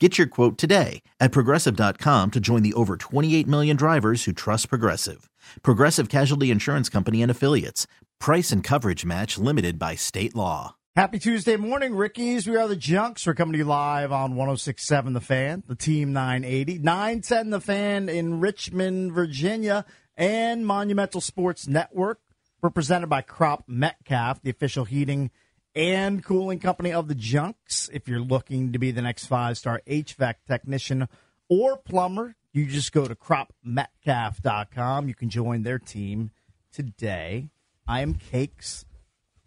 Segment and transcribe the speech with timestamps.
[0.00, 4.68] Get your quote today at progressive.com to join the over 28 million drivers who trust
[4.68, 5.30] Progressive.
[5.62, 7.86] Progressive Casualty Insurance Company and Affiliates.
[8.18, 10.74] Price and coverage match limited by state law.
[10.96, 12.48] Happy Tuesday morning, Rickies.
[12.48, 13.24] We are the Junks.
[13.24, 18.08] We're coming to you live on 1067 The Fan, the Team 980, 910 The Fan
[18.08, 19.84] in Richmond, Virginia,
[20.16, 22.18] and Monumental Sports Network.
[22.60, 25.30] We're presented by Cropp-Metcalfe, the official heating
[25.74, 27.90] and cooling company of the Junks.
[27.92, 31.08] If you're looking to be the next five star HVAC technician
[31.48, 35.08] or plumber, you just go to cropmetcalf.com.
[35.08, 36.30] You can join their team
[36.72, 37.50] today.
[37.86, 38.84] I am Cakes.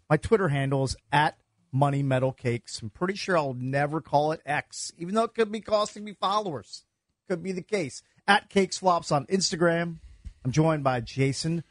[0.08, 1.38] My Twitter handle is at
[1.72, 2.80] Money Metal Cakes.
[2.80, 6.14] I'm pretty sure I'll never call it X, even though it could be costing me
[6.18, 6.84] followers.
[7.28, 8.02] Could be the case.
[8.26, 9.96] At Cakes Flops on Instagram.
[10.44, 11.64] I'm joined by Jason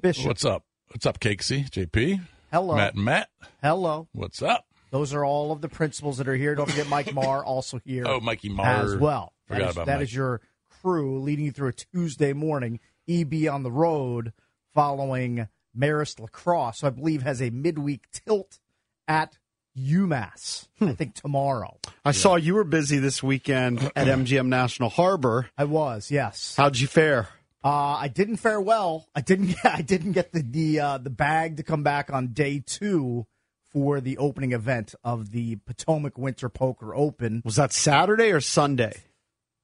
[0.00, 0.26] Bishop.
[0.26, 0.64] What's up?
[0.88, 1.64] What's up, Cakesy?
[1.64, 2.20] JP?
[2.52, 2.74] Hello.
[2.74, 3.28] Matt and Matt.
[3.62, 4.08] Hello.
[4.12, 4.66] What's up?
[4.90, 6.56] Those are all of the principals that are here.
[6.56, 8.04] Don't forget Mike Marr also here.
[8.06, 8.84] Oh, Mikey Marr.
[8.84, 9.32] as well.
[9.48, 10.02] That Forgot is- about that Mike.
[10.04, 10.40] is your
[10.82, 12.80] crew leading you through a Tuesday morning.
[13.08, 14.32] EB on the road
[14.74, 18.58] following Marist Lacrosse, who I believe has a midweek tilt
[19.06, 19.38] at
[19.78, 20.68] UMass.
[20.80, 20.92] I hmm.
[20.92, 21.78] think tomorrow.
[22.04, 25.48] I saw you were busy this weekend at MGM National Harbor.
[25.56, 26.54] I was yes.
[26.56, 27.28] How'd you fare?
[27.62, 29.06] Uh, I didn't fare well.
[29.14, 29.54] I didn't.
[29.64, 33.26] I didn't get the the uh, the bag to come back on day two
[33.72, 37.42] for the opening event of the Potomac Winter Poker Open.
[37.44, 38.92] Was that Saturday or Sunday?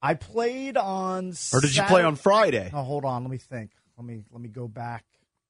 [0.01, 1.33] I played on.
[1.53, 2.69] Or did you play on Friday?
[2.73, 3.23] Oh, hold on.
[3.23, 3.71] Let me think.
[3.97, 5.05] Let me let me go back.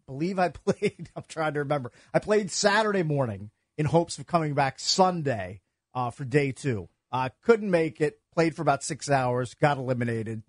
[0.07, 1.09] believe I played.
[1.15, 1.91] I'm trying to remember.
[2.13, 5.61] I played Saturday morning in hopes of coming back Sunday
[5.93, 6.87] uh, for day two.
[7.11, 8.19] Uh, couldn't make it.
[8.37, 9.55] Played for about six hours.
[9.55, 10.43] Got eliminated.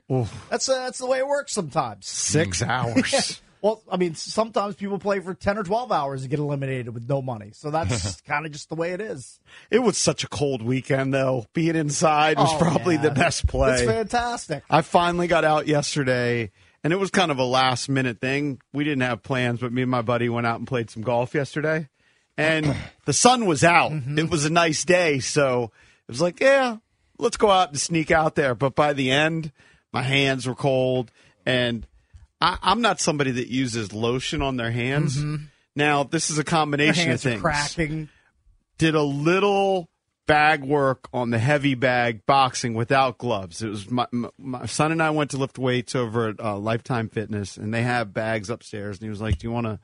[0.50, 2.06] That's uh, that's the way it works sometimes.
[2.06, 3.40] Six hours.
[3.60, 7.08] Well, I mean, sometimes people play for ten or twelve hours and get eliminated with
[7.08, 7.50] no money.
[7.54, 9.40] So that's kind of just the way it is.
[9.68, 11.44] It was such a cold weekend, though.
[11.54, 13.00] Being inside was Oh, probably yeah.
[13.02, 13.72] the best play.
[13.72, 14.62] It's fantastic.
[14.70, 16.52] I finally got out yesterday,
[16.84, 18.60] and it was kind of a last minute thing.
[18.72, 21.34] We didn't have plans, but me and my buddy went out and played some golf
[21.34, 21.88] yesterday.
[22.36, 22.76] And
[23.06, 23.90] the sun was out.
[23.90, 24.20] Mm-hmm.
[24.20, 25.72] It was a nice day, so
[26.08, 26.76] it was like, yeah,
[27.18, 28.54] let's go out and sneak out there.
[28.54, 29.52] But by the end,
[29.92, 31.10] my hands were cold,
[31.44, 31.86] and
[32.40, 35.18] I, I'm not somebody that uses lotion on their hands.
[35.74, 37.08] Now, this is a combination Mm-hmm.
[37.10, 38.08] hands of are things cracking.
[38.78, 39.88] did a little
[40.26, 43.62] bag work on the heavy bag boxing without gloves.
[43.62, 46.58] It was my, my, my son and I went to lift weights over at uh,
[46.58, 48.98] Lifetime Fitness, and they have bags upstairs.
[48.98, 49.78] And he was like, "Do you want to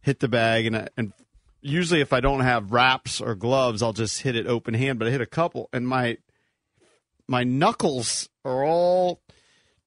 [0.00, 1.12] hit the bag?" And I, and
[1.60, 4.98] usually, if I don't have wraps or gloves, I'll just hit it open hand.
[4.98, 6.18] But I hit a couple, and my
[7.28, 9.20] my knuckles are all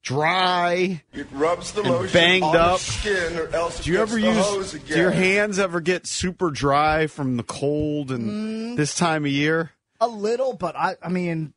[0.04, 1.04] dry.
[1.14, 2.80] It rubs the And lotion banged on up.
[2.80, 4.38] the skin, or else it Do you gets ever the use?
[4.46, 9.32] hose Do your hands ever get super dry from the cold and this time of
[9.32, 9.72] year?
[10.00, 11.54] A little, but I, I mean,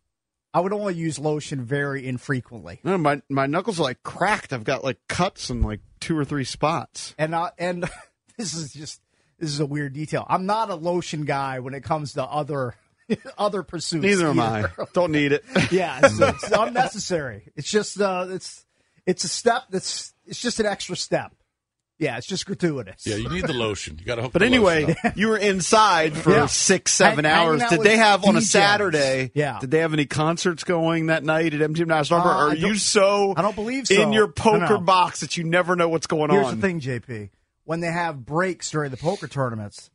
[0.53, 2.81] I would only use lotion very infrequently.
[2.83, 4.53] No, my my knuckles are like cracked.
[4.53, 7.15] I've got like cuts in like two or three spots.
[7.19, 7.89] And uh, and
[8.37, 9.01] this is just
[9.39, 10.27] this is a weird detail.
[10.29, 12.75] I'm not a lotion guy when it comes to other
[13.39, 14.03] other pursuits.
[14.05, 14.65] Neither am I.
[14.93, 15.45] Don't need it.
[15.71, 17.51] yeah, it's, it's unnecessary.
[17.57, 18.65] It's just uh, it's
[19.07, 21.33] it's a step that's it's just an extra step.
[21.99, 23.07] Yeah, it's just gratuitous.
[23.07, 23.99] Yeah, you need the lotion.
[23.99, 24.33] You got to hook.
[24.33, 25.19] But the anyway, up.
[25.19, 26.47] you were inside for Yeah.
[26.47, 27.63] six, seven Hang- hours.
[27.69, 29.31] Did they have on a Saturday?
[29.35, 29.59] Yeah.
[29.61, 32.39] Did they have any concerts going that night at MGM National Harbor?
[32.39, 34.01] Uh, or are you so I don't believe so.
[34.01, 34.81] in your No, poker no.
[34.81, 36.59] box that you never know what's going Here's on?
[36.61, 37.31] Here's the thing, JP.
[37.65, 39.91] When they have breaks during the poker tournaments,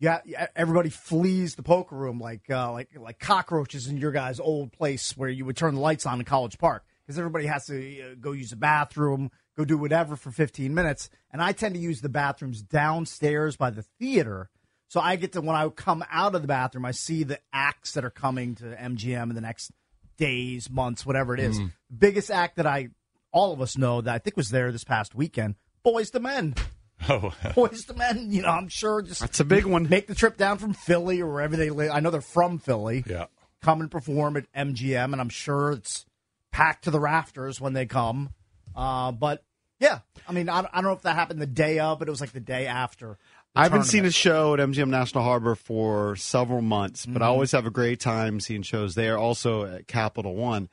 [0.00, 4.72] yeah, everybody flees the poker room like uh, like like cockroaches in your guys' old
[4.72, 8.02] place where you would turn the lights on in College Park because everybody has to
[8.02, 11.80] uh, go use the bathroom, go do whatever for 15 minutes, and I tend to
[11.80, 14.50] use the bathrooms downstairs by the theater.
[14.88, 17.92] So I get to when I come out of the bathroom, I see the acts
[17.92, 19.70] that are coming to MGM in the next
[20.16, 21.58] days, months, whatever it is.
[21.58, 21.72] Mm.
[21.96, 22.88] Biggest act that I,
[23.32, 25.56] all of us know that I think was there this past weekend.
[25.84, 26.54] Boyz II Men.
[27.08, 28.32] Oh, Boyz II Men.
[28.32, 29.88] You know, I'm sure just That's a big one.
[29.88, 31.90] make the trip down from Philly or wherever they live.
[31.92, 33.04] I know they're from Philly.
[33.06, 33.26] yeah.
[33.62, 36.06] Come and perform at MGM, and I'm sure it's
[36.52, 38.30] packed to the rafters when they come.
[38.76, 39.42] Uh, but
[39.80, 42.10] yeah, I mean, I, I don't know if that happened the day of, but it
[42.10, 43.18] was like the day after.
[43.54, 47.24] the I haven't seen a show at MGM National Harbor for several months, but I
[47.26, 47.32] Mm-hmm.
[47.32, 49.18] always have a great time seeing shows there.
[49.18, 50.68] Also at Capital One,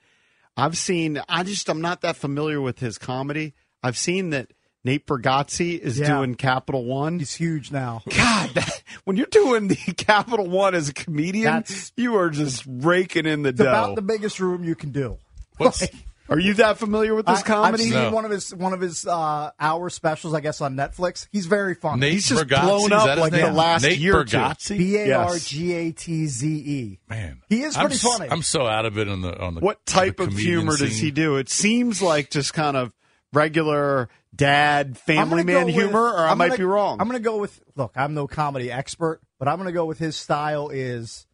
[0.57, 1.21] I've seen.
[1.29, 3.53] I just I'm not that familiar with his comedy.
[3.83, 4.51] I've seen that
[4.85, 6.07] Nate Bargatze is Yeah.
[6.07, 7.19] doing Capital One.
[7.19, 8.03] He's huge now.
[8.15, 12.63] God, that, when you're doing the Capital One as a comedian, That's- you are just
[12.67, 13.63] raking in the It's dough.
[13.67, 15.17] about the biggest room you can do.
[15.57, 15.93] What's Like,
[16.29, 17.83] are you that familiar with this I, comedy?
[17.85, 18.11] I've seen No.
[18.11, 21.27] one of his one of his uh, hour specials, I guess, on Netflix.
[21.31, 22.01] He's very funny.
[22.01, 23.53] Nate He's just Bargatze, blown up that his like the name?
[23.55, 24.25] last Nate year or.
[24.25, 24.77] Bargatze?
[24.77, 26.99] B a r g a t z e.
[27.09, 28.27] Man, He is I'm pretty funny.
[28.29, 29.61] I'm so out of it on the on the.
[29.61, 31.37] what type the of comedian humor does he do?
[31.37, 32.91] It seems like just kind of
[33.35, 36.99] regular dad, family man humor, with- or I I'm might gonna- be wrong.
[36.99, 37.93] I'm going to go with look.
[37.95, 41.27] I'm no comedy expert, but I'm going to go with his style is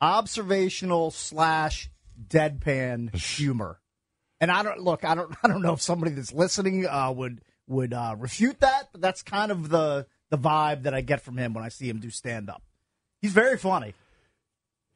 [0.00, 1.90] observational slash
[2.28, 3.80] deadpan humor.
[4.40, 5.04] And I don't look.
[5.04, 5.34] I don't.
[5.42, 9.22] I don't know if somebody that's listening uh, would would uh, refute that, but that's
[9.22, 12.10] kind of the the vibe that I get from him when I see him do
[12.10, 12.62] stand up.
[13.22, 13.94] He's very funny.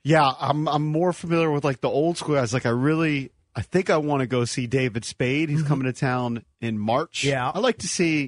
[0.04, 2.52] yeah, I'm I'm more familiar with like the old school guys.
[2.52, 5.48] Like I really, I think I want to go see David Spade.
[5.48, 7.20] He's coming to town in March.
[7.22, 7.28] Mm-hmm.
[7.30, 7.50] Yeah.
[7.52, 8.20] I like to see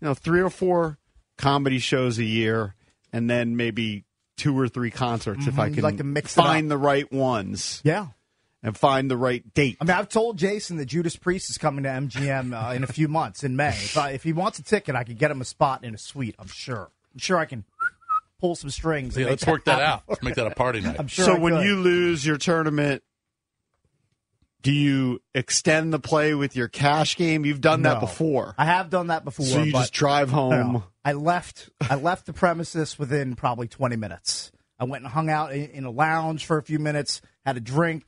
[0.00, 0.98] you know three or four
[1.38, 2.74] comedy shows a year,
[3.12, 4.04] and then maybe
[4.36, 5.74] two or three concerts if I Mhm.
[5.74, 8.08] can Like to mix find the right ones Yeah.
[8.62, 9.76] and find the right date.
[9.80, 12.86] I mean, I've told Jason that Judas Priest is coming to MGM uh, in a
[12.86, 13.68] few months in May.
[13.68, 15.98] If, I, if he wants a ticket, I could get him a spot in a
[15.98, 16.34] suite.
[16.38, 16.90] I'm sure.
[17.12, 17.64] I'm sure I can
[18.40, 19.16] pull some strings.
[19.16, 19.86] Yeah, let's work that happen.
[19.86, 20.02] out.
[20.08, 20.96] Let's make that a party night.
[20.98, 21.26] I'm sure.
[21.26, 21.66] so I when could.
[21.66, 23.02] you lose your tournament,
[24.62, 27.44] do you extend the play with your cash game?
[27.44, 28.54] You've done that before.
[28.56, 29.44] I have done that before.
[29.46, 30.50] so you but just drive home.
[30.72, 30.84] no.
[31.04, 31.68] I left.
[31.80, 34.52] I left the premises within probably 20 minutes.
[34.78, 37.60] I went and hung out in, in a lounge for a few minutes, had a
[37.60, 38.06] drink,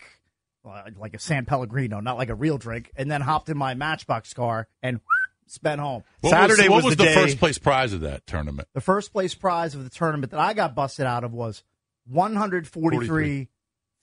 [0.68, 3.74] uh, like a San Pellegrino, not like a real drink, and then hopped in my
[3.74, 5.00] Matchbox car and
[5.46, 6.04] sped home.
[6.20, 8.68] What Saturday was, what was was the day- first place prize of that tournament?
[8.74, 11.64] The first place prize of the tournament that I got busted out of was
[12.06, 13.48] one hundred forty-three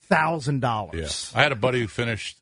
[0.02, 1.32] thousand Yeah, dollars.
[1.36, 2.41] I had a buddy who finished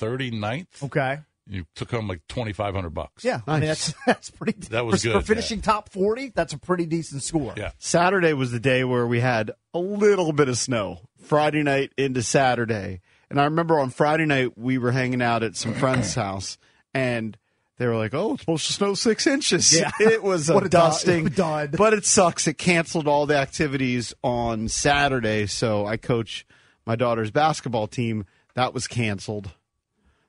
[0.00, 0.84] 39th.
[0.84, 1.18] Okay.
[1.50, 3.24] You took home like 2,500 bucks.
[3.24, 4.52] Yeah, I mean that's that's pretty.
[4.68, 6.30] That was for, good, for finishing top forty.
[6.34, 7.54] That's a pretty decent score.
[7.56, 7.70] Yeah.
[7.78, 11.00] Saturday was the day where we had a little bit of snow.
[11.22, 13.00] Friday night into Saturday.
[13.30, 16.58] And I remember on Friday night we were hanging out at some friend's house
[16.94, 17.36] and
[17.78, 19.90] they were like, "Oh, it's supposed to snow six inches." Yeah.
[20.00, 21.76] It was a What a dud- dusting, dud.
[21.78, 22.46] but it sucks.
[22.46, 26.44] It canceled all the activities on Saturday, so I coach
[26.84, 28.26] my daughter's basketball team.
[28.54, 29.50] That was canceled.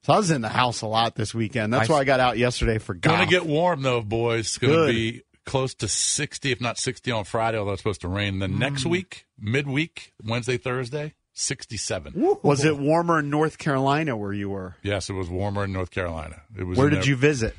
[0.10, 1.72] So I was in the house a lot this weekend.
[1.72, 3.16] That's I- why I got out yesterday for golf.
[3.16, 4.48] Going to get warm though, boys.
[4.48, 8.02] It's going to be close to 60, if not 60 on Friday, although it's supposed
[8.02, 8.40] to rain.
[8.40, 8.90] Next Mm.
[8.90, 12.14] week, midweek, Wednesday, Thursday, 67.
[12.42, 14.78] was it warmer in North Carolina where you were?
[14.82, 16.42] Yes, it was warmer in North Carolina.
[16.58, 16.76] It was.
[16.80, 17.56] Where did there- you visit?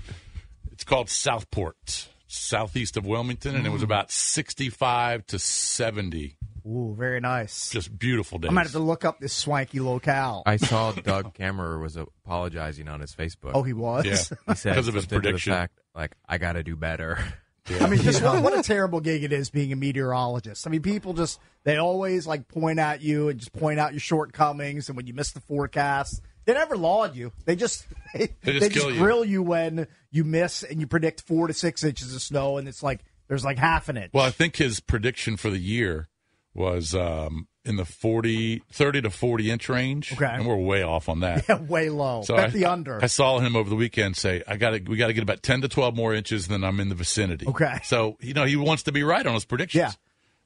[0.72, 3.74] It's called Southport, southeast of Wilmington, and it Mm.
[3.74, 6.36] was about 65 to 70.
[6.66, 7.70] Ooh, very nice.
[7.70, 8.48] Just beautiful days.
[8.48, 10.42] I'm gonna have to look up this swanky locale.
[10.46, 13.52] I saw Doug Kammerer was apologizing on his Facebook.
[13.54, 14.04] oh, he was.
[14.04, 14.12] Yeah.
[14.48, 15.52] he said because of his something the prediction.
[15.52, 17.18] fact, like I got to do better.
[17.80, 20.66] I mean, just what, what a terrible gig it is being a meteorologist.
[20.66, 24.00] I mean, people just they always like point at you and just point out your
[24.00, 27.32] shortcomings, and when you miss the forecast, they never laud you.
[27.44, 28.98] They just they, They just they kill you.
[28.98, 32.66] grill you when you miss and you predict four to six inches of snow, and
[32.66, 34.10] it's like there's like half an inch.
[34.12, 36.08] Well, I think his prediction for the year
[36.54, 40.12] was um, in the 40, 30 to 40 inch range.
[40.12, 40.26] Okay.
[40.26, 41.44] And we're way off on that.
[41.48, 42.22] yeah, way low.
[42.22, 43.02] So Bet I, the under.
[43.02, 45.42] I saw him over the weekend say, "I got to, we got to get about
[45.42, 47.78] ten to twelve more inches than I'm in the vicinity." Okay.
[47.84, 49.82] So you know he wants to be right on his predictions.
[49.82, 49.92] Yeah.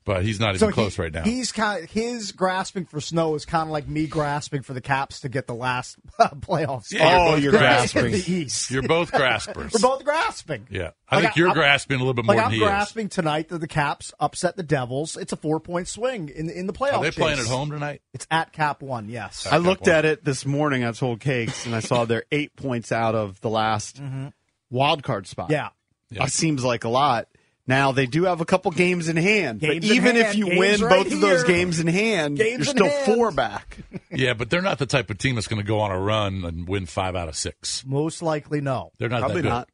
[0.07, 1.23] But he's not so even close he- right now.
[1.23, 4.83] He's kind of, his grasping for snow is kind of like me grasping for the
[4.83, 7.01] Caps to get the last uh, playoff spot.
[7.01, 8.11] Yeah, Oh, both you're grasping.
[8.13, 8.71] the East.
[8.71, 9.73] You're both graspers.
[9.73, 10.67] We're both grasping.
[10.71, 10.91] yeah.
[11.09, 13.09] I Like, think you're I'm- grasping a little bit more Like than I'm he grasping
[13.09, 15.17] tonight that the Caps upset the Devils.
[15.17, 16.91] It's a four point swing in in the playoffs.
[16.91, 16.97] is.
[16.99, 17.47] Are they playing chase.
[17.47, 18.03] at home tonight?
[18.13, 19.09] It's at Cap One.
[19.09, 19.47] Yes.
[19.51, 20.85] I looked at it this morning.
[20.85, 24.29] I told Cakes, and I saw they're eight points out of the last mm-hmm.
[24.71, 25.51] wild card spot.
[25.51, 25.71] yeah.
[26.11, 26.25] Yeah.
[26.25, 27.29] that seems like a lot.
[27.67, 30.47] Now they do have a couple games in hand, Games but in even if you
[30.47, 33.05] Games win right both of those games in hand, Games you're in still hand.
[33.17, 33.79] four back.
[34.11, 36.45] Yeah, but they're not the type of team that's going to go on a run
[36.45, 37.85] and win five out of six.
[37.85, 38.93] Most likely no.
[38.99, 39.49] They're not Probably that good.
[39.49, 39.69] not.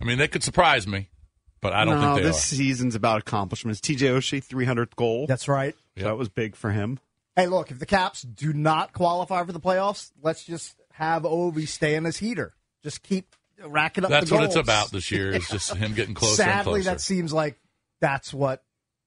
[0.00, 1.08] I mean, they could surprise me,
[1.62, 2.56] but I don't no, think they this are.
[2.56, 3.80] season's about accomplishments.
[3.80, 5.26] TJ Oshie, 300th goal.
[5.26, 5.74] That's right.
[5.96, 6.98] So that was big for him.
[7.34, 11.66] Hey, look, if the Caps do not qualify for the playoffs, let's just have Ovi
[11.66, 12.52] stay in his heater.
[12.82, 13.34] Just keep
[13.66, 15.30] racking up That's the what it's about this year.
[15.32, 16.90] Is just him getting closer and Sadly, closer.
[16.90, 17.58] that seems like
[18.00, 18.62] that's what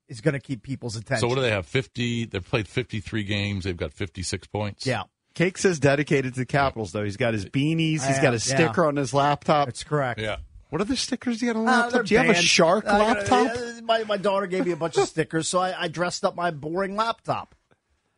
[0.07, 1.21] is going to keep people's attention.
[1.21, 1.65] so what do they have?
[1.65, 2.25] Fifty.
[2.25, 3.63] They've played fifty-three games.
[3.65, 4.85] They've got fifty-six points.
[4.85, 7.03] Yeah, Cake says dedicated to the Capitals, though.
[7.03, 8.05] He's got his beanies.
[8.05, 8.55] He's got his yeah.
[8.55, 9.67] sticker on his laptop.
[9.67, 10.19] that's correct.
[10.19, 10.37] Yeah.
[10.69, 11.91] What other stickers do you got on a Uh, laptop?
[11.93, 13.51] they're do you have a shark Uh, laptop?
[13.55, 16.35] yeah, my, my daughter gave me a bunch of stickers, so I, I dressed up
[16.35, 17.54] my boring laptop.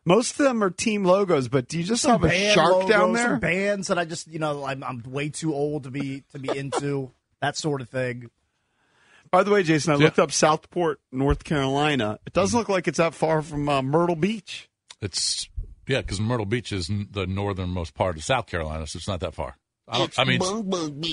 [0.04, 2.88] Most of them are team logos, but do you just Some have a shark logos,
[2.88, 3.36] down some there?
[3.36, 6.56] bands that I just, you know, I'm, I'm way too old to be to be
[6.56, 7.10] into
[7.42, 8.30] that sort of thing.
[9.30, 10.04] By the way, Jason, I Yeah.
[10.04, 12.18] looked up Southport, North Carolina.
[12.26, 14.70] It doesn't look like it's that far from uh, Myrtle Beach.
[15.02, 15.48] It's
[15.86, 19.20] yeah, because Myrtle Beach is n- the northernmost part of South Carolina, so it's not
[19.20, 19.56] that far.
[19.90, 20.42] I, don't, I mean,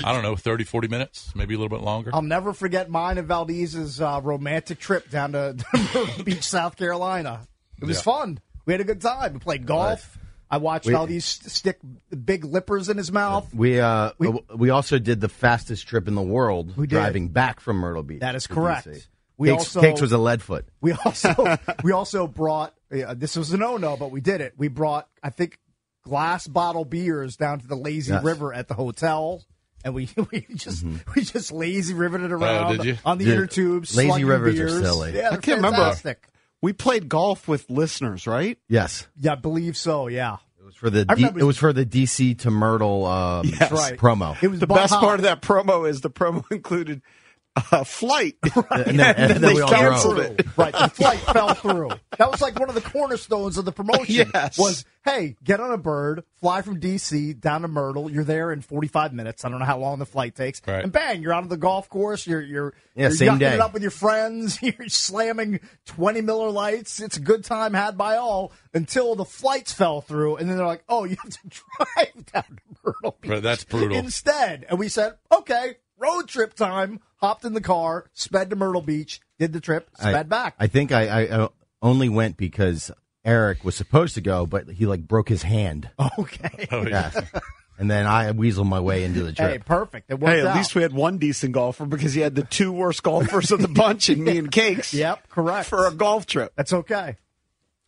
[0.04, 2.12] I don't know, 30, 40 minutes, maybe a little bit longer.
[2.14, 6.76] I'll never forget mine and Valdez's uh, romantic trip down to, to Myrtle Beach, South
[6.76, 7.48] Carolina.
[7.82, 8.04] It was Yeah.
[8.04, 8.40] fun.
[8.66, 9.34] We had a good time.
[9.34, 10.18] We played golf.
[10.50, 11.80] I watched We- these stick
[12.24, 13.54] big lippers in his mouth.
[13.54, 16.96] We uh We- we, we also did the fastest trip in the world We did.
[16.96, 18.20] driving back from Myrtle Beach.
[18.22, 18.88] That is correct.
[18.88, 19.08] DC.
[19.38, 20.66] We Cakes, also- Cakes was a lead foot.
[20.82, 24.54] We also we also brought uh, this was a no no, but we did it.
[24.58, 25.60] We brought I think
[26.04, 28.24] glass bottle beers down to the lazy Yes.
[28.24, 29.44] river at the hotel,
[29.84, 32.98] and we we just we just lazy riveted around Oh, did you?
[33.04, 33.96] on the Dude, inner tubes.
[33.98, 35.16] lazy slugging rivers are silly.
[35.16, 35.92] Yeah, I can't remember.
[36.62, 36.62] Fantastic.
[36.62, 38.58] We played golf with listeners, right?
[38.70, 39.08] Yes.
[39.20, 40.08] Yeah, I believe so.
[40.08, 43.06] Yeah, It was for the I D, remember- it was for the DC to Myrtle
[43.06, 43.72] um, Yes.
[43.72, 43.98] right.
[44.00, 44.36] promo.
[44.42, 47.02] It was The Bob best part of that promo is the promo included
[47.72, 48.36] a flight.
[48.72, 50.40] and then, and then they we all canceled drove.
[50.40, 50.46] it.
[50.58, 51.90] Right, the flight fell through.
[52.18, 54.30] That was like one of the cornerstones of the promotion.
[54.34, 54.58] Yes.
[54.58, 58.10] Was hey, get on a bird, fly from DC down to Myrtle.
[58.10, 59.46] You're there in 45 minutes.
[59.46, 60.84] I don't know how long the flight takes, Right.
[60.84, 62.26] and bang, you're out on the golf course.
[62.28, 63.54] You're you're Yeah, you're same yucking day.
[63.56, 64.60] it up with your friends.
[64.62, 67.00] You're slamming 20 Miller Lights.
[67.02, 70.66] It's a good time had by all until the flights fell through, and then they're
[70.66, 73.32] like, oh, you have to drive down to Myrtle Beach.
[73.32, 73.98] Right, that's brutal.
[73.98, 77.00] Instead, and we said, okay, road trip time.
[77.26, 80.56] Hopped in the car, sped to Myrtle Beach, did the trip, sped I, back.
[80.60, 81.48] I think I, I uh,
[81.82, 82.92] only went because
[83.24, 85.90] Eric was supposed to go, but he like broke his hand.
[86.20, 86.68] Okay.
[86.72, 87.12] Oh, yeah.
[87.14, 87.26] Yes.
[87.80, 89.66] and then I weaseled my way into the Hey, trip.
[89.66, 90.10] perfect.
[90.12, 90.56] It worked Hey, at out.
[90.56, 93.68] least we had one decent golfer because he had the two worst golfers of the
[93.68, 94.94] bunch in me and Cakes.
[94.94, 95.68] Yep, correct.
[95.68, 96.54] For a golf trip.
[96.56, 97.18] That's okay.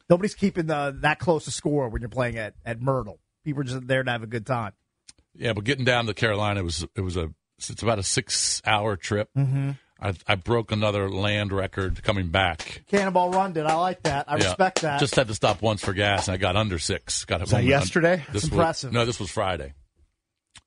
[0.09, 3.19] Nobody's keeping the, that close a score when you're playing at, at Myrtle.
[3.45, 4.73] People are just there to have a good time.
[5.35, 8.95] Yeah, but getting down to Carolina was it was a it's about a six hour
[8.95, 9.29] trip.
[9.37, 9.71] Mm-hmm.
[9.99, 12.83] I, I broke another land record coming back.
[12.87, 13.65] Cannonball Run did.
[13.65, 14.25] I like that.
[14.29, 14.43] I Yeah.
[14.45, 14.99] respect that.
[14.99, 17.25] Just had to stop once for gas, and I got under six.
[17.25, 18.17] Got that yesterday?
[18.17, 18.93] This That's was, impressive.
[18.93, 19.73] No, this was Friday.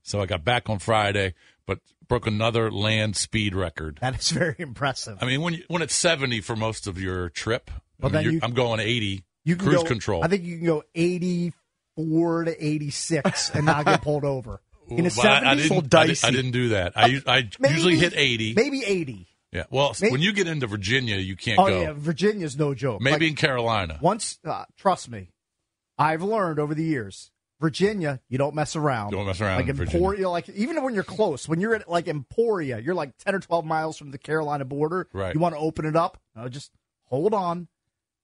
[0.02, 1.78] So I got back on Friday, but
[2.08, 3.98] broke another land speed record.
[4.00, 5.18] that is very impressive.
[5.20, 7.70] I mean, when you, when it's seventy for most of your trip,
[8.00, 9.22] Well, I mean, you- I'm going eighty.
[9.44, 10.24] you cruise go, control.
[10.24, 14.60] I think you can go 84 to 86 and not get pulled over.
[14.90, 16.26] In a Well, I- 70, I, didn't, Full I, did, dicey.
[16.26, 16.92] I didn't do that.
[16.96, 18.54] I, I maybe- usually hit eighty.
[18.54, 19.26] Maybe 80.
[19.52, 19.64] Yeah.
[19.70, 21.80] Well, Maybe- when you get into Virginia, you can't Oh, go.
[21.80, 21.92] yeah.
[21.96, 23.00] Virginia's no joke.
[23.00, 23.98] Maybe Like, in Carolina.
[24.00, 25.30] once, uh, trust me,
[25.98, 27.30] I've learned over the years.
[27.60, 29.10] Virginia, you don't mess around.
[29.10, 29.78] Don't mess around Like.
[29.78, 33.38] Emporia, like even when you're close, when you're at like Emporia, you're like ten or
[33.38, 35.08] twelve miles from the Carolina border.
[35.12, 35.34] Right.
[35.34, 36.16] You want to open it up?
[36.34, 36.70] No, just
[37.04, 37.68] hold on.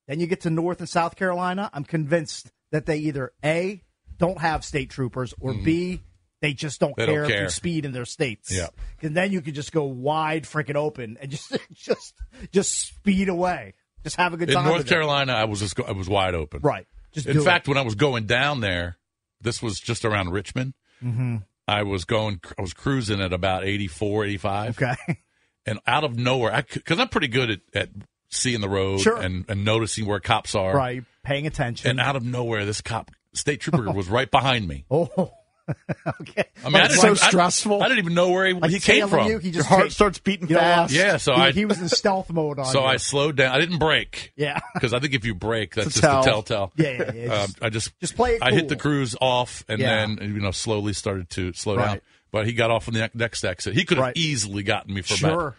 [0.09, 1.69] Then you get to North and South Carolina.
[1.75, 3.83] I'm convinced that they either a
[4.17, 6.01] don't have state troopers or b
[6.41, 6.95] they just don't.
[6.97, 8.51] They don't care if you speed in their states.
[8.55, 8.69] Yeah.
[9.03, 12.15] And then you could just go wide freaking open and just just
[12.53, 13.75] just speed away.
[14.05, 14.65] Just have a good in time.
[14.67, 14.91] North with it.
[14.91, 16.61] Carolina, I was just go, I was wide open.
[16.63, 16.87] Right.
[17.13, 17.45] Just In do it.
[17.45, 18.99] fact, when I was going down there,
[19.41, 20.75] this was just around Richmond.
[21.03, 21.37] Mm-hmm.
[21.67, 22.41] I was going.
[22.59, 24.83] I was cruising at about 84, 85.
[24.83, 24.95] Okay.
[25.69, 27.89] And out of nowhere, because I'm pretty good at, at
[28.29, 29.17] seeing the road Sure.
[29.21, 30.73] and, and noticing where cops are.
[30.73, 31.03] Right.
[31.25, 31.91] Paying attention.
[31.91, 34.85] And out of nowhere, this cop, state trooper, was right behind me.
[34.93, 35.33] oh.
[36.21, 36.45] okay.
[36.65, 37.83] I mean, I It's so I- stressful.
[37.83, 39.29] I, didn't even know where he, Like he came from.
[39.29, 40.93] You, he Your just heart take- starts beating you know fast.
[40.93, 42.87] Yeah, so he, I- he was in stealth mode on so you.
[42.87, 43.55] I slowed down.
[43.55, 44.33] I didn't break.
[44.37, 44.61] Yeah.
[44.75, 46.23] Because I think if you break, that's It's just a tell.
[46.45, 46.73] telltale.
[46.77, 49.65] Yeah, yeah, yeah, Um, just- I just just play it I hit the cruise off,
[49.69, 50.07] and Yeah.
[50.07, 52.01] then you know slowly started to slow down.
[52.33, 53.75] But he got off on the next exit.
[53.75, 54.17] He could have Right.
[54.17, 55.31] easily gotten me for Sure.
[55.49, 55.55] about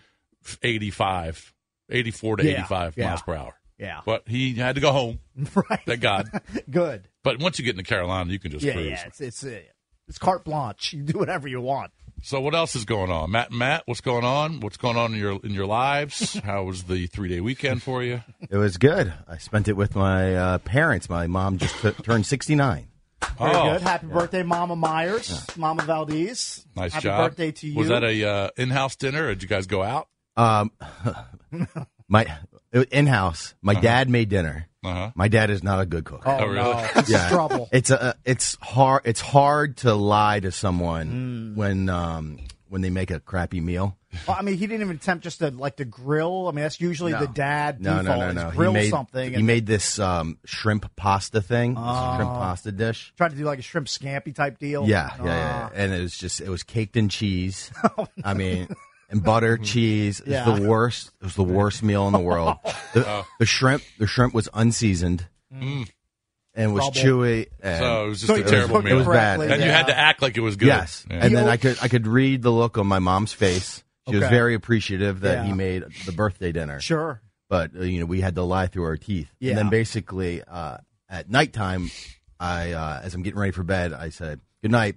[0.64, 1.54] 85,
[1.90, 3.08] 84 to Yeah, 85 yeah.
[3.08, 3.54] miles per hour.
[3.80, 4.02] Yeah.
[4.06, 5.20] But he had to go home.
[5.70, 5.80] right.
[5.86, 6.30] Thank God.
[6.70, 7.08] Good.
[7.24, 8.88] But once you get into Carolina, you can just Yeah, cruise.
[8.90, 9.04] yeah.
[9.08, 9.60] It's it's uh,
[10.08, 10.94] it's carte blanche.
[10.94, 11.92] You do whatever you want.
[12.24, 13.52] So what else is going on, Matt?
[13.52, 14.60] Matt, what's going on?
[14.60, 16.34] What's going on in your in your lives?
[16.44, 18.24] How was the three day weekend for you?
[18.50, 19.14] It was good.
[19.28, 21.10] I spent it with my uh, parents.
[21.10, 22.88] My mom just t- turned 69.
[23.38, 23.82] Very oh, good.
[23.82, 26.66] Happy birthday, Mama Myers, Mama Valdez.
[26.76, 27.30] nice Happy job.
[27.30, 27.76] birthday to you.
[27.76, 30.08] Was that a uh, in house dinner, or did you guys go out?
[30.36, 30.72] Um,
[32.08, 32.26] My
[32.84, 33.54] in house.
[33.62, 34.68] My dad made dinner.
[34.84, 35.12] Uh-huh.
[35.16, 36.24] My dad is not a good cook.
[36.26, 36.56] Oh, Oh, really?
[36.56, 36.88] no.
[36.96, 37.30] It's Yeah.
[37.30, 37.68] trouble.
[37.72, 40.54] It's a it's hard it's hard to lie to Mm.
[40.54, 42.38] someone when um
[42.70, 43.98] when they make a crappy meal.
[44.28, 46.48] Well, I mean, he didn't even attempt just to like to grill.
[46.48, 48.20] I mean, that's usually the dad No, default.
[48.20, 48.52] no, no, is no.
[48.52, 49.30] Grill he made something.
[49.30, 51.84] he and made this um shrimp pasta thing, this
[52.16, 53.14] shrimp pasta dish.
[53.18, 54.88] tried to do like a shrimp scampi type deal.
[54.88, 55.72] Yeah, yeah, yeah, Ah.
[55.76, 57.72] and it was just it was caked in cheese.
[58.24, 58.70] I mean,
[59.10, 60.20] and butter, cheese.
[60.20, 60.56] It was Yeah.
[60.60, 61.12] the worst.
[61.22, 62.58] It was the worst meal in the world.
[62.94, 66.92] The, the shrimp, the shrimp was unseasoned and was Trouble.
[66.94, 67.48] chewy.
[67.62, 68.98] And So it was just So a you terrible cooked it it meal.
[69.06, 69.38] was bad.
[69.38, 69.54] correctly.
[69.56, 70.68] and you had to act like it was good.
[70.68, 71.18] Yes, Yeah.
[71.26, 73.84] and then I could I could read the look on my mom's face.
[74.10, 74.34] She was Okay.
[74.34, 75.56] very appreciative that he Yeah.
[75.56, 76.80] made the birthday dinner.
[76.80, 77.22] Sure.
[77.50, 79.30] but uh, you know we had to lie through our teeth.
[79.40, 79.52] Yeah.
[79.52, 80.78] And then basically uh,
[81.10, 81.92] at nighttime,
[82.40, 84.96] I uh, as I'm getting ready for bed, I said good night.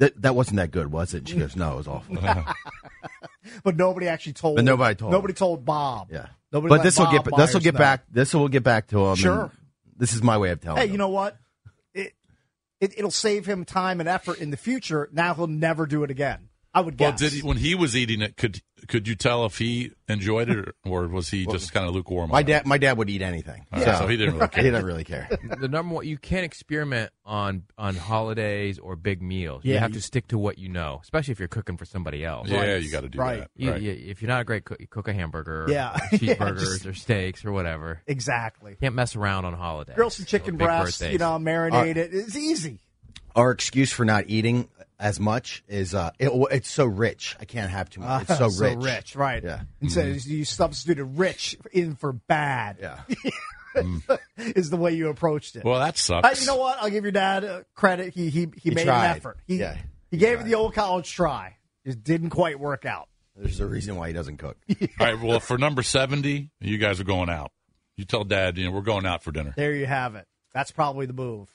[0.00, 1.18] That that wasn't that good, was it?
[1.18, 2.16] And she goes, no, it was awful.
[3.62, 4.56] But nobody actually told.
[4.56, 5.12] But nobody told.
[5.12, 6.08] Nobody told Bob.
[6.10, 7.78] yeah, Nobody but this will get this will get know.
[7.78, 8.04] back.
[8.10, 9.16] This will get back to him.
[9.16, 9.50] Sure.
[9.96, 10.78] This is my way of telling.
[10.78, 10.92] Hey, him.
[10.92, 11.36] you know what?
[11.92, 12.14] It,
[12.80, 15.08] it it'll save him time and effort in the future.
[15.12, 16.48] Now he'll never do it again.
[16.74, 17.20] I would Well, guess.
[17.20, 20.58] did he, when he was eating it, could could you tell if he enjoyed it,
[20.84, 22.28] or, or was he just kind of lukewarm?
[22.30, 23.64] my dad, my dad would eat anything.
[23.72, 24.62] All right, so he didn't really care.
[24.64, 25.28] he didn't really care.
[25.60, 29.62] the number one you can't experiment on on holidays or big meals.
[29.64, 31.84] Yeah, you have you- to stick to what you know, especially if you're cooking for
[31.84, 32.48] somebody else.
[32.48, 32.82] Yeah, Right.
[32.82, 33.38] you got to do Right.
[33.40, 33.50] that.
[33.56, 33.80] You- right.
[33.80, 35.94] you- if you're not a great cook, you cook a hamburger, Yeah.
[35.94, 38.02] or Yeah, cheeseburgers just- or steaks or whatever.
[38.06, 38.76] exactly.
[38.80, 39.94] Can't mess around on holidays.
[39.94, 41.00] Grill some chicken big breast.
[41.00, 42.10] You know, marinate it.
[42.12, 42.80] It's easy.
[43.36, 44.68] Our excuse for not eating
[45.04, 47.36] as much is uh, it, it's so rich.
[47.38, 48.22] I can't have too much.
[48.22, 48.72] It's so rich.
[48.72, 49.44] so rich, right?
[49.44, 49.60] Yeah.
[49.82, 52.78] And so you substituted rich in for bad.
[52.80, 53.00] Yeah.
[54.38, 55.64] is the way you approached it.
[55.64, 56.26] Well, that sucks.
[56.26, 56.78] Uh, you know what?
[56.80, 58.14] I'll give your dad uh, credit.
[58.14, 59.04] He he he, made tried.
[59.04, 59.38] an effort.
[59.46, 59.76] He Yeah,
[60.10, 61.58] he, gave it the old college try.
[61.84, 63.08] It didn't quite work out.
[63.36, 64.56] There's a reason why he doesn't cook.
[64.80, 65.20] All right.
[65.20, 67.52] Well, for number seventy, you guys are going out.
[67.96, 70.26] You tell Dad, you know, we're going out for dinner There you have it.
[70.54, 71.53] That's probably the move.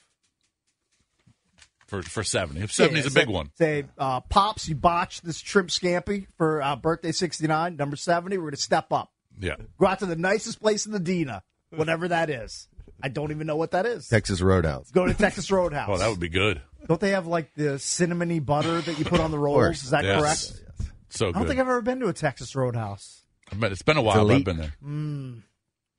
[1.90, 2.62] For for seventy.
[2.62, 6.28] If seventy's Yeah, a big say- one, Say, uh, pops, you botched this shrimp scampi
[6.38, 8.38] for uh, birthday sixty nine, number seventy.
[8.38, 9.12] We're going to step up.
[9.40, 9.56] yeah.
[9.80, 12.68] Go out to the nicest place in the Dina, whatever that is.
[13.02, 14.08] I don't even know what that is.
[14.10, 14.92] Texas Roadhouse.
[14.92, 15.88] Go to Texas Roadhouse.
[15.94, 16.62] Oh, that would be good.
[16.88, 19.84] Don't they have like the cinnamony butter that you put on the rolls?
[19.84, 20.20] Is that Yes.
[20.22, 20.64] correct?
[21.10, 21.36] So good.
[21.36, 23.24] I don't think I've ever been to a Texas Roadhouse.
[23.56, 24.30] But it's been a while.
[24.30, 24.74] I've been there.
[24.82, 25.44] Don't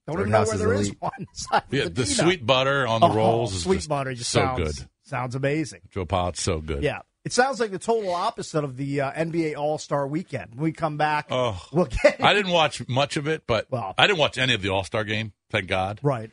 [0.08, 0.96] even know Roadhouse where is there is elite.
[1.00, 1.62] one.
[1.70, 4.40] Yeah, the the sweet butter on the Oh, rolls is sweet just butter just so
[4.40, 4.88] sounds, good.
[5.10, 5.80] Sounds amazing.
[5.90, 6.82] Joe Pal, so good.
[6.82, 7.00] Yeah.
[7.24, 10.54] It sounds like the total opposite of the uh, NBA All Star Weekend.
[10.54, 11.60] When we come back, Oh.
[11.72, 14.62] we'll get I didn't watch much of it, but Well- I didn't watch any of
[14.62, 15.32] the All Star game.
[15.50, 15.98] Thank God.
[16.02, 16.30] right.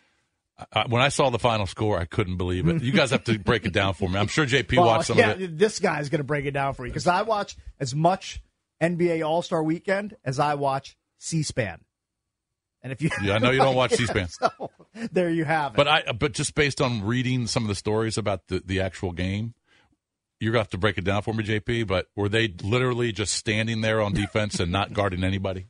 [0.74, 2.82] I, when I saw the final score, I couldn't believe it.
[2.82, 4.18] You guys have to break it down for me.
[4.18, 5.58] I'm sure JP Well, watched some yeah, of it.
[5.58, 8.42] this guy's going to break it down for you because I watch as much
[8.82, 11.82] NBA All Star Weekend as I watch C-SPAN.
[12.88, 14.28] And if you, Yeah, I know you don't watch C-SPAN.
[14.30, 14.72] so,
[15.12, 15.76] there you have it.
[15.76, 19.12] But I, but just based on reading some of the stories about the, the actual
[19.12, 19.54] game,
[20.40, 21.88] you're gonna have to break it down for me, JP.
[21.88, 25.68] But were they literally just standing there on defense and not guarding anybody?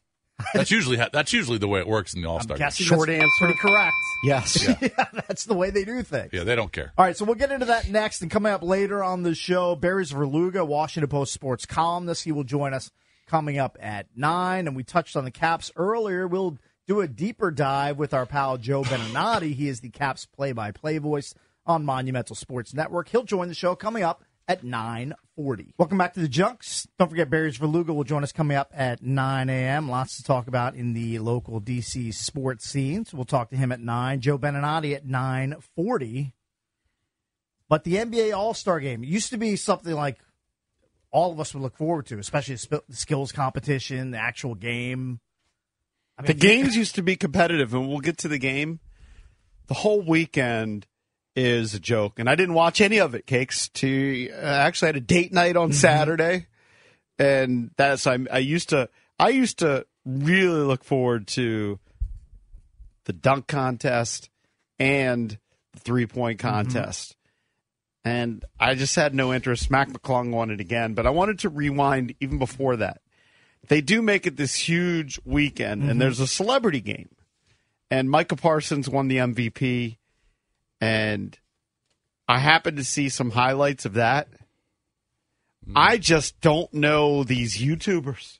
[0.54, 2.58] That's usually ha- that's usually the way it works in the All I'm Star.
[2.70, 3.30] Short that's answer.
[3.40, 3.96] pretty correct.
[4.24, 4.68] Yes.
[4.82, 6.30] yeah, that's the way they do things.
[6.32, 6.94] Yeah, they don't care.
[6.98, 8.22] All right, so we'll get into that next.
[8.22, 12.24] And coming up later on the show, Barry Svrluga, Washington Post sports columnist.
[12.24, 12.92] He will join us
[13.28, 14.68] coming up at 9.
[14.68, 16.28] And we touched on the Caps earlier.
[16.28, 19.54] We'll do a deeper dive with our pal Joe Beninati.
[19.54, 23.10] he is the Caps play by play voice on Monumental Sports Network.
[23.10, 25.74] He'll join the show coming up at 9.40.
[25.78, 26.88] Welcome back to the Junks.
[26.98, 29.90] Don't forget Barry Svrluga will join us coming up at 9 a.m.
[29.90, 32.14] Lots to talk about in the local D.C.
[32.14, 33.04] sports scene.
[33.04, 34.22] So we'll talk to him at 9.
[34.22, 36.32] Joe Beninati at 9.40.
[37.68, 40.20] But the NBA All Star Game used to be something like
[41.12, 45.20] all of us would look forward to, especially the skills competition, the actual game.
[46.18, 48.80] I The games used to be competitive, and we'll get to the game.
[49.68, 50.88] The whole weekend
[51.36, 53.28] is a joke, and I didn't watch any of it.
[53.28, 56.48] Cakes to uh, actually had a date night on Saturday,
[57.20, 61.80] and that's I, I used to I used to really look forward to
[63.04, 64.30] the dunk contest
[64.80, 65.38] and
[65.74, 67.16] the three point contest.
[68.04, 69.70] And I just had no interest.
[69.70, 73.02] Mac McClung won it again, but I wanted to rewind even before that
[73.68, 76.00] they do make it this huge weekend, and mm-hmm.
[76.00, 77.10] there's a celebrity game.
[77.90, 79.98] And Micah Parsons won the MVP,
[80.82, 81.38] and
[82.28, 84.30] I happened to see some highlights of that.
[84.30, 85.74] Mm-hmm.
[85.78, 88.40] I just don't know these YouTubers.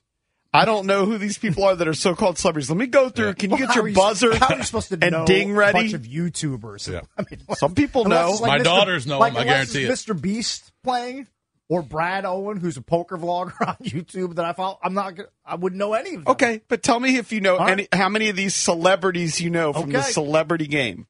[0.52, 2.70] I don't know who these people are that are so-called celebrities.
[2.70, 3.34] Let me go through.
[3.34, 5.50] Can you Well, get your you- buzzer How are you supposed to and know ding
[5.50, 5.78] a ready?
[5.78, 6.90] bunch of YouTubers?
[6.90, 7.00] Yeah.
[7.18, 8.30] I mean, Some people know.
[8.30, 8.64] it's My Mr.
[8.64, 10.18] daughters know like, him, I guarantee it's Mr.
[10.18, 11.26] Beast playing.
[11.68, 14.78] Or Brad Owen, who's a poker vlogger on YouTube that I follow.
[14.82, 15.14] I'm not.
[15.16, 16.32] gonna- I wouldn't know any of them.
[16.32, 17.72] Okay, but tell me if you know All right.
[17.72, 21.06] any, how many of these celebrities you know from the celebrity game.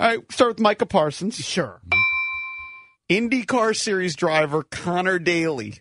[0.00, 1.36] All right, start with Micah Parsons.
[1.36, 1.80] Sure.
[3.10, 5.80] IndyCar Series driver Connor Daly.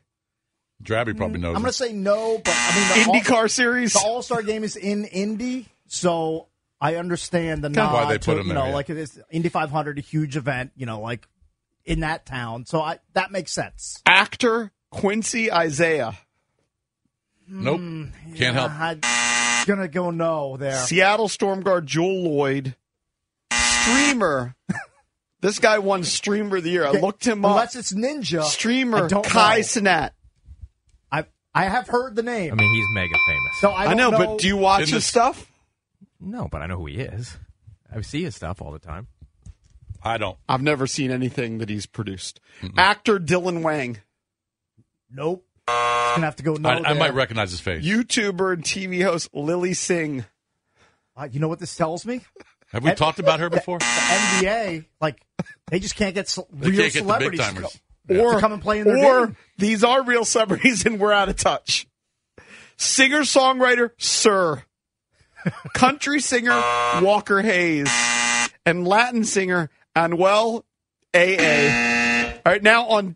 [0.83, 1.55] Drabby probably mm, knows.
[1.55, 3.93] I'm going to say no, but I mean the All- IndyCar Series.
[3.93, 6.47] the All Star game is in Indy, so
[6.79, 8.73] I understand the nod Why they to put him you there, know yeah.
[8.73, 11.27] like it is Indy 500, a huge event, you know, like
[11.85, 12.65] in that town.
[12.65, 14.01] So I that makes sense.
[14.05, 16.17] Actor Quincy Isaiah.
[17.47, 17.81] Hmm, nope.
[18.35, 18.71] Can't help.
[18.73, 18.99] I'm
[19.65, 20.77] gonna go no there.
[20.77, 22.75] Seattle Storm Guard Jewell Loyd.
[23.53, 24.55] Streamer.
[25.41, 26.85] this guy won Streamer of the Year.
[26.85, 27.51] I looked him up.
[27.51, 28.43] Unless it's Ninja.
[28.43, 29.61] Streamer I don't Kai know.
[29.61, 30.11] Cenat.
[31.11, 32.53] I I have heard the name.
[32.53, 33.59] I mean, he's mega famous.
[33.59, 35.51] so I, I, don't know, but do you watch In his this- stuff?
[36.19, 37.37] no, but I know who he is.
[37.93, 39.07] I see his stuff all the time.
[40.03, 40.37] I don't.
[40.49, 42.39] I've never seen anything that he's produced.
[42.77, 43.97] Actor Dylan Wang.
[45.09, 45.45] Nope.
[45.67, 46.69] Gonna have to go no.
[46.69, 47.85] I, I might recognize his face.
[47.85, 50.25] YouTuber and TV host Lilly Singh.
[51.15, 52.21] Uh, you know what this tells me?
[52.71, 53.79] Have we talked about her before?
[53.79, 55.21] The NBA, like
[55.69, 57.39] they just can't get ce- real can't get the big celebrities.
[57.39, 57.79] timers.
[58.09, 59.37] Or, To come and play in their or game.
[59.57, 61.87] these are real celebrities and we're out of touch.
[62.77, 64.63] Singer songwriter Sir.
[65.73, 66.59] Country singer
[67.01, 67.89] Walker Hayes.
[68.65, 70.63] And Latin singer Anuel
[71.13, 72.33] AA.
[72.45, 73.15] All right, now on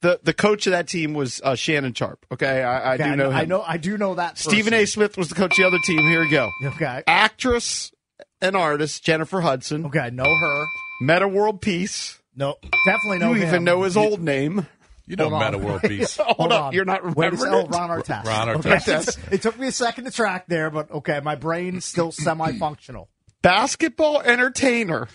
[0.00, 2.24] the, the coach of that team was uh, Shannon Sharpe.
[2.32, 3.36] Okay, I, I Okay, do know him.
[3.36, 3.62] I know.
[3.62, 4.38] I do know that.
[4.38, 4.84] Stephen A.
[4.86, 6.00] Smith was the coach of the other team.
[6.08, 6.50] Here we go.
[6.64, 7.02] Okay.
[7.06, 7.92] Actress
[8.40, 9.86] and artist Jennifer Hudson.
[9.86, 9.98] Okay.
[10.00, 10.64] I know her.
[11.00, 12.18] Meta World Peace.
[12.34, 12.56] No,
[12.86, 13.48] definitely know you him.
[13.48, 14.66] even know his old name.
[15.06, 15.52] You know Hold on.
[15.52, 16.16] Meta World Peace.
[16.20, 16.72] Hold, Hold up, on.
[16.72, 17.54] you're not Wait a remembering second.
[17.54, 17.70] Oh, it?
[17.70, 18.24] Ron Artest.
[18.24, 18.70] Ron Okay.
[18.70, 19.18] Artest.
[19.32, 23.08] it took me a second to track there, but okay, my brain's still semi-functional.
[23.42, 25.08] Basketball entertainer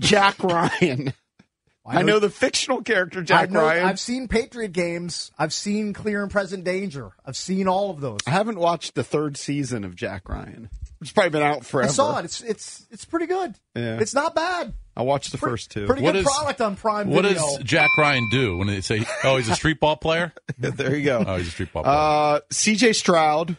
[0.00, 1.12] Jack Ryan.
[1.86, 3.84] I know the fictional character I Jack know, Ryan.
[3.86, 5.30] I've seen Patriot games.
[5.38, 7.12] I've seen Clear and Present Danger.
[7.26, 8.20] I've seen all of those.
[8.26, 10.70] I haven't watched the third season of Jack Ryan.
[11.02, 11.90] It's probably been out forever.
[11.90, 12.24] I saw it.
[12.24, 13.54] It's it's it's pretty good.
[13.76, 13.98] Yeah.
[14.00, 14.72] It's not bad.
[14.96, 15.84] I watched the Pretty- first two.
[15.86, 17.38] Pretty What good is- product on Prime What Video.
[17.42, 20.32] does Jack Ryan do when they say, "Oh, he's a street ball player"?
[20.58, 21.22] there you go.
[21.26, 21.94] Oh, he's a street ball player.
[21.94, 23.56] Uh, CJ Stroud,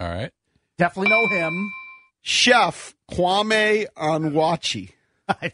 [0.00, 0.32] All right.
[0.78, 1.70] Definitely know him.
[2.22, 4.90] chef Kwame Onwuachi.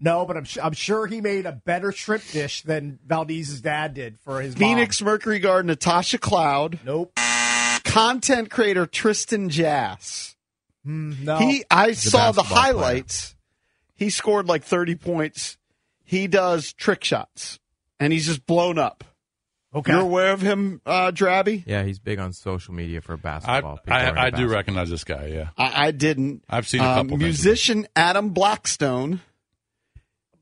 [0.00, 3.94] No, but I'm su- I'm sure he made a better shrimp dish than Valdez's dad
[3.94, 4.60] did for his mom.
[4.60, 6.78] Phoenix Mercury Guard Natasha Cloud.
[6.84, 7.18] Nope.
[7.84, 10.36] Content creator Tristan Jass.
[10.84, 11.38] Hmm, no.
[11.38, 12.60] He, I saw the basketball player.
[12.60, 13.34] highlights.
[13.96, 15.58] He scored like 30 points.
[16.04, 17.58] He does trick shots,
[17.98, 19.02] and he's just blown up.
[19.74, 19.92] Okay.
[19.92, 21.64] You're aware of him, uh, Drabby?
[21.66, 23.78] Yeah, he's big on social media for basketball.
[23.78, 25.26] People are into I, I do recognize this guy.
[25.26, 25.48] Yeah.
[25.56, 26.42] I, I didn't.
[26.48, 27.22] I've seen a Um, couple things.
[27.22, 29.20] musician Adam Blackstone,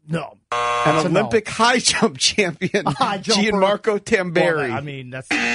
[0.09, 0.23] no.
[0.23, 0.39] an
[0.85, 1.21] That's a no.
[1.21, 3.43] Olympic high jump champion, High jumper.
[3.43, 4.71] Gianmarco Well, Tamberi.
[4.73, 5.47] I mean, that's clearly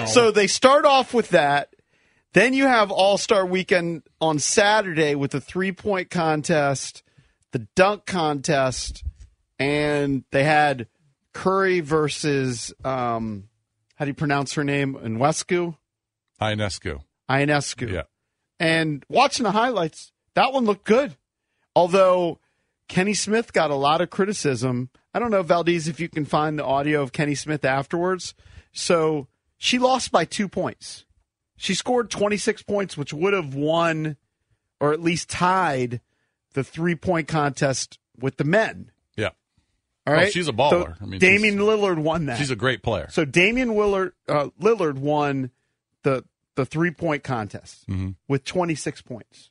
[0.00, 0.04] no.
[0.08, 1.74] So they start off with that.
[2.34, 7.02] Then you have All Star Weekend on Saturday with the three point contest,
[7.52, 9.02] the dunk contest,
[9.58, 10.86] and they had
[11.38, 13.48] Curry versus um,
[13.94, 14.96] how do you pronounce her name?
[14.96, 15.76] Nwescu,
[16.40, 17.00] Ionescu.
[17.30, 17.92] Ionescu.
[17.92, 18.02] Yeah.
[18.58, 21.16] And watching the highlights, that one looked good.
[21.76, 22.40] Although
[22.88, 24.90] Kenny Smith got a lot of criticism.
[25.14, 28.34] I don't know, Valdez, if you can find the audio of Kenny Smith afterwards.
[28.72, 31.04] So she lost by two points.
[31.56, 34.16] She scored 26 points, which would have won
[34.80, 36.00] or at least tied
[36.54, 38.90] the three point contest with the men.
[40.10, 40.16] Yeah.
[40.20, 40.96] All Oh, she's a baller.
[41.00, 42.38] I mean, Damian Lillard won that.
[42.38, 43.08] She's a great player.
[43.10, 45.50] So Damian Willard, uh, Lillard won
[46.02, 46.24] the
[46.56, 48.10] the three point contest Mm-hmm.
[48.26, 49.50] with 26 points.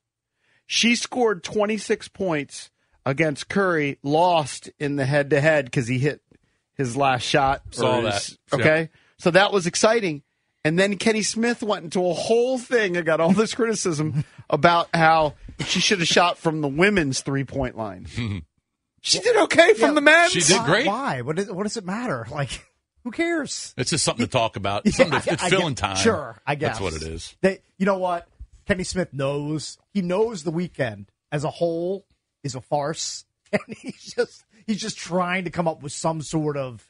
[0.65, 2.69] She scored 26 points
[3.05, 6.21] against Curry, lost in the head to head because he hit
[6.75, 7.61] his last shot.
[7.71, 8.59] Saw his- that.
[8.59, 10.23] Okay, so that was exciting.
[10.65, 14.89] And then Kenny Smith went into a whole thing and got all this criticism about
[14.93, 18.07] how she should have shot from the women's three point line.
[19.07, 20.31] she did okay from Yeah, the men's.
[20.31, 20.87] she did great.
[20.87, 21.21] Why?
[21.21, 22.25] What, is, what does it matter?
[22.31, 22.65] Like,
[23.03, 23.73] who cares?
[23.77, 24.87] It's just something to talk about.
[24.87, 25.95] Something Yeah, to, it's I filling get- time.
[25.95, 27.35] Sure, I guess That's what it is.
[27.41, 28.27] They, you know what?
[28.65, 29.77] Kenny Smith knows.
[29.93, 32.05] He knows the weekend as a whole
[32.43, 36.57] is a farce, and he's just he's just trying to come up with some sort
[36.57, 36.85] of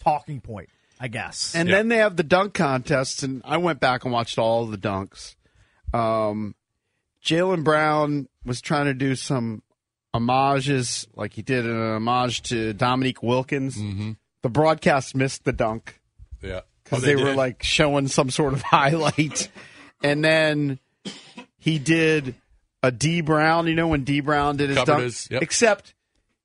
[0.00, 0.68] talking point.
[0.98, 1.54] I guess.
[1.54, 1.76] And Yeah.
[1.76, 4.78] then they have the dunk contests, and I went back and watched all of the
[4.78, 5.36] dunks.
[5.94, 6.54] Um,
[7.24, 9.62] Jaylen Brown was trying to do some
[10.14, 13.76] homages, like he did an homage to Dominique Wilkins.
[13.76, 14.12] Mm-hmm.
[14.42, 16.00] The broadcast missed the dunk
[16.42, 16.60] Yeah.
[16.84, 19.48] because Oh, they, were like showing some sort of highlight.
[20.02, 20.78] and then
[21.58, 22.34] he did
[22.82, 25.02] a Dee Brown, you know, when Dee Brown did his Covered dunk.
[25.04, 25.42] his- yep.
[25.42, 25.94] Except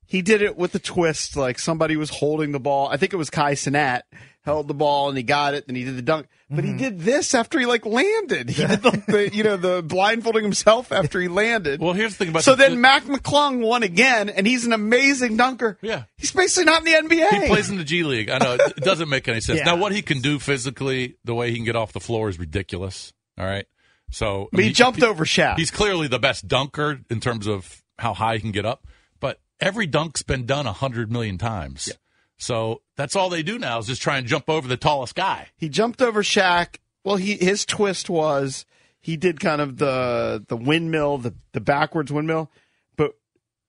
[0.06, 2.88] he did it with a twist, like somebody was holding the ball.
[2.88, 4.02] I think it was Kai Cenat
[4.48, 6.26] held the ball and he got it, and he did the dunk.
[6.50, 6.78] But he mm-hmm.
[6.78, 8.48] did this after he like landed.
[8.48, 11.80] He did the, the you know the blindfolding himself after he landed.
[11.80, 14.72] Well, here's the thing about so the- then Mac McClung won again, and he's an
[14.72, 15.78] amazing dunker.
[15.82, 16.04] Yeah.
[16.16, 17.42] he's basically not in the NBA.
[17.42, 18.30] He plays in the G League.
[18.30, 19.58] I know it it doesn't make any sense.
[19.58, 19.66] Yeah.
[19.66, 22.38] Now, what he can do physically, the way he can get off the floor is
[22.38, 23.12] ridiculous.
[23.38, 23.66] All right.
[24.10, 25.58] So I I mean, he jumped over Shaq.
[25.58, 28.86] He's clearly the best dunker in terms of how high he can get up.
[29.20, 31.92] But every dunk's been done a hundred million times.
[32.38, 35.48] So that's all they do now is just try and jump over the tallest guy.
[35.56, 36.76] he jumped over Shaq.
[37.04, 38.64] Well, he his twist was
[39.00, 42.50] he did kind of the the windmill, the the backwards windmill,
[42.96, 43.12] but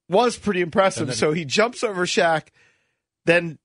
[0.10, 1.08] was pretty impressive.
[1.08, 2.48] Then- so he jumps over Shaq,
[3.26, 3.58] then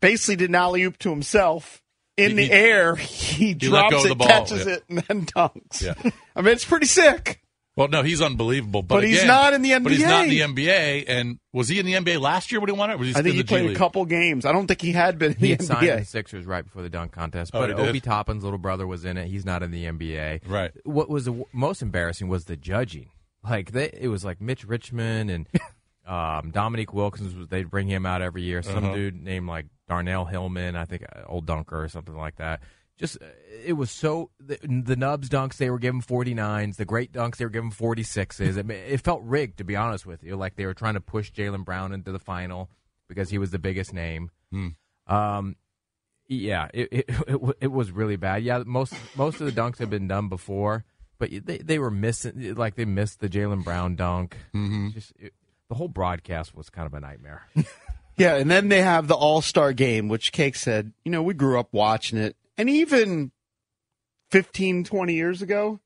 [0.00, 1.82] basically did an alley oop to himself
[2.16, 2.96] in He- the air.
[3.36, 4.74] He he drops it, the ball, catches yeah.
[4.74, 5.82] it, and then dunks.
[5.82, 5.94] Yeah.
[6.36, 7.40] I mean, it's pretty sick.
[7.76, 8.82] Well, no, he's unbelievable.
[8.82, 9.82] But, But he's again- not in the NBA.
[9.82, 10.66] But he's not in the NBA.
[10.66, 11.04] NBA.
[11.08, 12.98] And was he in the NBA last year when he won it?
[12.98, 14.46] Was he I think in he G played a couple games.
[14.46, 16.06] I don't think he had been in He the had signed the NBA.
[16.06, 17.86] Sixers right before the dunk contest, Oh, but he did?
[17.88, 19.28] Obi Toppin's little brother was in it.
[19.28, 20.48] He's not in the NBA.
[20.48, 20.72] Right.
[20.84, 23.10] What was the w- most embarrassing was the judging.
[23.44, 25.46] Like they, it was like Mitch Richmond and
[26.06, 27.48] um, Dominique Wilkins.
[27.48, 28.62] They'd bring him out every year.
[28.62, 28.94] Some Uh-huh.
[28.94, 32.60] dude named like Darnell Hillman, I think, uh, old dunker or something like that.
[32.98, 33.26] Just uh,
[33.64, 37.44] it was so the, the Nubs dunks they were giving 49s, the great dunks they
[37.44, 38.58] were giving 46s.
[38.58, 40.36] I mean, it felt rigged to be honest with you.
[40.36, 42.70] Like they were trying to push Jaylen Brown into the final
[43.08, 44.30] because he was the biggest name.
[45.06, 45.56] Um,
[46.28, 48.42] yeah, it, it it it was really bad.
[48.42, 50.84] Yeah, most most of the dunks had been done before,
[51.18, 54.36] but they they were missing like they missed the Jaylen Brown dunk.
[54.54, 54.90] Mm-hmm.
[54.90, 55.34] Just it,
[55.68, 57.42] the whole broadcast was kind of a nightmare.
[58.16, 61.34] Yeah, and then they have the All Star game, which Cake said, you know, we
[61.34, 62.34] grew up watching it.
[62.56, 63.30] And even
[64.30, 65.80] 15, 20 years ago,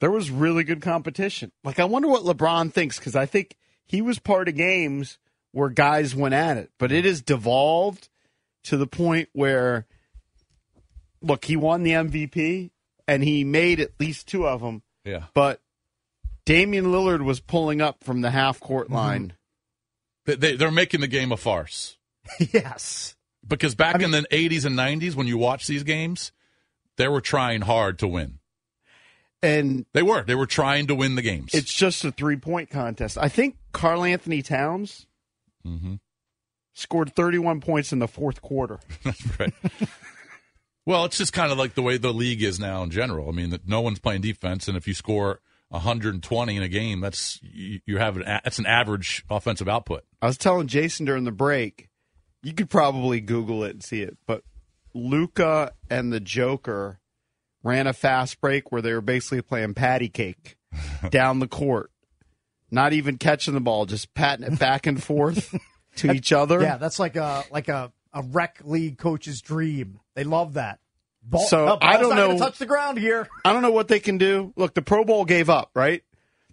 [0.00, 1.52] there was really good competition.
[1.64, 5.18] Like, I wonder what LeBron thinks, because I think he was part of games
[5.52, 6.70] where guys went at it.
[6.78, 8.08] But it has devolved
[8.64, 9.86] to the point where,
[11.20, 12.70] look, he won the MVP
[13.06, 14.82] and he made at least two of them.
[15.04, 15.24] Yeah.
[15.34, 15.60] But
[16.46, 18.96] Damian Lillard was pulling up from the half court mm-hmm.
[18.96, 19.32] line.
[20.26, 21.96] They, they, they're making the game a farce.
[22.38, 23.16] yes.
[23.46, 26.32] Because back in the 80s and 90s, when you watch these games,
[26.96, 28.38] they were trying hard to win.
[29.42, 30.22] And They were.
[30.22, 31.52] They were trying to win the games.
[31.54, 33.18] It's just a three point contest.
[33.18, 35.06] I think Karl-Anthony Towns
[35.66, 35.94] Mm-hmm.
[36.74, 38.80] scored 31 points in the fourth quarter.
[39.04, 39.54] That's right.
[40.86, 43.28] well, it's just kind of like the way the league is now in general.
[43.28, 47.00] I mean, that no one's playing defense, and if you score 120 in a game,
[47.00, 50.02] that's you, you have an that's an average offensive output.
[50.20, 51.88] I was telling Jason during the break,
[52.42, 54.42] you could probably Google it and see it, but
[54.94, 57.00] Luka and the Joker
[57.62, 60.56] ran a fast break where they were basically playing patty cake
[61.10, 61.90] down the court,
[62.70, 65.54] not even catching the ball, just patting it back and forth
[65.96, 66.60] to each other.
[66.60, 70.00] Yeah, that's like a like a, a rec league coach's dream.
[70.14, 70.78] They love that.
[71.24, 73.28] Ball, So, no, I don't not know- Touch the ground here.
[73.44, 74.52] I don't know what they can do.
[74.56, 76.02] Look, the Pro Bowl gave up, right?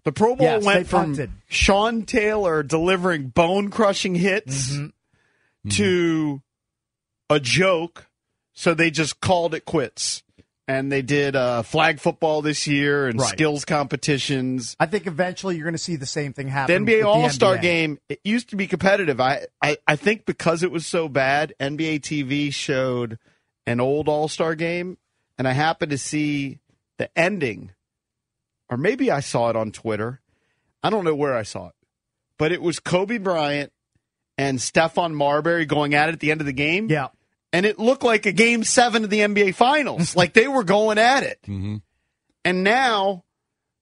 [0.04, 1.32] The Pro Bowl Yes, went they from punted.
[1.50, 5.70] Sean Taylor delivering bone crushing hits Mm-hmm.
[5.72, 6.42] to
[7.30, 8.06] a joke,
[8.60, 10.22] so they just called it quits.
[10.68, 13.30] And they did uh, flag football this year and Right.
[13.30, 14.76] skills competitions.
[14.80, 16.86] I think eventually you're going to see the same thing The happen.
[16.86, 17.62] NBA with All Star NBA.
[17.62, 19.20] game, it used to be competitive.
[19.22, 23.18] I, I, I think because it was so bad, NBA TV showed
[23.66, 24.98] an old All Star game,
[25.38, 26.60] and I happened to see
[26.98, 27.72] the ending,
[28.70, 30.20] or maybe I saw it on Twitter.
[30.84, 31.76] I don't know where I saw it,
[32.38, 33.72] but it was Kobe Bryant
[34.38, 36.90] and Stephon Marbury going at it at the end of the game.
[36.92, 37.08] Yeah.
[37.52, 40.16] And it looked like a game seven of the NBA Finals.
[40.16, 41.40] like they were going at it.
[41.44, 41.78] Mm-hmm.
[42.46, 43.24] And now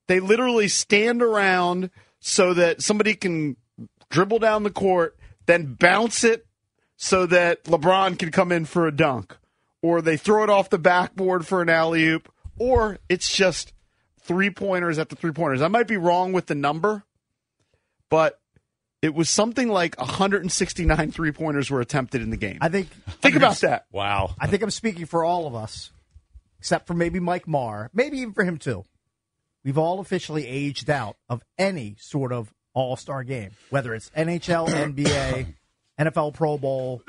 [0.07, 3.57] they literally stand around so that somebody can
[4.09, 6.45] dribble down the court, then bounce it
[6.95, 9.37] so that LeBron can come in for a dunk.
[9.81, 12.31] Or they throw it off the backboard for an alley oop.
[12.57, 13.73] Or it's just
[14.19, 15.61] three pointers after three pointers.
[15.61, 17.03] I might be wrong with the number,
[18.09, 18.39] but
[19.01, 22.57] it was something like 169 three pointers were attempted in the game.
[22.61, 22.89] I think
[23.21, 23.85] Think about that.
[23.91, 24.33] Wow.
[24.39, 25.91] I think I'm speaking for all of us,
[26.59, 28.83] except for maybe Mike Marr, maybe even for him too.
[29.63, 34.67] We've all officially aged out of any sort of All Star game, whether it's NHL,
[34.95, 35.53] NBA,
[35.99, 37.01] NFL Pro Bowl.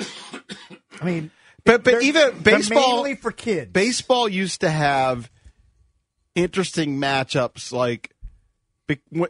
[1.00, 1.30] I mean,
[1.64, 2.96] But, but even baseball.
[2.96, 3.70] mainly for kids.
[3.72, 5.30] baseball used to have
[6.34, 8.17] interesting matchups like be-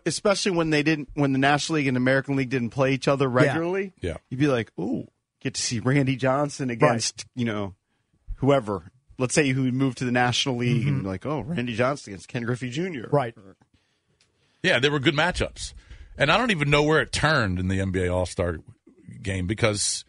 [0.07, 3.29] especially when they didn't when the national league and american league didn't play each other
[3.29, 4.19] regularly Yeah.
[4.29, 5.09] you'd be like ooh
[5.41, 7.75] get to see randy johnson against you know
[8.37, 11.07] whoever let's say who moved to the national league and mm-hmm.
[11.07, 13.35] like oh randy johnson against ken griffey jr right.
[14.63, 15.73] Yeah, they were good matchups.
[16.17, 18.59] And I don't even know where it turned in the NBA All Star
[19.23, 20.05] game because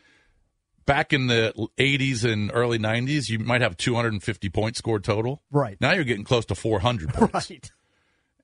[0.85, 5.43] back in the 80s and early 90s, you might have 250 points scored total.
[5.51, 5.77] Right.
[5.79, 7.49] Now you're getting close to 400 points.
[7.51, 7.71] Right.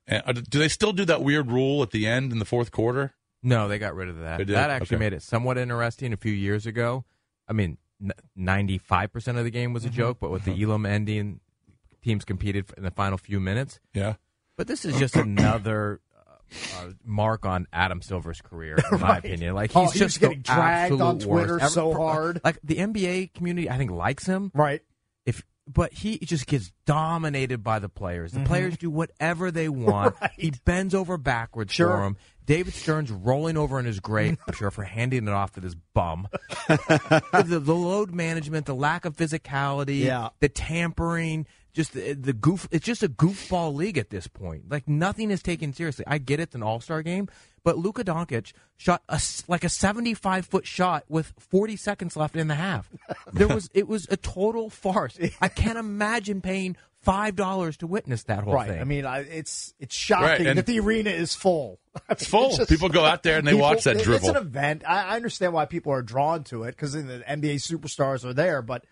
[0.08, 2.70] And, uh, do they still do that weird rule at the end in the fourth
[2.70, 3.12] quarter?
[3.42, 4.46] No, they got rid of that.
[4.46, 5.04] That actually Okay.
[5.04, 7.04] made it somewhat interesting a few years ago.
[7.48, 7.78] I mean,
[8.34, 9.92] ninety-five percent of the game was Mm-hmm.
[9.92, 11.40] a joke, but with the Elam ending,
[12.02, 13.80] teams competed in the final few minutes.
[13.94, 14.14] Yeah.
[14.56, 19.18] But this is just another uh, uh, mark on Adam Silver's career, in my Right.
[19.24, 19.54] opinion.
[19.54, 21.26] Like Oh, he's he was just getting dragged on worst.
[21.26, 22.40] Twitter so hard.
[22.44, 24.50] Like the NBA community, I think likes him.
[24.54, 24.82] Right.
[25.24, 28.32] If but he just gets dominated by the players.
[28.32, 30.14] The players do whatever they want.
[30.14, 30.24] Mm-hmm.
[30.26, 30.30] Right.
[30.36, 31.88] He bends over backwards Sure.
[31.88, 32.16] for him.
[32.44, 35.74] David Stern's rolling over in his grave, I'm sure, for handing it off to this
[35.94, 36.28] bum.
[36.68, 40.28] the, the load management, the lack of physicality, Yeah.
[40.40, 42.68] the tampering, just the, the goof.
[42.70, 44.70] It's just a goofball league at this point.
[44.70, 46.04] Like nothing is taken seriously.
[46.06, 47.28] I get it, it's an All Star game,
[47.66, 52.36] but Luka Doncic shot a s like a seventy-five foot shot with forty seconds left
[52.36, 52.88] in the half.
[53.32, 55.18] There was it was a total farce.
[55.40, 58.68] I can't imagine paying five dollars to witness that whole Right.
[58.68, 58.80] thing.
[58.80, 61.80] I mean, I, it's it's shocking Right, that the arena is full.
[61.94, 62.56] I mean, It's full.
[62.56, 64.28] just- People go out there and they people- watch that it- dribble.
[64.28, 64.84] It's an event.
[64.86, 68.62] I, I understand why people are drawn to it because the NBA superstars are there,
[68.62, 68.84] but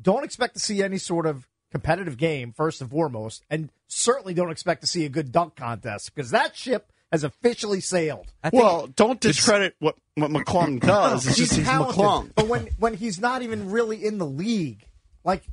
[0.00, 4.50] don't expect to see any sort of competitive game first and foremost, and certainly don't
[4.52, 8.32] expect to see a good dunk contest because that ship has officially sailed.
[8.42, 11.26] I think Well, don't discredit what what McClung does.
[11.26, 12.30] It's just he's talented, McClung.
[12.34, 14.84] But when when he's not even really in the league,
[15.24, 15.44] like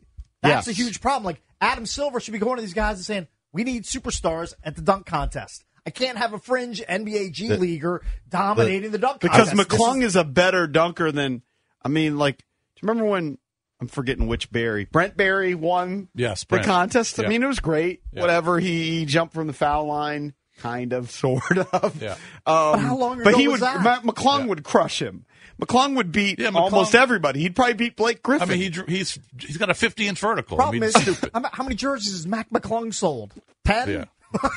[0.42, 1.26] that's a huge problem.
[1.26, 4.76] Like Adam Silver should be going to these guys and saying, "We need superstars at
[4.76, 5.66] the dunk contest.
[5.86, 9.98] I can't have a fringe NBA G leaguer dominating the, dunk because contest." This McClung
[10.00, 11.42] is- is, a better dunker than.
[11.84, 12.44] I mean, like, do
[12.82, 13.38] you remember when
[13.82, 17.20] I'm forgetting which Barry Brent Barry won Yes, the contest?
[17.20, 17.30] I Yeah.
[17.30, 18.02] mean, it was great.
[18.12, 18.22] Yeah.
[18.22, 22.02] Whatever he, he jumped from the foul line, kind of, sort of.
[22.02, 22.16] Yeah.
[22.46, 23.68] Um, how long But he was would.
[23.68, 23.84] that?
[23.84, 25.26] Ma- McClung would crush him.
[25.62, 27.42] McClung would beat Yeah, McClung- almost everybody.
[27.42, 28.50] He'd probably beat Blake Griffin.
[28.50, 30.56] I mean, he, he's he's got a 50 inch vertical.
[30.58, 31.32] problem I mean, is stupid.
[31.34, 33.34] how, many jerseys has Mac McClung sold?
[33.66, 33.90] Ten.
[33.90, 34.06] Yeah.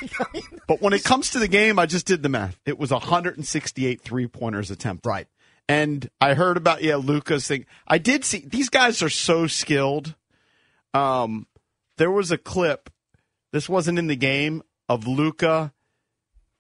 [0.69, 2.59] But when it comes to the game, I just did the math.
[2.67, 5.09] It was 168 three pointers attempted.
[5.09, 5.27] Right.
[5.69, 7.67] And I heard about yeah Luka's thing.
[7.87, 10.15] I did see these guys are so skilled.
[10.95, 11.47] Um,
[11.97, 12.91] there was a clip.
[13.53, 15.73] This wasn't in the game of Luka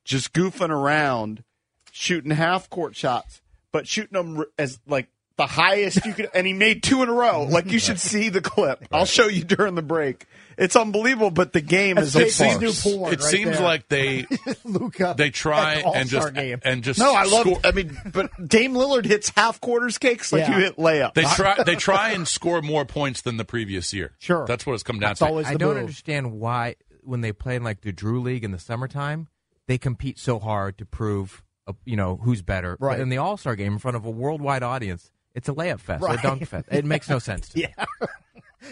[0.05, 1.45] just goofing around,
[1.91, 3.41] shooting half court shots,
[3.73, 6.29] but shooting them as like the highest you could.
[6.35, 7.45] And he made two in a row.
[7.45, 8.87] Like you should see the clip.
[8.93, 10.27] I'll show you during the break.
[10.59, 13.63] It's unbelievable, but the game That's is a JP's new porn it right seems there.
[13.63, 14.27] like they
[14.65, 15.09] Luka.
[15.09, 16.61] Uh, they try the and just game.
[16.63, 17.47] and just No, I love.
[17.47, 20.59] score- I mean, but Dame Lillard hits half quarters cakes like Yeah.
[20.59, 21.15] you hit layup.
[21.15, 24.13] They try they try and score more points than the previous year.
[24.19, 24.45] Sure.
[24.47, 25.27] That's what it's come down That's to.
[25.27, 25.79] always I the don't move.
[25.79, 29.29] understand why when they play in like the Drew League in the summertime,
[29.73, 32.77] they compete so hard to prove uh, you know who's better.
[32.79, 32.97] Right.
[32.97, 35.81] But in the All Star game in front of a worldwide audience, it's a layup
[35.81, 36.19] fest Right.
[36.19, 36.69] a dunk fest.
[36.71, 37.49] It makes no sense.
[37.51, 37.67] To me.
[37.79, 37.85] Yeah.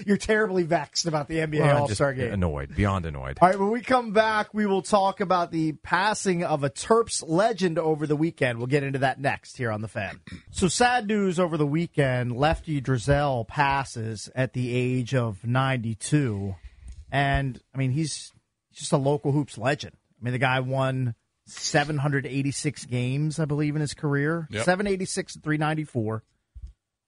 [0.07, 2.33] You're terribly vexed about the NBA Well, All Star game.
[2.33, 3.39] Annoyed, beyond annoyed.
[3.41, 7.25] All right, when we come back, we will talk about the passing of a Terps
[7.27, 8.59] legend over the weekend.
[8.59, 10.21] We'll get into that next here on the fan.
[10.53, 12.37] So sad news over the weekend.
[12.37, 16.55] Lefty Driesell passes at the age of 92.
[17.11, 18.33] And, I mean, he's
[18.73, 19.97] just a local hoops legend.
[20.21, 21.15] I mean, the guy won
[21.47, 24.47] 786 games, I believe, in his career.
[24.51, 24.65] Yep.
[24.65, 26.23] 786 and 394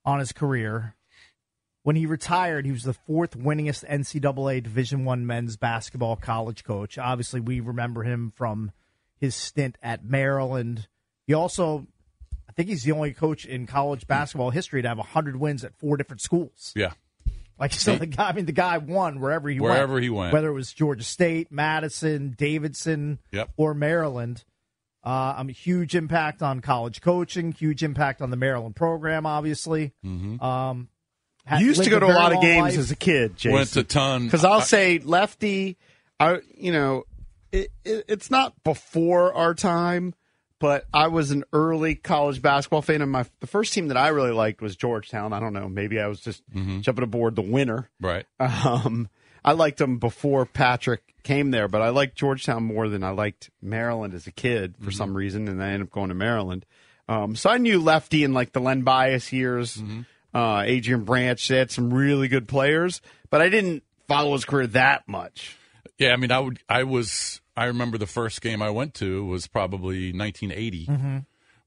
[0.05, 0.95] on his career.
[1.83, 6.97] When he retired, he was the fourth winningest NCAA Division One men's basketball college coach.
[6.97, 8.71] Obviously, we remember him from
[9.19, 10.87] his stint at Maryland.
[11.27, 11.85] He also,
[12.49, 15.77] I think, he's the only coach in college basketball history to have hundred wins at
[15.77, 16.71] four different schools.
[16.75, 16.93] yeah.
[17.59, 18.29] Like so, the guy.
[18.29, 19.73] I mean, the guy won wherever he went.
[19.73, 20.33] Wherever he went.
[20.33, 23.49] whether it was Georgia State, Madison, Davidson, Yep.
[23.57, 24.43] or Maryland.
[25.05, 27.51] Uh, um, huge impact on college coaching.
[27.51, 29.25] Huge impact on the Maryland program.
[29.25, 30.41] Obviously, Mm-hmm.
[30.43, 30.87] um,
[31.45, 32.77] had- You used to lived go to a lot of games life.
[32.77, 33.51] as a kid, Jason.
[33.53, 34.25] Went a ton.
[34.25, 35.77] Because I'll I- say lefty,
[36.21, 37.03] I you know,
[37.51, 40.13] it, it, it's not before our time,
[40.63, 44.07] but I was an early college basketball fan, and my the first team that I
[44.07, 45.33] really liked was Georgetown.
[45.33, 46.41] I don't know, maybe I was just
[46.79, 47.89] jumping aboard the winner.
[47.99, 48.25] Right.
[48.39, 49.09] Um,
[49.43, 53.49] I liked them before Patrick came there, but I liked Georgetown more than I liked
[53.61, 56.65] Maryland as a kid for some reason, and I ended up going to Maryland.
[57.09, 59.83] Um, so I knew Lefty in like the Len Bias years,
[60.33, 61.45] uh, Adrian Branch.
[61.45, 65.57] They had some really good players, but I didn't follow his career that much.
[65.97, 66.59] Yeah, I mean, I would.
[66.69, 67.41] I was.
[67.55, 71.17] I remember the first game I went to was probably 1980 Mm-hmm.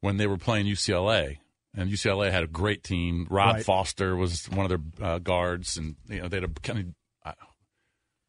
[0.00, 1.38] when they were playing UCLA,
[1.74, 3.26] and UCLA had a great team.
[3.30, 3.64] Rod Right.
[3.64, 6.86] Foster was one of their uh, guards, and you know they had a kind of.
[7.24, 7.34] I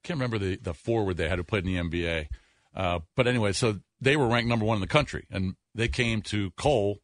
[0.04, 2.28] can't remember the the forward they had who played in the NBA,
[2.76, 6.22] uh, but anyway, so they were ranked number one in the country, and they came
[6.24, 7.00] to Cole,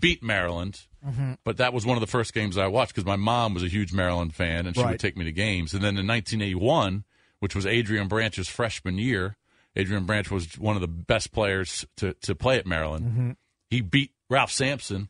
[0.00, 0.80] beat Maryland.
[1.06, 1.32] Mm-hmm.
[1.44, 3.68] But that was one of the first games I watched because my mom was a
[3.68, 4.92] huge Maryland fan and she Right.
[4.92, 5.74] would take me to games.
[5.74, 7.02] And then in 1981,
[7.40, 9.36] which was Adrian Branch's freshman year,
[9.76, 13.04] Adrian Branch was one of the best players to, to play at Maryland.
[13.06, 13.30] Mm-hmm.
[13.70, 15.08] He beat Ralph Sampson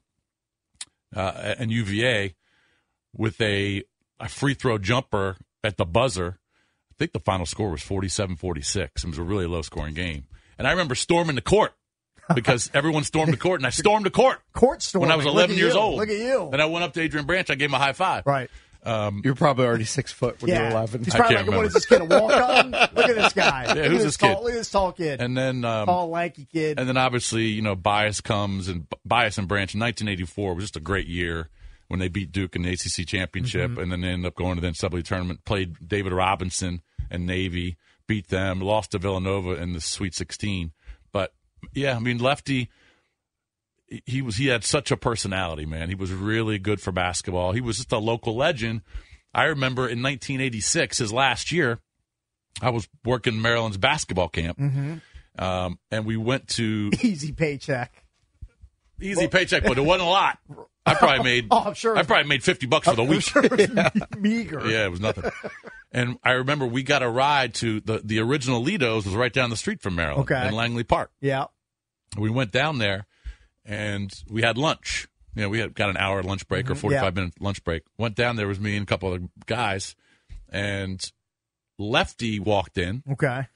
[1.14, 2.34] uh, and UVA
[3.16, 3.82] with a,
[4.20, 6.38] a free throw jumper at the buzzer.
[6.90, 9.04] I think the final score was 47 46.
[9.04, 10.24] It was a really low scoring game.
[10.58, 11.72] And I remember storming the court
[12.34, 15.02] because everyone stormed the court, and I stormed the court Court storm.
[15.02, 15.80] when I was 11 years you.
[15.80, 15.96] old.
[15.98, 16.50] Look at you.
[16.52, 17.50] And I went up to Adrian Branch.
[17.50, 18.24] I gave him a high five.
[18.26, 18.48] Right.
[18.84, 20.62] You're probably already six foot when yeah.
[20.62, 21.04] you're 11.
[21.04, 21.66] He's I probably can't like, what remember.
[21.68, 22.70] is this kid, a walk on?
[22.94, 23.64] Look at this guy.
[23.76, 24.42] Yeah, who's at this tall, kid?
[24.42, 25.20] Look at this tall kid.
[25.20, 26.78] And then, um, tall, lanky kid.
[26.80, 30.76] and then obviously, you know, Bias comes and Bias and Branch in 1984 was just
[30.76, 31.48] a great year
[31.88, 33.80] when they beat Duke in the ACC championship, Mm-hmm.
[33.80, 35.44] and then they ended up going to the NCAA tournament.
[35.44, 36.80] Played David Robinson
[37.10, 37.76] and Navy,
[38.06, 40.72] beat them, lost to Villanova in the Sweet 16.
[41.12, 41.34] But
[41.74, 42.70] yeah, I mean, Lefty.
[44.06, 45.88] He was he had such a personality, man.
[45.88, 47.52] He was really good for basketball.
[47.52, 48.82] He was just a local legend.
[49.34, 51.78] I remember in 1986, his last year,
[52.60, 55.42] I was working Maryland's basketball camp, Mm-hmm.
[55.42, 58.04] um, and we went to Easy paycheck.
[59.00, 60.38] easy paycheck, but it wasn't a lot.
[60.86, 61.46] I probably made.
[61.50, 61.96] Oh, I'm sure.
[61.96, 63.22] I probably made fifty bucks for the I'm week.
[63.22, 64.68] sure it was meager.
[64.68, 65.30] Yeah, it was nothing.
[65.92, 69.50] and I remember we got a ride to the the original Lido's was right down
[69.50, 70.48] the street from Maryland Okay.
[70.48, 71.10] in Langley Park.
[71.20, 71.46] Yeah.
[72.18, 73.06] We went down there,
[73.64, 75.08] and we had lunch.
[75.34, 76.80] You know, we had got an hour lunch break or mm-hmm.
[76.80, 77.22] forty five Yeah.
[77.22, 77.82] minute lunch break.
[77.98, 79.94] Went down there was me and a couple other guys,
[80.48, 81.00] and
[81.78, 83.46] Lefty walked in, Okay.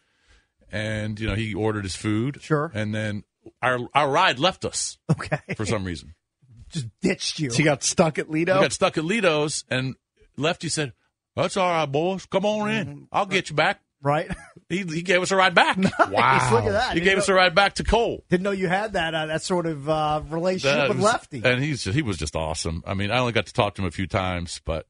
[0.72, 2.40] and you know he ordered his food.
[2.42, 2.70] Sure.
[2.74, 3.24] And then
[3.62, 5.38] our our ride left us Okay.
[5.56, 6.14] for some reason.
[6.70, 7.50] Just ditched you.
[7.50, 8.56] So you got stuck at Lido?
[8.56, 9.94] We got stuck at Lido's, and
[10.36, 10.94] Lefty said,
[11.36, 12.26] "That's all right, boys.
[12.26, 12.86] Come on in.
[12.86, 13.04] Mm-hmm.
[13.12, 14.30] I'll get you back." right?
[14.68, 15.76] He, he gave us a ride back.
[16.10, 16.50] Nice.
[16.52, 16.88] Look at that.
[16.94, 18.24] He Didn't gave us a ride back to Cole.
[18.28, 21.42] Didn't know you had that uh, that sort of uh, relationship That with was- Lefty.
[21.44, 22.82] and he's he was just awesome.
[22.86, 24.86] I mean, I only got to talk to him a few times, but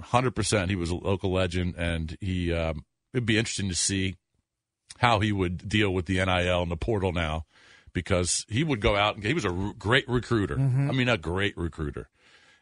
[0.00, 4.16] hundred percent, he was a local legend, and he um, it'd be interesting to see
[4.98, 7.44] how he would deal with the NIL and the portal now,
[7.92, 10.54] because he would go out and he was a r- great recruiter.
[10.54, 10.58] I
[10.92, 12.08] mean, a great recruiter.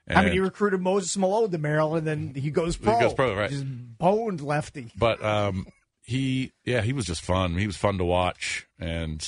[0.08, 0.18] Mm-hmm.
[0.18, 2.94] I mean, he recruited Moses Malone to Maryland, and then he goes pro.
[2.96, 3.50] He goes pro, right.
[3.50, 3.64] Just
[3.98, 4.90] boned Lefty.
[4.96, 5.66] but um,
[6.10, 7.56] he yeah he was just fun.
[7.56, 9.26] He was fun to watch, and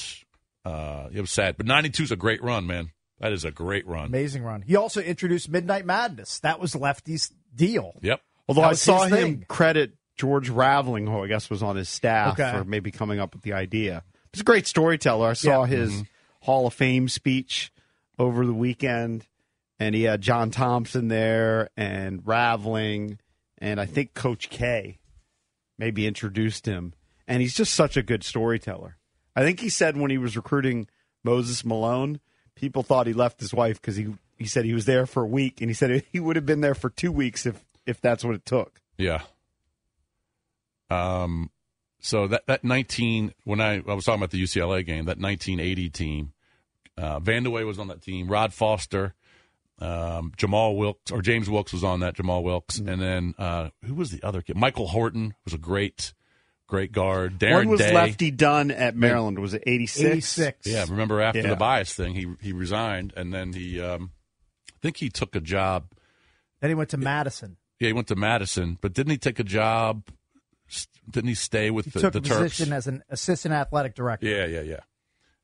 [0.64, 1.56] uh, it was sad.
[1.56, 2.90] But '92 is a great run, man.
[3.20, 4.06] That is a great run.
[4.06, 4.62] Amazing run.
[4.62, 6.40] He also introduced Midnight Madness.
[6.40, 7.94] That was Lefty's deal.
[8.02, 8.20] Yep.
[8.48, 9.44] Although I saw him thing.
[9.48, 12.50] credit George Raveling, who I guess was on his staff, Okay.
[12.58, 14.02] for maybe coming up with the idea.
[14.32, 15.28] He's a great storyteller.
[15.30, 15.66] I saw Yeah.
[15.76, 16.02] his
[16.40, 17.72] Hall of Fame speech
[18.18, 19.26] over the weekend,
[19.78, 23.18] and he had John Thompson there and Raveling,
[23.58, 24.98] and I think Coach K
[25.78, 26.94] maybe introduced him.
[27.26, 28.96] And he's just such a good storyteller.
[29.34, 30.88] I think he said when he was recruiting
[31.24, 32.20] Moses Malone,
[32.54, 34.08] people thought he left his wife because he
[34.38, 36.60] he said he was there for a week, and he said he would have been
[36.60, 38.80] there for two weeks if if that's what it took.
[38.98, 39.22] Yeah.
[40.90, 41.50] Um.
[42.00, 45.90] So that that 19 when I I was talking about the UCLA game that 1980
[45.90, 46.32] team,
[46.98, 48.28] uh, Vandeweghe was on that team.
[48.28, 49.14] Rod Foster.
[49.78, 52.14] Um, Jamal Wilkes or James Wilkes was on that.
[52.14, 52.88] Jamal Wilkes, Mm-hmm.
[52.88, 54.56] and then uh, who was the other kid?
[54.56, 56.12] Michael Holton was a great,
[56.68, 57.38] great guard.
[57.38, 57.92] Darren when was Day.
[57.94, 59.38] Lefty done at Maryland?
[59.40, 60.38] Was it 86?
[60.38, 60.66] 86.
[60.66, 61.48] Yeah, remember after Yeah.
[61.48, 64.12] the bias thing, he he resigned, and then he, um,
[64.68, 65.86] I think he took a job.
[66.60, 67.56] Then he went to Madison.
[67.80, 70.04] Yeah, he went to Madison, but didn't he take a job?
[71.10, 72.38] Didn't he stay with He the, took the a Terps?
[72.42, 74.26] position as an assistant athletic director.
[74.28, 74.80] Yeah, yeah, yeah.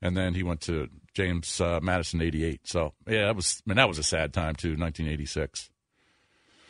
[0.01, 0.89] And then he went to
[1.19, 2.61] James uh, Madison '88.
[2.63, 3.61] So yeah, that was.
[3.67, 4.77] I mean, that was a sad time too.
[4.77, 5.69] 1986.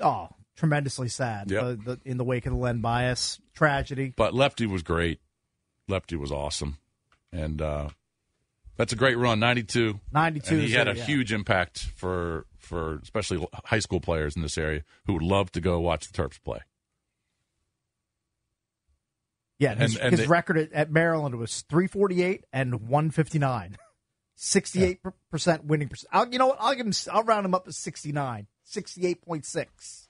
[0.01, 1.51] Oh, tremendously sad.
[1.51, 1.63] Yep.
[1.63, 4.15] The, the, in the wake of the Len Bias tragedy.
[4.17, 5.21] But Lefty was great.
[5.87, 6.79] Lefty was awesome,
[7.31, 7.91] and uh,
[8.79, 9.39] that's a great run.
[9.39, 10.01] '92.
[10.13, 11.05] 92 And he had a yeah.
[11.05, 15.61] huge impact for for especially high school players in this area who would love to
[15.61, 16.61] go watch the Terps play.
[19.59, 23.77] Yeah, his, And- and his they- record at, at Maryland was 348 and 159.
[24.39, 26.09] 68% winning percent.
[26.13, 26.59] I'll, you know what?
[26.61, 28.47] I'll give him I'll round him up to 69.
[28.67, 30.07] 68.6.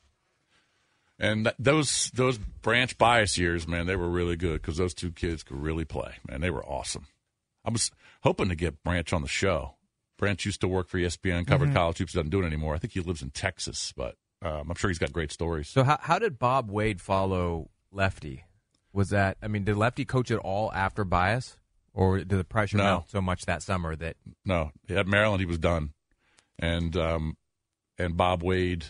[1.21, 5.11] And that, those those branch bias years, man, they were really good because those two
[5.11, 6.15] kids could really play.
[6.29, 7.07] Man, they were awesome.
[7.65, 7.91] I was
[8.23, 9.75] hoping to get Branch on the show.
[10.17, 12.75] Branch used to work for ESPN, covered college hoops, doesn't do it anymore.
[12.75, 15.69] I think he lives in Texas, but um, I'm sure he's got great stories.
[15.69, 18.45] So how how did Bob Wade follow Lefty?
[18.93, 21.57] Was that I mean, did Lefty coach at all after bias,
[21.99, 22.85] or did the pressure No.
[22.85, 25.93] mount so much that summer that No, at Maryland he was done,
[26.59, 27.37] and um,
[27.99, 28.85] and Bob Wade,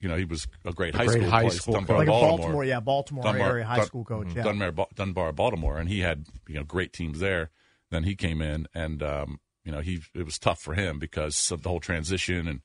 [0.00, 2.38] you know, he was a great high great school high player, school Dunbar, Like Baltimore.
[2.38, 4.28] Baltimore, yeah, Baltimore Dunbar- area high Dun- school coach.
[4.34, 4.42] Yeah.
[4.42, 7.50] Dunbar, Dunbar, Baltimore, and he had you know great teams there.
[7.90, 11.50] Then he came in, and um, You know, he it was tough for him because
[11.50, 12.60] of the whole transition, and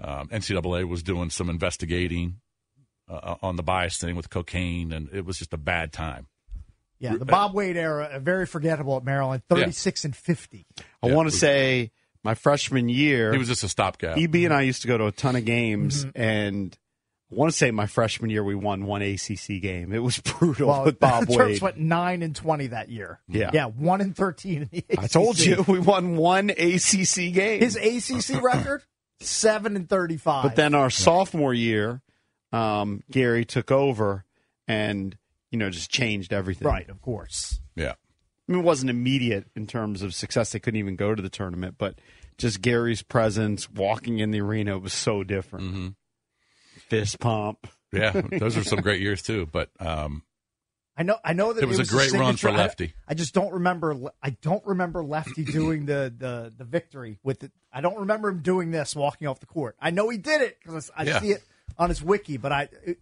[0.00, 2.40] um, NCAA was doing some investigating
[3.08, 6.26] uh, on the bias thing with cocaine, and it was just a bad time.
[7.00, 10.66] Yeah, the Bob Wade era, very forgettable at Maryland, 36 and 50.
[11.02, 11.90] I Yeah, want to say
[12.22, 14.18] my freshman year, He was just a stopgap.
[14.18, 16.20] EB and I used to go to a ton of games, Mm-hmm.
[16.22, 16.78] and
[17.32, 19.92] I want to say my freshman year we won one ACC game.
[19.92, 21.62] It was brutal Well, with Bob the Terps Wade.
[21.62, 23.20] went 9 and 20 that year.
[23.28, 23.50] Yeah.
[23.54, 24.98] Yeah, 1 and 13 in the ACC.
[24.98, 27.60] I told you we won one ACC game.
[27.60, 28.82] His ACC record,
[29.20, 30.42] 7 and 35.
[30.42, 32.02] But then our sophomore year,
[32.52, 34.24] um, Gary took over
[34.66, 35.16] and
[35.50, 36.66] you know just changed everything.
[36.68, 37.60] Right, of course.
[37.76, 37.92] yeah.
[38.48, 40.50] I mean, it wasn't immediate in terms of success.
[40.50, 42.00] They couldn't even go to the tournament, but
[42.36, 45.66] just Gary's presence, walking in the arena was so different.
[45.66, 45.88] Mm-hmm.
[46.88, 47.66] Fist pump.
[47.92, 49.46] Yeah, those are some great years too.
[49.50, 50.22] But um,
[50.96, 51.18] I know.
[51.24, 52.92] I know that It was a a great run for signature- I- Lefty.
[53.06, 53.96] I, just don't remember.
[54.22, 57.52] I don't remember Lefty doing the the the victory with it.
[57.72, 59.76] I don't remember him doing this walking off the court.
[59.80, 61.20] I know he did it because I Yeah.
[61.20, 61.44] see it
[61.78, 62.98] on his wiki, but I it,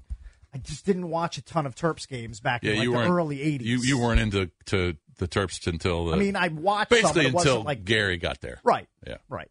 [0.55, 2.97] I just didn't watch a ton of Terps games back yeah, in like you the
[2.99, 3.63] weren't early '80s.
[3.63, 7.03] You you weren't into to the Terps until the, I mean, I watched some, but
[7.03, 8.61] basically it wasn't until like Gary got there.
[8.65, 9.51] right, Yeah, right.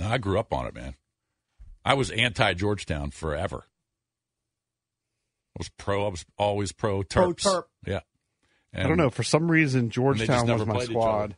[0.00, 0.94] I grew up on it, man.
[1.84, 3.64] I was anti Georgetown forever.
[5.54, 6.06] I was pro.
[6.06, 7.08] I was always pro Terps.
[7.12, 7.62] Pro Terp.
[7.86, 8.00] Yeah.
[8.74, 9.10] I don't know.
[9.10, 11.36] For some reason, Georgetown was my squad.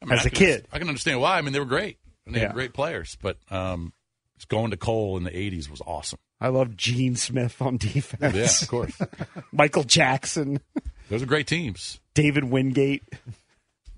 [0.00, 0.66] I mean, As I a can- kid.
[0.72, 1.36] I can understand why.
[1.38, 1.98] I mean, they were great.
[2.26, 2.46] And they Yeah.
[2.48, 3.99] had great players, but um, just
[4.44, 6.18] going to Cole in the '80s was awesome.
[6.40, 8.34] I love Gene Smith on defense.
[8.34, 8.98] Yeah, of course.
[9.52, 10.60] Michael Jackson,
[11.08, 12.00] Those are great teams.
[12.14, 13.02] David Wingate.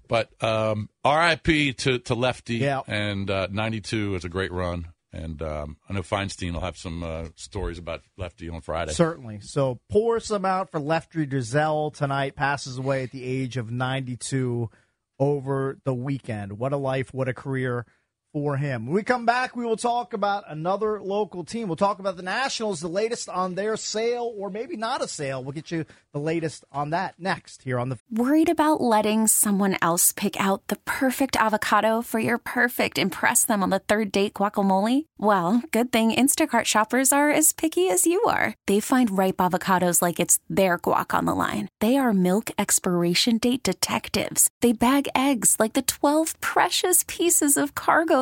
[0.09, 2.57] But um, RIP to, to Lefty.
[2.57, 2.83] Yeah.
[2.87, 4.89] And uh, 92 is a great run.
[5.13, 8.93] And um, I know Feinstein will have some uh, stories about Lefty on Friday.
[8.93, 9.41] Certainly.
[9.41, 12.35] So pour some out for Lefty Driesell tonight.
[12.35, 14.71] Passes away at the age of 92
[15.19, 16.59] over the weekend.
[16.59, 17.87] What a life, what a career
[18.33, 18.87] for him.
[18.87, 21.69] When we come back, we will talk about another local team.
[21.69, 25.43] We'll talk about the Nationals, the latest on their sale, or maybe not a sale.
[25.43, 29.77] We'll get you the latest on that next here on the Worried about letting someone
[29.81, 34.35] else pick out the perfect avocado for your perfect impress them on the third date
[34.35, 35.07] guacamole?
[35.19, 38.55] Well, good thing Instacart shoppers are as picky as you are.
[38.67, 41.69] They find ripe avocados like it's their guac on the line.
[41.81, 44.51] They are milk expiration date detectives.
[44.61, 48.22] They bag eggs like the 12 precious pieces of cargo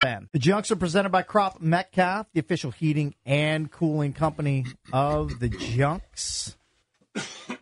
[0.00, 0.28] Fan.
[0.32, 6.56] The Junks are presented by Cropp-Metcalfe, the official heating and cooling company of the Junks.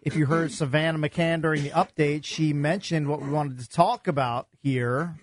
[0.02, 4.06] If you heard Savannah McCann during the update, she mentioned what we wanted to talk
[4.06, 5.16] about here.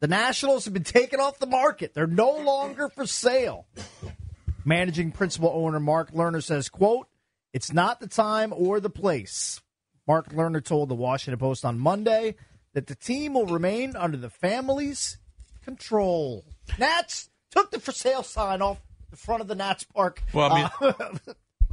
[0.00, 1.94] The Nationals have been taken off the market.
[1.94, 3.66] They're no longer for sale.
[4.66, 7.08] Managing principal owner Mark Lerner says, quote,
[7.54, 9.62] it's not the time or the place.
[10.06, 12.34] Mark Lerner told the Washington Post on Monday
[12.74, 15.16] that the team will remain under the family's
[15.68, 16.44] control.
[16.78, 18.78] Nats took the for sale sign off
[19.10, 20.22] the front of the Nats Park.
[20.32, 20.92] Well, I mean, uh,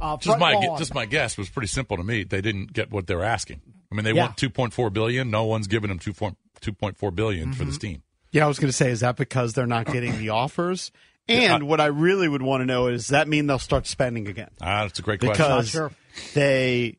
[0.00, 0.78] uh, just my lawn.
[0.78, 2.24] just my guess was pretty simple to me.
[2.24, 3.60] They didn't get what they're asking.
[3.90, 4.22] I mean, they Yeah.
[4.26, 5.30] want 2.4 billion.
[5.30, 7.70] No one's giving them 2 2.4 billion for Mm-hmm.
[7.70, 8.02] this team.
[8.32, 10.92] Yeah, I was going to say, is that because they're not getting the offers?
[11.28, 14.28] And what I really would want to know is, does that mean they'll start spending
[14.28, 14.50] again?
[14.60, 15.32] Ah, that's a great question.
[15.44, 15.90] Because sure.
[16.34, 16.98] they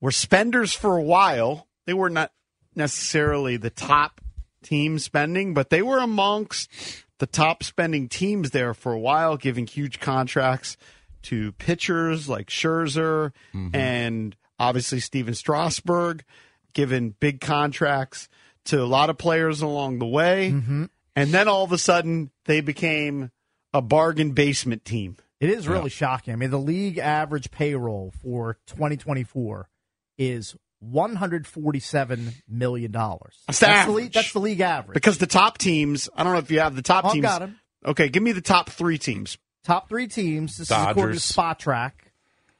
[0.00, 1.68] were spenders for a while.
[1.84, 2.32] They were not
[2.74, 4.21] necessarily the top
[4.62, 6.70] team spending, but they were amongst
[7.18, 10.76] the top spending teams there for a while, giving huge contracts
[11.22, 13.74] to pitchers like Scherzer mm-hmm.
[13.74, 16.24] and obviously Steven Strasburg.
[16.72, 18.28] giving big contracts
[18.64, 20.52] to a lot of players along the way.
[20.52, 20.84] Mm-hmm.
[21.14, 23.30] And then all of a sudden, they became
[23.74, 25.16] a bargain basement team.
[25.40, 26.32] It is really shocking.
[26.32, 29.68] I mean, the league average payroll for 2024
[30.16, 33.38] is 147 million dollars.
[33.46, 34.14] That's That's, the league, average.
[34.14, 34.94] that's the league average.
[34.94, 37.22] Because the top teams, I don't know if you have the top Oh, I've teams.
[37.22, 37.58] got 'em.
[37.84, 39.38] Okay, give me the top three teams.
[39.64, 40.56] Top three teams.
[40.58, 41.32] This is according to Dodgers.
[41.32, 41.92] Spotrac.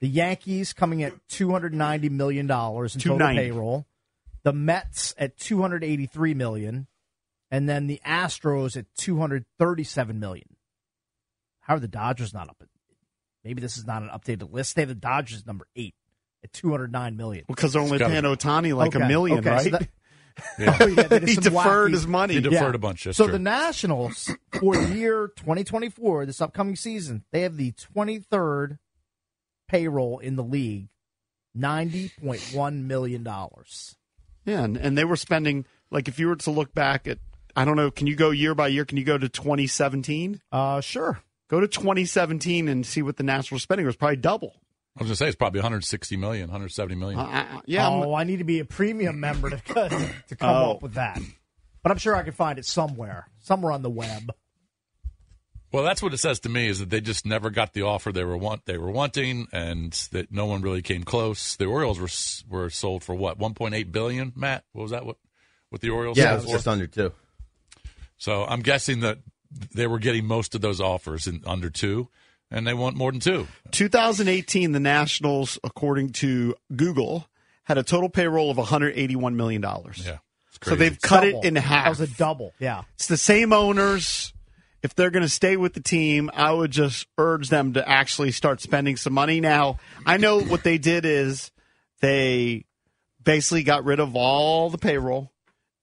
[0.00, 3.86] The Yankees coming at 290 million dollars in total payroll.
[4.44, 6.88] The Mets at 283 million,
[7.52, 10.56] and then the Astros at 237 million.
[11.60, 12.60] How are the Dodgers not up?
[13.44, 14.74] Maybe this is not an updated list.
[14.74, 15.94] They have the Dodgers number eight
[16.44, 17.44] at 209 million.
[17.48, 18.24] Because they're only gotta paying.
[18.24, 19.64] Ohtani like a million, okay, right?
[19.64, 19.88] so that-
[20.58, 20.76] Yeah.
[20.80, 22.34] Oh, yeah, he deferred wacky- his money.
[22.34, 23.34] He deferred a bunch, that's so true.
[23.34, 28.78] the Nationals for the year 2024, this upcoming season, they have the 23rd
[29.68, 30.88] payroll in the league,
[31.56, 33.96] 90.1 million dollars.
[34.44, 37.18] Yeah, and, and they were spending like if you were to look back at
[37.54, 38.84] I don't know, can you go year by year?
[38.86, 40.40] Can you go to 2017?
[40.50, 41.20] Uh, sure.
[41.48, 43.94] Go to 2017 and see what the National spending was.
[43.96, 44.54] Probably double.
[44.96, 47.18] I was going to say it's probably 160 million, 170 million.
[47.18, 49.56] Uh, uh, yeah, I'm- oh, I need to be a premium member to,
[50.28, 50.72] to come Oh.
[50.72, 51.18] up with that.
[51.82, 54.32] But I'm sure I can find it somewhere, somewhere on the web.
[55.72, 58.12] Well, that's what it says to me is that they just never got the offer
[58.12, 61.56] they were want they were wanting, and that no one really came close.
[61.56, 64.32] The Orioles were were sold for what 1.8 billion.
[64.36, 65.06] Matt, what was that?
[65.06, 65.16] What
[65.70, 66.18] what the Orioles?
[66.18, 66.56] Yeah, sold it was for?
[66.58, 67.12] just under two.
[68.18, 69.20] So I'm guessing that
[69.74, 72.08] they were getting most of those offers in under two,
[72.52, 73.48] and they want more than two.
[73.72, 77.26] 2018, the Nationals, according to Google,
[77.64, 80.02] had a total payroll of 181 million dollars.
[80.06, 81.40] Yeah, it's So they've cut Double.
[81.40, 81.84] it in half.
[81.84, 82.52] That was a double.
[82.58, 82.82] Yeah.
[82.94, 84.32] It's the same owners.
[84.82, 88.32] If they're going to stay with the team, I would just urge them to actually
[88.32, 89.40] start spending some money.
[89.40, 91.52] Now, I know what they did is
[92.00, 92.64] they
[93.22, 95.30] basically got rid of all the payroll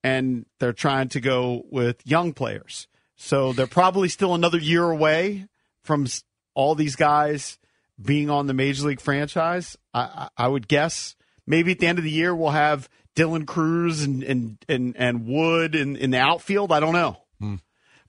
[0.03, 2.87] and they're trying to go with young players.
[3.15, 5.47] So they're probably still another year away
[5.81, 6.23] from s-
[6.59, 7.57] all these guys
[8.01, 9.77] being on the major league franchise.
[9.93, 11.15] I, I, would guess
[11.47, 15.25] maybe at the end of the year we'll have Dylan Crews and and and, and
[15.25, 16.73] Wood in, in the outfield.
[16.73, 17.55] I don't know, hmm.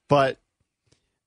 [0.09, 0.41] but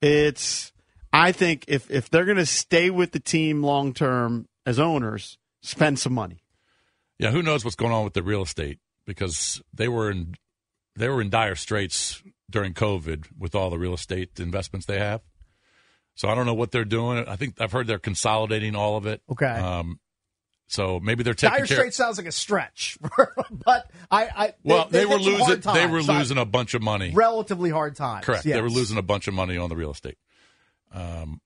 [0.01, 0.73] it's.
[1.13, 5.37] I think if if they're going to stay with the team long term as owners,
[5.61, 6.43] spend some money.
[7.19, 10.35] Yeah, who knows what's going on with the real estate because they were in
[10.97, 12.21] they were in dire straits
[12.51, 15.21] during COVID with all the real estate investments they have.
[16.15, 17.25] So I don't know what they're doing.
[17.27, 19.21] I think I've heard they're consolidating all of it.
[19.31, 19.45] Okay.
[19.45, 19.99] Um,
[20.67, 21.77] so maybe they're taking Dire care.
[21.77, 22.97] Straits sounds like a stretch,
[23.65, 25.61] but I, I well, they, were hit some losing.
[25.61, 26.01] hard They were.
[26.01, 27.11] So losing a bunch of money.
[27.13, 28.25] relatively hard times.
[28.25, 28.43] Correct.
[28.43, 30.17] They were losing a bunch of money on the real estate.
[30.91, 31.41] Um,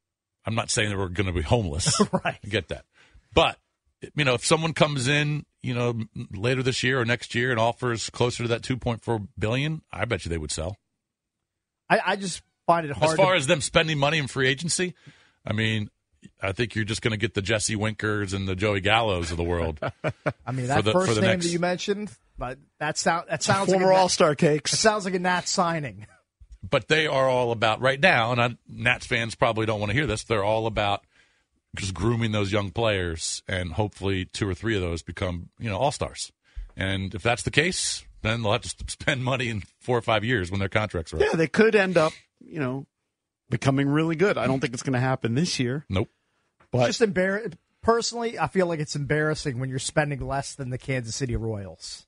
[0.45, 1.99] I'm not saying they were going to be homeless.
[2.11, 2.37] Right.
[2.43, 2.85] I get that.
[3.33, 3.57] But,
[4.15, 5.99] you know, if someone comes in, you know,
[6.31, 10.23] later this year or next year and offers closer to that 2.4 billion, I bet
[10.23, 10.77] you they would sell.
[11.89, 13.11] I, I just find it hard.
[13.11, 14.93] As far to, as them spending money in free agency,
[15.45, 15.89] I mean,
[16.41, 19.37] I think you're just going to get the Jesse Winkers and the Joey Gallos of
[19.37, 19.79] the world.
[20.45, 23.69] I mean, that the- first name next- that you mentioned, but that sound that sounds
[23.69, 24.77] like Former a Nat- All Star It cakes.
[24.77, 26.05] sounds like a Nat signing.
[26.69, 29.95] but they are all about right now, and I, Nats fans probably don't want to
[29.97, 30.23] hear this.
[30.23, 31.01] They're all about
[31.75, 35.77] just grooming those young players, and hopefully two or three of those become you know
[35.77, 36.31] all stars.
[36.75, 40.23] And if that's the case, then they'll have to spend money in four or five
[40.23, 41.23] years when their contracts are up.
[41.23, 42.85] Yeah, they could end up, you know,
[43.49, 44.37] becoming really good.
[44.37, 45.85] I don't think it's going to happen this year.
[45.89, 46.09] Nope.
[46.71, 50.77] But just embar- Personally, I feel like it's embarrassing when you're spending less than the
[50.77, 52.05] Kansas City Royals.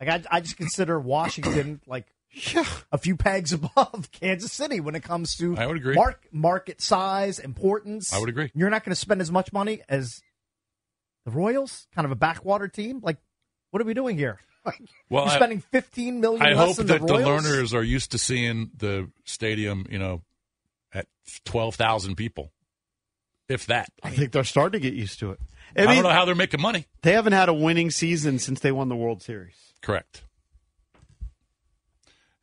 [0.00, 4.94] Like I, I just consider Washington like yeah, a few pegs above Kansas City when
[4.94, 5.94] it comes to I would agree.
[5.94, 8.12] mark, market size, importance.
[8.12, 8.50] I would agree.
[8.54, 10.22] You're not going to spend as much money as
[11.24, 13.00] the Royals, kind of a backwater team.
[13.02, 13.18] Like,
[13.70, 14.38] what are we doing here?
[14.66, 17.82] Like, Well, you're I- spending 15 million I less hope that the the Lerners are
[17.82, 20.22] used to seeing the stadium, you know,
[20.94, 21.06] at
[21.44, 22.52] twelve thousand people,
[23.48, 23.88] if that.
[24.04, 25.40] I think they're starting to get used to it.
[25.76, 26.86] I, I mean, don't know how they're making money.
[27.02, 29.56] they haven't had a winning season since they won the World Series.
[29.80, 30.22] Correct.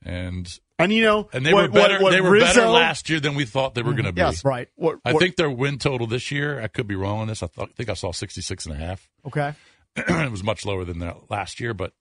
[0.03, 1.93] And And you know, and they what, were better.
[1.95, 4.13] What, what they were Rizzo, better last year than we thought they were going to
[4.13, 4.21] be.
[4.21, 4.69] Yes, right.
[4.75, 6.61] What, I think their win total this year.
[6.61, 7.43] I could be wrong on this.
[7.43, 9.09] I, thought, I think I saw 66 and a half.
[9.27, 9.53] Okay.
[9.95, 11.93] it was much lower than that last year, but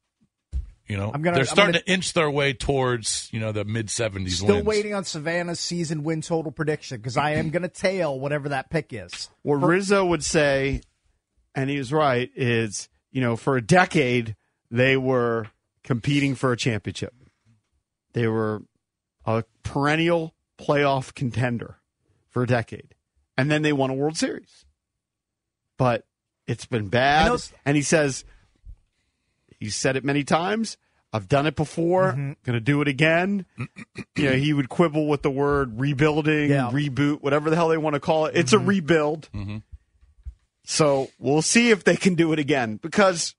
[0.89, 3.53] you know I'm gonna- they're I'm starting gonna- to inch their way towards you know
[3.53, 4.37] the mid 70s.
[4.39, 4.67] Still wins.
[4.67, 8.71] waiting on Savannah's season win total prediction because I am going to tail whatever that
[8.71, 9.31] pick is.
[9.43, 10.81] what Rizzo would say,
[11.55, 14.35] and he was right, is you know, for a decade
[14.71, 15.47] they were
[15.85, 17.15] competing for a championship.
[18.13, 18.63] They were
[19.25, 21.77] a perennial playoff contender
[22.29, 22.95] for a decade,
[23.37, 24.65] and then they won a World Series.
[25.77, 26.05] But
[26.47, 28.25] it's been bad, and he says
[29.59, 30.77] He said it many times.
[31.13, 32.13] I've done it before.
[32.13, 32.33] Mm-hmm.
[32.45, 33.47] Going to do it again.
[34.17, 36.71] you know, he would quibble with the word rebuilding, Yeah.
[36.71, 38.37] reboot, whatever the hell they want to call it.
[38.37, 39.29] It's a rebuild.
[39.35, 39.59] Mm-hmm.
[40.65, 43.35] So we'll see if they can do it again because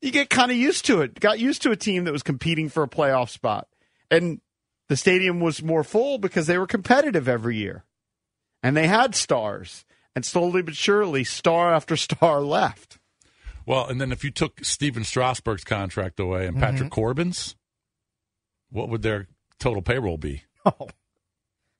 [0.00, 1.18] you get kind of used to it.
[1.18, 3.66] Got used to a team that was competing for a playoff spot.
[4.10, 4.40] And
[4.88, 7.84] the stadium was more full because they were competitive every year.
[8.62, 9.84] And they had stars.
[10.14, 12.98] And slowly but surely, star after star left.
[13.68, 17.54] Well, and then if you took Steven Strasburg's contract away and Patrick Corbin's,
[18.70, 19.28] what would their
[19.60, 20.42] total payroll be?
[20.64, 20.88] Oh,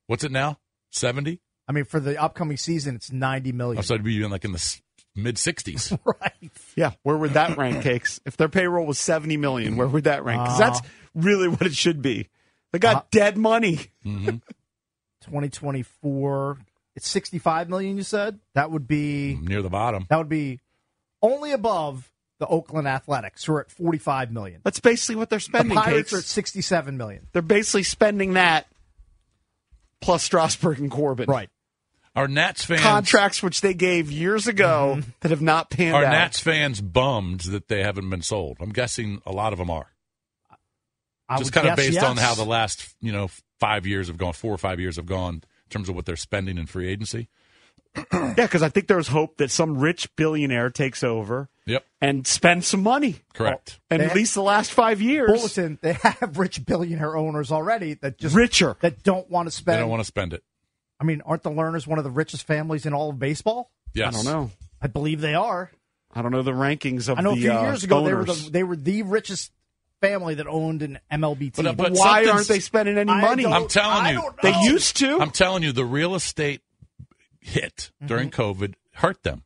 [0.07, 0.59] What's it now?
[0.91, 1.41] 70?
[1.66, 3.78] I mean, for the upcoming season, it's ninety million.
[3.78, 4.76] I said it'd be like in the
[5.16, 5.99] mid 60s.
[6.20, 6.51] right.
[6.76, 8.20] Yeah, where would that rank, Cakes?
[8.24, 10.43] If their payroll was seventy million, where would that rank?
[10.45, 10.80] Because Uh, that's
[11.14, 12.28] really what it should be.
[12.72, 13.78] They got Uh, dead money.
[14.03, 14.36] hmm
[15.24, 16.59] 2024,
[16.97, 17.97] it's 65 million.
[17.97, 20.07] You said that would be Near the bottom.
[20.09, 20.61] that would be
[21.23, 24.61] only above the Oakland Athletics, who are at 45 million.
[24.62, 25.77] That's basically what they're The spending.
[25.77, 26.12] Pirates Cakes.
[26.12, 27.27] are at 67 million.
[27.33, 28.66] They're basically spending that
[30.01, 31.27] plus Strasburg and Corbin.
[31.29, 31.51] Right.
[32.14, 35.11] Are Nats fans Contracts which they gave years ago Mm-hmm.
[35.21, 36.11] that have not panned are out.
[36.12, 38.57] Nats fans bummed that they haven't been sold?
[38.61, 39.87] I'm guessing a lot of them are.
[41.29, 43.29] I Just would kind of guess based on how the last, you know,
[43.61, 46.16] 5 years have gone, 4 or 5 years have gone in terms of what they're
[46.16, 47.29] spending in free agency.
[48.13, 52.67] yeah, because I think there's hope that some rich billionaire takes over Yep, and spends
[52.67, 53.17] some money.
[53.35, 53.79] correct.
[53.91, 57.95] And They- at least the last five years, Bulletin, they have rich billionaire owners already
[57.95, 58.77] that just richer.
[58.81, 59.77] that don't want to spend.
[59.77, 60.43] They don't want to spend it.
[61.01, 63.71] I mean, aren't the Lerners one of the richest families in all of baseball?
[63.95, 64.15] Yes.
[64.15, 64.51] I don't know.
[64.83, 65.71] I believe they are.
[66.15, 68.15] I don't know the rankings of I know the a few uh, years ago they
[68.15, 69.53] were the they were the richest
[70.01, 71.51] family that owned an MLB team.
[71.57, 73.45] But, uh, But but why aren't they spending any money?
[73.45, 75.19] I'm telling I you, don't They used to.
[75.21, 76.63] I'm telling you, the real estate
[77.49, 78.41] hit during Mm-hmm.
[78.41, 79.45] COVID hurt them.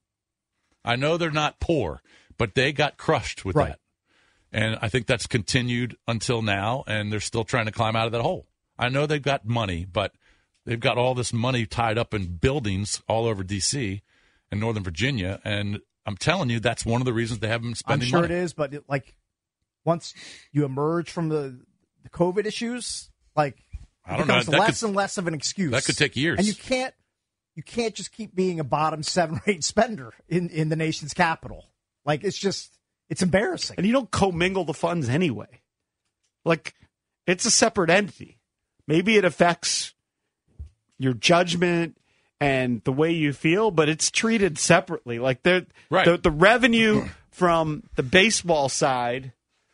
[0.85, 2.03] I know they're not poor,
[2.39, 3.69] but they got crushed with Right.
[3.71, 3.79] that.
[4.53, 8.13] And I think that's continued until now, and they're still trying to climb out of
[8.13, 8.47] that hole.
[8.79, 10.13] I know they've got money, but
[10.67, 14.03] they've got all this money tied up in buildings all over D.C.
[14.51, 17.95] and Northern Virginia, and I'm telling you, that's one of the reasons they haven't been
[17.95, 18.35] I'm sure money.
[18.35, 19.15] it is, but it, like
[19.85, 20.13] once
[20.51, 21.59] you emerge from the,
[22.03, 23.57] the COVID issues, like
[24.05, 24.59] I it don't know.
[24.59, 25.71] Less could- and less of an excuse.
[25.71, 26.39] that could take years.
[26.39, 26.93] and you can't
[27.55, 31.15] you can't just keep being a bottom seven or eight spender in in the nation's
[31.15, 31.67] capital.
[32.05, 32.79] Like it's just
[33.09, 33.77] it's embarrassing.
[33.79, 35.61] and you don't commingle the funds anyway.
[36.45, 36.75] Like
[37.27, 38.39] it's a separate entity.
[38.87, 39.95] Maybe it affects
[40.99, 41.97] your judgment
[42.41, 45.19] and the way you feel, but it's treated separately.
[45.19, 46.05] Like the Right.
[46.05, 49.33] the, the revenue from the baseball side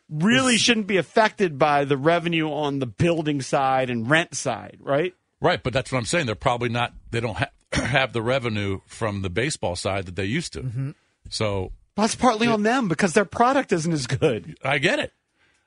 [0.09, 5.13] really shouldn't be affected by the revenue on the building side and rent side, right?
[5.41, 6.25] Right, but that's what I'm saying.
[6.25, 6.93] They're probably not.
[7.11, 10.61] They don't ha- have the revenue from the baseball side that they used to.
[10.63, 10.91] Mm-hmm.
[11.29, 14.57] So That's partly on them because their product isn't as good.
[14.63, 15.11] I get it.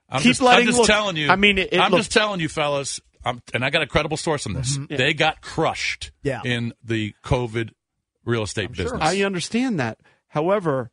[0.08, 1.30] I'm Keep just, letting- I'm just look, telling you.
[1.30, 3.00] I mean, it- it I'm look- just telling you, fellas.
[3.24, 4.76] I'm, and I got a credible source on this.
[4.90, 6.40] They got crushed Yeah.
[6.44, 7.70] in the COVID
[8.24, 8.84] real estate sure.
[8.84, 9.00] business.
[9.00, 9.98] I understand that.
[10.28, 10.90] However,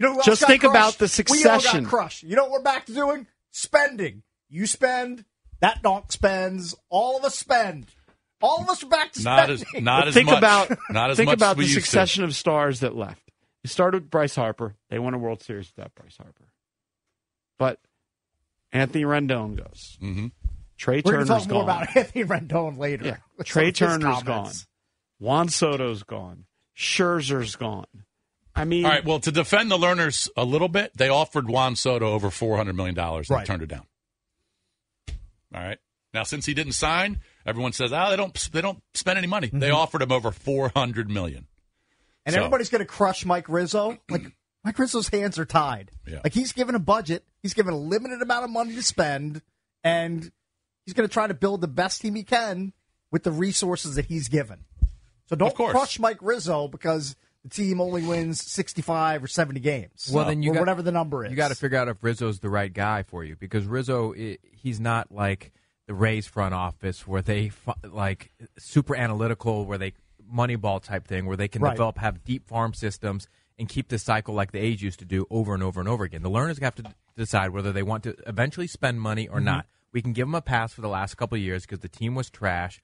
[0.00, 0.74] You know Just think crushed?
[0.74, 1.76] about the We succession.
[1.76, 2.22] all got crushed.
[2.24, 3.26] You know what we're back to doing?
[3.50, 4.22] Spending.
[4.48, 5.24] You spend.
[5.60, 6.74] That donk spends.
[6.88, 7.86] All of us spend.
[8.42, 9.84] All of us are back to not as spending.
[9.84, 10.38] not as think much.
[10.38, 11.82] about not as think much about as we the used to.
[11.82, 13.22] succession of stars that left.
[13.62, 14.74] You started with Bryce Harper.
[14.88, 16.50] They won a World Series without Bryce Harper.
[17.58, 17.78] But
[18.72, 19.96] Anthony Rendon goes.
[20.00, 20.28] hmm
[20.78, 21.82] Trey We're going Turner's to talk more gone.
[21.82, 23.04] about Anthony Rendon later.
[23.04, 23.44] Yeah.
[23.44, 24.52] Trey Turner's gone.
[25.18, 26.44] Juan Soto's gone.
[26.74, 27.84] Scherzer's gone.
[28.56, 29.04] I mean, All right.
[29.04, 32.76] Well, to defend the Lerners a little bit, they offered Juan Soto over four hundred
[32.76, 33.46] million dollars and Right.
[33.46, 33.86] turned it down.
[35.54, 35.78] All right.
[36.14, 39.48] Now, since he didn't sign, everyone says, "Oh, they don't they don't spend any money."
[39.52, 39.76] They mm-hmm.
[39.76, 41.46] offered him over four hundred million.
[42.26, 43.98] And So- everybody's going to crush Mike Rizzo.
[44.10, 44.32] Like
[44.62, 45.90] Mike Rizzo's hands are tied.
[46.06, 46.20] Yeah.
[46.22, 47.24] Like he's given a budget.
[47.42, 49.40] He's given a limited amount of money to spend,
[49.82, 50.30] and
[50.84, 52.74] he's going to try to build the best team he can
[53.10, 54.64] with the resources that he's given.
[55.30, 60.10] So don't crush Mike Rizzo because the team only wins sixty-five or seventy games.
[60.12, 61.30] Well, then you or got- whatever the number is.
[61.30, 64.36] You got to figure out if Rizzo's the right guy for you because Rizzo, i
[64.52, 65.52] he's not like
[65.90, 67.50] the Rays front office where they
[67.82, 69.92] like super analytical, where they
[70.32, 71.72] Moneyball type thing, where they can Right.
[71.72, 73.26] develop have deep farm systems
[73.58, 76.04] and keep the cycle like the A's used to do over and over and over
[76.04, 76.22] again.
[76.22, 76.84] The Lerners have to
[77.16, 79.46] decide whether they want to eventually spend money or mm-hmm.
[79.46, 79.66] not.
[79.90, 82.14] We can give them a pass for the last couple of years because the team
[82.14, 82.80] was trash.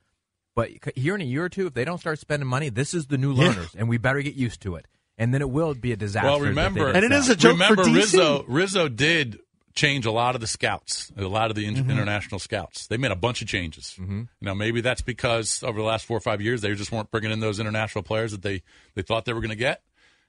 [0.57, 3.07] But here in a year or two, if they don't start spending money, this is
[3.07, 4.87] the new Lerners, and we better get used to it.
[5.17, 6.27] And then it will be a disaster.
[6.27, 7.95] Well, if they remember, And it is a joke remember for DC.
[7.95, 8.45] Rizzo.
[8.49, 9.39] Rizzo did
[9.77, 12.89] change a lot of the scouts, a lot of the in- international scouts.
[12.89, 13.95] They made a bunch of changes.
[14.01, 14.23] Mm-hmm.
[14.41, 17.31] Now, maybe that's because over the last four or five years, they just weren't bringing
[17.31, 18.63] in those international players that they
[18.95, 19.83] they thought they were going to get,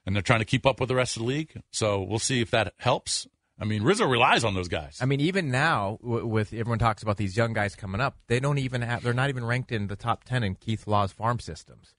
[0.05, 1.61] and they're trying to keep up with the rest of the league.
[1.71, 3.25] So we'll see if that helps.
[3.59, 4.99] I mean, Rizzo relies on those guys.
[5.01, 8.39] I mean, even now, w- with everyone talks about these young guys coming up, they
[8.39, 9.01] don't even have.
[9.01, 11.95] They're not even ranked in the top ten in Keith Law's farm systems.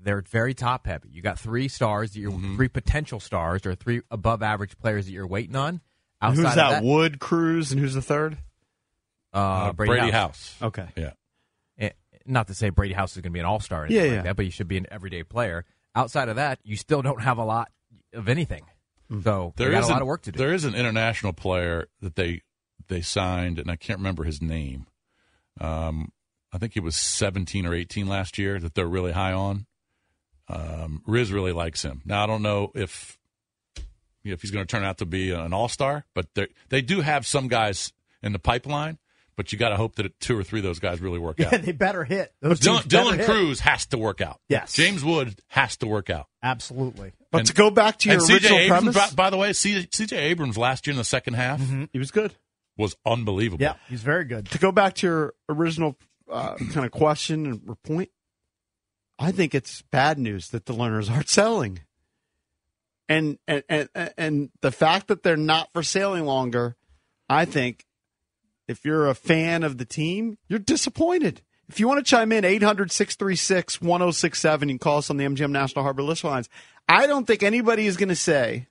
[0.00, 1.08] They're very top heavy.
[1.12, 2.56] You got three stars, that you're Mm-hmm.
[2.56, 5.80] three potential stars, or three above average players that you're waiting on.
[6.20, 6.70] And Outside who's of that?
[6.70, 8.38] that, Wood, Crews, and who's the third?
[9.32, 10.56] uh, Uh, Brady, Brady House.
[10.58, 10.62] House.
[10.68, 10.88] Okay.
[10.96, 11.10] Yeah.
[11.78, 11.90] Eh,
[12.26, 14.22] Not to say Brady House is going to be an all star, Yeah, like yeah.
[14.22, 15.64] that, but he should be an everyday player.
[15.94, 17.70] Outside of that, you still don't have a lot
[18.12, 18.64] of anything.
[19.22, 20.38] So There got is a lot an- of work to do.
[20.38, 22.42] There is an international player that they
[22.88, 24.86] they signed, and I can't remember his name.
[25.60, 26.10] Um,
[26.52, 29.66] I think he was 17 or 18 last year that they're really high on.
[30.48, 32.00] Um, Riz really likes him.
[32.06, 33.17] Now I don't know if
[34.28, 36.46] you know, if he's going to turn out to be an all star, but they
[36.68, 38.98] they do have some guys in the pipeline.
[39.36, 41.50] But you got to hope that two or three of those guys really work Yeah,
[41.54, 41.62] out.
[41.62, 42.34] they better hit.
[42.42, 43.26] Those Dylan, better Dylan hit.
[43.26, 44.40] Crews has to work out.
[44.48, 44.72] Yes.
[44.72, 46.26] James Wood has to work out.
[46.42, 47.12] Absolutely.
[47.30, 50.12] But And- to go back to your original Abrams, premise, by, by the way, CJ
[50.18, 51.60] Abrams last year in the second half
[51.92, 52.34] he was good.
[52.76, 53.62] was unbelievable.
[53.62, 54.46] Yeah, he's very good.
[54.50, 55.96] To go back to your original
[56.28, 58.10] uh, kind of question and point,
[59.20, 61.78] I think it's bad news that the Lerners aren't selling,
[63.08, 66.76] and and and and the fact that they're not for sale any longer,
[67.28, 67.86] I think,
[68.66, 71.42] if you're a fan of the team, you're disappointed.
[71.68, 75.24] If you want to chime in, 800 636 1067, you can call us on the
[75.26, 76.48] MGM National Harbor List lines.
[76.88, 78.68] I don't think anybody is going to say,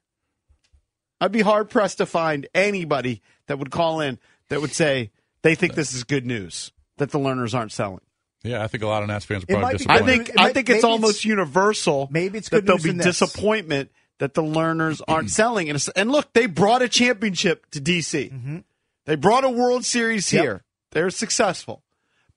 [1.22, 4.20] I'd be hard pressed to find anybody that would call in
[4.50, 5.12] that would say
[5.44, 8.02] they think this is good news that the Lerners aren't selling.
[8.44, 10.04] Yeah, I think a lot of Nats fans are probably might be- disappointed.
[10.04, 12.08] I think It I think it's almost it's- universal.
[12.12, 15.70] maybe it's that good there'll news be disappointment that the Lerners aren't selling.
[15.70, 18.32] And, and look, they brought a championship to DC.
[18.32, 18.58] Mm-hmm.
[19.06, 20.44] They brought a World Series Yep.
[20.44, 20.64] here.
[20.92, 21.84] They're successful,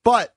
[0.03, 0.35] but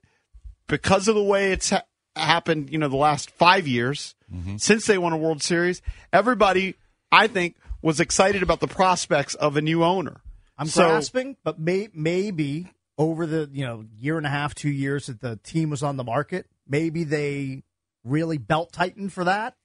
[0.66, 1.82] because of the way it's ha-
[2.16, 4.57] happened, you know, the last five years mm-hmm.
[4.57, 5.82] since they won a World Series,
[6.12, 6.74] everybody,
[7.12, 10.20] I think, was excited about the prospects of a new owner.
[10.57, 14.70] I'm So- grasping, but may, maybe over the you know year and a half, two
[14.70, 17.64] years that the team was on the market, maybe they
[18.05, 19.57] really belt tightened for that,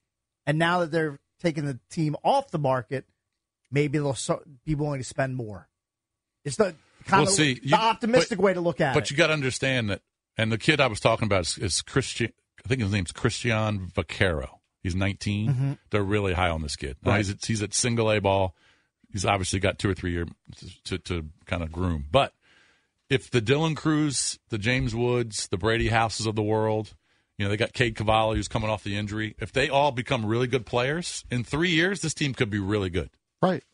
[0.46, 3.06] and now that they're taking the team off the market,
[3.70, 5.68] maybe they'll so, be willing to spend more.
[6.44, 6.74] It's the
[7.06, 9.02] kind Well, of see, the you- optimistic but- way to look at But it.
[9.02, 10.02] But you got to understand that,
[10.36, 12.32] and the kid I was talking about is, is Christian.
[12.64, 14.60] I think his name's Christian Vaquero.
[14.82, 15.48] He's 19.
[15.48, 15.72] Mm-hmm.
[15.90, 16.96] They're really high on this kid.
[17.02, 18.54] Now, he's at, he's at single A ball.
[19.12, 20.28] He's obviously got two or three years
[20.84, 22.06] to, to kind of groom.
[22.10, 22.32] But
[23.10, 26.94] if the Dylan Crews, the James Woods, the Brady Houses of the world,
[27.40, 29.34] you know, they got Cade Cavalli who's coming off the injury.
[29.38, 32.90] If they all become really good players in three years, this team could be really
[32.90, 33.08] good.
[33.40, 33.64] Right.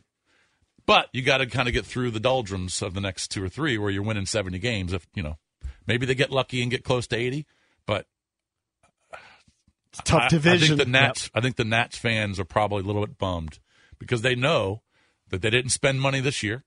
[0.87, 3.49] But you got to kind of get through the doldrums of the next two or
[3.49, 4.93] three where you're winning 70 games.
[4.93, 5.39] If, you know,
[5.85, 7.45] maybe they get lucky and get close to 80,
[7.89, 8.07] but
[9.91, 10.75] It's tough I, division.
[10.75, 13.59] I think the Nats, I think the Nats fans are probably a little bit bummed
[13.99, 14.83] because they know
[15.31, 16.63] that they didn't spend money this year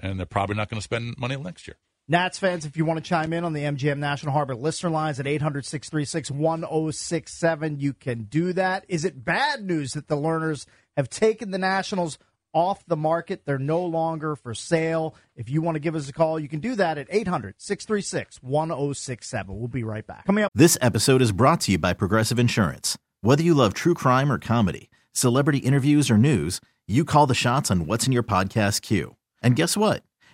[0.00, 1.76] and they're probably not going to spend money next year.
[2.08, 5.18] Nats fans, if you want to chime in on the MGM National Harbor listener lines
[5.18, 8.84] at 800 636 1067, you can do that.
[8.86, 12.16] Is it bad news that the Lerners have taken the Nationals
[12.52, 13.42] off the market?
[13.44, 15.16] They're no longer for sale.
[15.34, 18.40] If you want to give us a call, you can do that at 800 636
[18.40, 19.58] 1067.
[19.58, 20.26] We'll be right back.
[20.26, 20.52] Coming up.
[20.54, 22.96] This episode is brought to you by Progressive Insurance.
[23.20, 27.68] Whether you love true crime or comedy, celebrity interviews or news, you call the shots
[27.68, 29.16] on what's in your podcast queue.
[29.42, 30.04] And guess what?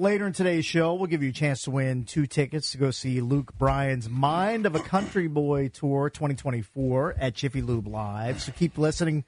[0.00, 2.90] Later in today's show, we'll give you a chance to win two tickets to go
[2.90, 8.40] see Luke Bryan's Mind of a Country Boy Tour 2024 at Jiffy Lube Live.
[8.40, 9.26] So keep listening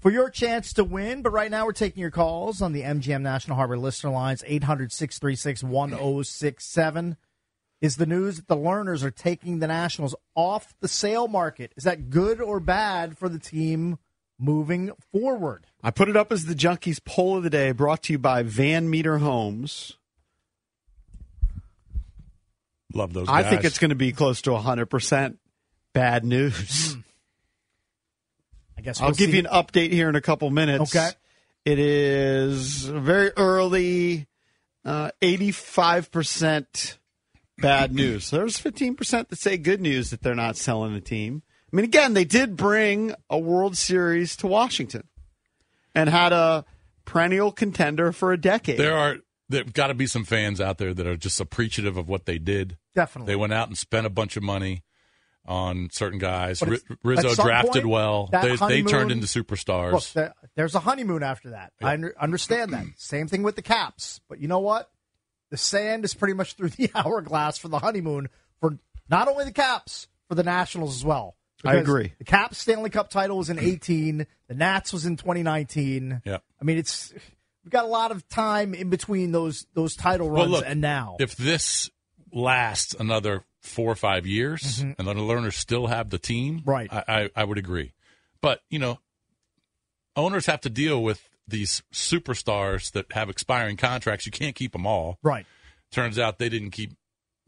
[0.00, 1.22] for your chance to win.
[1.22, 4.90] But right now, we're taking your calls on the MGM National Harbor listener lines 800
[4.90, 7.16] 636 1067.
[7.80, 11.72] Is the news that the Lerners are taking the Nationals off the sale market?
[11.76, 13.96] Is that good or bad for the team
[14.40, 15.68] moving forward?
[15.84, 18.42] I put it up as the Junkies poll of the day, brought to you by
[18.42, 19.98] Van Meter Homes.
[22.92, 23.28] Love those.
[23.28, 25.36] I think it's going to be close to 100%
[25.92, 26.96] bad news.
[28.76, 29.36] I guess I'll we'll give see.
[29.36, 30.94] you an update here in a couple minutes.
[30.94, 31.10] Okay.
[31.64, 34.26] It is very early,
[34.84, 36.96] uh, 85%
[37.58, 38.30] bad news.
[38.30, 41.42] There's 15% that say good news that they're not selling the team.
[41.72, 45.04] I mean, again, they did bring a World Series to Washington
[45.94, 46.64] and had a
[47.04, 48.78] perennial contender for a decade.
[48.78, 49.16] There are
[49.50, 52.38] there've got to be some fans out there that are just appreciative of what they
[52.38, 52.78] did.
[52.94, 53.32] Definitely.
[53.32, 54.82] They went out and spent a bunch of money
[55.46, 56.60] on certain guys.
[56.60, 58.28] But Ri- it's- Rizzo drafted point, well.
[58.32, 59.92] They, they turned into superstars.
[59.92, 61.72] Look, there, there's a honeymoon after that.
[61.82, 62.86] I under, understand that.
[62.96, 64.20] Same thing with the Caps.
[64.28, 64.90] But you know what?
[65.50, 68.28] The sand is pretty much through the hourglass for the honeymoon
[68.60, 68.78] for
[69.08, 71.36] not only the Caps, for the Nationals as well.
[71.64, 72.14] I agree.
[72.18, 74.26] The Caps Stanley Cup title was in 18.
[74.48, 76.22] The Nats was in 2019.
[76.24, 76.38] yeah.
[76.60, 77.12] I mean, it's
[77.64, 80.80] we've got a lot of time in between those those title Well, runs look, and
[80.80, 81.16] now.
[81.20, 81.90] if this
[82.32, 86.70] lasts another four or five years and the Lerners still have the team, Mm-hmm.
[86.70, 86.88] Right.
[86.92, 87.92] I, I, I would agree.
[88.40, 88.98] But, you know,
[90.16, 94.26] owners have to deal with these superstars that have expiring contracts.
[94.26, 95.18] You can't keep them all.
[95.22, 95.46] right.
[95.92, 96.92] Turns out they didn't keep.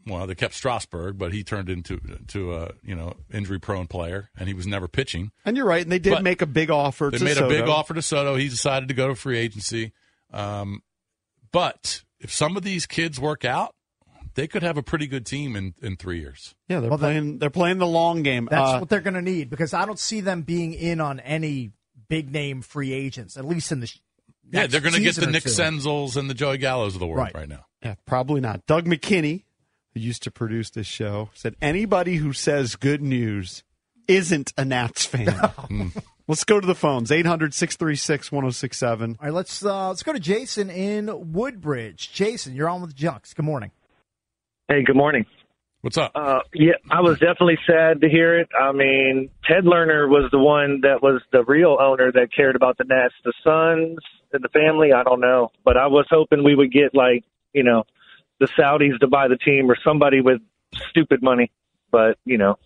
[0.04, 4.30] Well, they kept Strasburg, but he turned into to a you know injury prone player,
[4.36, 5.30] and he was never pitching.
[5.44, 5.80] and you're right.
[5.82, 8.02] And they did But make a big offer They to made a big offer to
[8.02, 8.34] Soto.
[8.34, 9.92] He decided to go to free agency.
[10.32, 10.82] Um,
[11.52, 13.74] but if some of these kids work out,
[14.34, 16.54] they could have a pretty good team in, in three years.
[16.68, 17.38] Yeah, they're Well, that- playing.
[17.38, 18.48] they're playing the long game.
[18.50, 21.20] That's Uh, what they're going to need because I don't see them being in on
[21.20, 21.72] any
[22.08, 23.86] big name free agents, at least in the.
[23.86, 23.98] sh-
[24.50, 25.50] Yeah, they're going to get the or Nick two.
[25.50, 27.34] Senzels and the Joey Gallos of the world Right.
[27.34, 27.66] right, now.
[27.82, 28.64] Yeah, probably not.
[28.66, 29.44] Doug McKinney,
[29.92, 33.64] who used to produce this show, said anybody who says good news
[34.08, 35.34] isn't a Nats fan.
[36.32, 39.18] Let's go to the phones 800 636 1067.
[39.20, 42.10] All right, let's uh, let's go to Jason in Woodbridge.
[42.10, 43.34] Jason, you're on with Junks.
[43.34, 43.70] Good morning.
[44.66, 45.26] Hey, good morning.
[45.82, 46.12] What's up?
[46.14, 48.48] Uh, yeah, I was definitely sad to hear it.
[48.58, 52.78] I mean, Ted Lerner was the one that was the real owner that cared about
[52.78, 53.12] the Nats.
[53.26, 53.98] The sons
[54.32, 55.50] and the family, I don't know.
[55.66, 57.84] But I was hoping we would get, like, you know,
[58.40, 60.40] the Saudis to buy the team or somebody with
[60.88, 61.52] stupid money.
[61.90, 62.56] But, you know,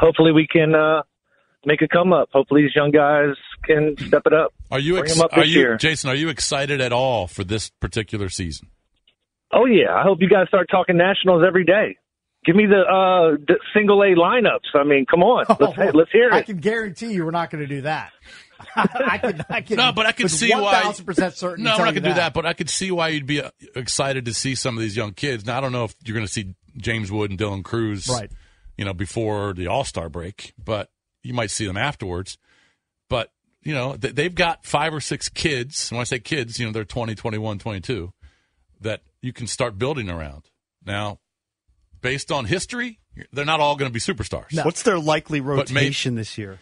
[0.00, 1.02] hopefully we can uh,
[1.66, 2.28] make a come up.
[2.32, 3.34] Hopefully these young guys
[3.64, 4.52] can step it up.
[4.70, 5.76] Are you ex- up are you year.
[5.76, 6.10] Jason?
[6.10, 8.68] Are you excited at all for this particular season?
[9.52, 11.96] Oh yeah, I hope you guys start talking Nationals every day.
[12.44, 14.74] Give me the uh the single A lineups.
[14.74, 16.34] I mean, come on, let's let's hear it.
[16.34, 18.12] I can guarantee you we're not going to do that.
[18.76, 20.82] I can, I can, No, but I can with see why.
[20.84, 21.64] 1000% certain.
[21.64, 22.32] No, we're not going to do that.
[22.34, 25.12] But I could see why you'd be uh, excited to see some of these young
[25.12, 25.44] kids.
[25.44, 28.30] Now, I don't know if you're going to see James Wood and Dylan Crews, Right.
[28.76, 30.88] You know, before the All Star break, but
[31.24, 32.38] you might see them afterwards.
[33.10, 35.90] But you know, they've got five or six kids.
[35.90, 38.12] And when I say kids, you know, they're 20, 21, 22,
[38.82, 40.50] that you can start building around.
[40.84, 41.18] Now,
[42.02, 42.98] based on history,
[43.32, 44.62] they're not all going to be superstars.
[44.64, 46.58] What's their likely But may- rotation this year?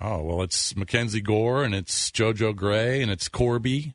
[0.00, 3.94] Oh well, it's Mackenzie Gore and it's JoJo Gray and it's Corby,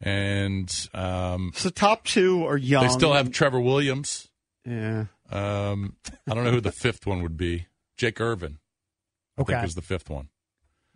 [0.00, 2.82] and um, So top two are young.
[2.84, 4.28] they still have Trevor Williams.
[4.66, 5.06] Yeah.
[5.30, 5.96] Um,
[6.28, 7.66] I don't know who the fifth one would be.
[7.96, 8.58] Jake Irvin,
[9.40, 9.52] I Okay.
[9.54, 10.28] think was the fifth one.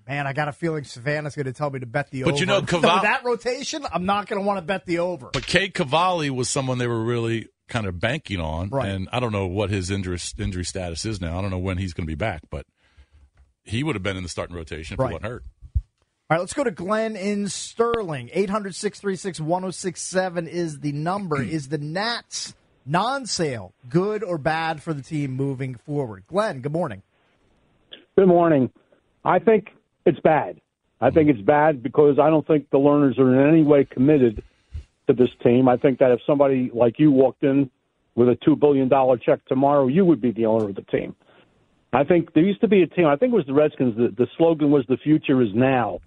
[0.06, 2.32] Man, I got a feeling Savannah's going to tell me to bet the But over.
[2.34, 4.98] But you know, With Caval- that rotation, I'm not going to want to bet the
[4.98, 5.30] over.
[5.32, 8.88] But Cade Cavalli was someone they were really kind of banking on, Right.
[8.90, 11.38] and I don't know what his injury injury status is now.
[11.38, 12.66] I don't know when he's going to be back, but
[13.64, 15.08] he would have been in the starting rotation if Right.
[15.08, 15.44] he wasn't hurt.
[15.74, 18.28] All right, let's go to Glenn in Sterling.
[18.34, 21.40] 800 636 1067 is the number.
[21.42, 26.24] is the Nats non sale good or bad for the team moving forward?
[26.26, 27.02] Glenn, good morning.
[28.16, 28.70] Good morning.
[29.24, 29.70] I think
[30.06, 30.60] it's bad.
[31.00, 34.40] I think it's bad because I don't think the Lerners are in any way committed
[35.08, 35.68] to this team.
[35.68, 37.68] I think that if somebody like you walked in
[38.14, 38.88] with a $2 billion
[39.18, 41.16] check tomorrow, you would be the owner of the team.
[41.92, 44.14] I think there used to be a team, I think it was the Redskins, the,
[44.16, 45.98] the slogan was the future is now.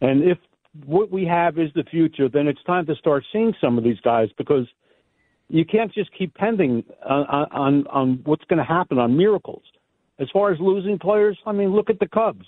[0.00, 0.38] And if
[0.86, 4.00] what we have is the future, then it's time to start seeing some of these
[4.00, 4.66] guys because
[5.48, 9.62] you can't just keep pending on, on, on what's going to happen on miracles.
[10.22, 12.46] As far as losing players, I mean, look at the Cubs.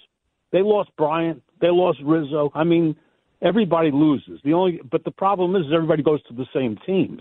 [0.53, 1.43] They lost Bryant.
[1.61, 2.51] They lost Rizzo.
[2.55, 2.95] I mean,
[3.43, 4.41] everybody loses.
[4.45, 7.21] The only, but the problem is everybody goes to the same teams.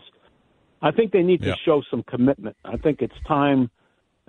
[0.82, 1.54] I think they need Yeah.
[1.54, 2.56] to show some commitment.
[2.64, 3.72] I think it's time.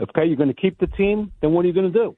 [0.01, 1.31] Okay, you're going to keep the team.
[1.43, 2.17] Then what are you going to do?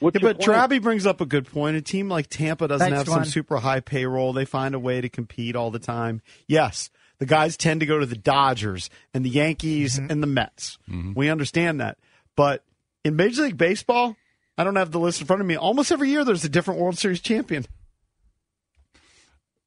[0.00, 0.68] What's Yeah, but plan?
[0.68, 1.76] Traby brings up a good point.
[1.76, 4.32] A team like Tampa doesn't Thanks, have some super high payroll.
[4.32, 6.20] They find a way to compete all the time.
[6.48, 10.10] Yes, the guys tend to go to the Dodgers and the Yankees Mm-hmm.
[10.10, 10.78] and the Mets.
[11.14, 11.98] We understand that.
[12.36, 12.64] But
[13.04, 14.16] in Major League Baseball,
[14.56, 15.56] I don't have the list in front of me.
[15.56, 17.66] Almost every year there's a different World Series champion.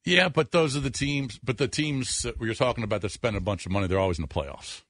[0.04, 1.38] Yeah, but those are the teams.
[1.42, 4.18] But the teams that you're talking about that spend a bunch of money, they're always
[4.18, 4.82] in the playoffs.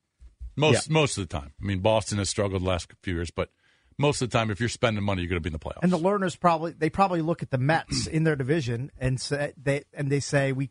[0.57, 1.53] Most most of the time.
[1.61, 3.51] I mean, Boston has struggled the last few years, but
[3.97, 5.83] most of the time, if you're spending money, you're going to be in the playoffs.
[5.83, 9.53] And the Lerners probably they probably look at the Mets in their division and say
[9.61, 10.71] they and they say we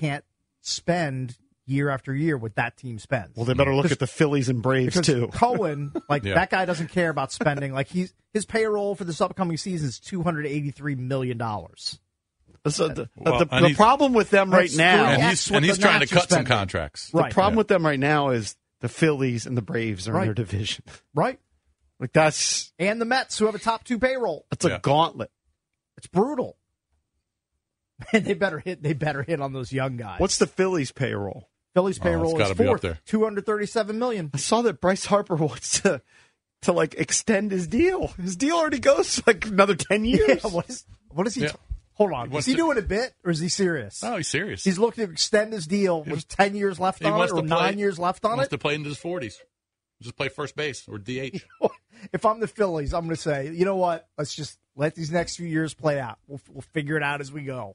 [0.00, 0.24] can't
[0.60, 1.36] spend
[1.68, 3.36] year after year what that team spends.
[3.36, 5.28] Well, they better look at the Phillies and Braves too.
[5.32, 6.34] Cohen, like Yeah.
[6.34, 7.72] that guy, doesn't care about spending.
[7.72, 11.98] Like he's his payroll for this upcoming season is two hundred eighty three million dollars.
[12.66, 15.64] So the, uh, Well, the, the problem with them right now, three and he's and
[15.64, 16.50] he's trying to Nats are cut some spending.
[16.56, 17.10] contracts.
[17.10, 17.32] the Right.
[17.32, 20.84] problem with them right now is the Phillies and the Braves are in their division.
[21.14, 21.38] Right,
[22.00, 24.44] Like that's and the Mets who have a top two payroll.
[24.50, 24.78] that's a Yeah.
[24.82, 25.30] gauntlet.
[25.96, 26.56] It's brutal.
[28.12, 28.80] And they better hit.
[28.82, 30.20] They better hit on those young guys.
[30.20, 31.48] What's the Phillies payroll?
[31.78, 34.30] Phillies Oh, payroll it's is fourth, two hundred thirty seven million.
[34.34, 36.02] I saw that Bryce Harper wants to
[36.62, 38.08] to like extend his deal.
[38.20, 40.40] His deal already goes like another ten years.
[40.42, 41.42] Yeah, what is what is he?
[41.42, 41.52] Yeah.
[41.92, 44.02] hold on, He is he to- doing a bit or is he serious?
[44.02, 44.64] Oh, he's serious.
[44.64, 47.42] He's looking to extend his deal with ten years left he on it or play,
[47.48, 48.56] nine years left he on wants it.
[48.56, 49.36] to play into his 40s.
[50.02, 51.42] Just play first base or DH.
[52.12, 54.06] if I'm the Phillies, I'm going to say, you know what?
[54.16, 56.18] Let's just let these next few years play out.
[56.28, 57.74] We'll, we'll figure it out as we go.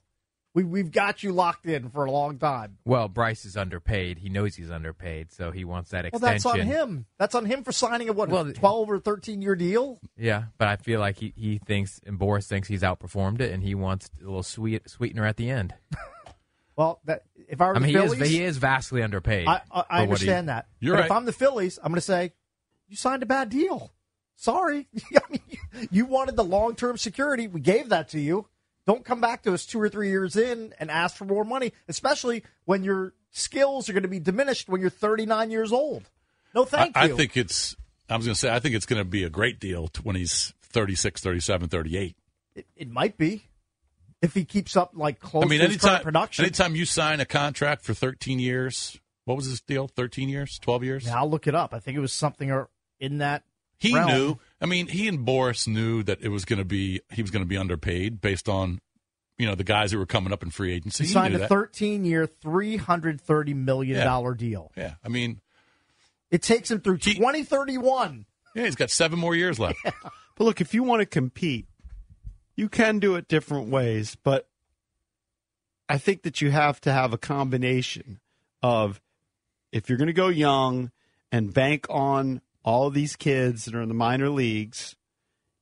[0.56, 2.78] We, we've got you locked in for a long time.
[2.86, 4.20] Well, Bryce is underpaid.
[4.20, 6.22] He knows he's underpaid, so he wants that extension.
[6.22, 7.06] Well, that's on him.
[7.18, 10.00] That's on him for signing a what, Well, 12 or 13 year deal?
[10.16, 13.64] Yeah, but I feel like he, he thinks and Boras thinks he's outperformed it, and
[13.64, 15.74] he wants a little sweet sweetener at the end.
[16.76, 19.48] Well, that if I were I mean, the he is Phillies, he is vastly underpaid.
[19.48, 20.68] I, I, I for what he- understand that.
[20.80, 21.12] You're but if.
[21.12, 22.34] I'm the Phillies, I'm going to say,
[22.88, 23.94] you signed a bad deal.
[24.36, 24.88] Sorry.
[25.16, 27.48] I mean, you- you wanted the long term security.
[27.48, 28.48] We gave that to you.
[28.86, 31.72] Don't come back to us two or three years in and ask for more money,
[31.88, 36.04] especially when your skills are going to be diminished when you're 39 years old.
[36.54, 37.14] No, thank I, you.
[37.14, 37.76] I think it's,
[38.10, 40.16] I was going to say, I think it's going to be a great deal when
[40.16, 42.16] he's 36, 37, 38.
[42.56, 43.44] it, it might be
[44.22, 46.46] if he keeps up like close I mean, anytime, production.
[46.46, 49.88] anytime you sign a contract for 13 years, what was his deal?
[49.88, 50.58] 13 years?
[50.60, 51.06] 12 years?
[51.06, 51.74] Yeah, I'll look it up.
[51.74, 52.70] I think it was something or-
[53.00, 53.44] in that.
[53.84, 54.08] He realm.
[54.08, 54.40] knew.
[54.62, 57.44] I mean, he and Boras knew that it was going to be he was going
[57.44, 58.80] to be underpaid based on
[59.38, 61.04] you know the guys who were coming up in free agency.
[61.04, 61.50] He He signed a that.
[61.50, 64.34] 13 year, $330 million Yeah.
[64.38, 64.72] deal.
[64.78, 65.42] Yeah, I mean,
[66.32, 68.26] It takes him through 2031.
[68.56, 69.80] yeah, he's got seven more years left.
[70.36, 71.68] But look, if you want to compete,
[72.56, 74.16] you can do it different ways.
[74.24, 74.48] But
[75.88, 78.20] I think that you have to have a combination
[78.64, 79.00] of
[79.72, 80.90] if you're going to go young
[81.32, 84.96] and bank on all of these kids that are in the minor leagues,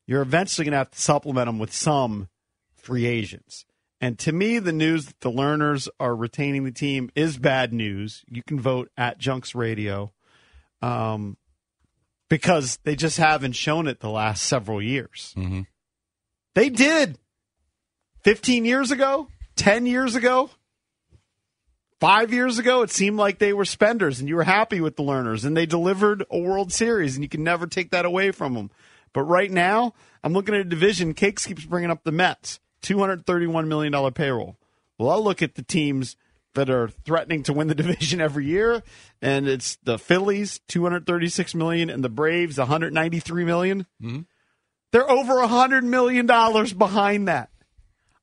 [0.08, 2.28] you're eventually going to have to supplement them with some
[2.74, 3.66] free agents.
[4.00, 8.24] And to me, the news that the Lerners are retaining the team is bad news.
[8.28, 10.12] You can vote at Junks Radio.
[10.82, 11.38] Um,
[12.32, 15.34] because they just haven't shown it the last several years.
[15.38, 15.64] Mm-hmm.
[16.56, 17.18] They did
[18.24, 19.28] 15 years ago,
[19.58, 20.50] 10 years ago,
[22.02, 22.82] five years ago.
[22.82, 25.66] It seemed like they were spenders and you were happy with the Lerners and they
[25.66, 28.72] delivered a World Series and you can never take that away from them.
[29.14, 29.94] But right now,
[30.24, 31.14] I'm looking at a division.
[31.14, 34.58] Cakes keeps bringing up the Mets, $231 million payroll.
[34.98, 36.18] Well, I'll look at the teams
[36.56, 38.84] that are threatening to win the division every year,
[39.22, 43.86] and it's the Phillies, 236 million, and the Braves, 193 million.
[44.02, 44.26] Mhm.
[44.92, 47.50] They're over a hundred million dollars behind that.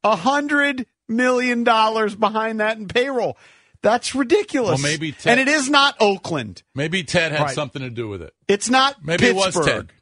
[0.05, 3.39] A hundred million dollars behind that in payroll.
[3.82, 4.82] That's ridiculous.
[4.82, 6.62] Well, maybe Ted- and it is not Oakland.
[6.74, 7.55] Maybe Ted had Right.
[7.55, 8.34] something to do with it.
[8.48, 9.66] It's not Maybe it was Pittsburgh.
[9.66, 9.92] Ted.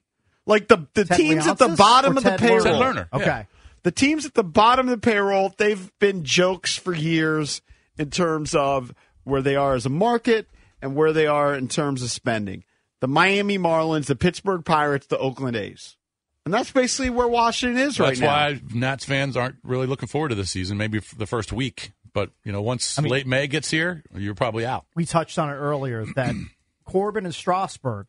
[0.46, 2.60] Like the the Ted teams at the bottom or of the payroll.
[2.60, 2.62] Lerner?
[2.64, 3.24] Ted Lerner, Okay.
[3.26, 3.44] yeah.
[3.82, 7.60] The teams at the bottom of the payroll, they've been jokes for years
[7.98, 8.92] in terms of
[9.24, 10.48] where they are as a market
[10.82, 12.64] and where they are in terms of spending.
[13.00, 15.96] The Miami Marlins, the Pittsburgh Pirates, the Oakland A's.
[16.44, 18.50] And that's basically where Washington is right now.
[18.50, 20.76] That's why Nats fans aren't really looking forward to this season.
[20.78, 24.64] Maybe f- the first week, but you know, once late May gets here, you're probably
[24.64, 24.86] out.
[24.94, 26.34] We touched on it earlier that
[26.86, 28.06] Corbin and Strasburg,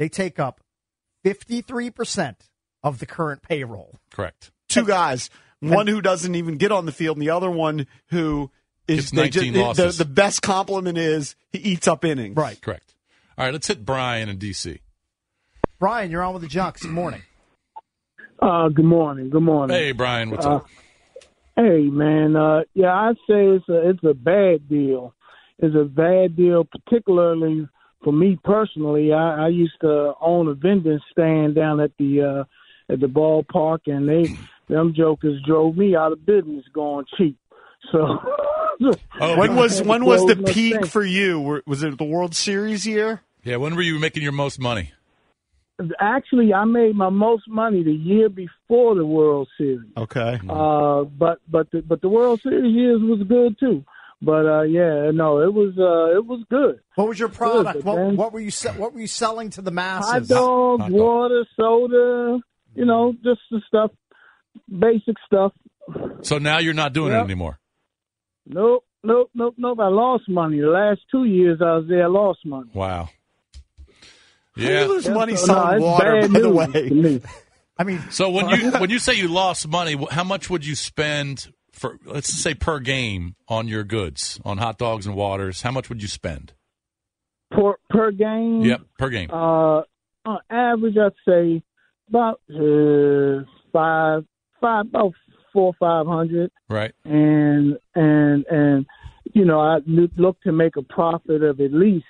[0.00, 0.60] they take up
[1.24, 2.34] 53%
[2.82, 3.94] of the current payroll.
[4.10, 4.50] Correct.
[4.68, 8.50] Two guys, one who doesn't even get on the field, and the other one who
[8.88, 9.98] is they 19 the- losses.
[9.98, 12.36] The, the best compliment is he eats up innings.
[12.36, 12.60] Right.
[12.60, 12.94] Correct.
[13.38, 14.80] All right, let's hit Brian in D.C.
[15.78, 16.82] Brian, you're on with the Junks.
[16.82, 17.22] Good morning.
[18.42, 19.30] Uh, good morning.
[19.30, 19.76] Good morning.
[19.76, 20.66] Hey, Brian, what's Uh, up?
[21.56, 25.14] Hey man, uh, yeah, I'd say it's a it's a bad deal.
[25.58, 27.66] It's a bad deal, particularly
[28.04, 29.12] for me personally.
[29.12, 33.80] I, I used to own a vending stand down at the uh, at the ballpark,
[33.86, 34.36] and they
[34.68, 37.38] them jokers drove me out of business going cheap.
[37.90, 38.18] So
[39.18, 40.90] when was when was the peak thanks.
[40.90, 41.62] for you?
[41.66, 43.22] Was it the World Series year?
[43.44, 44.92] Yeah, when were you making your most money?
[46.00, 49.90] Actually, I made my most money the year before the World Series.
[49.96, 50.40] Okay.
[50.48, 53.84] Uh, but but the, but the World Series years was good too.
[54.22, 56.80] But uh, yeah, no, it was uh, it was good.
[56.94, 57.74] What was your Good, product?
[57.74, 60.10] but What, then- what were you se- What were you selling to the masses?
[60.10, 60.26] Hot
[60.78, 62.40] dogs, water, soda,
[62.74, 63.90] you know, just the stuff,
[64.70, 65.52] basic stuff.
[66.22, 67.58] So now you're not doing it anymore.
[68.46, 69.78] Nope, nope, nope, nope.
[69.78, 70.60] I lost money.
[70.60, 72.70] The last two years I was there, I lost money.
[72.72, 73.10] Wow.
[74.56, 74.82] Yeah.
[74.82, 77.20] you lose money no, selling it's water, bad by the way?
[77.78, 80.74] I mean, So when you when you say you lost money, how much would you
[80.74, 85.62] spend for let's say per game on your goods on hot dogs and waters?
[85.62, 86.54] How much would you spend?
[87.50, 88.62] per per game.
[88.62, 89.30] Yep, per game.
[89.30, 89.82] Uh,
[90.24, 91.62] on average, I'd say
[92.08, 94.24] about uh, five,
[94.60, 95.12] five, about
[95.52, 96.50] four, five hundred.
[96.68, 96.92] Right.
[97.04, 98.86] and and and
[99.32, 102.06] you know I look look to make a profit of at least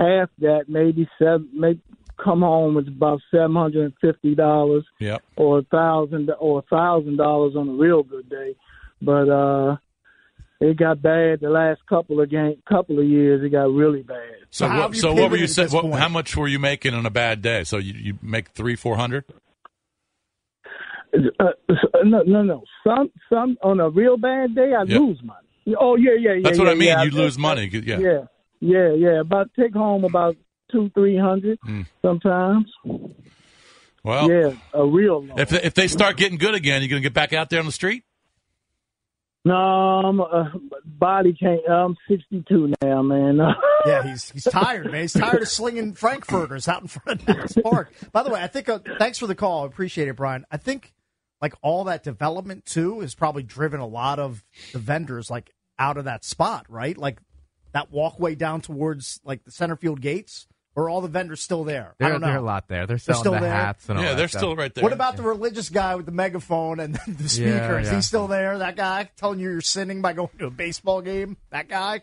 [0.00, 1.80] half that, maybe seven, maybe
[2.22, 5.22] come home with about seven hundred and fifty dollars Yep.
[5.36, 8.54] or a thousand or a thousand dollars on a real good day.
[9.00, 9.76] But uh
[10.62, 13.42] it got bad the last couple of game couple of years.
[13.42, 14.18] It got really bad.
[14.50, 15.70] So what, so what were you saying?
[15.70, 17.64] What, how much were you making on a bad day?
[17.64, 19.24] So you, you make three four hundred?
[21.14, 21.44] Uh,
[22.04, 22.62] no, no, no.
[22.86, 25.00] Some, some on a real bad day, I Yep.
[25.00, 25.76] lose money.
[25.78, 26.40] Oh yeah, yeah, yeah.
[26.44, 26.88] That's what yeah, I mean.
[26.88, 27.02] yeah.
[27.04, 27.68] You lose money.
[27.72, 27.98] Yeah.
[27.98, 28.20] yeah,
[28.60, 29.20] yeah, yeah.
[29.20, 30.36] About take home about
[30.70, 31.86] two, three hundred Mm.
[32.02, 32.66] sometimes.
[34.02, 35.34] Well, yeah, a real low.
[35.36, 37.60] if they, if they start getting good again, you going to get back out there
[37.60, 38.04] on the street?
[39.44, 40.44] No, I'm, uh,
[40.84, 41.60] body can't.
[41.68, 43.38] I'm 62 now, man.
[43.86, 45.02] yeah, he's he's tired, man.
[45.02, 47.92] He's tired of slinging frankfurters out in front of Nats Park.
[48.12, 49.64] By the way, I think uh, thanks for the call.
[49.64, 50.44] I appreciate it, Brian.
[50.50, 50.92] I think
[51.40, 55.96] like all that development too has probably driven a lot of the vendors like out
[55.96, 56.96] of that spot, right?
[56.98, 57.18] Like
[57.72, 60.46] that walkway down towards like the center field gates.
[60.76, 61.94] Or are all the vendors still there?
[62.00, 62.28] I don't know.
[62.28, 62.86] there are a lot there.
[62.86, 63.50] They're They're still the there?
[63.50, 64.38] hats and all Yeah, that they're stuff.
[64.40, 64.84] still right there.
[64.84, 67.48] What about the religious guy with the megaphone and the speaker?
[67.48, 67.96] Yeah, Is yeah.
[67.96, 68.56] he still there?
[68.58, 71.36] That guy telling you you're sinning by going to a baseball game?
[71.50, 72.02] That guy?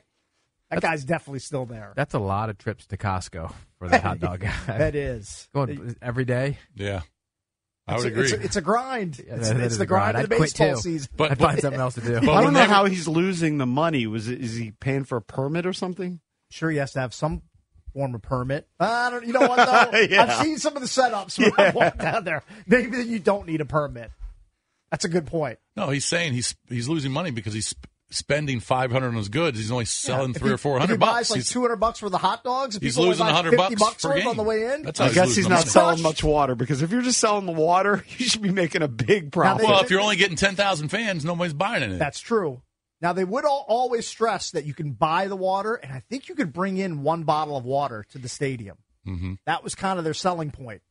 [0.70, 1.94] That guy's definitely still there.
[1.96, 4.54] That's a lot of trips to Costco for the hot dog guy.
[4.68, 5.48] That is.
[5.56, 6.58] Going every day.
[6.76, 7.02] Yeah.
[7.88, 8.24] I It's would a- agree.
[8.26, 9.20] It's a, it's a grind.
[9.26, 10.14] Yeah, it's that- that it's the a grind.
[10.14, 10.82] grind of the I'd quit baseball too.
[10.82, 11.10] season.
[11.16, 12.18] But- I'd find something else to do.
[12.30, 14.08] I don't know how he's losing the money.
[14.08, 16.20] Was it, is he paying for a permit or something?
[16.50, 17.42] Sure, he has to have some
[17.94, 18.68] form of permit.
[18.80, 19.26] I don't.
[19.26, 19.98] You know what though?
[20.10, 20.24] Yeah.
[20.24, 22.44] I've seen some of the setups when I walk down there.
[22.68, 24.12] Maybe you don't need a permit.
[24.92, 25.60] That's a good point.
[25.76, 29.30] No, he's saying he's he's losing money because he's sp- spending five hundred on his
[29.30, 29.58] goods.
[29.58, 31.30] He's only selling If three he- or 400 he hundred buys bucks.
[31.32, 32.78] like He's- two hundred bucks for the hot dogs.
[32.82, 34.28] He's losing buy 100 bucks bucks per game.
[34.28, 34.84] on the way in.
[34.84, 35.70] That's I guess losing he's not money.
[35.70, 38.88] selling much water because if you're just selling the water, you should be making a
[38.88, 39.66] big profit.
[39.66, 41.98] well, if you're only getting ten thousand fans, nobody's buying it.
[41.98, 42.62] That's true.
[43.02, 46.30] Now they would all, always stress that you can buy the water, and I think
[46.30, 48.78] you could bring in one bottle of water to the stadium.
[49.08, 49.34] mm-hmm.
[49.46, 50.82] That was kind of their selling point.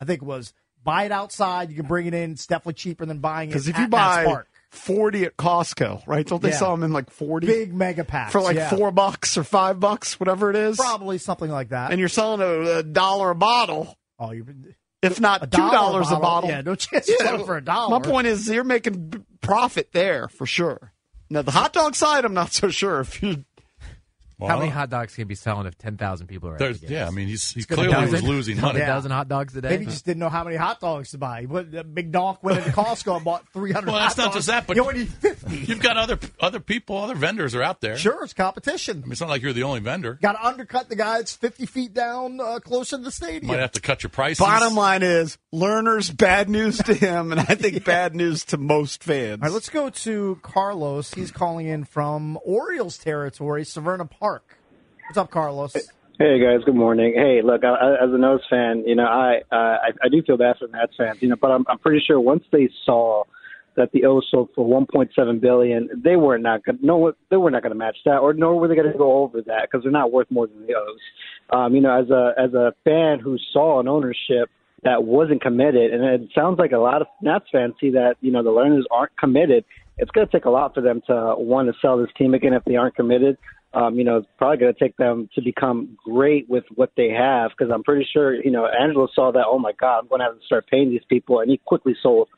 [0.00, 1.70] I think was buy it outside.
[1.70, 2.32] You can bring it in.
[2.32, 4.48] It's definitely cheaper than buying it Because if at you Nats buy Park.
[4.72, 6.26] 40 at Costco, right?
[6.26, 6.56] Don't they Yeah.
[6.56, 7.46] sell them in like 40?
[7.46, 8.70] big mega packs for like yeah.
[8.70, 10.76] four bucks or five bucks, whatever it is.
[10.76, 11.90] probably something like that.
[11.90, 14.46] And you're selling a, a dollar a bottle, oh, you
[15.02, 16.48] if not a two dollar dollars a bottle.
[16.50, 17.98] Yeah, no chance selling for a dollar.
[17.98, 20.92] My point is, you're making profit there for sure.
[21.28, 23.00] Now, the hot dog side, I'm not so sure.
[23.00, 23.44] If you,
[24.48, 26.54] How many hot dogs can you be selling if ten thousand people are?
[26.62, 28.84] at the yeah, I mean, he's, he clearly was losing Selling money.
[28.84, 29.70] A dozen hot dogs a day.
[29.70, 31.40] Maybe he just didn't know how many hot dogs to buy.
[31.42, 31.46] He
[31.82, 34.36] big donk went into Costco and bought 300 Well, hot that's not dogs.
[34.36, 35.56] just that, but you only need 50.
[35.56, 37.96] You've got other other people, other vendors are out there.
[37.96, 38.98] Sure, it's competition.
[38.98, 40.18] I mean, it's not like you're the only vendor.
[40.22, 43.46] Got to undercut the guy that's 50 feet down uh, closer to the stadium.
[43.48, 44.38] Might have to cut your prices.
[44.38, 49.04] bottom line is, Lerners, bad news to him, and I think bad news to most
[49.04, 49.40] fans.
[49.42, 51.12] All right, let's go to Carlos.
[51.14, 54.31] He's calling in from Orioles territory, Severna Park.
[55.08, 55.72] What's up, Carlos?
[56.18, 57.14] Hey guys, good morning.
[57.16, 60.22] Hey, look, I, I- as a Nose fan, you know, I, uh, I I do
[60.22, 63.24] feel bad for Nats fans, you know, but I'm I'm pretty sure once they saw
[63.74, 67.62] that the O's sold for 1.7 billion, they were not going no they were not
[67.62, 69.90] going to match that, or nor were they going to go over that because they're
[69.92, 71.00] not worth more than the O's.
[71.50, 74.48] Um, you know, as a as a fan who saw an ownership
[74.84, 78.30] that wasn't committed, and it sounds like a lot of Nats fans see that you
[78.30, 79.64] know the Lerners aren't committed.
[79.98, 82.52] It's going to take a lot for them to want to sell this team again
[82.54, 83.36] if they aren't committed
[83.74, 87.08] um, you know, it's probably going to take them to become great with what they
[87.08, 90.20] have because I'm pretty sure, you know, Angelo saw that, oh my God, I'm going
[90.20, 92.28] to have to start paying these people, and he quickly sold.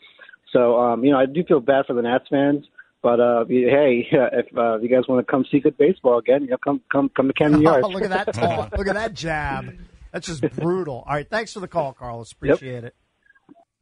[0.53, 2.65] So, um, you know, I do feel bad for the Nats fans,
[3.03, 6.51] But uh, hey, if uh, you guys want to come see good baseball again, you
[6.51, 7.85] know, come come come to Camden Yards.
[7.85, 8.79] Oh, look at that taunt.
[8.79, 9.77] look at that jab.
[10.13, 11.03] That's just brutal.
[11.05, 12.31] All right, thanks for the call, Carlos.
[12.31, 12.95] Appreciate it.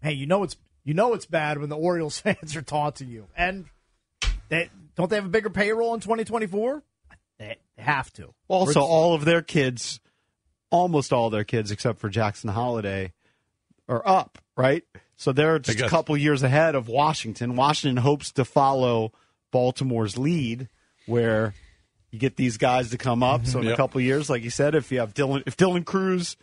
[0.01, 3.27] Hey, you know it's you know it's bad when the Orioles fans are taunting you,
[3.37, 3.66] and
[4.49, 6.83] they don't they have a bigger payroll in 2024?
[7.77, 8.35] They have to.
[8.48, 10.01] Also, We're- all of their kids,
[10.70, 13.12] almost all their kids, except for Jackson Holliday,
[13.89, 14.85] are up, right?
[15.16, 17.56] So they're just a couple years ahead of Washington.
[17.56, 19.12] Washington hopes to follow
[19.51, 20.69] Baltimore's lead,
[21.06, 21.55] where
[22.10, 23.47] you get these guys to come up.
[23.47, 26.36] So in a couple years, like you said, if you have Dylan, if Dylan Crews,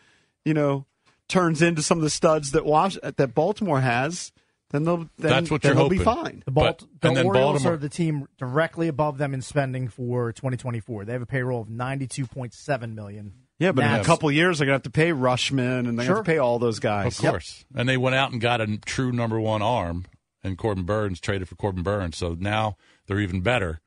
[0.45, 0.85] you know,
[1.27, 4.31] turns into some of the studs that Wash that Baltimore has,
[4.71, 6.43] then they'll then, That's what then you're they'll be fine.
[6.45, 9.41] The, Balt- But- the and then Orioles Baltimore- are the team directly above them in
[9.41, 11.05] spending for 2024.
[11.05, 13.33] They have a payroll of 92.7 million.
[13.57, 16.05] Yeah, but in a Nats- couple years, they're gonna have to pay Rutschman and they
[16.05, 16.17] Sure.
[16.17, 17.19] have to pay all those guys.
[17.19, 17.65] Of course.
[17.75, 20.05] And they went out and got a true number one arm,
[20.43, 22.15] and Corbin Burnes traded for Corbin Burnes.
[22.17, 22.77] So now
[23.07, 23.81] they're even better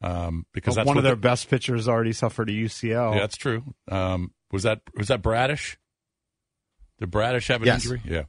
[0.00, 3.14] um, because But that's one of their the- best pitchers already suffered a UCL.
[3.14, 3.62] Yeah, that's true.
[3.88, 5.76] Um, was that was that Bradish?
[6.98, 7.84] Did Bradish have an Yes.
[7.84, 8.00] injury?
[8.04, 8.22] Yeah.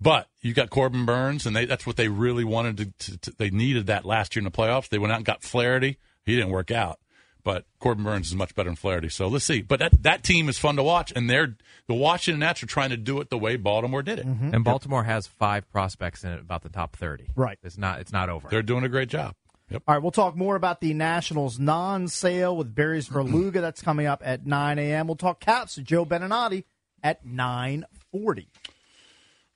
[0.00, 3.30] But you got Corbin Burnes, and they, that's what they really wanted to, to, to.
[3.32, 4.88] They needed that last year in the playoffs.
[4.88, 5.98] They went out and got Flaherty.
[6.24, 7.00] He didn't work out,
[7.42, 9.08] but Corbin Burnes is much better than Flaherty.
[9.08, 9.62] So let's see.
[9.62, 11.56] But that that team is fun to watch, and they're
[11.88, 14.26] the Washington Nats are trying to do it the way Baltimore did it.
[14.26, 14.54] Mm-hmm.
[14.54, 17.30] And Baltimore has five prospects in about the top thirty.
[17.34, 17.58] Right.
[17.64, 18.00] It's not.
[18.00, 18.48] It's not over.
[18.48, 19.34] They're doing a great job.
[19.70, 19.82] Yep.
[19.86, 23.60] All right, we'll talk more about the Nationals non-sale with Barry's Verluga.
[23.60, 25.06] That's coming up at 9 a.m.
[25.06, 26.64] We'll talk Caps with Joe Beninati
[27.02, 28.46] at 9:40.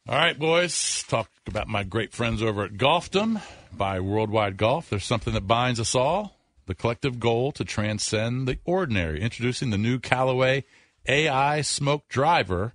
[0.09, 1.05] All right, boys.
[1.05, 3.41] Talk about my great friends over at Golfdom
[3.73, 4.91] by Worldwide Golf.
[4.91, 9.21] There's something that binds us all the collective goal to transcend the ordinary.
[9.21, 10.65] Introducing the new Callaway
[11.07, 12.75] AI Smoke Driver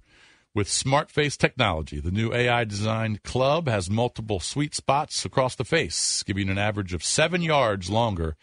[0.55, 1.99] with smart face technology.
[1.99, 6.93] The new AI designed club has multiple sweet spots across the face, giving an average
[6.93, 8.37] of seven yards longer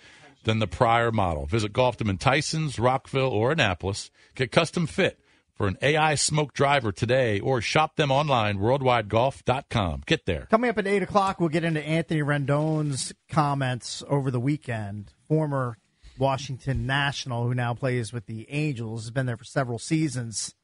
[0.45, 1.47] than the prior model.
[1.47, 4.11] Visit Golfdom in Tysons, Rockville, or Annapolis.
[4.35, 5.19] Get custom fit
[5.55, 10.03] for an AI smoke driver today or shop them online, worldwidegolf.com.
[10.07, 10.47] Get there.
[10.51, 15.13] Coming up at 8 o'clock, we'll get into Anthony Rendon's comments over the weekend.
[15.29, 15.79] Former
[16.19, 20.55] Washington National, who now plays with the Angels, has been there for several seasons.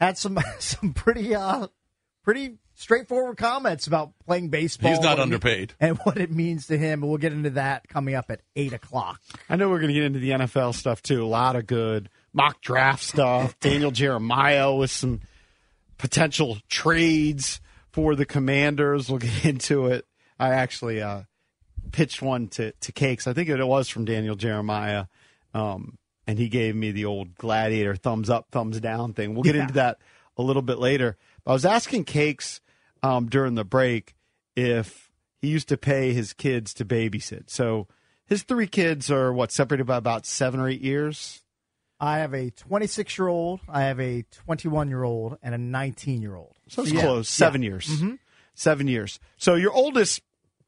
[0.00, 1.68] Had some some pretty uh
[2.22, 4.90] pretty straightforward comments about playing baseball.
[4.90, 5.74] He's not what it underpaid.
[5.80, 7.02] and what it means to him.
[7.02, 9.20] And we'll get into that coming up at 8 o'clock.
[9.48, 11.24] I know we're going to get into the NFL stuff too.
[11.24, 13.58] A lot of good mock draft stuff.
[13.60, 15.20] Daniel Jeremiah with some
[15.96, 17.60] potential trades
[17.90, 19.08] for the Commanders.
[19.08, 20.06] We'll get into it.
[20.38, 21.22] I actually uh,
[21.92, 23.26] pitched one to, to Cakes.
[23.26, 25.06] I think it was from Daniel Jeremiah.
[25.54, 29.34] Um, and he gave me the old gladiator thumbs up, thumbs down thing.
[29.34, 29.62] We'll get Yeah.
[29.62, 29.98] into that
[30.36, 31.16] a little bit later.
[31.46, 32.60] I was asking Cakes
[33.02, 34.14] um, during the break
[34.54, 35.10] if
[35.40, 37.48] he used to pay his kids to babysit.
[37.48, 37.88] So
[38.26, 41.42] his three kids are what separated by about seven or eight years.
[42.00, 46.22] I have a 26 year old, I have a 21 year old, and a 19
[46.22, 46.54] year old.
[46.68, 47.28] So it's close.
[47.28, 47.86] Seven years.
[47.88, 48.14] Mm-hmm.
[48.54, 49.18] Seven years.
[49.36, 50.20] So your oldest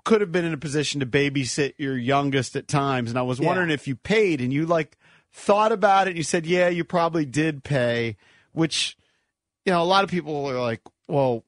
[0.05, 3.11] could have been in a position to babysit your youngest at times.
[3.11, 3.47] And I was Yeah.
[3.49, 4.97] wondering if you paid and you like
[5.33, 6.11] thought about it.
[6.11, 8.17] And you said, yeah, you probably did pay,
[8.53, 8.97] which,
[9.65, 11.45] you know, a lot of people are like, well,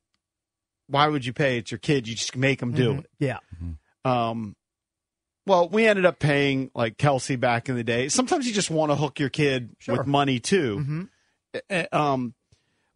[0.86, 1.58] why would you pay?
[1.58, 2.06] It's your kid.
[2.06, 2.98] You just make them do Mhm.
[3.00, 3.10] it.
[3.18, 3.38] Yeah.
[4.04, 4.54] Um,
[5.46, 8.08] well, we ended up paying like Kelsey back in the day.
[8.08, 10.78] Sometimes you just want to hook your kid with money too.
[10.78, 11.96] Mm-hmm.
[11.96, 12.34] Um,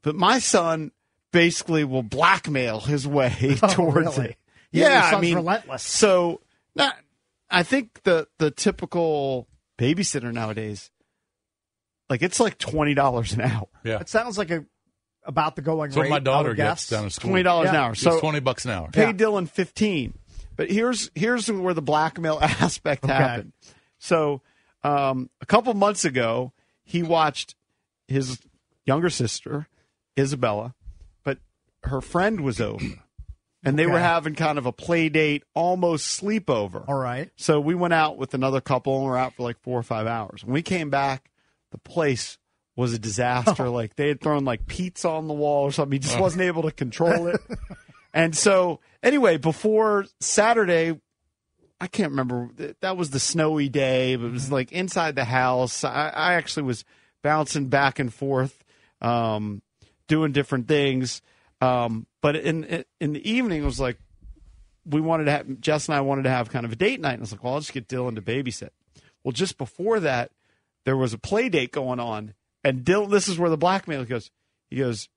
[0.02, 0.92] but my son
[1.32, 4.30] basically will blackmail his way Oh, towards really?
[4.30, 4.36] it.
[4.72, 5.82] Yeah, Yeah, your I mean, relentless.
[5.82, 6.40] So,
[6.74, 6.96] not,
[7.50, 9.48] I think the the typical
[9.78, 10.90] babysitter nowadays,
[12.08, 13.68] like it's like twenty dollars an hour.
[13.84, 13.98] Yeah.
[14.00, 14.64] It sounds like a
[15.24, 16.10] about the going That's what rate.
[16.10, 17.30] my daughter gets down at school.
[17.30, 17.82] Twenty dollars an Yeah.
[17.84, 17.92] hour.
[17.92, 18.88] It's So 20 bucks an hour.
[18.92, 19.12] Pay Yeah.
[19.12, 20.14] Dylan fifteen.
[20.56, 23.12] But here's here's where the blackmail aspect Okay.
[23.12, 23.52] happened.
[23.98, 24.42] So
[24.82, 26.52] um, a couple months ago,
[26.82, 27.54] he watched
[28.08, 28.38] his
[28.84, 29.66] younger sister,
[30.18, 30.74] Isabella,
[31.24, 31.38] but
[31.84, 32.84] her friend was over.
[33.64, 36.84] And they were having kind of a play date, almost sleepover.
[36.86, 37.30] All right.
[37.34, 40.06] So we went out with another couple and we're out for like four or five
[40.06, 40.44] hours.
[40.44, 41.32] When we came back,
[41.72, 42.38] the place
[42.76, 43.68] was a disaster.
[43.76, 45.94] Like they had thrown like pizza on the wall or something.
[45.94, 47.40] He just wasn't able to control it.
[48.16, 50.98] and so anyway, before Saturday,
[51.78, 52.48] I can't remember.
[52.80, 55.84] That was the snowy day, but it was like inside the house.
[55.84, 56.86] I, I actually was
[57.22, 58.64] bouncing back and forth,
[59.02, 59.60] um,
[60.08, 61.20] doing different things.
[61.60, 63.98] Um, but in in the evening, it was like
[64.86, 67.12] we wanted to have Jess and I wanted to have kind of a date night.
[67.12, 68.70] And I was like, well, I'll just get Dylan to babysit.
[69.24, 70.30] Well, just before that,
[70.86, 72.32] there was a play date going on,
[72.64, 73.10] and Dylan.
[73.10, 74.30] This is where the blackmail goes.
[74.70, 75.10] He goes,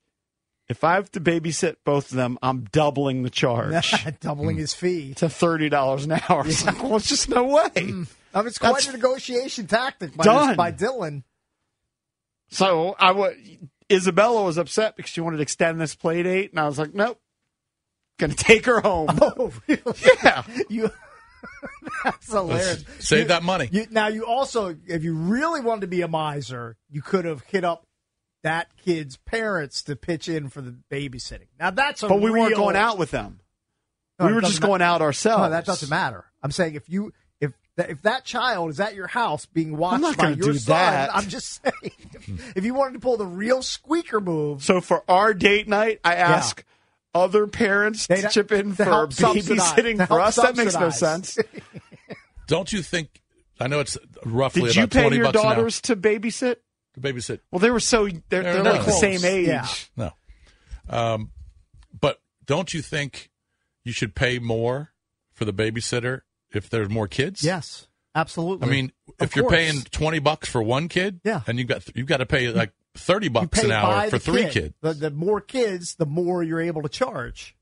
[0.70, 3.92] If I have to babysit both of them, I'm doubling the charge
[4.22, 5.16] Doubling his fee.
[5.16, 6.44] to thirty dollars an hour.
[6.46, 7.70] It's like, well, it's just no way.
[7.76, 10.56] I mean, it's quite That's a negotiation tactic by, done.
[10.56, 11.24] by Dylan.
[12.52, 13.30] So I wa
[13.92, 16.94] Isabella was upset because she wanted to extend this play date, and I was like,
[16.94, 17.20] nope,
[18.20, 19.10] gonna take her home.
[19.22, 19.82] Oh, really?
[20.24, 20.44] Yeah.
[20.70, 20.92] You.
[22.04, 22.84] That's hilarious.
[23.00, 23.70] Save You- that money.
[23.72, 27.42] You, now, you also, if you really wanted to be a miser, you could have
[27.44, 27.86] hit up
[28.44, 31.48] that kid's parents to pitch in for the babysitting.
[31.60, 33.40] Now, that's a but we weren't going out with them.
[34.20, 35.44] No, we were just ma- going out ourselves.
[35.44, 36.26] No, that doesn't matter.
[36.44, 40.02] I'm saying if you if that, if that child is at your house being watched
[40.02, 41.16] not by your do son, that.
[41.16, 45.04] I'm just saying if, if you wanted to pull the real squeaker move, So for
[45.10, 46.64] our date night, I ask
[47.16, 50.36] other parents to chip in to for babysitting for help us.
[50.36, 51.38] That makes no sense.
[52.48, 53.22] Don't you think?
[53.60, 56.58] I know it's roughly Did you about pay twenty your bucks daughters to babysit?
[57.02, 57.40] To babysit.
[57.52, 59.48] Well, they were so they're, they're, They're like not the same age.
[59.48, 59.68] Yeah.
[59.96, 60.12] No.
[60.90, 61.32] Um,
[62.00, 63.30] but don't you think
[63.84, 64.92] you should pay more
[65.34, 66.22] for the babysitter
[66.52, 67.44] if there's more kids?
[67.44, 68.68] yes, absolutely.
[68.68, 69.56] I mean, Of if you're course.
[69.56, 71.42] paying twenty bucks for one kid, Yeah.
[71.48, 74.52] and you've got you've got to pay like thirty bucks an hour for three kid.
[74.54, 77.56] kids, The, the more kids, the more you're able to charge.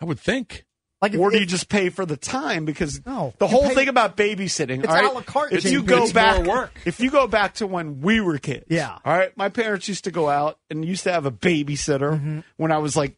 [0.00, 0.65] I would think.
[1.02, 2.64] Like if, Or do you just pay for the time?
[2.64, 5.64] Because No, the whole pay- thing about babysitting, It's all right, a la carte, If
[5.66, 6.72] you go It's back, work.
[6.86, 8.96] if you go back to when we were kids, Yeah.
[9.04, 9.36] all right.
[9.36, 12.40] My parents used to go out and used to have a babysitter Mm-hmm.
[12.56, 13.16] when I was like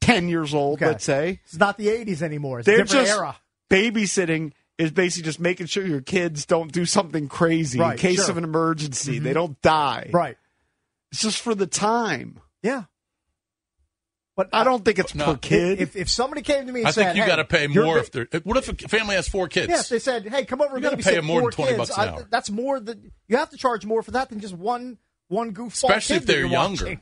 [0.00, 0.78] ten years old.
[0.78, 0.86] Okay.
[0.86, 2.60] Let's say it's not the '80s anymore.
[2.60, 3.36] It's a they're different just era.
[3.70, 8.16] babysitting is basically just making sure your kids don't do something crazy Right, in case
[8.16, 8.24] sure.
[8.24, 8.30] Mm-hmm.
[8.30, 9.18] of an emergency.
[9.18, 10.10] They don't die.
[10.12, 10.36] Right.
[11.10, 12.38] It's just for the time.
[12.62, 12.84] Yeah.
[14.36, 15.24] But I don't think it's No.
[15.24, 15.80] per kid.
[15.80, 17.66] If, if somebody came to me and I said, think you hey, got to pay
[17.68, 18.28] more if they're.
[18.44, 19.68] What if a family has four kids?
[19.68, 21.98] Yes, they said, "Hey, come over You and gotta pay more than 20 kids," bucks
[21.98, 22.26] an I- hour.
[22.30, 24.98] That's more than you have to charge more for that than just one
[25.28, 25.72] one goofball.
[25.88, 26.84] Especially kid if they're you're younger.
[26.84, 27.00] watching.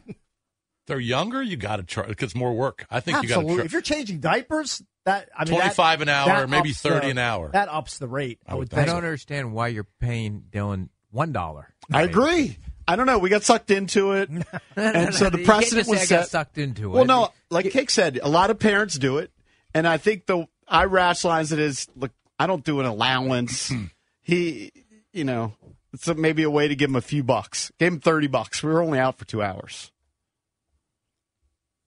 [0.86, 2.86] they're younger, you got to charge because it's more work.
[2.88, 3.62] I think you got Absolutely.
[3.62, 7.10] to If you're changing diapers, that I mean, 25 an hour, that maybe 30 the-
[7.10, 7.50] an hour.
[7.52, 8.38] That ups the rate.
[8.46, 11.74] I would I don't understand why you're paying Dylan one dollar.
[11.92, 12.58] I agree.
[12.86, 13.18] I don't know.
[13.18, 14.30] We got sucked into it,
[14.76, 16.28] and so the precedent was set.
[16.28, 17.06] sucked into Well, it.
[17.06, 19.30] no, like Cake said, a lot of parents do it,
[19.72, 22.12] and I think the I rationalize it as look.
[22.38, 23.72] I don't do an allowance.
[24.22, 24.70] he,
[25.12, 25.54] you know,
[25.92, 27.72] it's a, maybe a way to give him a few bucks.
[27.78, 28.62] Gave him thirty bucks.
[28.62, 29.90] We were only out for two hours.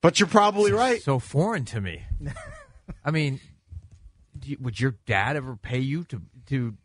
[0.01, 1.01] But you're probably right.
[1.01, 2.03] So foreign to me.
[3.05, 3.39] I mean,
[4.37, 6.75] do you, would your dad ever pay you to to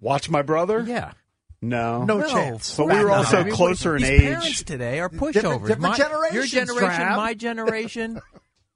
[0.00, 0.82] Watch my brother.
[0.84, 1.12] Yeah.
[1.62, 2.76] No, No chance.
[2.76, 3.12] But we were No.
[3.14, 4.28] also I mean, closer what- in these age.
[4.28, 5.32] Parents today are pushovers.
[5.34, 5.96] Different- different my,
[6.32, 7.16] Your generation, Trav.
[7.16, 8.20] my generation.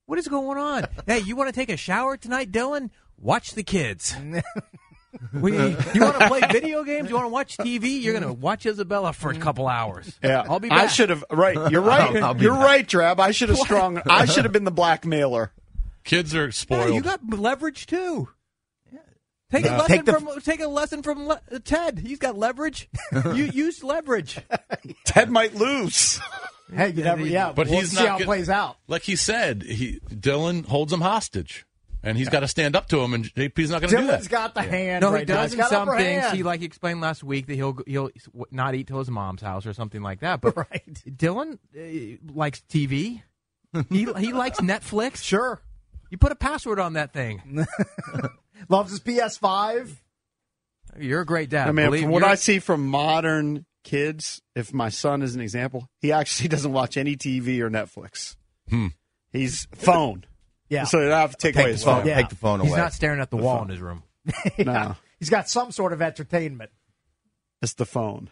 [0.08, 0.86] What is going on?
[1.04, 2.90] Hey, you want to take a shower tonight, Dylan?
[3.18, 4.14] Watch the kids.
[5.32, 7.08] we, you want to play video games?
[7.08, 8.00] You want to watch TV?
[8.00, 10.16] You're going to watch Isabella for a couple hours.
[10.22, 10.82] Yeah, I'll be back.
[10.84, 11.24] I should have.
[11.28, 12.14] Right, you're right.
[12.16, 12.64] I'll- I'll you're back.
[12.64, 13.18] right, Drab.
[13.18, 14.00] I should have strong.
[14.08, 15.50] I should have been the blackmailer.
[16.04, 16.94] Kids are Yeah, spoiled.
[16.94, 18.28] you got leverage too.
[19.52, 19.70] Take No.
[19.70, 21.98] a lesson Take the- from take a lesson from Le- Ted.
[22.00, 22.88] He's got leverage.
[23.12, 24.38] you use leverage.
[25.04, 26.20] Ted might lose.
[26.74, 27.24] Hey, you never.
[27.24, 28.76] Yeah, but we'll he's see not how it get- plays out.
[28.88, 31.64] Like he said, he Dylan holds him hostage,
[32.02, 34.24] and he's got to stand up to him, and JP's not going to do Dylan's
[34.24, 34.30] that.
[34.30, 35.02] got the hand.
[35.02, 35.42] No, right he now.
[35.42, 36.22] does He's in got some things.
[36.24, 36.36] hand.
[36.36, 38.10] He like he explained last week that he'll he'll
[38.50, 40.40] not eat till his mom's house or something like that.
[40.40, 40.92] But Right.
[41.08, 43.22] Dylan uh, likes TV.
[43.90, 45.22] he he likes Netflix.
[45.22, 45.60] Sure.
[46.10, 47.64] You put a password on that thing.
[48.68, 49.90] Loves his PS5.
[50.98, 51.68] You're a great dad.
[51.68, 55.34] I mean, Believe from what you're- I see from modern kids, if my son is
[55.34, 58.36] an example, he actually doesn't watch any TV or Netflix.
[58.68, 58.88] Hmm.
[59.32, 60.24] He's phone.
[60.68, 60.84] Yeah.
[60.84, 61.98] So you have to take, Take away the his phone.
[62.00, 62.06] phone.
[62.08, 62.16] Yeah.
[62.16, 62.68] Take the phone away.
[62.70, 64.02] he's not staring at the, wall in his room.
[64.58, 66.70] No, He's got some sort of entertainment.
[67.62, 68.30] it's the phone,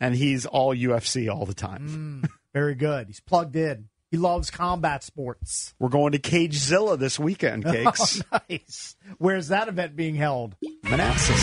[0.00, 2.22] and he's all UFC all the time.
[2.24, 3.06] Mm, very good.
[3.08, 3.88] He's plugged in.
[4.14, 5.74] He loves combat sports.
[5.80, 8.22] We're going to Cagezilla this weekend, Cakes.
[8.32, 8.94] Oh, nice.
[9.18, 10.54] Where's that event being held?
[10.84, 11.42] Manassas,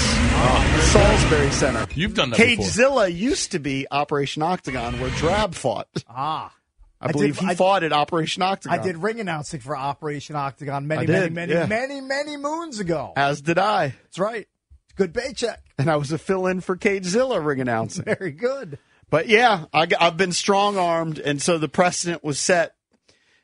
[0.94, 1.86] Salisbury Center.
[1.94, 2.64] You've done that before.
[2.66, 5.90] Cagezilla used to be Operation Octagon, where Drab fought.
[6.08, 6.54] Ah.
[7.02, 8.80] I, I believe did- he I- fought at Operation Octagon.
[8.80, 11.66] I did ring announcing for Operation Octagon many, I many, many, yeah.
[11.66, 13.12] many, many moons ago.
[13.18, 14.48] as did I, That's right.
[14.96, 15.62] Good paycheck.
[15.78, 18.04] and I was a fill-in for Cagezilla ring announcing.
[18.18, 18.80] Very good.
[19.12, 22.74] But yeah, I, have been strong armed, and so the precedent was set.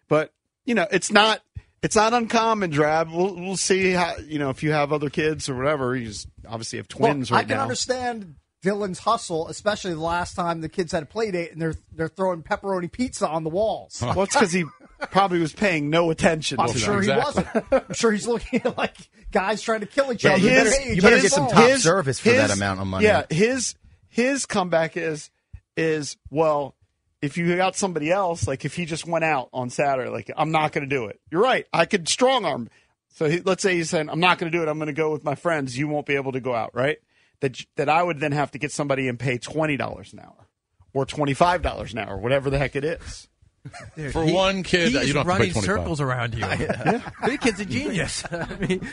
[0.08, 0.34] But
[0.66, 1.42] you know, it's not
[1.84, 2.72] it's not uncommon.
[2.72, 3.12] Drab.
[3.12, 5.96] We'll we'll see how you know if you have other kids or whatever.
[5.96, 7.64] You just obviously have twins well, right I can now.
[7.64, 11.76] understand Dylan's hustle, especially the last time the kids had a play date and they're
[11.94, 14.00] they're throwing pepperoni pizza on the walls.
[14.02, 14.64] Well, it's because he
[15.12, 16.62] probably was paying no attention.
[16.62, 17.18] I'm to sure them.
[17.20, 17.48] he wasn't.
[17.72, 18.96] I'm sure he's looking at like
[19.32, 20.40] guys trying to kill each Yeah, other.
[20.44, 21.56] you better- the you better on get some phone.
[21.72, 23.04] top service for that amount of money.
[23.06, 23.76] Yeah, his
[24.08, 25.30] his comeback is
[25.78, 26.76] is well,
[27.22, 30.52] if you got somebody else, like if he just went out on Saturday, like I'm
[30.52, 31.20] not going to do it.
[31.32, 31.66] You're right.
[31.72, 32.70] I could strong arm.
[33.10, 34.68] So he, let's say he's saying I'm not going to do it.
[34.68, 35.78] I'm going to go with my friends.
[35.78, 36.98] You won't be able to go out, right?
[37.40, 40.48] That that I would then have to get somebody and pay twenty dollars an hour
[40.94, 43.28] or twenty five dollars an hour, whatever the heck it is.
[43.96, 46.46] Dude, For he- one kid, he's you don't have to pay running circles around you.
[47.26, 48.24] Big kid's a genius.
[48.32, 48.88] I mean,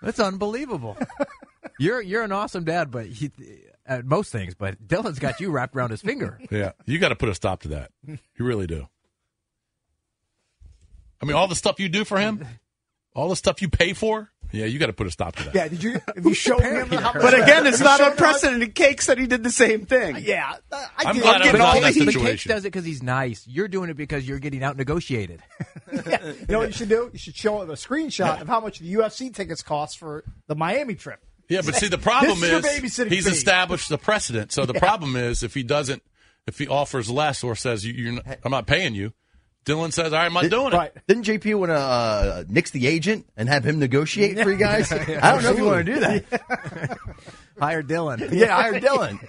[0.00, 0.96] that's unbelievable.
[1.78, 3.30] You're you're an awesome dad, but he,
[3.86, 4.54] at most things.
[4.54, 6.38] But Dylan's got you wrapped around his finger.
[6.50, 7.90] Yeah, you got to put a stop to that.
[8.06, 8.86] You really do.
[11.20, 12.44] I mean, all the stuff you do for him,
[13.14, 14.30] all the stuff you pay for.
[14.50, 15.54] Yeah, you got to put a stop to that.
[15.54, 15.92] Yeah, did you?
[16.14, 17.22] Have you showed him how much?
[17.22, 18.74] But again, it's not showed him unprecedented.
[18.74, 20.16] Cake said he did the same thing.
[20.20, 21.22] Yeah, I I'm did.
[21.22, 22.04] glad I'm getting not all in that the heat.
[22.04, 22.48] The cake situation.
[22.50, 23.46] does it because he's nice.
[23.46, 25.42] You're doing it because you're getting out negotiated.
[25.92, 26.00] You
[26.48, 27.10] know what you should do?
[27.12, 30.54] You should show him a screenshot of how much the UFC tickets cost for the
[30.54, 31.20] Miami trip.
[31.52, 33.30] Yeah, but see, the problem This is is he's fee.
[33.32, 34.52] established the precedent.
[34.52, 34.80] So the Yeah.
[34.80, 36.02] problem is if he doesn't,
[36.46, 39.12] if he offers less or says you, you're not, I'm not paying you,
[39.64, 42.86] Dylan says, "All right, I'm not doing it." Didn't JP want to uh, nix the
[42.88, 44.90] agent and have him negotiate for you guys?
[44.92, 44.96] I
[45.32, 46.98] don't know if you want to do that.
[47.60, 48.32] Hire Dylan.
[48.32, 49.20] Yeah, hire Dylan.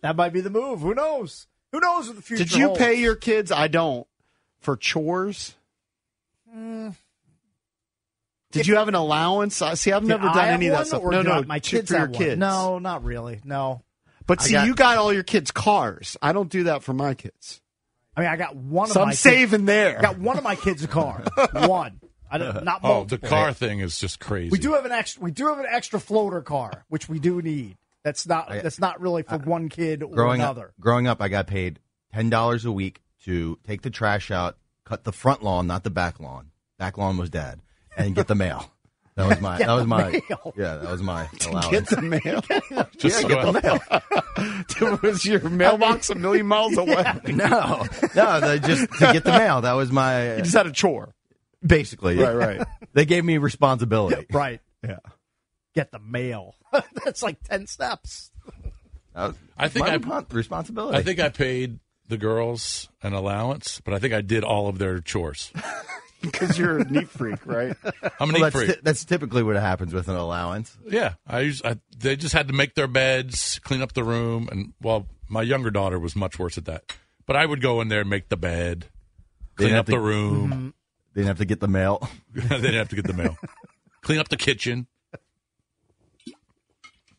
[0.00, 0.80] That might be the move.
[0.80, 1.46] Who knows?
[1.72, 2.78] Who knows what the future Did you holds?
[2.80, 3.52] pay your kids?
[3.52, 4.06] I don't
[4.60, 5.54] for chores.
[6.56, 6.94] Mm.
[8.56, 9.62] Did you have an allowance?
[9.74, 11.02] See, I've never done have any of that stuff.
[11.02, 12.38] No, no, my kids for your have kids.
[12.38, 13.40] No, not really.
[13.44, 13.82] No.
[14.26, 16.16] But see, got- you got all your kids' cars.
[16.20, 17.60] I don't do that for my kids.
[18.16, 19.98] I mean, I got one of So my I'm kids- saving there.
[19.98, 21.22] I got one of my kids a car.
[21.52, 22.00] one.
[22.28, 23.28] I don't, uh, not Oh, multiple.
[23.28, 24.50] the car thing is just crazy.
[24.50, 25.22] We do have an extra.
[25.22, 27.76] We do have an extra floater car, which we do need.
[28.02, 28.50] That's not.
[28.50, 30.68] I- that's not really for one kid or growing another.
[30.68, 31.78] up, growing up, I got paid
[32.12, 35.90] ten dollars a week to take the trash out, cut the front lawn, not the
[35.90, 36.50] back lawn.
[36.78, 37.60] Back lawn was dad,
[37.96, 38.70] and get the mail.
[39.16, 39.58] That was my.
[39.66, 40.10] That was my.
[40.10, 40.54] mail.
[40.56, 41.68] Yeah, that was my allowance.
[41.70, 42.42] Get the mail.
[42.98, 44.98] Just Yeah, get the mail.
[45.02, 47.02] was your mailbox a million miles away?
[47.28, 49.62] no, no, they just to get the mail.
[49.62, 50.36] That was my.
[50.36, 51.14] You just had a chore.
[51.66, 52.66] Basically, Right, right.
[52.92, 54.26] They gave me responsibility.
[54.30, 54.60] Right.
[54.84, 54.98] Yeah.
[55.74, 56.54] Get the mail.
[57.04, 58.30] that's like ten steps.
[59.14, 60.98] Was I think I- repon- responsibility.
[60.98, 61.78] I think I paid
[62.08, 65.50] the girls an allowance, but I think I did all of their chores.
[66.32, 67.76] Because you're a neat freak, right?
[67.84, 68.68] I'm Well, an neat that's, freak.
[68.68, 70.76] ty- that's typically what happens with an allowance.
[70.88, 74.48] Yeah, I, used, I they just had to make their beds, clean up the room,
[74.50, 76.92] and well, my younger daughter was much worse at that.
[77.26, 78.86] But I would go in there and make the bed,
[79.56, 80.74] clean up have the to- room.
[81.14, 82.08] They didn't have to get the mail.
[82.34, 83.36] they didn't have to get the mail.
[84.02, 84.86] clean up the kitchen.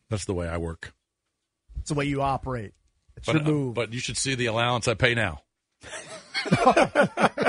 [0.08, 0.94] That's the way I work.
[1.80, 2.72] It's the way you operate.
[3.16, 3.74] It's But, uh, your move.
[3.74, 5.40] but you should see the allowance I pay now.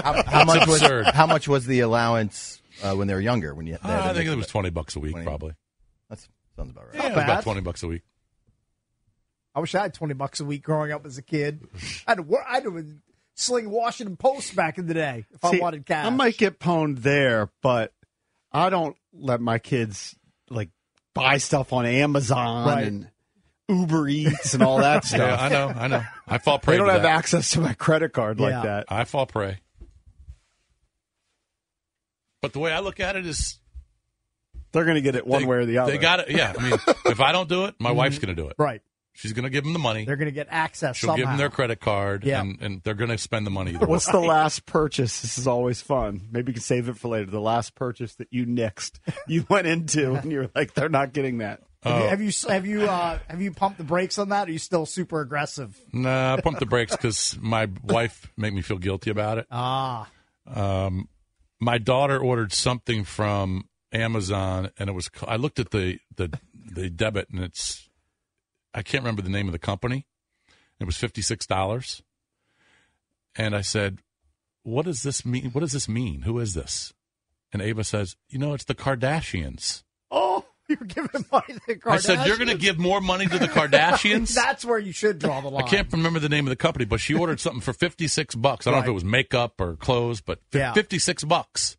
[0.04, 0.82] How, how much was
[1.14, 3.54] how much was the allowance uh, when they were younger?
[3.54, 5.26] When you, they had Uh, I think it was twenty bucks a week, 20.
[5.26, 5.54] probably.
[6.10, 6.20] That
[6.56, 6.96] sounds about right.
[6.96, 7.24] Yeah, bad.
[7.30, 8.02] about twenty bucks a week.
[9.56, 11.62] I wish I had twenty bucks a week growing up as a kid.
[12.08, 12.44] I had to work.
[12.48, 12.86] I had to
[13.36, 16.06] sling Washington Post back in the day if I wanted cash.
[16.06, 17.94] I might get pwned there, but
[18.52, 20.16] I don't let my kids
[20.50, 20.70] like
[21.14, 22.88] buy stuff on Amazon Right.
[22.88, 23.10] and
[23.70, 25.20] Uber Eats and all that stuff.
[25.20, 26.04] Yeah, I know, I know.
[26.28, 26.74] I fall prey.
[26.74, 27.18] They don't to have that.
[27.18, 28.46] access to my credit card Yeah.
[28.50, 28.86] like that.
[28.90, 29.60] I fall prey.
[32.42, 33.60] But the way I look at it is,
[34.72, 35.92] They're going to get it one they, way or the other.
[35.92, 36.30] They got it.
[36.32, 38.26] Yeah, I mean, if I don't do it, my wife's mm-hmm.
[38.28, 38.56] going to do it.
[38.58, 38.82] right.
[39.14, 40.06] She's going to give them the money.
[40.06, 40.96] They're going to get access.
[40.96, 41.18] She'll somehow.
[41.18, 42.40] give them their credit card, Yeah.
[42.40, 43.72] and, and they're going to spend the money.
[43.72, 43.90] either way.
[43.90, 45.20] What's the last purchase?
[45.22, 46.30] This is always fun.
[46.32, 47.30] Maybe you can save it for later.
[47.30, 51.40] The last purchase that you nixed, you went into, and you're like, they're not getting
[51.40, 51.60] that.
[51.84, 52.04] Have Oh.
[52.04, 54.48] you have you have you, uh, have you pumped the brakes on that?
[54.48, 55.80] Or are you still super aggressive?
[55.94, 59.48] Nah, I pumped the brakes because my wife made me feel guilty about it.
[59.50, 60.10] Ah,
[60.46, 61.08] Um,
[61.60, 65.10] my daughter ordered something from Amazon, and it was.
[65.28, 67.88] I looked at the the the debit, and it's.
[68.74, 70.06] I can't remember the name of the company.
[70.80, 72.04] It was fifty six dollars,
[73.36, 74.00] and I said,
[74.64, 75.52] "What does this mean?
[75.52, 76.24] What does this mean?
[76.24, 76.94] Who is this?"
[77.54, 79.84] And Ava says, "You know, it's the Kardashians."
[80.80, 81.92] you're giving money to the Kardashians.
[81.92, 85.20] I said, "You're going to give more money to the Kardashians?" That's where you should
[85.20, 85.64] draw the line.
[85.64, 88.36] I can't remember the name of the company, but she ordered something for fifty six
[88.36, 88.68] bucks.
[88.68, 90.74] I don't know if it was makeup or clothes, but fi- Yeah.
[90.74, 91.76] fifty six bucks.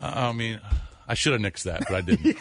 [0.00, 0.60] Uh, I mean,
[1.12, 2.38] I should have nixed that, but I didn't.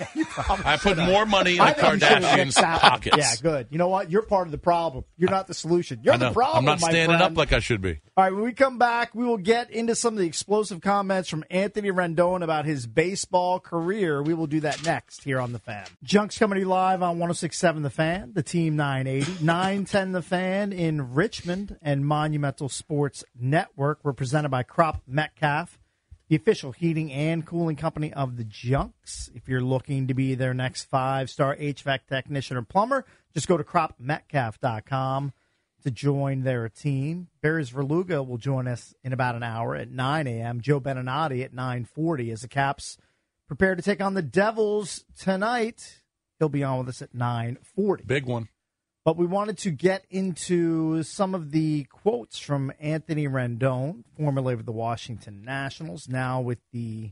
[0.66, 3.18] I put more money in I the think you should've Kardashians' pockets.
[3.18, 3.68] Yeah, good.
[3.70, 4.10] You know what?
[4.10, 5.04] You're part of the problem.
[5.18, 6.00] You're not the solution.
[6.04, 6.60] You're the problem.
[6.60, 7.22] I'm not standing friend.
[7.22, 8.00] up like I should be.
[8.16, 11.28] All right, when we come back, we will get into some of the explosive comments
[11.28, 14.24] from Anthony Rendon about his baseball career.
[14.24, 15.86] We will do that next here on The Fan.
[16.02, 20.72] Junk's coming to you live on 1067 The Fan, the Team 980, 910 The Fan
[20.72, 24.00] in Richmond, and Monumental Sports Network.
[24.04, 25.78] We're presented by Cropp-Metcalfe,
[26.32, 29.30] the official heating and cooling company of the Junks.
[29.36, 33.58] If you're looking to be their next five star HVAC technician or plumber, just go
[33.58, 35.34] to croppmetcalfe.com.
[35.84, 37.28] to join their team.
[37.42, 40.62] Barry Svrluga will join us in about an hour at 9 a.m.
[40.62, 42.98] Joe Beninati at 9:40 as the Caps
[43.48, 46.02] prepare to take on the Devils tonight.
[46.40, 48.08] He'll be on with us at 9:40.
[48.08, 48.48] Big one.
[49.04, 54.68] But we wanted to get into some of the quotes from Anthony Rendon, formerly with
[54.68, 57.12] the Washington Nationals, now with the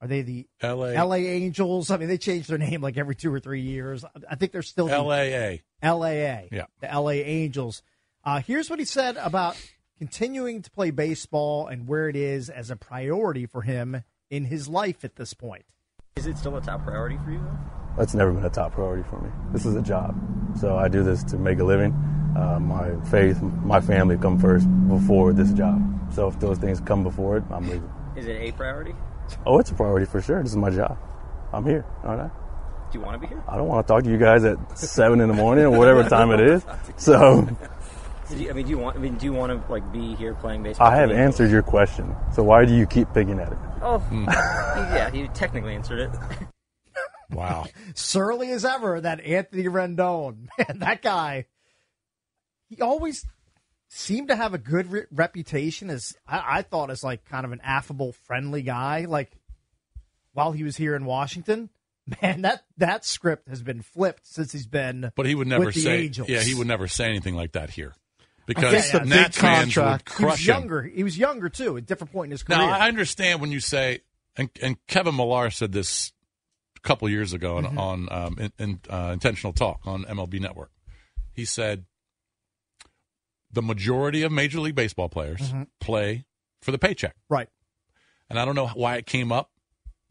[0.00, 1.90] are they the LA LA Angels?
[1.90, 4.04] I mean, they change their name like every two or three years.
[4.30, 5.58] I think they're still the LAA.
[5.82, 6.48] LAA.
[6.52, 6.66] Yeah.
[6.80, 7.82] The LA Angels.
[8.24, 9.56] Uh, here's what he said about
[9.98, 14.68] continuing to play baseball and where it is as a priority for him in his
[14.68, 15.64] life at this point.
[16.16, 17.38] Is it still a top priority for you?
[17.38, 17.85] Though?
[17.96, 19.30] That's never been a top priority for me.
[19.52, 20.14] This is a job.
[20.60, 21.92] So I do this to make a living.
[22.36, 25.82] Uh, my faith, my family come first before this job.
[26.12, 27.90] So if those things come before it, I'm leaving.
[28.14, 28.94] Is it a priority?
[29.44, 30.42] Oh, it's a priority for sure.
[30.42, 30.98] This is my job.
[31.52, 32.26] I'm here, aren't I?
[32.92, 33.42] Do you want to be here?
[33.48, 36.04] I don't want to talk to you guys at seven in the morning or whatever
[36.08, 36.64] time it is.
[36.96, 37.48] So
[38.28, 38.96] Do you, I mean, do you want?
[38.96, 40.88] I mean, do you want to like be here playing baseball?
[40.88, 42.14] I have for the answered your question.
[42.32, 43.58] So why do you keep picking at it?
[43.82, 46.10] Oh, yeah, you technically answered it.
[47.30, 47.66] Wow.
[47.94, 50.48] Surly as ever, that Anthony Rendon.
[50.58, 51.46] Man, that guy,
[52.68, 53.26] he always
[53.88, 57.52] seemed to have a good re- reputation as, I-, I thought, as like kind of
[57.52, 59.06] an affable, friendly guy.
[59.06, 59.30] Like
[60.32, 61.70] while he was here in Washington,
[62.22, 66.04] man, that, that script has been flipped since he's been But he would never say.
[66.04, 66.28] Angels.
[66.28, 67.94] Yeah, he would never say anything like that here,
[68.46, 70.54] because the Nats fans would He was crush him.
[70.54, 70.82] younger.
[70.82, 72.58] He was younger too, at a different point in his career.
[72.58, 74.00] Now I understand when you say,
[74.36, 76.12] and, and Kevin Millar said this
[76.86, 77.78] couple years ago on, Mhm.
[77.78, 80.70] on um, in, in, uh, intentional talk on MLB Network.
[81.34, 81.84] He said
[83.52, 85.66] the majority of Major League Baseball players Mhm.
[85.80, 86.24] play
[86.62, 87.48] for the paycheck, right?
[88.28, 89.50] And I don't know why it came up.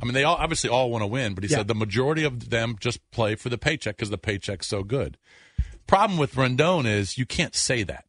[0.02, 1.57] I mean, they all obviously all want to win, but he Yeah.
[1.57, 5.18] said the majority of them just play for the paycheck because the paycheck's so good.
[5.88, 8.06] Problem with Rendon is you can't say that.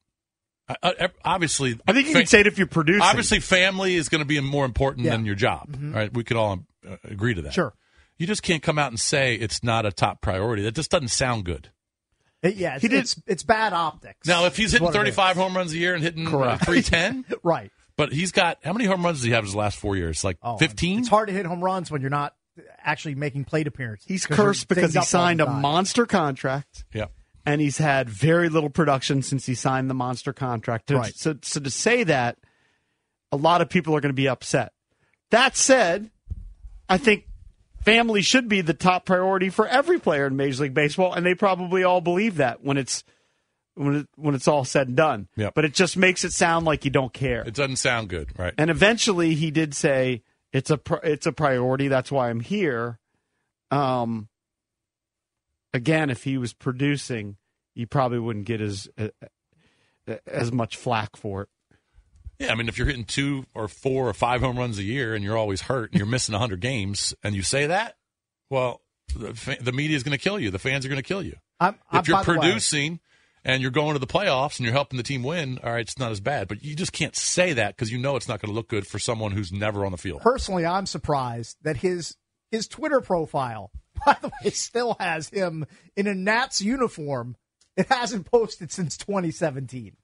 [0.69, 3.03] I- I- Obviously, I think you can say it if you're producing.
[3.03, 5.13] Obviously, family is going to be more important Yeah.
[5.13, 5.71] than your job.
[5.71, 5.95] Mhm.
[5.95, 6.13] Right?
[6.13, 7.53] We could all uh, agree to that.
[7.55, 7.75] Sure.
[8.19, 10.63] You just can't come out and say it's not a top priority.
[10.63, 11.71] That just doesn't sound good.
[12.43, 14.27] It- yeah, it's, He did- it's, it's bad optics.
[14.27, 16.65] Now, if he's hitting 35 home runs a year and hitting uh, Correct.
[16.65, 17.71] 310, right.
[17.97, 20.23] but he's got how many home runs does he have in his last four years?
[20.25, 21.01] Like Oh, 15?
[21.01, 22.35] It's hard to hit home runs when you're not
[22.79, 24.07] actually making plate appearances.
[24.07, 26.85] He's cursed because he signed a monster contract.
[26.95, 27.07] Yeah.
[27.45, 30.91] And he's had very little production since he signed the monster contract.
[30.91, 31.15] Right.
[31.15, 32.39] So, so to say that,
[33.31, 34.73] a lot of people are going to be upset.
[35.31, 36.11] That said,
[36.89, 37.25] I think
[37.87, 41.35] family should be the top priority for every player in Major League Baseball, and they
[41.35, 43.05] probably all believe that when it's
[43.75, 45.29] when it, when it's all said and done.
[45.37, 45.55] Yep.
[45.55, 47.43] But it just makes it sound like you don't care.
[47.47, 48.53] It doesn't sound good, right?
[48.59, 50.23] And eventually, he did say
[50.53, 51.89] it's a it's a priority.
[51.89, 52.99] That's why I'm here.
[53.71, 54.29] Um,
[55.73, 57.37] again, if he was producing,
[57.75, 58.89] you probably wouldn't get as
[60.27, 61.49] as much flack for it.
[62.39, 65.15] Yeah, I mean, if you're hitting two or four or five home runs a year
[65.15, 67.97] and you're always hurt and you're missing 100 games and you say that,
[68.51, 68.83] well,
[69.15, 70.51] the, fa- the media is going to kill you.
[70.51, 71.37] The fans are going to kill you.
[71.61, 73.01] I'm, I'm- if you're by the way, producing
[73.45, 75.99] and you're going to the playoffs and you're helping the team win, all right, it's
[75.99, 76.49] not as bad.
[76.49, 78.87] But you just can't say that because you know it's not going to look good
[78.87, 80.21] for someone who's never on the field.
[80.21, 82.17] personally, I'm surprised that his
[82.51, 83.71] his Twitter profile,
[84.07, 85.65] by the way, still has him
[85.97, 87.37] in a Nats uniform.
[87.77, 89.97] It hasn't posted since 2017.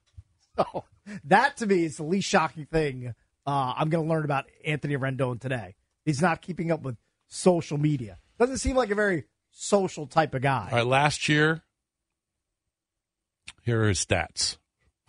[0.72, 0.84] So
[1.24, 3.14] that to me is the least shocking thing
[3.46, 5.74] uh, I'm going to learn about Anthony Rendon today.
[6.04, 6.96] He's not keeping up with
[7.28, 8.18] social media.
[8.38, 10.68] Doesn't seem like a very social type of guy.
[10.70, 11.62] All right, last year,
[13.62, 14.58] here are his stats.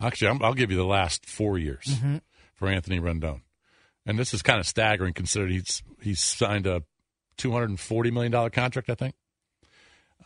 [0.00, 2.20] Actually, I'm, I'll give you the last four years Mhm.
[2.54, 3.42] for Anthony Rendon,
[4.06, 6.82] and this is kind of staggering considering he's he's signed a
[7.36, 8.90] 240 million dollar contract.
[8.90, 9.14] I think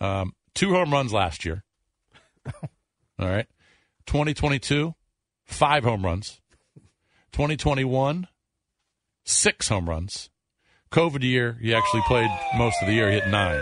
[0.00, 1.62] um, two home runs last year.
[3.18, 3.46] All right,
[4.06, 4.94] 2022,
[5.48, 6.40] five home runs.
[7.32, 8.28] 2021,
[9.24, 10.30] six home runs.
[10.90, 13.08] COVID year, he actually played most of the year.
[13.10, 13.60] He hit nine.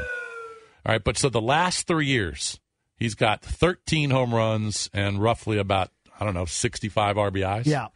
[0.85, 2.61] All right, but so the last three years,
[2.97, 7.67] he's got 13 home runs and roughly about I don't know 65 RBIs.
[7.67, 7.89] Yeah.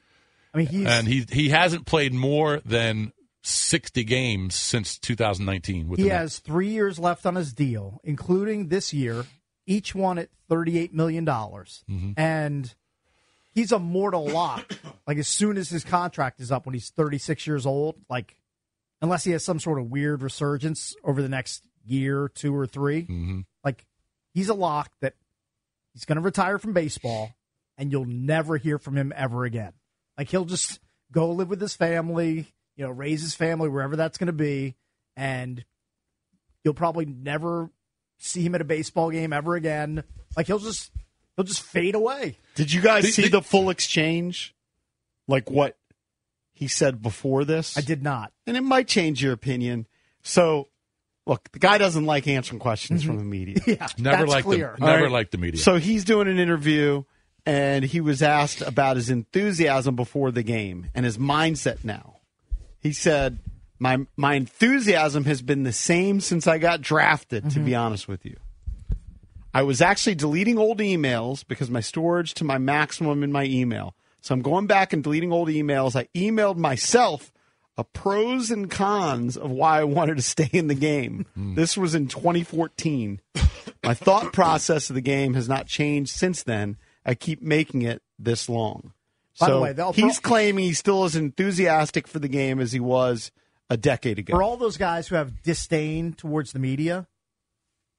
[0.52, 3.12] I mean, he's and he he hasn't played more than
[3.42, 5.88] 60 games since 2019.
[5.88, 9.24] With he has three years left on his deal, including this year,
[9.66, 11.24] each one at $38 million.
[11.24, 12.14] Mhm.
[12.16, 12.74] And
[13.52, 14.72] he's a mortal lock.
[15.06, 18.36] like, as soon as his contract is up when he's 36 years old, like,
[19.02, 23.06] unless he has some sort of weird resurgence over the next year, two or 3
[23.06, 23.44] Mhm.
[23.64, 23.86] like,
[24.34, 25.14] he's a lock that
[25.94, 27.32] he's going to retire from baseball
[27.78, 29.72] and you'll never hear from him ever again.
[30.18, 30.78] Like, he'll just
[31.12, 32.46] go live with his family,
[32.76, 34.76] you know, raise his family wherever that's going to be,
[35.16, 35.64] and
[36.62, 37.70] you'll probably never
[38.18, 40.04] see him at a baseball game ever again.
[40.36, 40.90] Like he'll just
[41.36, 42.38] They'll just fade away.
[42.54, 44.54] Did you guys The- see the- the full exchange?
[45.26, 45.76] Like what
[46.52, 47.78] he said before this?
[47.78, 48.32] I did not.
[48.46, 49.86] And it might change your opinion.
[50.22, 50.68] So,
[51.26, 53.10] look, the guy doesn't like answering questions mm-hmm.
[53.10, 53.56] from the media.
[53.66, 55.60] Yeah, Never like the never liked the media.
[55.60, 57.04] So he's doing an interview,
[57.46, 62.16] and he was asked about his enthusiasm before the game and his mindset now.
[62.78, 63.38] He said,
[63.78, 67.50] "My my enthusiasm has been the same since I got drafted.
[67.52, 67.80] To be mm-hmm.
[67.80, 68.36] honest with you,
[69.52, 73.94] I was actually deleting old emails because my storage to my maximum in my email.
[74.20, 75.96] So I'm going back and deleting old emails.
[75.96, 77.32] I emailed myself."
[77.78, 81.24] A pros and cons of why I wanted to stay in the game.
[81.34, 81.54] Hmm.
[81.54, 83.20] This was in 2014.
[83.82, 86.76] My thought process of the game has not changed since then.
[87.06, 88.92] I keep making it this long.
[89.38, 92.72] By the so way, they'll- he's claiming he's still as enthusiastic for the game as
[92.72, 93.30] he was
[93.70, 94.34] a decade ago.
[94.34, 97.06] For all those guys who have disdain towards the media,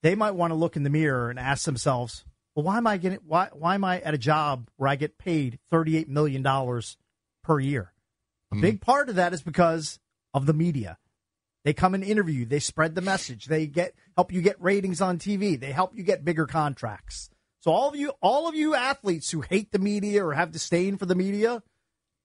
[0.04, 2.26] they might want to look in the mirror and ask themselves,
[2.56, 5.18] "Well, why am I getting why why am I at a job where I get
[5.18, 6.98] paid thirty eight million dollars
[7.44, 7.94] per year?"
[8.52, 8.62] A hmm.
[8.62, 10.00] big part of that is because
[10.34, 10.98] of the media.
[11.64, 12.46] They come and interview.
[12.46, 13.46] They spread the message.
[13.46, 15.60] They get help you get ratings on TV.
[15.60, 17.30] They help you get bigger contracts.
[17.60, 20.98] So all of you, all of you athletes who hate the media or have disdain
[20.98, 21.62] for the media,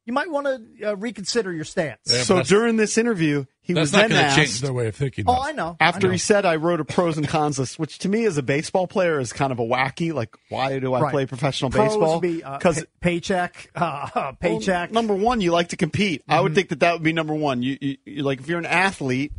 [0.07, 2.01] you might want to uh, reconsider your stance.
[2.25, 4.37] so during this interview, he That's was not then gonna asked.
[4.37, 5.25] change their way of thinking.
[5.29, 5.77] Oh, I know.
[5.81, 6.13] After I know.
[6.13, 8.87] he said, "I wrote a pros and cons list," which to me, as a baseball
[8.87, 10.15] player, is kind of a wacky.
[10.15, 11.11] Like, why do I Right.
[11.13, 12.15] play professional Pros baseball?
[12.21, 12.87] would be, uh, Because pay-
[13.21, 14.93] paycheck, uh, paycheck.
[14.93, 16.23] number one, you like to compete.
[16.29, 16.43] I Mm-hmm.
[16.45, 17.63] would think that that would be number one.
[17.63, 19.33] You, you, you like if you're an athlete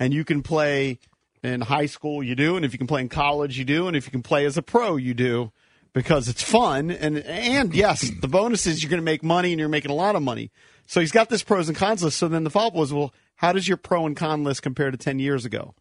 [0.00, 0.98] and you can play
[1.42, 3.94] in high school, you do, and if you can play in college, you do, and
[3.94, 5.52] if you can play as a pro, you do,
[5.94, 6.90] because it's fun.
[6.90, 9.94] And and yes, the bonus is you're going to make money and you're making a
[9.94, 10.50] lot of money.
[10.86, 12.18] So he's got this pros and cons list.
[12.18, 14.90] So then the follow up was, well, how does your pro and con list compare
[14.90, 15.74] to ten years ago?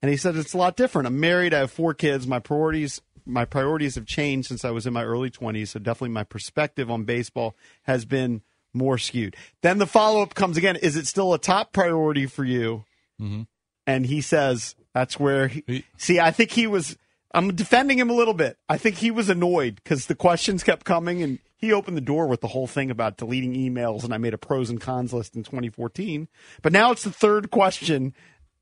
[0.00, 1.06] And he said it's a lot different.
[1.06, 1.52] I'm married.
[1.52, 2.26] I have four kids.
[2.26, 5.68] My priorities my priorities have changed since I was in my early 20s.
[5.68, 9.36] So definitely my perspective on baseball has been more skewed.
[9.62, 10.76] Then the follow up comes again.
[10.76, 12.84] Is it still a top priority for you?
[13.20, 13.42] Mm-hmm.
[13.86, 16.20] And he says that's where he, see.
[16.20, 16.96] I think he was.
[17.32, 18.58] I'm defending him a little bit.
[18.68, 22.26] I think he was annoyed because the questions kept coming, and he opened the door
[22.26, 24.02] with the whole thing about deleting emails.
[24.04, 26.28] And I made a pros and cons list in 2014.
[26.62, 28.14] But now it's the third question,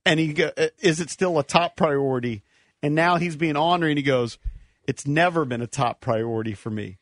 [0.05, 2.43] and he go, uh, is it still a top priority?
[2.83, 4.39] And now he's being honored, and he goes,
[4.87, 6.99] "It's never been a top priority for me."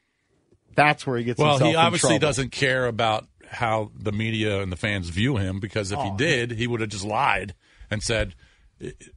[0.75, 4.77] That's where he gets Well, he obviously doesn't care about how the media and the
[4.77, 6.17] fans view him because if he Oh.
[6.17, 7.55] did, he would have just lied
[7.91, 8.35] and said,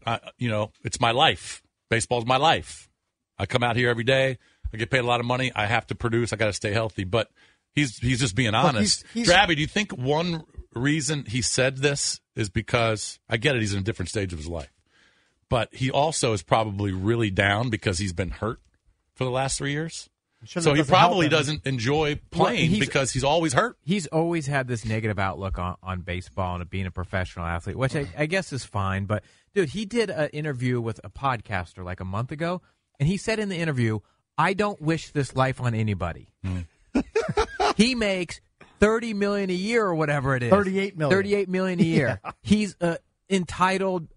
[0.06, 1.62] I, "You know, it's my life.
[1.90, 2.90] Baseball's my life.
[3.38, 4.38] I come out here every day.
[4.74, 5.52] I get paid a lot of money.
[5.56, 6.32] I have to produce.
[6.32, 7.32] I got to stay healthy." But
[7.74, 9.04] he's he's just being honest.
[9.14, 10.44] he's- he's- Drabby, do you think one
[10.76, 13.62] reason he said this is because I get it?
[13.62, 14.72] He's in a different stage of his life,
[15.50, 18.60] but he also is probably really down because he's been hurt
[19.16, 20.10] for the last three years.
[20.46, 23.78] Sure so he probably doesn't enjoy Well, playing he's- because he's always hurt.
[23.84, 27.96] He's always had this negative outlook on, on baseball and being a professional athlete, which
[27.96, 29.06] I, I guess is fine.
[29.06, 32.62] But dude, he did an interview with a podcaster like a month ago,
[33.00, 34.00] and he said in the interview,
[34.38, 36.30] "I don't wish this life on anybody."
[37.76, 38.40] he makes
[38.80, 40.50] thirty million a year or whatever it is.
[40.52, 41.16] 38 million.
[41.18, 42.22] Thirty-eight million a year.
[42.42, 42.98] He's a
[43.30, 44.08] entitled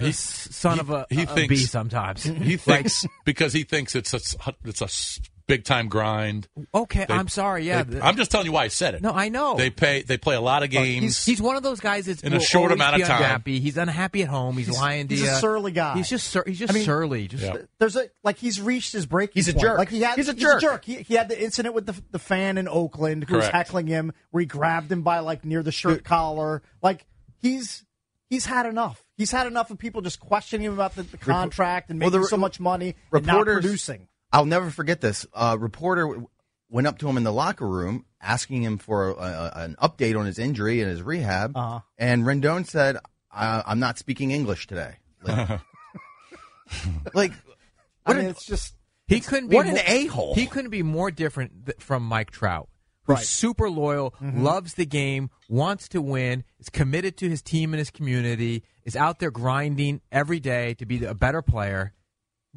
[0.00, 0.18] uh, s-
[0.50, 2.22] son of a, he a thinks bee sometimes.
[2.22, 4.20] He Like, thinks because he thinks it's a
[4.64, 4.88] it's a
[5.50, 6.48] big time grind.
[6.74, 7.66] Okay, They- I'm sorry.
[7.66, 9.02] Yeah, they- I'm just telling you why I said it.
[9.02, 9.56] No, I know.
[9.56, 10.02] They pay.
[10.02, 11.02] They play a lot of games.
[11.02, 13.18] He's, he's one of those guys that's In a short amount of time.
[13.22, 13.60] Unhappy.
[13.60, 14.56] He's unhappy at home.
[14.56, 15.96] He's, He's- lying to he's a surly guy.
[15.96, 17.28] He's just sur- he's just I mean, surly.
[17.28, 17.44] Just
[17.78, 19.34] There's a like he's reached his breaking.
[19.34, 19.62] He's a point.
[19.62, 19.78] jerk.
[19.78, 20.84] Like he had, He's a jerk.
[20.84, 24.12] He, he had the incident with the the fan in Oakland who was heckling him,
[24.30, 26.62] where he grabbed him by like near the shirt collar.
[26.82, 27.04] Like
[27.38, 27.84] he's
[28.28, 29.02] he's had enough.
[29.16, 32.22] He's had enough of people just questioning him about the, the contract and Well, making
[32.22, 34.08] the- so much money and not producing.
[34.32, 35.26] I'll never forget this.
[35.34, 36.22] A reporter
[36.68, 40.18] went up to him in the locker room asking him for a, a, an update
[40.18, 41.56] on his injury and his rehab.
[41.56, 41.80] Uh-huh.
[41.98, 42.96] And Rendon said,
[43.30, 45.60] I, "I'm not speaking English today." Like,
[47.14, 47.32] like
[48.06, 48.74] I mean, it's just
[49.08, 50.34] he couldn't be what an more- a-hole.
[50.34, 52.68] He couldn't be more different th- from Mike Trout.
[53.04, 53.24] Who's Right.
[53.26, 54.42] super loyal, Mhm.
[54.42, 58.94] loves the game, wants to win, is committed to his team and his community, is
[58.94, 61.94] out there grinding every day to be a better player.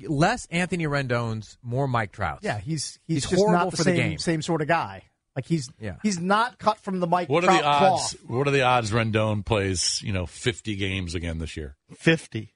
[0.02, 2.44] Less Anthony Rendon's, more Mike Trout's.
[2.44, 4.18] yeah, he's he's, He's just horrible not the for the same game.
[4.18, 5.04] same sort of guy.
[5.36, 5.96] Like he's Yeah.
[6.04, 7.30] he's not cut from the Mike.
[7.30, 8.14] what are Trout the odds?
[8.14, 8.30] cloth.
[8.30, 10.02] What are the odds Rendon plays?
[10.04, 11.76] You know, 50 games again this year.
[11.96, 12.54] Fifty.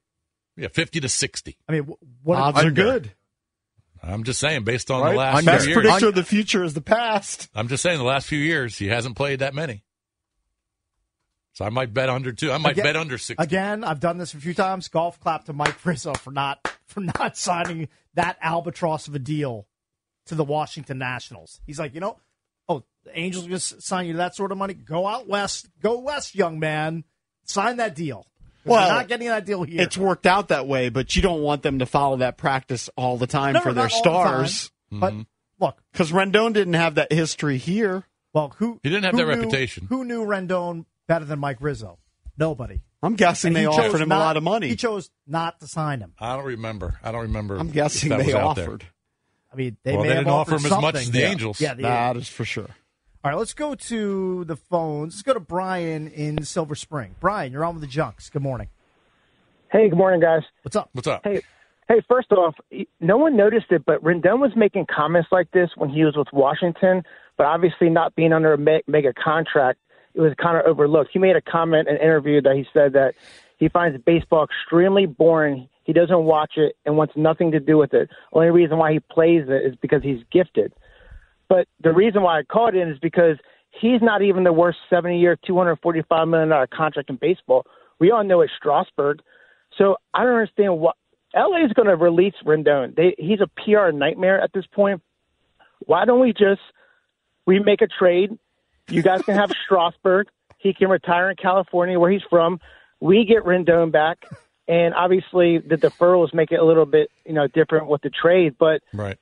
[0.55, 1.57] Yeah, 50 to 60.
[1.68, 1.88] I mean,
[2.23, 3.11] what Odds are good.
[4.01, 5.11] I'm just saying, based on Right?
[5.11, 5.81] the last Best few years.
[5.84, 7.47] predictor of the future is the past.
[7.53, 9.84] I'm just saying, the last few years, he hasn't played that many.
[11.57, 12.51] So I might bet under two.
[12.51, 13.43] I might Again- bet under six.
[13.43, 14.89] Again, I've done this a few times.
[14.89, 19.65] Golf clap to Mike Rizzo for not for not signing that albatross of a deal
[20.27, 21.59] to the Washington Nationals.
[21.65, 22.19] He's like, you know,
[22.69, 24.75] oh, the Angels are just sign you that sort of money.
[24.75, 27.03] Go out west, go west, young man.
[27.45, 28.27] Sign that deal.
[28.63, 29.81] Well, not getting that deal here.
[29.81, 33.17] It's worked out that way, but you don't want them to follow that practice all
[33.17, 34.45] the time No, for their not all the time.
[34.45, 34.71] stars.
[34.91, 35.21] But mm-hmm.
[35.59, 38.03] look, because Rendon didn't have that history here.
[38.31, 39.88] Well, who He didn't have that knew- reputation.
[39.89, 41.99] Who knew Rendon better than Mike Rizzo?
[42.38, 42.81] Nobody.
[43.01, 44.67] I'm guessing And they he offered him not- a lot of money.
[44.69, 46.13] He chose not to sign him.
[46.19, 46.99] I don't remember.
[47.03, 47.57] I don't remember.
[47.57, 48.65] I'm if guessing that they was out there.
[48.65, 48.85] offered.
[49.51, 51.01] I mean, they Well, may they have didn't offer offered him as much something.
[51.01, 51.27] as the Yeah.
[51.29, 51.61] Angels.
[51.61, 52.67] Yeah, the, That is for sure.
[53.23, 55.15] All right, let's go to the phones.
[55.15, 57.15] Let's go to Brian in Silver Spring.
[57.19, 58.29] Brian, you're on with the Junks.
[58.29, 58.67] Good morning.
[59.71, 60.43] Hey, good morning, guys.
[60.63, 60.89] What's up?
[60.93, 61.21] What's up?
[61.23, 61.41] Hey,
[61.89, 62.01] hey.
[62.07, 62.55] First off,
[63.01, 66.27] no one noticed it, but Rendon was making comments like this when he was with
[66.31, 67.03] Washington.
[67.38, 69.79] But obviously, not being under a me- mega contract,
[70.18, 71.11] it was kind of overlooked.
[71.14, 73.14] He made a comment in an interview that he said that
[73.57, 75.69] he finds baseball extremely boring.
[75.84, 78.10] He doesn't watch it and wants nothing to do with it.
[78.34, 80.73] Only reason why he plays it is because he's gifted.
[81.48, 83.38] But the reason why I called in is because
[83.80, 87.68] he's not even the worst 70 year, $245 million contract in baseball.
[87.99, 89.22] We all know it's Strasburg.
[89.77, 90.95] So I don't understand what
[91.35, 92.95] LA is going to release Rendon.
[92.95, 95.02] They, he's a PR nightmare at this point.
[95.80, 96.61] Why don't we just
[97.45, 98.31] we make a trade?
[98.89, 100.27] You guys can have Strasburg.
[100.57, 102.59] He can retire in California where he's from.
[102.99, 104.26] We get Rendon back,
[104.68, 108.55] and obviously the deferrals make it a little bit you know different with the trade.
[108.57, 109.18] But Right.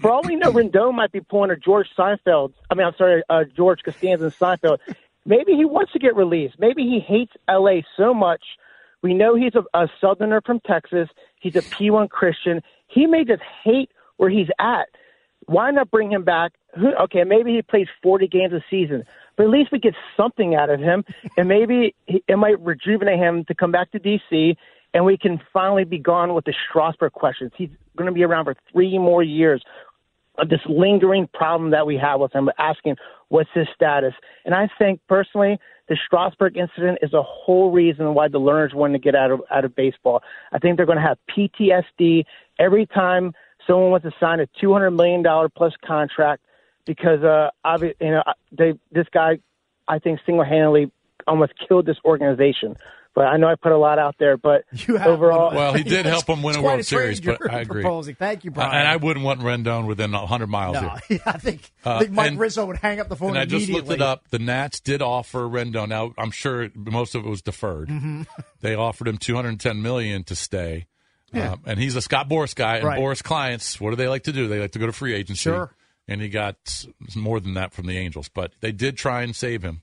[0.00, 2.52] for all we know, Rendon might be pulling a George Seinfeld.
[2.70, 4.78] I mean, I'm sorry, uh, George Costanza and Seinfeld.
[5.24, 6.56] Maybe he wants to get released.
[6.58, 7.82] Maybe he hates L.A.
[7.96, 8.42] so much.
[9.00, 11.08] We know he's a, a Southerner from Texas.
[11.40, 12.62] He's a P1 Christian.
[12.88, 14.88] He may just hate where he's at.
[15.46, 16.52] Why not bring him back?
[16.76, 19.04] Who, okay, maybe he plays 40 games a season,
[19.36, 21.04] but at least we get something out of him,
[21.36, 24.56] and maybe he, it might rejuvenate him to come back to D.C.
[24.92, 27.52] and we can finally be gone with the Strasburg questions.
[27.56, 29.62] He's going to be around for three more years
[30.38, 32.96] of this lingering problem that we have with him, asking
[33.28, 34.14] what's his status.
[34.44, 35.58] And I think personally,
[35.88, 39.42] the Strasburg incident is a whole reason why the Lerners want to get out of
[39.50, 40.22] out of baseball.
[40.52, 42.24] I think they're going to have PTSD
[42.58, 43.32] every time
[43.66, 46.42] someone wants to sign a two hundred million dollar plus contract
[46.86, 48.22] because uh, obvi- you know
[48.52, 49.38] they this guy
[49.88, 50.90] I think single handedly
[51.26, 52.76] almost killed this organization.
[53.14, 56.28] But I know I put a lot out there, but overall, Well, he did help
[56.28, 57.82] him win a World a Series, but I agree.
[57.82, 58.16] proposing.
[58.16, 58.74] Thank you, Uh, Brian.
[58.74, 61.20] and I wouldn't want Rendon within 100 miles no, here.
[61.26, 63.44] I think, I Uh, think Mike and- Rizzo would hang up the phone And I
[63.44, 64.26] just looked it up.
[64.30, 65.90] The Nats did offer Rendon.
[65.90, 67.88] Now I'm sure most of it was deferred.
[67.88, 68.26] Mhm.
[68.62, 70.86] They offered him 210 million to stay,
[71.34, 71.52] Yeah.
[71.52, 72.76] um, and he's a Scott Boras guy.
[72.76, 73.00] And Right.
[73.00, 74.48] Boras clients, what do they like to do?
[74.48, 75.42] They like to go to free agency.
[75.42, 75.70] Sure.
[76.06, 76.84] And he got
[77.16, 79.80] more than that from the Angels, but they did try and save him,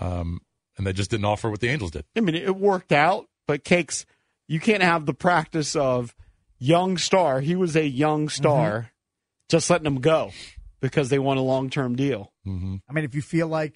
[0.00, 0.40] um,
[0.76, 2.04] and they just didn't offer what the Angels did.
[2.16, 4.06] I mean, it worked out, but Cakes,
[4.46, 6.14] you can't have the practice of
[6.58, 7.40] young star.
[7.40, 8.86] He was a young star, Mm-hmm.
[9.48, 10.30] just letting him go
[10.80, 12.32] because they want a long term deal.
[12.46, 12.76] Mm-hmm.
[12.88, 13.74] I mean, if you feel like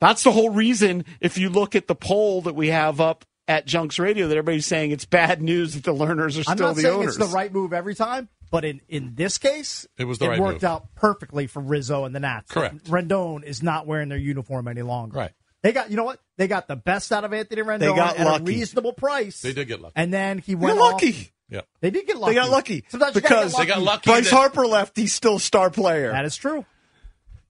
[0.00, 1.04] That's the whole reason.
[1.20, 4.66] If you look at the poll that we have up at Junks Radio, that everybody's
[4.66, 7.16] saying it's bad news that the Lerners are I'm still not the saying owners.
[7.16, 10.38] it's the right move every time, but in, in this case, It was the right
[10.40, 10.70] worked move.
[10.70, 12.50] out perfectly for Rizzo and the Nats.
[12.52, 12.84] Correct.
[12.84, 15.16] Rendon is not wearing their uniform any longer.
[15.18, 15.32] Right.
[15.62, 16.18] They got you know what?
[16.38, 18.42] They got the best out of Anthony Rendon They got at lucky.
[18.42, 19.40] a reasonable price.
[19.42, 19.92] They did get lucky.
[19.96, 21.32] And then he They're went off- lucky.
[21.48, 21.60] Yeah.
[21.80, 22.34] They did get lucky.
[22.34, 23.66] They got lucky Sometimes you because get lucky.
[23.66, 24.96] They got lucky Bryce that- Harper left.
[24.96, 26.10] He's still a star player.
[26.12, 26.64] That is true.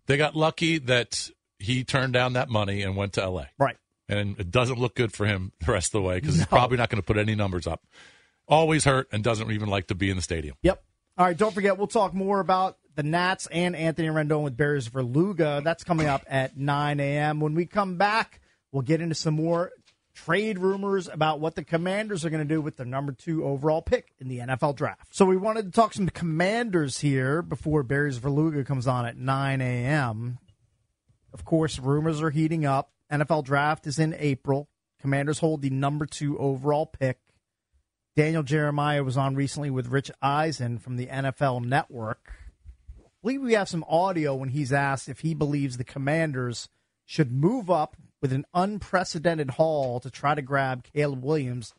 [0.07, 3.49] They got lucky that he turned down that money and went to L.A.
[3.59, 3.77] Right.
[4.19, 6.77] And it doesn't look good for him the rest of the way because he's probably
[6.77, 7.85] not going to put any numbers up.
[8.47, 10.57] Always hurt and doesn't even like to be in the stadium.
[10.63, 10.83] Yep.
[11.19, 14.81] All right, don't forget, we'll talk more about the Nats and Anthony Rendon with Barry
[14.81, 15.63] Svrluga.
[15.63, 17.41] That's coming up at 9 a.m.
[17.41, 18.41] When we come back,
[18.71, 19.73] we'll get into some more
[20.15, 23.83] trade rumors about what the Commanders are going to do with their number two overall
[23.83, 25.15] pick in the NFL draft.
[25.15, 29.61] So we wanted to talk some Commanders here before Barry Svrluga comes on at 9
[29.61, 30.39] a.m.
[31.33, 32.91] Of course, rumors are heating up.
[33.13, 34.69] NFL draft is in April.
[35.01, 37.19] Commanders hold the number two overall pick.
[38.17, 42.33] Daniel Jeremiah was on recently with Rich Eisen from the NFL Network.
[42.99, 46.69] I believe we have some audio when he's asked if he believes the Commanders
[47.05, 51.75] should move up with an unprecedented haul to try to grab Caleb Williams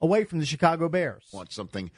[0.00, 1.28] away from the Chicago Bears.
[1.32, 1.90] want something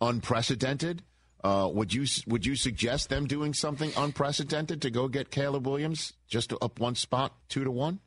[0.00, 1.02] unprecedented.
[1.44, 6.12] Uh, would you would you suggest them doing something unprecedented to go get Caleb Williams
[6.28, 8.00] just up one spot, two to one?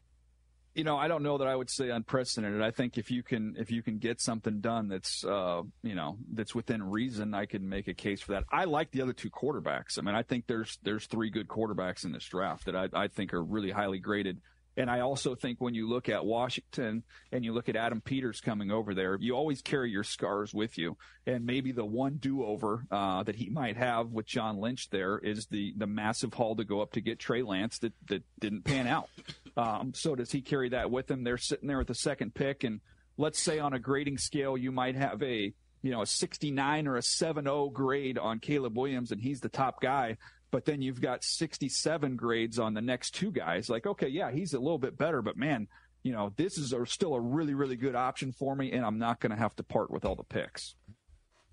[0.75, 2.61] You know, I don't know that I would say unprecedented.
[2.61, 6.17] I think if you can if you can get something done that's uh, you know
[6.33, 8.43] that's within reason, I can make a case for that.
[8.51, 9.97] I like the other two quarterbacks.
[9.97, 13.07] I mean, I think there's there's three good quarterbacks in this draft that I, I
[13.07, 14.41] think are really highly graded.
[14.77, 18.41] And I also think when you look at Washington and you look at Adam Peters
[18.41, 20.97] coming over there, you always carry your scars with you.
[21.25, 25.47] And maybe the one do-over uh, that he might have with John Lynch there is
[25.47, 28.87] the the massive haul to go up to get Trey Lance that that didn't pan
[28.87, 29.09] out.
[29.57, 31.23] Um, so does he carry that with him?
[31.23, 32.81] They're sitting there with the second pick, and
[33.17, 36.97] let's say on a grading scale, you might have a you know a 69 or
[36.97, 40.17] a 7-0 grade on Caleb Williams, and he's the top guy
[40.55, 43.69] but then you've got 67 grades on the next two guys.
[43.69, 45.67] Like, okay, yeah, he's a little bit better, but man,
[46.01, 48.97] you know, this is a, still a really, really good option for me, and I'm
[48.97, 50.75] not going to have to part with all the picks.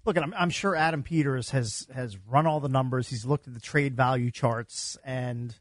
[0.04, 3.08] Look, I'm, I'm sure Adam Peters has has run all the numbers.
[3.08, 5.52] He's looked at the trade value charts, and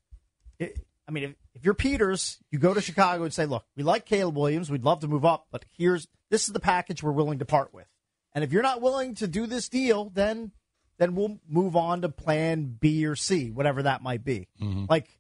[0.60, 0.78] it,
[1.08, 4.06] I mean, if, if you're Peters, you go to Chicago and say, "Look, we like
[4.06, 4.70] Caleb Williams.
[4.70, 7.74] We'd love to move up, but here's this is the package we're willing to part
[7.74, 7.88] with."
[8.36, 10.52] And if you're not willing to do this deal, then
[11.02, 14.48] then we'll move on to plan B or C, whatever that might be.
[14.62, 14.86] Mm-hmm.
[14.88, 15.18] Like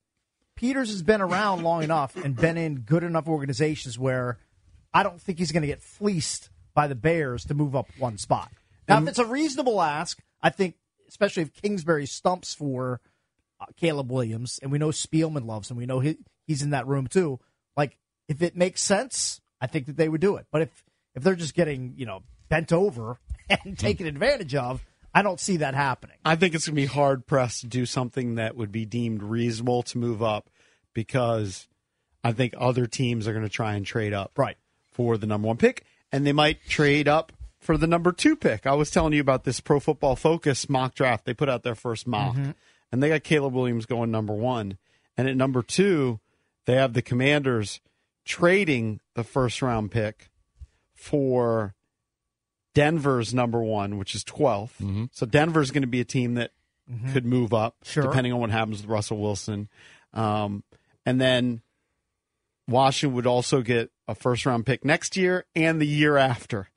[0.56, 4.38] Peters has been around long enough and been in good enough organizations where
[4.94, 8.20] I don't think he's going to get fleeced by the Bears to move up one
[8.20, 8.52] spot.
[8.88, 10.76] Now, if it's a reasonable ask, I think,
[11.08, 13.02] especially if Kingsbury stumps for
[13.60, 16.86] uh, Caleb Williams, and we know Spielman loves him, we know he, he's in that
[16.86, 17.40] room too.
[17.76, 17.98] Like,
[18.28, 20.46] if it makes sense, I think that they would do it.
[20.52, 20.84] But if
[21.16, 24.84] if they're just getting you know bent over and taken advantage of,
[25.14, 26.18] I don't see that happening.
[26.24, 29.22] I think it's going to be hard pressed to do something that would be deemed
[29.22, 30.50] reasonable to move up
[30.94, 31.68] because
[32.24, 34.58] I think other teams are going to try and trade up right
[34.92, 38.66] for the number one pick, and they might trade up for the number two pick.
[38.66, 41.26] I was telling you about this Pro Football Focus mock draft.
[41.26, 42.56] They put out their first mock, Mhm.
[42.92, 44.78] and they got Caleb Williams going number one,
[45.18, 46.20] and at number two,
[46.66, 47.82] they have the Commanders
[48.26, 50.30] trading the first round pick
[50.94, 51.74] for
[52.74, 55.10] Denver's number one, which is 12th.
[55.12, 56.52] So Denver's going to be a team that
[56.92, 57.14] Mhm.
[57.14, 58.04] could move up, Sure.
[58.04, 59.70] depending on what happens with Russell Wilson.
[60.14, 60.64] Um,
[61.06, 61.62] and then
[62.68, 66.70] Washington would also get a first round pick next year and the year after.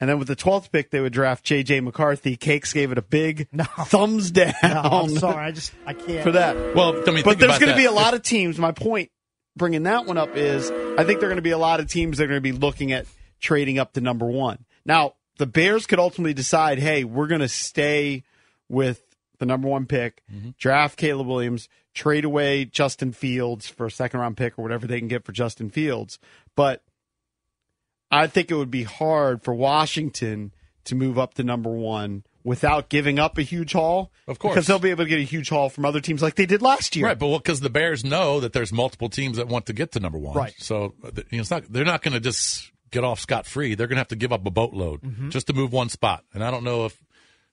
[0.00, 1.80] And then with the 12th pick, they would draft J.J.
[1.80, 2.36] McCarthy.
[2.36, 3.48] Cakes gave it a big
[3.86, 4.52] thumbs down.
[4.62, 6.74] No, I'm sorry, I just I can't for that.
[6.74, 8.58] Well, I mean, but there's going to be a lot of teams.
[8.58, 9.10] My point
[9.56, 11.88] bringing that one up is I think there are going to be a lot of
[11.88, 13.06] teams that are going to be looking at
[13.40, 14.64] trading up to number one.
[14.86, 18.24] Now, the Bears could ultimately decide, hey, we're going to stay
[18.68, 19.02] with
[19.38, 20.22] the number one pick,
[20.58, 24.98] draft Caleb Williams, trade away Justin Fields for a second round pick or whatever they
[24.98, 26.18] can get for Justin Fields.
[26.54, 26.82] But
[28.10, 30.52] I think it would be hard for Washington
[30.84, 34.12] to move up to number one without giving up a huge haul.
[34.28, 34.54] Of course.
[34.54, 36.62] Because they'll be able to get a huge haul from other teams like they did
[36.62, 37.06] last year.
[37.06, 40.00] Right, but because the Bears know that there's multiple teams that want to get to
[40.00, 40.54] number one, Right.
[40.58, 43.74] So uh, you know, it's not they're not going to just get off scot free.
[43.74, 45.26] They're going to have to give up a boatload Mm-hmm.
[45.28, 45.30] Mhm.
[45.30, 46.24] just to move one spot.
[46.32, 46.98] And I don't know if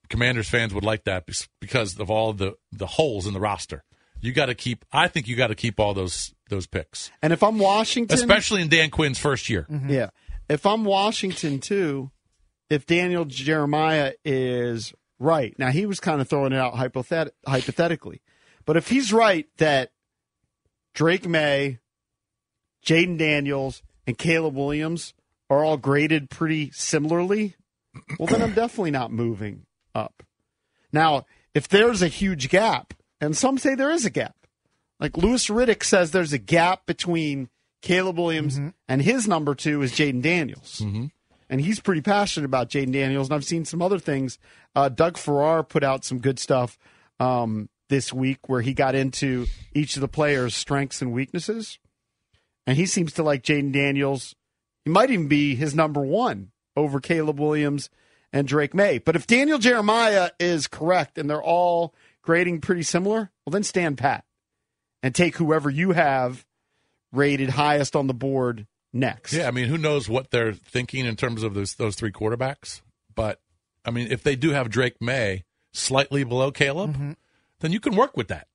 [0.09, 1.26] Commanders fans would like that
[1.59, 3.84] because of all the the holes in the roster.
[4.22, 4.85] You got to keep.
[4.91, 8.61] I think you got to keep all those those picks, And if I'm Washington, especially
[8.61, 9.65] in Dan Quinn's first year.
[9.88, 10.09] Yeah.
[10.49, 12.11] If I'm Washington too,
[12.69, 18.22] if Daniel Jeremiah is right, now he was kind of throwing it out hypothet- hypothetically,
[18.65, 19.91] but if he's right that
[20.93, 21.80] Drake Maye,
[22.85, 25.13] Jayden Daniels, and Caleb Williams
[25.51, 27.55] are all graded pretty similarly,
[28.17, 30.23] well, then I'm definitely not moving up.
[30.93, 34.35] Now, if there's a huge gap, and some say there is a gap,
[34.99, 37.49] like Louis Riddick says there's a gap between
[37.81, 38.57] Caleb Williams
[38.87, 40.79] and his number two is Jayden Daniels.
[41.49, 43.27] And he's pretty passionate about Jayden Daniels.
[43.27, 44.37] And I've seen some other things.
[44.73, 46.77] Uh, Doug Farrar put out some good stuff
[47.19, 51.77] um, this week where he got into each of the players' strengths and weaknesses.
[52.65, 54.33] And he seems to like Jayden Daniels.
[54.85, 57.89] He might even be his number one over Caleb Williams
[58.33, 58.99] and Drake Maye.
[58.99, 63.97] But if Daniel Jeremiah is correct and they're all grading pretty similar, well, then stand
[63.97, 64.25] pat
[65.03, 66.45] and take whoever you have
[67.11, 69.33] rated highest on the board next.
[69.33, 72.81] Yeah, I mean, who knows what they're thinking in terms of those those three quarterbacks?
[73.13, 73.41] But
[73.85, 75.43] I mean, if they do have Drake Maye
[75.73, 77.11] slightly below Caleb, mm-hmm.
[77.59, 78.47] then you can work with that.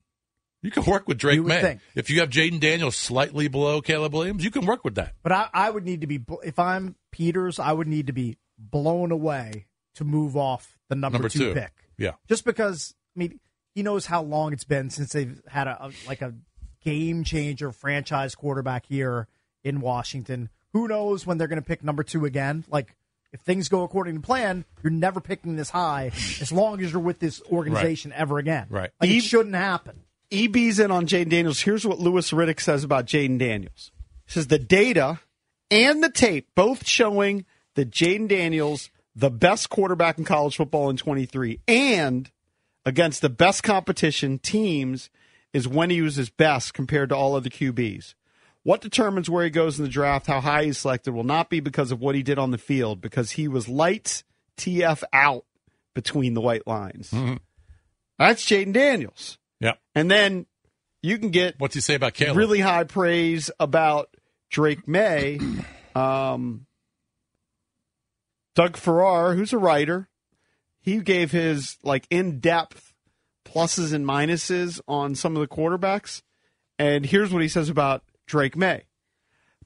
[0.63, 1.61] You can work with Drake Maye.
[1.61, 1.81] think.
[1.95, 5.15] If you have Jayden Daniels slightly below Caleb Williams, you can work with that.
[5.23, 8.37] But I, I would need to be if I'm Peters, I would need to be
[8.59, 9.67] blown away
[9.97, 11.55] to move off the number, Number two.
[11.55, 11.73] pick.
[11.99, 12.13] Yeah.
[12.29, 13.41] Just because I mean
[13.75, 16.35] he knows how long it's been since they've had a, a like a
[16.83, 19.29] game changer franchise quarterback here
[19.63, 20.49] in Washington.
[20.73, 22.65] Who knows when they're going to pick number two again?
[22.71, 22.95] Like
[23.33, 27.01] if things go according to plan, you're never picking this high as long as you're
[27.03, 28.67] with this organization ever again.
[28.71, 28.91] Right.
[29.01, 30.03] Like it shouldn't happen.
[30.33, 31.61] EB's in on Jayden Daniels.
[31.61, 33.93] Here's what Louis Riddick says about Jayden Daniels.
[34.27, 35.21] He says the data
[35.71, 37.45] and the tape both showing
[37.75, 42.31] that Jayden Daniels, the best quarterback in college football in 23, and
[42.85, 45.11] against the best competition teams,
[45.53, 48.15] is when he was his best compared to all other QBs.
[48.63, 51.61] What determines where he goes in the draft, how high he's selected, will not be
[51.61, 54.25] because of what he did on the field, because he was lights
[54.57, 55.45] TF out
[55.95, 57.11] between the white lines.
[57.11, 57.37] Mm-hmm.
[58.19, 59.39] That's Jayden Daniels.
[59.61, 59.75] Yeah.
[59.95, 60.47] And then
[61.03, 62.37] you can get What's he say about Caleb?
[62.37, 64.09] really high praise about
[64.51, 65.39] Drake Maye.
[65.97, 66.67] Um,
[68.55, 70.11] Doug Farrar, who's a writer,
[70.79, 72.93] he gave his like in depth
[73.47, 76.21] pluses and minuses on some of the quarterbacks.
[76.79, 78.85] And here's what he says about Drake Maye.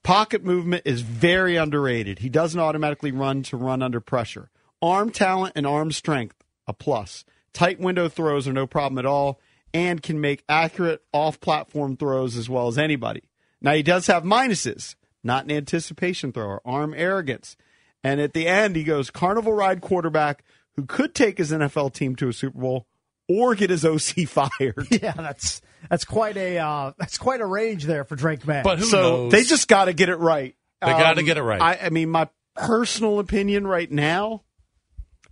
[0.04, 2.20] Pocket movement is very underrated.
[2.20, 4.50] He doesn't automatically run to run under pressure.
[4.80, 6.36] Arm talent and arm strength,
[6.68, 7.24] a plus.
[7.52, 9.40] Tight window throws are no problem at all
[9.72, 13.22] and can make accurate off platform throws as well as anybody.
[13.60, 17.56] Now, he does have minuses, not an anticipation thrower, arm arrogance.
[18.02, 20.42] And at the end, he goes carnival ride quarterback
[20.76, 22.86] who could take his NFL team to a Super Bowl
[23.28, 24.86] or get his OC fired.
[24.90, 28.62] Yeah, that's that's quite a uh, that's quite a range there for Drake Maye.
[28.62, 30.54] But so they just got to get it right.
[30.82, 31.60] Um, They gotta get it right.
[31.60, 34.42] I, I mean, my personal opinion right now,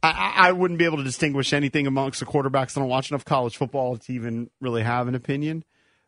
[0.02, 2.76] I- I, wouldn't be able to distinguish anything amongst the quarterbacks.
[2.76, 5.64] I don't watch enough college football to even really have an opinion.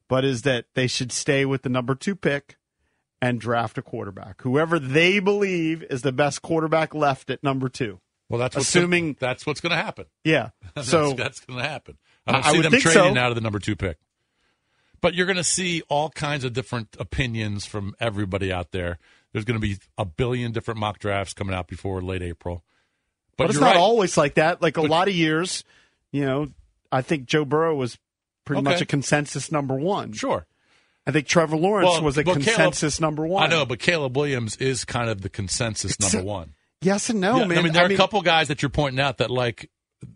[0.09, 2.57] But is that they should stay with the number two pick
[3.23, 8.01] and draft a quarterback, whoever they believe is the best quarterback left at number two.
[8.29, 10.07] Well, that's what's assuming gonna, that's what's going to happen.
[10.25, 10.51] Yeah.
[10.75, 11.99] That's- So that's, going to happen.
[12.27, 13.21] I don't I see would them trading so.
[13.21, 13.99] out of the number two pick.
[15.01, 18.99] But you're going to see all kinds of different opinions from everybody out there.
[19.33, 22.63] There's going to be a billion different mock drafts coming out before late April.
[23.41, 23.77] But, it's not right.
[23.77, 24.63] always like that.
[24.63, 25.65] Like a lot of years,
[26.13, 26.49] you know,
[26.93, 27.99] I think Joe Burrow was
[28.45, 28.71] pretty Okay.
[28.71, 30.13] much a consensus number one.
[30.13, 30.47] Sure.
[31.07, 33.43] I think Trevor Lawrence Well, was a but Caleb- consensus number one.
[33.43, 36.55] I know, but Caleb Williams is kind of the consensus number one.
[36.83, 37.59] Yes and no, Yeah, man.
[37.59, 39.71] I mean, there are a couple guys that you're pointing out that like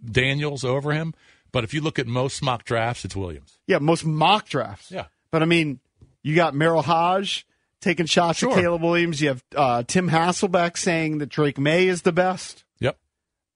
[0.05, 1.15] Daniels over him,
[1.53, 3.59] but if you look at most mock drafts, it's Williams.
[3.67, 4.91] Yeah, most mock drafts.
[4.91, 5.07] Yeah.
[5.31, 5.81] But I mean,
[6.23, 7.47] you got Merril Hoge
[7.81, 8.53] taking shots Sure.
[8.53, 9.21] at Caleb Williams.
[9.21, 12.64] You have uh, Tim Hasselbeck saying that Drake Maye is the best.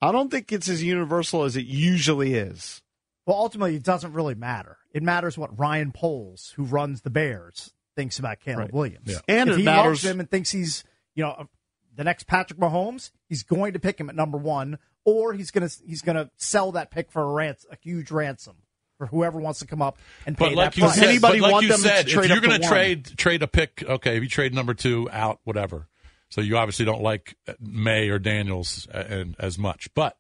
[0.02, 0.08] Yep.
[0.08, 2.82] I don't think it's as universal as it usually is.
[3.26, 4.78] Well, ultimately, it doesn't really matter.
[4.92, 8.72] It matters what Ryan Poles, who runs the Bears, thinks about Caleb Right.
[8.72, 9.06] Williams.
[9.06, 9.18] Yeah.
[9.28, 10.84] And if it he matters- loves him and thinks he's,
[11.14, 11.48] you know,
[11.94, 15.68] the next Patrick Mahomes, he's going to pick him at number one, or he's gonna
[15.86, 18.56] he's gonna sell that pick for a rans- a huge ransom
[18.98, 20.94] for whoever wants to come up and pay But like that you price.
[20.98, 24.16] said, but like you said, if trade you're going to trade trade a pick, okay,
[24.16, 25.88] if you trade number two out, whatever.
[26.30, 30.16] So you obviously don't like Maye or Daniels uh, and as much, but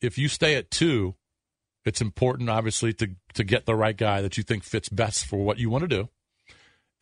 [0.00, 1.14] if you stay at two,
[1.84, 5.44] it's important obviously to to get the right guy that you think fits best for
[5.44, 6.08] what you want to do.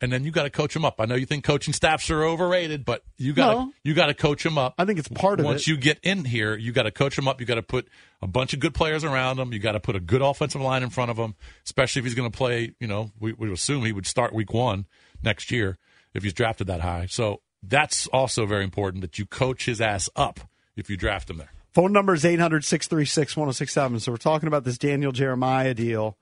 [0.03, 0.95] And then you got to coach them up.
[0.97, 3.73] I know you think coaching staffs are overrated, but you got to No.
[3.83, 4.73] you got to coach them up.
[4.79, 5.47] I think it's part of it.
[5.47, 5.67] Once it.
[5.67, 7.39] you get in here, you got to coach them up.
[7.39, 7.87] You got to put
[8.19, 9.53] a bunch of good players around him.
[9.53, 11.35] You got to put a good offensive line in front of him,
[11.65, 12.73] especially if he's going to play.
[12.79, 14.87] You know, we, we assume he would start week one
[15.21, 15.77] next year
[16.15, 17.05] if he's drafted that high.
[17.07, 20.39] So that's also very important that you coach his ass up
[20.75, 21.51] if you draft him there.
[21.73, 23.99] Phone number is 800 636 1067.
[24.01, 26.17] So we're talking about this Daniel Jeremiah deal.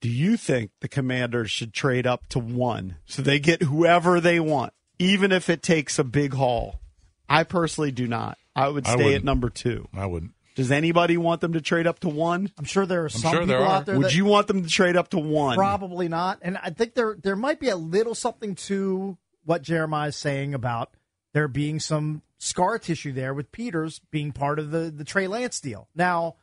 [0.00, 4.38] Do you think the commanders should trade up to one so they get whoever they
[4.38, 6.80] want, even if it takes a big haul?
[7.28, 8.36] I personally do not.
[8.54, 9.88] I would I stay at number two.
[9.94, 10.32] I wouldn't.
[10.54, 12.50] Does anybody want them to trade up to one?
[12.58, 13.76] I'm sure there are some sure people there are.
[13.78, 13.96] out there.
[13.96, 15.56] Would that you want them to trade up to one?
[15.56, 16.38] Probably not.
[16.42, 20.54] And I think there there might be a little something to what Jeremiah is saying
[20.54, 20.90] about
[21.32, 25.60] there being some scar tissue there with Peters being part of the the Trey Lance
[25.60, 25.88] deal.
[25.94, 26.36] Now,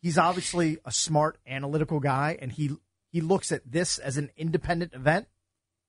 [0.00, 2.70] he's obviously a smart analytical guy and he
[3.10, 5.26] he looks at this as an independent event.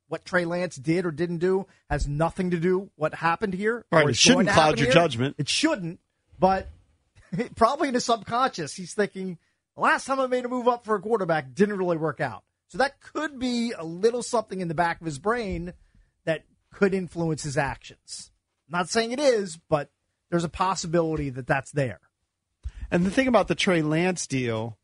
[0.08, 3.86] What Trey Lance did or didn't do has nothing to do what happened here.
[3.92, 4.94] Right, it shouldn't cloud your here.
[4.94, 5.36] judgment.
[5.38, 6.00] It shouldn't,
[6.38, 6.68] but
[7.56, 9.38] probably in his subconscious, he's thinking,
[9.78, 12.44] last time I made a move up for a quarterback didn't really work out.
[12.68, 15.74] So that could be a little something in the back of his brain
[16.74, 18.32] could influence his actions.
[18.68, 19.90] I'm not saying it is, but
[20.30, 22.00] there's a possibility that that's there.
[22.90, 24.78] And the thing about the Trey Lance deal,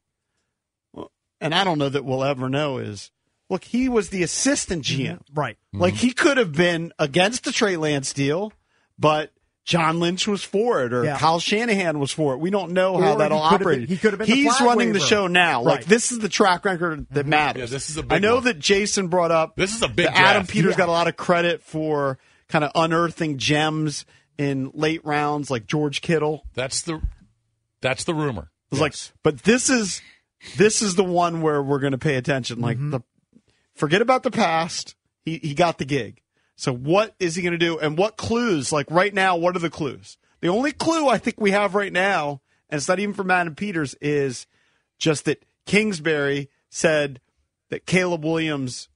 [1.41, 3.11] and I don't know that we'll ever know, is
[3.49, 5.19] look, he was the assistant GM.
[5.19, 5.39] Mm-hmm.
[5.39, 5.57] Right.
[5.73, 8.53] Like he could have been against the Trey Lance deal,
[8.97, 9.31] but
[9.67, 11.17] John Lynch was for it, or Yeah.
[11.19, 12.37] Kyle Shanahan was for it.
[12.39, 13.89] We don't know how Or that he all been- operated.
[13.89, 15.61] he could have been He's flag running the show now.
[15.61, 17.69] Like this is the track record that matters.
[17.69, 18.45] Yeah, this is a I big know one.
[18.45, 19.57] that Jason brought up.
[19.57, 20.47] This is a big that Adam.
[20.47, 20.77] Peters Yeah.
[20.77, 22.17] got a lot of credit for
[22.47, 24.05] kind of unearthing gems
[24.37, 26.45] in late rounds, like George Kittle.
[26.55, 27.01] That's the
[27.81, 28.49] that's the rumor.
[28.71, 30.01] It's like, but this is
[30.55, 32.61] this is the one where we're going to pay attention.
[32.61, 32.91] Like Mm-hmm.
[32.91, 33.01] the
[33.75, 34.95] forget about the past.
[35.25, 36.21] He he got the gig.
[36.57, 37.77] So what is he going to do?
[37.77, 38.73] And what clues?
[38.73, 40.17] Like right now, what are the clues?
[40.41, 43.55] The only clue I think we have right now, and it's not even from Adam
[43.55, 44.47] Peters, is
[44.97, 47.21] just that Kingsbury said
[47.69, 48.89] that Caleb Williams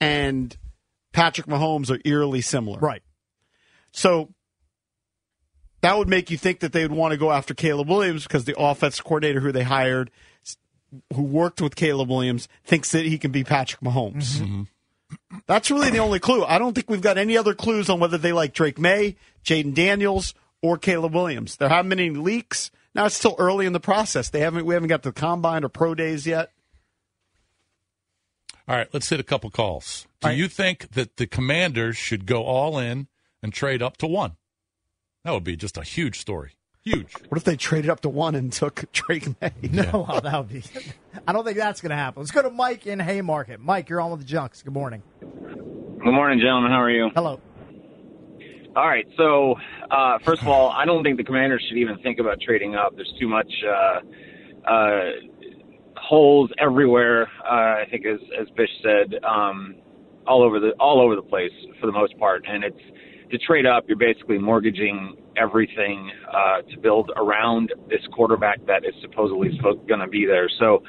[0.00, 0.56] and
[1.12, 2.78] Patrick Mahomes are eerily similar.
[2.78, 3.02] Right.
[3.92, 4.28] So
[5.80, 8.44] that would make you think that they would want to go after Caleb Williams because
[8.44, 10.10] the offense coordinator who they hired,
[11.14, 14.38] who worked with Caleb Williams, thinks that he can be Patrick Mahomes.
[14.38, 14.62] Mm-hmm.
[15.46, 16.44] That's really the only clue.
[16.44, 19.74] I don't think we've got any other clues on whether they like Drake Maye, Jayden
[19.74, 21.56] Daniels, or Caleb Williams.
[21.56, 22.70] There haven't been any leaks.
[22.94, 24.30] Now it's still early in the process.
[24.30, 26.52] They haven't we haven't got the combine or pro days yet.
[28.68, 30.06] All right, let's hit a couple calls.
[30.20, 33.08] Do you think that the Commanders should go all in
[33.42, 34.36] and trade up to one?
[35.24, 36.52] That would be just a huge story.
[36.84, 37.12] Huge.
[37.28, 39.52] What if they traded up to one and took Drake Maye?
[39.70, 40.62] No, well, that would be.
[41.28, 42.20] I don't think that's going to happen.
[42.22, 43.60] Let's go to Mike in Haymarket.
[43.60, 44.62] Mike, you're on with the Junks.
[44.62, 45.02] Good morning.
[45.20, 46.70] Good morning, gentlemen.
[46.70, 47.10] How are you?
[47.14, 47.40] Hello.
[48.74, 49.06] All right.
[49.18, 49.56] So,
[49.90, 52.94] uh, first of all, I don't think the Commanders should even think about trading up.
[52.96, 55.00] There's too much uh, uh,
[55.96, 57.28] holes everywhere.
[57.44, 59.74] Uh, I think, as as Bish said, um,
[60.26, 62.44] all over the all over the place for the most part.
[62.48, 62.80] And it's
[63.32, 68.94] to trade up, you're basically mortgaging everything uh, to build around this quarterback that is
[69.00, 69.58] supposedly
[69.88, 70.48] going to be there.
[70.58, 70.82] So.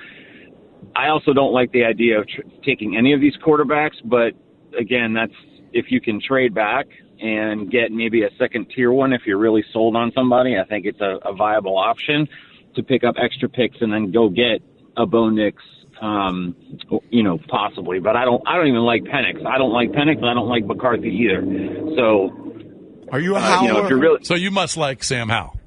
[0.95, 4.33] I also don't like the idea of tr- taking any of these quarterbacks, but
[4.77, 5.31] again, that's
[5.71, 6.87] if you can trade back
[7.21, 10.57] and get maybe a second tier one if you're really sold on somebody.
[10.57, 12.27] I think it's a, a viable option
[12.75, 14.61] to pick up extra picks and then go get
[14.97, 15.61] a Bo Nix,
[16.01, 16.55] um,
[17.09, 17.99] you know, possibly.
[17.99, 19.45] But I don't, I don't even like Penix.
[19.45, 20.23] I don't like Penix.
[20.23, 21.41] I don't like McCarthy either.
[21.95, 22.50] So,
[23.11, 25.57] are you a uh, you know, if you're really So you must like Sam Howell.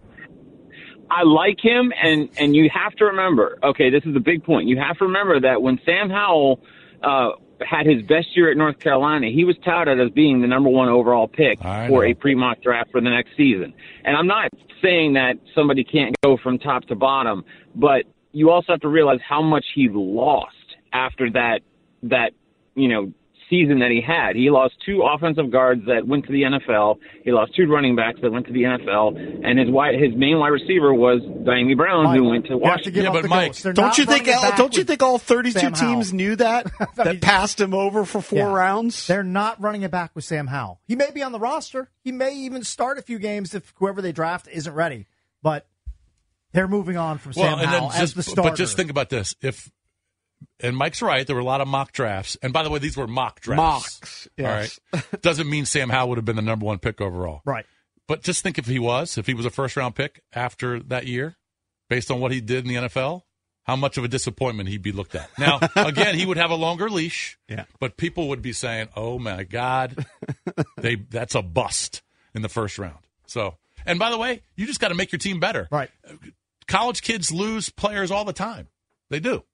[1.10, 3.58] I like him, and and you have to remember.
[3.62, 4.68] Okay, this is a big point.
[4.68, 6.60] You have to remember that when Sam Howell
[7.02, 7.30] uh,
[7.60, 10.88] had his best year at North Carolina, he was touted as being the number one
[10.88, 12.10] overall pick I for know.
[12.10, 13.74] a pre-mock draft for the next season.
[14.04, 14.48] And I'm not
[14.82, 17.44] saying that somebody can't go from top to bottom,
[17.74, 20.54] but you also have to realize how much he lost
[20.92, 21.60] after that
[22.04, 22.32] that
[22.74, 23.12] you know
[23.50, 24.36] season that he had.
[24.36, 26.98] He lost two offensive guards that went to the NFL.
[27.24, 30.38] He lost two running backs that went to the NFL, and his wide, his main
[30.38, 33.04] wide receiver was Dyami Brown, who went to Washington.
[33.04, 34.26] Yeah, but Mike, don't you think?
[34.56, 35.94] Don't you think all 32 Sam Howell.
[35.94, 38.52] teams knew that that passed him over for four Yeah.
[38.52, 39.06] rounds?
[39.06, 40.80] They're not running it back with Sam Howell.
[40.86, 41.90] He may be on the roster.
[42.02, 45.06] He may even start a few games if whoever they draft isn't ready.
[45.42, 45.66] But
[46.52, 48.50] they're moving on from Sam Howell as just, the starter.
[48.50, 49.70] but just think about this: if
[50.60, 52.36] and Mike's right, there were a lot of mock drafts.
[52.42, 53.56] And by the way, these were mock drafts.
[54.00, 54.80] Mocks, yes.
[54.92, 57.42] All right, doesn't mean Sam Howell would have been the number one pick overall.
[57.44, 57.66] Right.
[58.06, 61.06] But just think if he was, if he was a first round pick after that
[61.06, 61.36] year,
[61.88, 63.22] based on what he did in the NFL,
[63.64, 65.30] how much of a disappointment he'd be looked at.
[65.38, 67.38] Now, again, he would have a longer leash.
[67.48, 67.64] Yeah.
[67.80, 70.06] But people would be saying, "Oh my God,
[70.76, 72.02] they that's a bust
[72.34, 73.56] in the first round." So,
[73.86, 75.66] and by the way, you just got to make your team better.
[75.70, 75.90] Right.
[76.66, 78.68] College kids lose players all the time.
[79.10, 79.44] They do.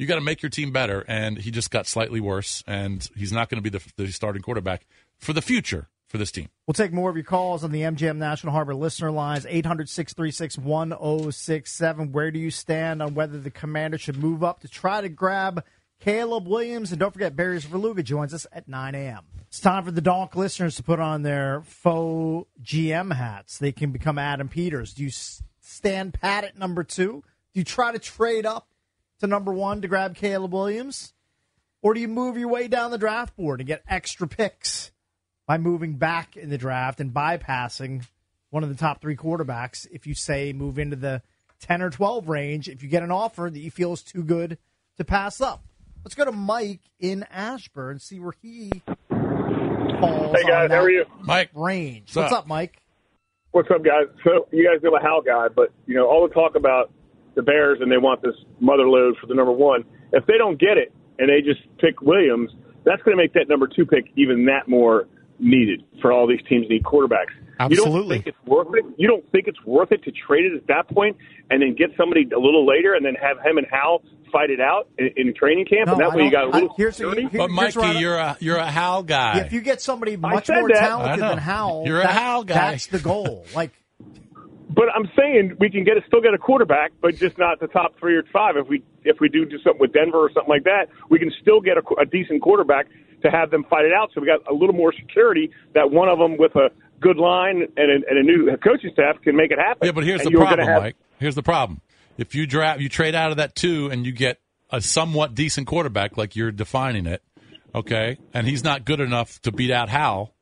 [0.00, 3.32] You got to make your team better, and he just got slightly worse, and he's
[3.32, 4.86] not going to be the, the starting quarterback
[5.18, 6.48] for the future for this team.
[6.66, 10.56] We'll take more of your calls on the MGM National Harbor listener lines 800 636
[10.56, 12.12] 1067.
[12.12, 15.62] Where do you stand on whether the commander should move up to try to grab
[16.00, 16.92] Caleb Williams?
[16.92, 19.24] And don't forget, Barry Svrluga joins us at 9 a.m.
[19.48, 23.58] It's time for the Donk listeners to put on their faux GM hats.
[23.58, 24.94] They can become Adam Peters.
[24.94, 25.10] Do you
[25.60, 27.22] stand pat at number two?
[27.52, 28.69] Do you try to trade up
[29.20, 31.12] to number one to grab Caleb Williams?
[31.82, 34.90] Or do you move your way down the draft board and get extra picks?
[35.46, 38.06] by moving back in the draft and bypassing
[38.50, 41.20] one of the top three quarterbacks if you say move into the
[41.62, 44.58] 10 or 12 range if you get an offer that you feel is too good
[44.96, 45.64] to pass up.
[46.04, 48.70] Let's go to Mike in Ashburn and see where he
[49.08, 51.04] falls Hey, guys, on how are you?
[51.22, 51.50] Mike.
[51.54, 52.10] range.
[52.14, 52.38] What's What's up?
[52.40, 52.80] up, Mike?
[53.50, 54.04] What's up, guys?
[54.22, 56.92] So you guys know a Hal guy, but you know all the talk about
[57.34, 59.84] the Bears and they want this mother load for the number one.
[60.12, 62.50] If they don't get it and they just pick Williams,
[62.84, 65.06] that's going to make that number two pick even that more
[65.38, 67.32] needed for all these teams need quarterbacks.
[67.68, 68.16] You don't Absolutely.
[68.16, 68.84] think it's worth it?
[68.96, 71.16] You don't think it's worth it to trade it at that point
[71.50, 74.02] and then get somebody a little later and then have him and Hal
[74.32, 76.50] fight it out in, in training camp, No, and that I way you got a
[76.50, 77.22] little I- here's- security?
[77.22, 79.40] here- But here's Mikey, what I- you're a you're a Hal guy.
[79.40, 80.78] If you get somebody much more that.
[80.78, 82.54] Talented than Howell, You're a that- Hal guy.
[82.54, 83.44] That's the goal.
[83.54, 83.72] Like,
[84.72, 87.66] But I'm saying we can get a, still get a quarterback, but just not the
[87.66, 88.56] top three or five.
[88.56, 91.32] If we if we do do something with Denver or something like that, we can
[91.42, 92.86] still get a, a decent quarterback
[93.22, 94.10] to have them fight it out.
[94.14, 96.70] So we got a little more security that one of them with a
[97.00, 99.86] good line and a, and a new coaching staff can make it happen.
[99.86, 100.96] Yeah, but here's And the problem, have- Mike.
[101.18, 101.80] Here's the problem.
[102.16, 104.40] If you draft, you trade out of that two, and you get
[104.70, 107.22] a somewhat decent quarterback, like you're defining it,
[107.74, 110.32] okay, and he's not good enough to beat out Hal,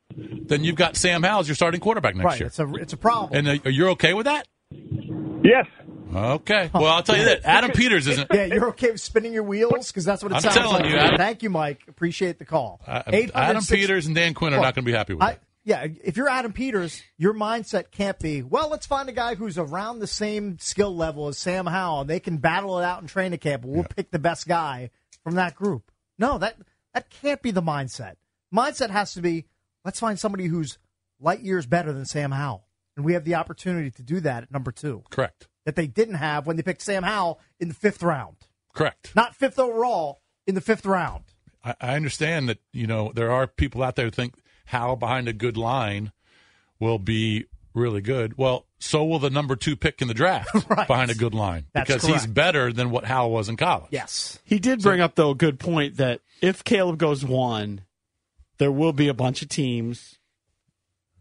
[0.47, 2.40] then you've got Sam Howell as your starting quarterback next right?
[2.40, 2.47] year.
[2.49, 3.47] It's a it's a problem.
[3.47, 4.47] And uh, you're okay with that?
[5.43, 5.66] Yes.
[6.15, 6.70] Okay.
[6.73, 8.28] Well, I'll tell you that Adam Peters isn't.
[8.32, 10.90] Yeah, you're okay with spinning your wheels because that's what it I'm sounds telling like.
[10.90, 11.16] you, Adam.
[11.19, 11.82] Thank you, Mike.
[11.86, 12.81] Appreciate the call.
[12.86, 15.23] Uh, 800 Adam Peters and Dan Quinn are Well, not going to be happy with
[15.23, 15.40] I, it.
[15.65, 19.59] yeah, if you're Adam Peters, your mindset can't be, well, let's find a guy who's
[19.59, 22.03] around the same skill level as Sam Howell.
[22.03, 23.65] and They can battle it out in training camp.
[23.66, 24.90] We'll pick the best guy
[25.23, 25.90] from that group.
[26.19, 26.57] No, that
[26.95, 28.15] that can't be the mindset.
[28.53, 29.45] Mindset has to be,
[29.89, 30.77] let's find somebody who's
[31.19, 32.69] light years better than Sam Howell.
[32.94, 35.02] And we have the opportunity to do that at number two.
[35.09, 35.48] Correct.
[35.65, 38.36] That they didn't have when they picked Sam Howell in the fifth round.
[38.74, 39.12] Correct.
[39.16, 41.24] Not fifth overall, in the fifth round.
[41.65, 44.35] I, I understand that you know there are people out there who think
[44.66, 46.12] Howell behind a good line
[46.78, 48.36] will be really good.
[48.36, 51.89] Well, so will the number two pick in the draft behind a good line That's
[51.90, 53.89] because he's better than what Howell was in college.
[53.90, 54.39] Yes.
[54.44, 57.81] He did bring up though a good point that if Caleb goes one,
[58.59, 60.18] there will be a bunch of teams.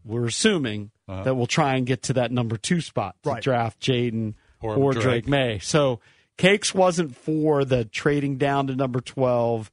[0.04, 1.24] We're assuming Uh-huh.
[1.24, 3.42] that will try and get to that number two spot to Right.
[3.42, 5.02] draft Jayden Or or, Drake.
[5.04, 5.28] Drake.
[5.28, 5.58] Maye.
[5.60, 6.00] So
[6.36, 9.70] Cakes wasn't for the trading down to number twelve,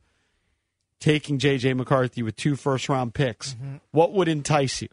[1.00, 3.54] taking JJ McCarthy with two first round picks.
[3.54, 3.76] Mm-hmm.
[3.92, 4.90] What would entice you?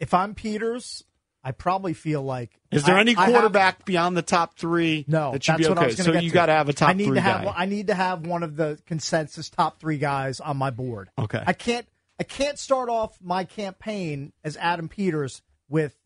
[0.00, 1.04] If I'm Peters,
[1.46, 5.04] I probably feel like Is there I- any I have- quarterback beyond the top three?
[5.06, 5.86] No, that should that's be what I okay.
[5.88, 6.34] was going So to get you to.
[6.34, 7.44] got to have a top I need three to have.
[7.44, 7.54] guy.
[7.56, 11.10] I need to have one of the consensus top three guys on my board.
[11.18, 11.42] Okay.
[11.46, 11.86] I can't.
[12.18, 15.96] I can't start off my campaign as Adam Peters with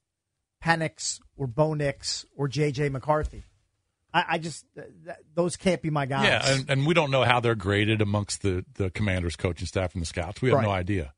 [0.64, 2.88] Penix or Bo Nix or J.J.
[2.88, 3.44] McCarthy.
[4.12, 6.24] I, I just th- th- those can't be my guys.
[6.24, 9.92] Yeah, and, and we don't know how they're graded amongst the the commanders, coaching staff,
[9.94, 10.40] and the scouts.
[10.40, 11.12] We have no idea.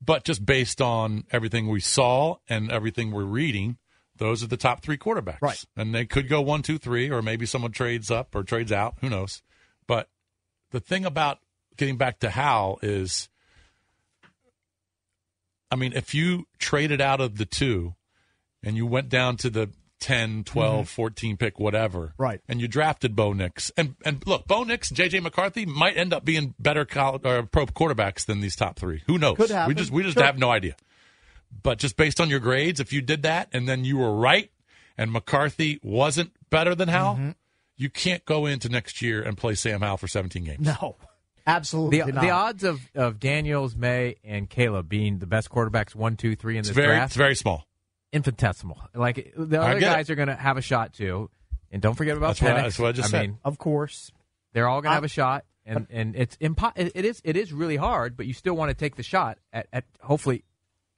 [0.00, 3.78] But just based on everything we saw and everything we're reading,
[4.16, 5.42] those are the top three quarterbacks.
[5.42, 5.64] Right.
[5.76, 8.94] And they could go one, two, three, or maybe someone trades up or trades out.
[9.00, 9.42] Who knows?
[9.86, 10.08] But
[10.70, 11.38] the thing about
[11.76, 13.28] getting back to Howell is,
[15.70, 17.94] I mean, if you traded out of the two
[18.62, 19.70] and you went down to the
[20.00, 20.88] 10, 12, Mhm.
[20.88, 22.14] 14 pick, whatever.
[22.18, 22.40] Right.
[22.48, 23.70] And you drafted Bo Nix.
[23.76, 27.66] And and look, Bo Nix, JJ McCarthy might end up being better college, or pro
[27.66, 29.02] quarterbacks than these top three.
[29.06, 29.36] Who knows?
[29.36, 29.68] Could happen.
[29.68, 30.24] We just we just Sure.
[30.24, 30.76] have no idea.
[31.62, 34.50] But just based on your grades, if you did that and then you were right
[34.96, 37.30] and McCarthy wasn't better than Howell, Mm-hmm.
[37.76, 40.60] you can't go into next year and play Sam Howell for 17 games.
[40.66, 40.96] No,
[41.46, 42.20] absolutely The, not.
[42.22, 46.54] the odds of, of Daniels, Maye, and Caleb being the best quarterbacks one, two, three
[46.54, 47.66] in It's this very draft it's very small.
[48.12, 48.78] Infinitesimal.
[48.94, 49.94] Like the other get it.
[49.94, 51.30] guys are going to have a shot too,
[51.70, 53.22] and don't forget about That's what I- that's what I just I said.
[53.28, 54.10] mean, of course,
[54.52, 57.36] they're all going to have a shot, and and it's impo- it it is it
[57.36, 60.44] is really hard, but you still want to take the shot at, at hopefully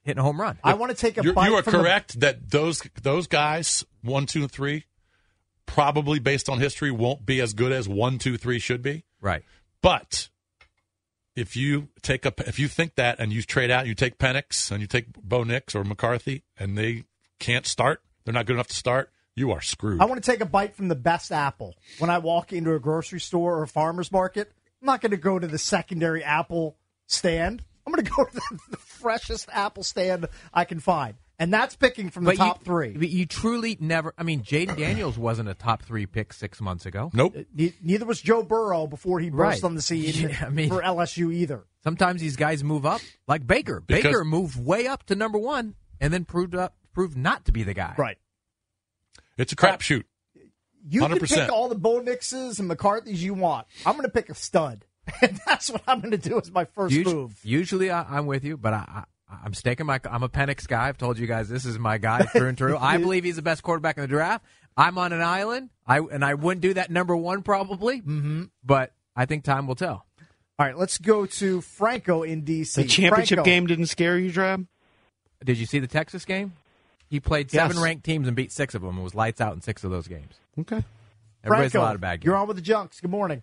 [0.03, 0.57] hitting a home run.
[0.63, 3.27] I want to take a You're, bite you are from the- correct that those those
[3.27, 4.85] guys one, two, and three,
[5.65, 9.03] probably based on history, won't be as good as one, two, three should be.
[9.19, 9.43] Right.
[9.81, 10.29] But
[11.35, 14.71] if you take a if you think that and you trade out, you take Penix
[14.71, 17.05] and you take Bo Nix or McCarthy, and they
[17.39, 19.11] can't start, they're not good enough to start.
[19.35, 20.01] You are screwed.
[20.01, 21.75] I want to take a bite from the best apple.
[21.99, 24.51] When I walk into a grocery store or a farmer's market,
[24.81, 26.75] I'm not going to go to the secondary apple
[27.07, 27.63] stand.
[27.85, 31.15] I'm going to go to the, the freshest apple stand I can find.
[31.41, 32.91] And that's picking from the But top you, three.
[32.91, 34.13] But you truly never.
[34.15, 37.09] I mean, Jayden Daniels wasn't a top three pick six months ago.
[37.13, 37.33] Nope.
[37.35, 39.63] Uh, ne- Neither was Joe Burrow before he burst Right.
[39.63, 41.65] on the scene Yeah, I mean- for LSU either.
[41.83, 43.81] Sometimes these guys move up, like Baker.
[43.81, 47.51] Because- Baker moved way up to number one, and then proved up proved not to
[47.51, 47.95] be the guy.
[47.97, 48.17] Right.
[49.37, 50.03] It's a crapshoot.
[50.87, 51.27] You can 100%.
[51.35, 53.65] pick all the Bo Nixes and McCarthy's you want.
[53.85, 54.85] I'm going to pick a stud.
[55.23, 57.39] And that's what I'm going to do as my first Usu- move.
[57.43, 59.03] Usually, I, I'm with you, but I, I,
[59.43, 59.99] I'm staking my.
[60.09, 60.87] I'm a Penix guy.
[60.87, 62.77] I've told you guys this is my guy through and through.
[62.81, 64.45] I believe he's the best quarterback in the draft.
[64.77, 65.69] I'm on an island.
[65.85, 68.43] I and I wouldn't do that number one probably, mm-hmm.
[68.63, 70.05] but I think time will tell.
[70.59, 72.83] All right, let's go to Franco in D.C.
[72.83, 73.43] The championship Franco.
[73.43, 74.67] game didn't scare you, Drab?
[75.43, 76.53] Did you see the Texas game?
[77.09, 77.67] He played Yes.
[77.67, 78.97] seven ranked teams and beat six of them.
[78.97, 80.35] It was lights out in six of those games.
[80.59, 80.83] Okay.
[81.43, 82.25] Everybody's Franco, a lot of bad games.
[82.25, 83.01] You're on with the Junks.
[83.01, 83.41] Good morning.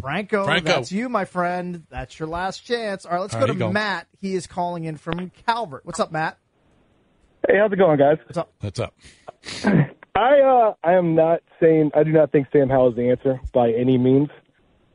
[0.00, 0.66] Franco, Franco.
[0.66, 1.84] that's you, my friend.
[1.90, 3.06] That's your last chance.
[3.06, 3.72] All right, let's All go right, to you go.
[3.72, 4.06] Matt.
[4.20, 5.84] He is calling in from Calvert.
[5.86, 6.38] What's up, Matt?
[7.48, 8.18] Hey, how's it going, guys?
[8.24, 8.52] What's up?
[8.60, 8.94] That's up.
[10.14, 13.40] I uh, I am not saying I do not think Sam Howell is the answer
[13.52, 14.28] by any means,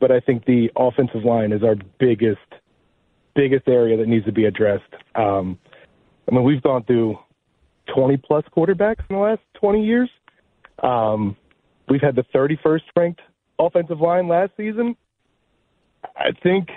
[0.00, 2.38] but I think the offensive line is our biggest
[3.34, 4.92] biggest area that needs to be addressed.
[5.14, 5.58] Um,
[6.30, 7.18] I mean, we've gone through
[7.94, 10.08] 20 plus quarterbacks in the last 20 years.
[10.82, 11.36] Um,
[11.88, 13.20] we've had the 31st ranked
[13.66, 14.96] offensive line last season.
[16.16, 16.68] I think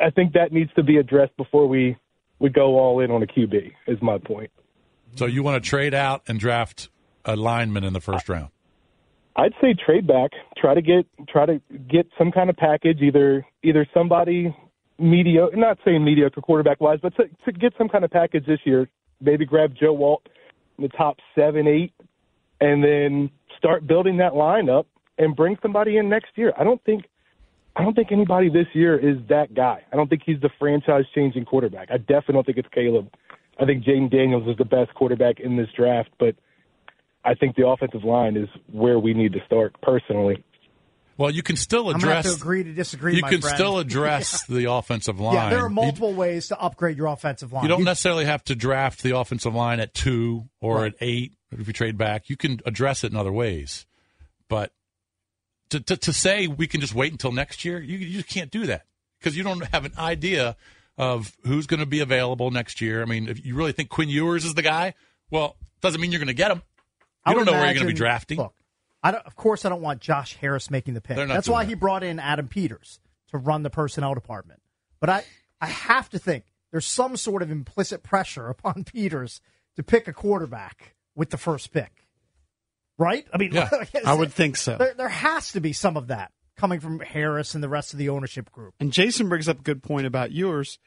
[0.00, 1.96] I think that needs to be addressed before we
[2.38, 3.72] we go all in on a QB.
[3.86, 4.50] Is my point.
[5.16, 6.88] So you want to trade out and draft
[7.24, 8.48] a lineman in the first round?
[9.36, 10.30] I'd say trade back.
[10.56, 11.60] Try to get try to
[11.90, 14.54] get some kind of package, either either somebody
[14.98, 18.60] mediocre, not saying mediocre quarterback wise, but to, to get some kind of package this
[18.64, 18.88] year.
[19.20, 20.26] Maybe grab Joe Alt
[20.78, 21.92] in the top seven, eight,
[22.60, 24.86] and then start building that lineup
[25.20, 26.52] and bring somebody in next year.
[26.58, 27.04] I don't think
[27.76, 29.84] I don't think anybody this year is that guy.
[29.92, 31.88] I don't think he's the franchise changing quarterback.
[31.92, 33.08] I definitely don't think it's Caleb.
[33.60, 36.34] I think Jayden Daniels is the best quarterback in this draft, but
[37.24, 40.42] I think the offensive line is where we need to start personally.
[41.18, 42.36] Well, you can still I'm gonna have address.
[42.36, 43.16] to agree to disagree.
[43.16, 43.54] you my can friend.
[43.56, 45.34] still address the offensive line.
[45.34, 47.62] Yeah, there are You- multiple ways to upgrade your offensive line.
[47.64, 50.94] You don't You- necessarily have to draft the offensive line at two or Right.
[50.94, 52.30] at eight if you trade back.
[52.30, 53.84] You can address it in other ways.
[54.48, 54.72] But
[55.70, 58.50] to, to, to say we can just wait until next year, you, you just can't
[58.50, 58.86] do that
[59.18, 60.56] because you don't have an idea
[60.98, 63.02] of who's going to be available next year.
[63.02, 64.94] I mean, if you really think Quinn Ewers is the guy,
[65.30, 66.62] well, doesn't mean you're going to get him.
[67.24, 68.38] I You don't know where you're going to be drafting.
[68.38, 68.54] Look,
[69.02, 71.16] I don't, of course, I don't want Josh Harris making the pick.
[71.16, 71.68] That's why that.
[71.68, 74.60] he brought in Adam Peters to run the personnel department.
[75.00, 75.24] But I,
[75.60, 79.40] I have to think there's some sort of implicit pressure upon Peters
[79.76, 82.04] to pick a quarterback with the first pick.
[83.00, 83.26] Right?
[83.32, 83.56] I mean,
[84.06, 84.76] I would think so.
[84.76, 87.98] There, there has to be some of that coming from Harris and the rest of
[87.98, 88.74] the ownership group.
[88.78, 90.78] And Jason brings up a good point about Ewers.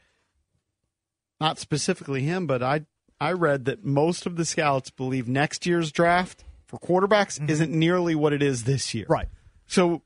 [1.40, 2.86] Not specifically him, but I
[3.20, 7.50] I read that most of the scouts believe next year's draft for quarterbacks mm-hmm.
[7.50, 9.06] isn't nearly what it is this year.
[9.08, 9.28] Right.
[9.66, 10.02] So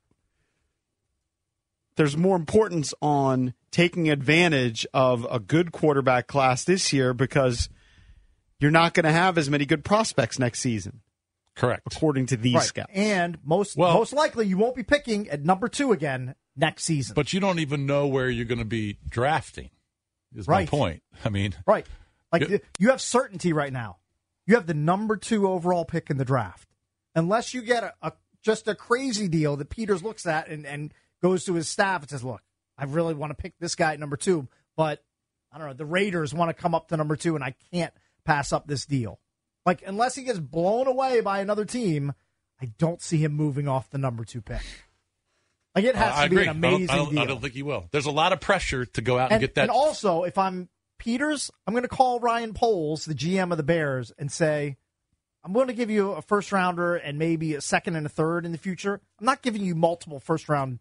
[1.97, 7.69] there's more importance on taking advantage of a good quarterback class this year because
[8.59, 11.03] you're not going to have as many good prospects next season.
[11.59, 11.83] Correct.
[11.93, 12.63] According to these Right.
[12.65, 12.91] scouts.
[12.95, 17.15] And most Well- most likely you won't be picking at number two again next season.
[17.15, 19.71] But you don't even know where you're going to be drafting.
[20.35, 21.03] Is my point.
[21.25, 21.87] I mean, Right.
[22.31, 23.97] Like th- you have certainty right now.
[24.47, 26.69] You have the number two overall pick in the draft.
[27.15, 28.13] Unless you get a, a
[28.43, 32.11] just a crazy deal that Peters looks at and, and goes to his staff and
[32.11, 32.43] says, Look,
[32.77, 35.03] I really want to pick this guy at number two, but
[35.51, 37.93] I don't know, the Raiders want to come up to number two and I can't
[38.25, 39.19] pass up this deal.
[39.69, 42.15] Like unless he gets blown away by another team,
[42.59, 44.63] I don't see him moving off the number two pick.
[45.75, 47.19] Like it has uh, I to be an I don't- amazing I don't, deal.
[47.21, 47.87] I don't think he will.
[47.91, 49.63] There's a lot of pressure to go out and, and, get that.
[49.65, 53.63] and also, if I'm Peters, I'm going to call Ryan Poles, the GM of the
[53.63, 54.79] Bears, and say,
[55.45, 58.47] I'm going to give you a first rounder and maybe a second and a third
[58.47, 59.03] in the future.
[59.21, 60.79] I'm not giving you multiple first round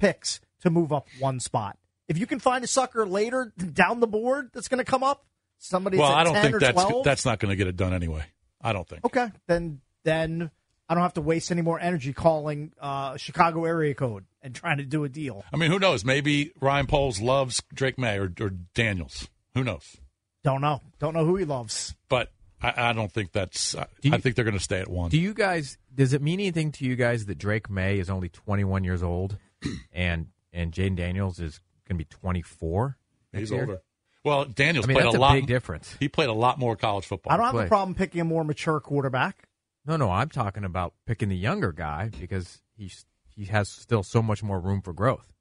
[0.00, 1.76] picks to move up one spot.
[2.08, 5.26] If you can find a sucker later down the board that's going to come up,
[5.62, 7.76] somebody well, at I don't 10 think that's 12, that's not going to get it
[7.76, 8.24] done anyway.
[8.60, 9.04] I don't think.
[9.04, 10.50] okay, then then
[10.88, 14.78] I don't have to waste any more energy calling uh, Chicago area code and trying
[14.78, 15.44] to do a deal.
[15.52, 16.04] I mean, who knows?
[16.04, 19.28] Maybe Ryan Poles loves Drake Maye or, or Daniels.
[19.54, 19.96] Who knows?
[20.44, 20.80] Don't know.
[20.98, 21.94] Don't know who he loves.
[22.08, 22.30] But
[22.60, 23.74] I, I don't think that's.
[23.76, 25.10] I, Do you- I think they're going to stay at one.
[25.10, 25.78] Do you guys?
[25.94, 29.38] Does it mean anything to you guys that Drake Maye is only 21 years old,
[29.92, 32.96] and and Jayden Daniels is going to be 24?
[33.32, 33.60] He's next year?
[33.62, 33.82] older.
[34.24, 35.32] Well, Daniels I mean, played that's a a lot.
[35.34, 35.96] big difference.
[35.98, 37.32] He played a lot more college football.
[37.32, 39.48] I don't have a problem picking a more mature quarterback.
[39.84, 43.04] No, no, I'm talking about picking the younger guy because he's
[43.34, 45.32] he has still so much more room for growth.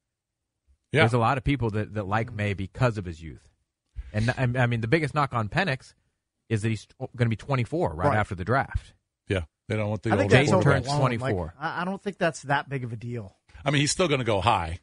[0.91, 1.01] Yeah.
[1.01, 3.47] There's a lot of people that, that like Maye because of his youth,
[4.11, 5.93] and I I mean the biggest knock on Penix
[6.49, 8.17] is that he's going to be 24 right, Right.
[8.17, 8.93] after the draft.
[9.27, 11.43] Yeah, they don't want the I think older that's turns 24.
[11.45, 13.37] Like, I I don't think that's that big of a deal.
[13.63, 14.79] I mean, he's still going to go high.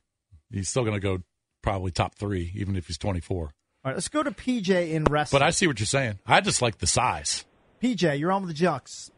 [0.53, 1.23] He's still going to go
[1.63, 3.51] probably top three, even if he's 24.
[3.85, 5.39] All right, let's go to PJ in Reston.
[5.39, 6.19] But I see what you're saying.
[6.27, 7.45] I just like the size.
[7.81, 9.13] PJ, you're on with the Junks.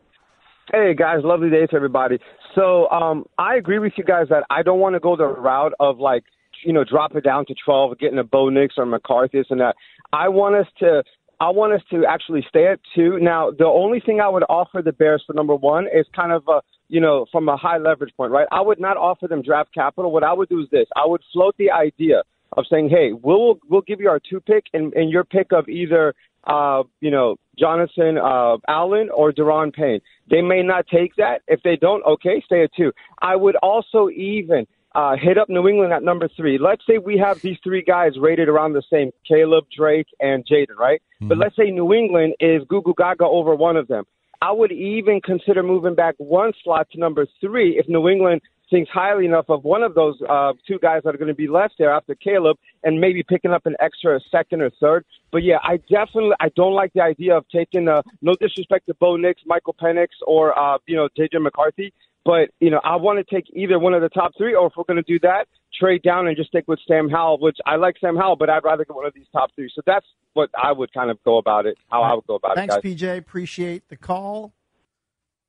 [0.70, 2.18] Hey guys, lovely day to everybody.
[2.54, 5.72] So um, I agree with you guys that I don't want to go the route
[5.80, 6.24] of like
[6.62, 9.76] you know drop it down to twelve, getting a Bo Nix or McCarthy and that.
[10.12, 11.04] I want us to
[11.40, 13.18] I want us to actually stay at two.
[13.18, 16.42] Now the only thing I would offer the Bears for number one is kind of
[16.48, 18.46] a you know from a high leverage point, right?
[18.52, 20.12] I would not offer them draft capital.
[20.12, 22.24] What I would do is this: I would float the idea
[22.56, 25.68] of saying, hey, we'll we'll give you our two pick and, and your pick of
[25.68, 26.14] either
[26.44, 30.00] uh, you know, Jonathan uh, Allen or Daron Payne.
[30.30, 31.42] They may not take that.
[31.46, 32.92] If they don't, okay, stay at two.
[33.20, 36.58] I would also even uh, hit up New England at number three.
[36.58, 40.76] Let's say we have these three guys rated around the same Caleb, Drake, and Jayden,
[40.78, 41.02] right?
[41.20, 44.04] But let's say New England is Google Gaga over one of them.
[44.42, 48.40] I would even consider moving back one slot to number three if New England
[48.70, 51.48] thinks highly enough of one of those uh, two guys that are going to be
[51.48, 55.04] left there after Caleb, and maybe picking up an extra second or third.
[55.32, 58.94] But yeah, I definitely I don't like the idea of taking uh, no disrespect to
[58.94, 61.92] Bo Nix, Michael Penix, or uh, you know JJ McCarthy.
[62.24, 64.72] But you know I want to take either one of the top three, or if
[64.76, 65.46] we're going to do that,
[65.78, 68.64] trade down and just stick with Sam Howell, which I like Sam Howell, but I'd
[68.64, 69.70] rather get one of these top three.
[69.74, 71.76] So that's what I would kind of go about it.
[71.90, 73.18] How I would go about Thanks, it, Thanks, PJ.
[73.18, 74.52] Appreciate the call.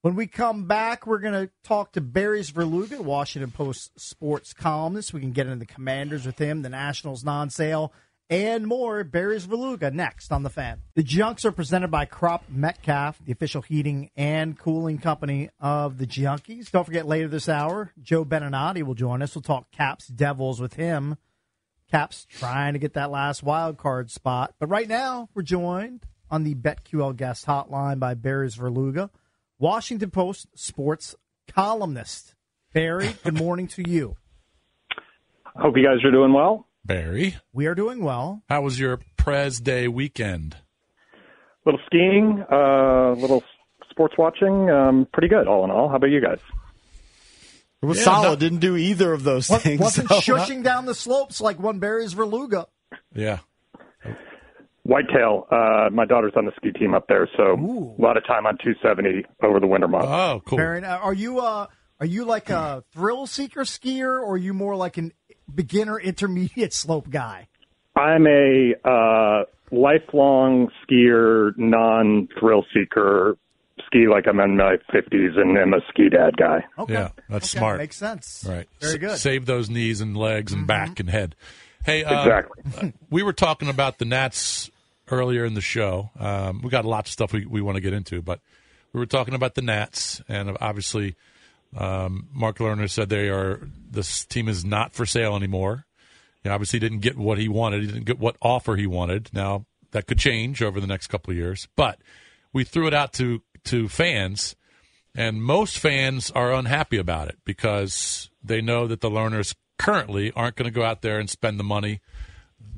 [0.04, 5.14] When we come back, we're going to talk to Barry Svrluga, Washington Post sports columnist.
[5.14, 7.94] We can get into the Commanders with him, the Nationals non-sale,
[8.28, 9.04] and more.
[9.04, 10.82] Barry Svrluga next on the fan.
[10.96, 16.72] The Junks are presented by Cropp-Metcalfe, the official heating and cooling company of the Junkies.
[16.72, 19.36] Don't forget later this hour, Joe Beninati will join us.
[19.36, 21.16] We'll talk Caps Devils with him.
[21.92, 24.56] Caps trying to get that last wild card spot.
[24.60, 29.12] But right now, we're joined on the BetQL guest hotline by Barry's Verluga,
[29.66, 31.16] Washington Post sports
[31.54, 32.34] columnist.
[32.74, 34.16] Barry, good morning to you.
[35.56, 36.66] Hope you guys are doing well.
[36.84, 38.42] Barry, We are doing well.
[38.50, 40.56] how was your Prez Day weekend?
[41.14, 43.44] A little skiing, uh, little
[43.92, 44.68] sports watching.
[44.72, 45.90] Um, pretty good, all in all.
[45.90, 46.40] How about you guys?
[47.84, 48.28] It was Yeah, solid.
[48.30, 49.80] no- Didn't do either of those What, things.
[49.80, 52.66] wasn't so- shushing down the slopes like one Barry Svrluga.
[53.14, 53.40] Yeah.
[54.92, 55.48] Whitetail.
[55.50, 58.58] Uh, my daughter's on the ski team up there, so a lot of time on
[58.58, 60.08] 270 over the winter months.
[60.10, 60.58] Oh, cool.
[60.58, 61.68] Barry, are you uh,
[62.02, 65.14] are you like a thrill seeker skier, or are you more like an
[65.54, 67.48] beginner intermediate slope guy?
[67.96, 73.38] I'm a uh, lifelong skier, non-thrill seeker.
[73.88, 76.66] Ski like I'm in my 50s and I'm a ski dad guy.
[76.88, 77.78] Yeah, that's Okay, smart.
[77.80, 78.46] makes sense.
[78.48, 78.68] Right.
[78.80, 79.10] Very good.
[79.10, 79.18] Mm-hmm.
[79.18, 81.36] Save those knees and legs and back and head.
[81.84, 82.94] Hey, uh, Exactly.
[83.10, 84.71] we were talking about the Nats
[85.12, 86.10] earlier in the show.
[86.20, 88.40] Um, we got a lot of stuff we, we want to get into, but
[88.94, 91.16] we were talking about the Nats, and obviously,
[91.76, 95.86] um, Mark Lerner said they are this team is not for sale anymore.
[96.44, 97.82] He obviously didn't get what he wanted.
[97.82, 99.30] He didn't get what offer he wanted.
[99.32, 102.00] Now that could change over the next couple of years, but
[102.52, 104.56] we threw it out to to fans,
[105.16, 110.56] and most fans are unhappy about it because they know that the Lerners currently aren't
[110.56, 112.02] going to go out there and spend the money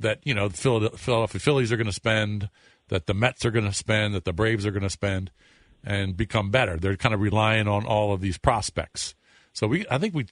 [0.00, 0.56] that you know the
[0.96, 2.48] Philadelphia Phillies are going to spend,
[2.88, 5.30] that the Mets are going to spend, that the Braves are going to spend,
[5.82, 6.76] and become better.
[6.76, 9.14] They're kind of relying on all of these prospects.
[9.52, 10.26] So we, I think we,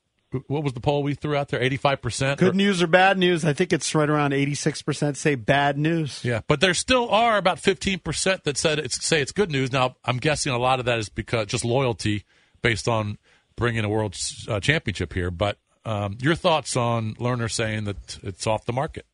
[0.47, 1.63] what was the poll we threw out there?
[1.63, 2.41] Eighty-five percent.
[2.41, 3.45] Good news or bad news?
[3.45, 6.25] I think it's right around 86% say bad news.
[6.25, 9.73] Yeah, but there still are about fifteen percent that said it's say it's good news.
[9.73, 12.25] Now I'm guessing a lot of that is because just loyalty
[12.63, 13.19] based on
[13.57, 14.17] bringing a world
[14.49, 15.31] uh, championship here.
[15.31, 19.07] But um, your thoughts on Lerner saying that it's off the market?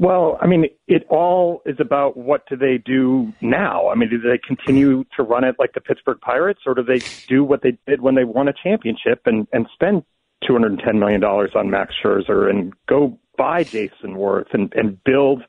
[0.00, 3.90] Well, I mean, it all is about what do they do now?
[3.90, 7.00] I mean, do they continue to run it like the Pittsburgh Pirates, or do they
[7.28, 10.04] do what they did when they won a championship and and spend
[10.42, 14.72] two hundred and ten million dollars on Max Scherzer and go buy Jayson Werth and
[14.74, 15.42] and build,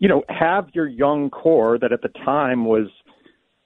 [0.00, 2.88] you know, have your young core that at the time was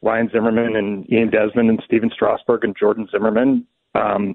[0.02, 4.34] Ryan Zimmerman and Ian Desmond and Stephen Strasburg and Jordan Zimmermann, um,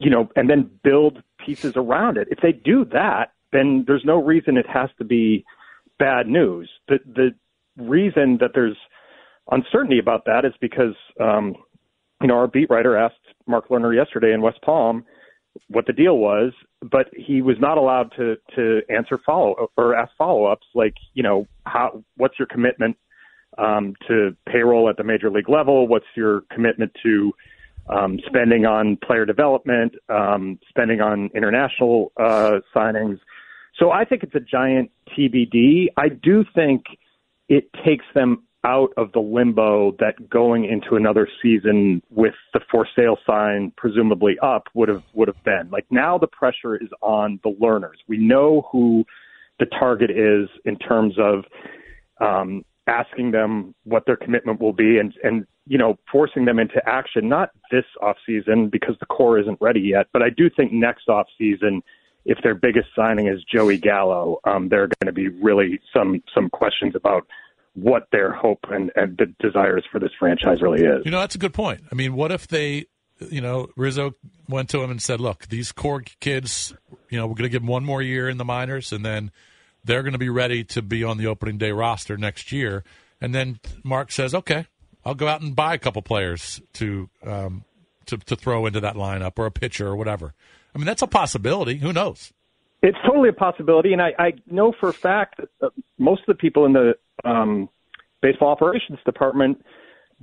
[0.00, 2.28] you know, and then build pieces around it.
[2.30, 5.44] If they do that, then there's no reason it has to be
[5.98, 6.68] bad news.
[6.88, 7.30] The the
[7.82, 8.76] reason that there's
[9.50, 11.54] uncertainty about that is because um,
[12.20, 13.14] you know our beat writer asked
[13.46, 15.04] Mark Lerner yesterday in West Palm
[15.68, 16.52] what the deal was,
[16.82, 21.22] but he was not allowed to to answer follow or ask follow ups like you
[21.22, 22.96] know how what's your commitment
[23.58, 25.88] um, to payroll at the major league level?
[25.88, 27.32] What's your commitment to
[27.88, 33.18] um, spending on player development, um, spending on international uh, signings?
[33.78, 35.86] So I think it's a giant TBD.
[35.96, 36.84] I do think
[37.48, 42.86] it takes them out of the limbo that going into another season with the for
[42.96, 45.68] sale sign presumably up would have would have been.
[45.70, 47.98] Like now the pressure is on the Lerners.
[48.08, 49.04] We know who
[49.60, 51.44] the target is in terms of
[52.20, 56.80] um, asking them what their commitment will be and and you know forcing them into
[56.86, 60.72] action not this off season because the core isn't ready yet but I do think
[60.72, 61.82] next off season
[62.26, 66.22] if their biggest signing is Joey Gallo um, there are going to be really some
[66.34, 67.26] some questions about
[67.76, 71.04] what their hope and, and the desires for this franchise really is.
[71.04, 71.82] You know, that's a good point.
[71.92, 72.86] I mean, what if they,
[73.30, 74.14] you know, Rizzo
[74.48, 76.74] went to him and said, "Look, these core kids,
[77.10, 79.30] you know, we're going to give them one more year in the minors, and then
[79.84, 82.82] they're going to be ready to be on the opening day roster next year."
[83.20, 84.66] And then Mark says, "Okay,
[85.04, 87.64] I'll go out and buy a couple players to um,
[88.06, 90.34] to to throw into that lineup or a pitcher or whatever."
[90.76, 91.78] I mean, that's a possibility.
[91.78, 92.34] Who knows?
[92.82, 96.34] It's totally a possibility, and I, I know for a fact that most of the
[96.34, 96.92] people in the
[97.24, 97.70] um,
[98.20, 99.64] baseball operations department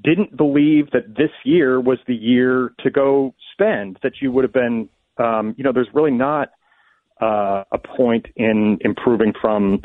[0.04, 3.98] didn't believe that this year was the year to go spend.
[4.04, 6.52] That you would have been, um, you know, there's really not
[7.20, 9.82] uh, a point in improving from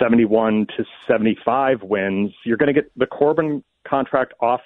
[0.00, 2.32] 71 to 75 wins.
[2.46, 4.62] You're going to get the Corbin contract off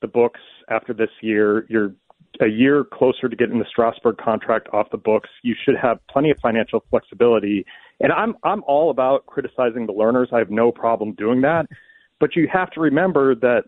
[0.00, 1.66] the books after this year.
[1.68, 1.94] You're
[2.40, 5.28] a year closer to getting the Strasburg contract off the books.
[5.42, 7.64] You should have plenty of financial flexibility.
[8.00, 10.32] And I'm I'm all about criticizing the Lerners.
[10.32, 11.66] I have no problem doing that.
[12.20, 13.64] But you have to remember that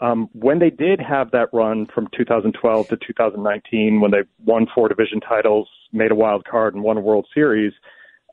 [0.00, 4.88] um, when they did have that run from 2012 to 2019, when they won four
[4.88, 7.72] division titles, made a wild card, and won a World Series,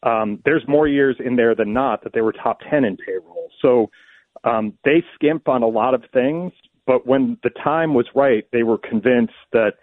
[0.03, 3.49] um, there's more years in there than not that they were top 10 in payroll.
[3.61, 3.89] So
[4.43, 6.53] um, they skimp on a lot of things,
[6.87, 9.73] but when the time was right, they were convinced that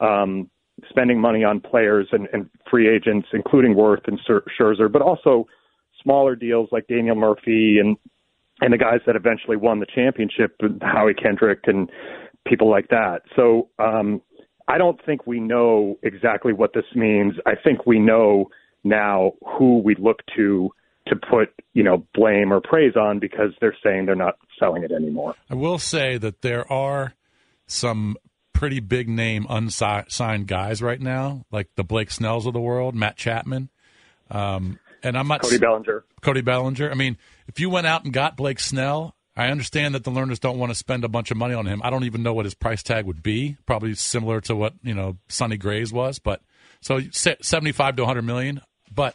[0.00, 0.50] um,
[0.90, 5.46] spending money on players and, and free agents, including Werth and Scher- Scherzer, but also
[6.02, 7.96] smaller deals like Daniel Murphy and
[8.60, 11.88] and the guys that eventually won the championship, Howie Kendrick and
[12.44, 13.20] people like that.
[13.36, 14.20] So um,
[14.66, 17.34] I don't think we know exactly what this means.
[17.46, 18.48] I think we know
[18.82, 20.72] now who we look to
[21.08, 24.92] to put you know blame or praise on because they're saying they're not selling it
[24.92, 25.34] anymore.
[25.50, 27.14] I will say that there are
[27.66, 28.16] some
[28.52, 33.16] pretty big name unsigned guys right now, like the Blake Snells of the world, Matt
[33.16, 33.68] Chapman.
[34.30, 36.04] Um, and I'm not Cody Bellinger.
[36.22, 36.90] Cody Bellinger.
[36.90, 37.16] I mean,
[37.46, 40.70] if you went out and got Blake Snell, I understand that the Lerners don't want
[40.70, 41.80] to spend a bunch of money on him.
[41.84, 43.56] I don't even know what his price tag would be.
[43.66, 46.40] Probably similar to what you know Sonny Gray's was, but
[46.80, 48.60] so seventy-five to one hundred million.
[48.92, 49.14] But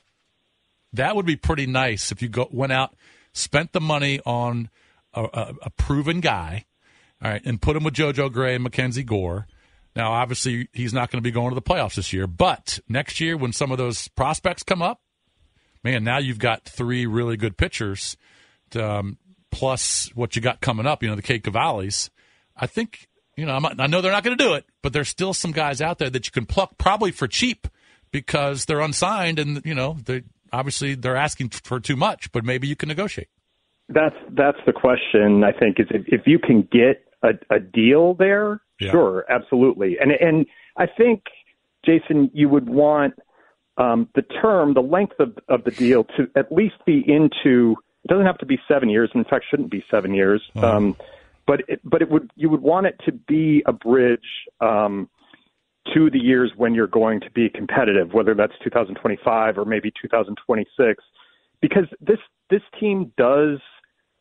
[0.93, 2.95] that would be pretty nice if you go went out,
[3.33, 4.69] spent the money on
[5.13, 6.65] a, a, a proven guy,
[7.23, 9.47] all right, and put him with JoJo Gray and Mackenzie Gore.
[9.95, 13.19] Now, obviously, he's not going to be going to the playoffs this year, but next
[13.19, 15.01] year when some of those prospects come up,
[15.83, 18.17] man, now you've got three really good pitchers,
[18.71, 19.17] to, um,
[19.51, 21.03] plus what you got coming up.
[21.03, 22.09] You know, the Cade Cavallis.
[22.57, 23.59] I think you know.
[23.79, 26.09] I know they're not going to do it, but there's still some guys out there
[26.09, 27.67] that you can pluck probably for cheap
[28.11, 30.23] because they're unsigned, and you know, they
[30.53, 33.27] obviously they're asking for too much, but maybe you can negotiate.
[33.89, 35.43] That's that's the question.
[35.43, 38.91] I think is if, if you can get a, a deal there, Yeah.
[38.91, 39.97] sure, absolutely.
[39.99, 40.45] And and
[40.77, 41.23] I think
[41.85, 43.15] Jason, you would want
[43.77, 47.75] um, the term, the length of, of the deal to at least be into.
[48.05, 49.09] It doesn't have to be seven years.
[49.15, 50.41] In fact, shouldn't be seven years.
[50.55, 50.95] Um,
[51.47, 54.19] but it, but it would you would want it to be a bridge
[54.61, 55.09] um,
[55.93, 61.03] to the years when you're going to be competitive, whether that's 2025 or maybe 2026,
[61.61, 62.19] because this
[62.49, 63.60] this team does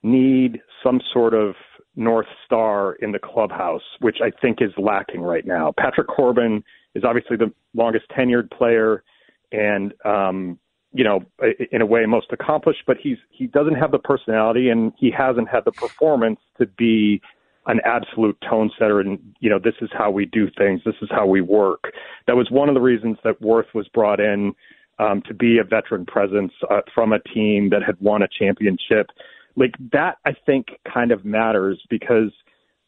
[0.02, 1.54] need some sort of
[1.94, 5.72] north star in the clubhouse, which I think is lacking right now.
[5.78, 6.64] Patrick Corbin
[6.94, 9.02] is obviously the longest tenured player,
[9.52, 10.58] and um,
[10.92, 11.20] you know,
[11.70, 12.82] in a way, most accomplished.
[12.86, 17.20] But he's he doesn't have the personality, and he hasn't had the performance to be
[17.66, 19.00] an absolute tone setter.
[19.00, 20.80] And you know, this is how we do things.
[20.84, 21.92] This is how we work.
[22.26, 24.54] That was one of the reasons that Werth was brought in
[24.98, 29.08] um, to be a veteran presence uh, from a team that had won a championship.
[29.56, 32.32] Like that, I think kind of matters because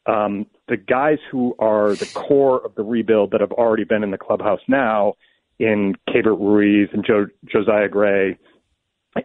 [0.07, 4.11] um, the guys who are the core of the rebuild that have already been in
[4.11, 5.15] the clubhouse now,
[5.59, 8.37] in Keibert Ruiz and jo- Josiah Gray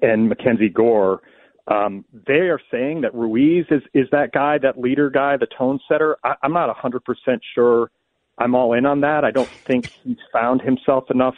[0.01, 1.22] and Mackenzie Gore,
[1.69, 5.80] um, they are saying that Ruiz is is that guy, that leader guy, the tone
[5.88, 6.17] setter.
[6.23, 7.91] I, I'm not 100% sure.
[8.39, 9.23] I'm all in on that.
[9.23, 11.35] I don't think he's found himself enough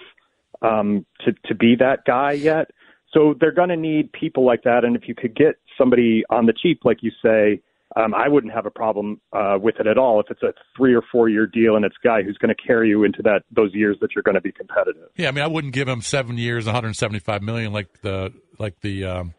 [0.61, 2.71] um, to to be that guy yet.
[3.13, 4.85] So they're going to need people like that.
[4.85, 7.61] And if you could get somebody on the cheap, like you say,
[7.97, 10.21] um, I wouldn't have a problem uh, with it at all.
[10.21, 12.63] If it's a three or four year deal and it's a guy who's going to
[12.67, 15.09] carry you into that those years that you're going to be competitive.
[15.17, 19.03] Yeah, I mean, I wouldn't give him seven years, 175 million like the like the
[19.05, 19.33] um,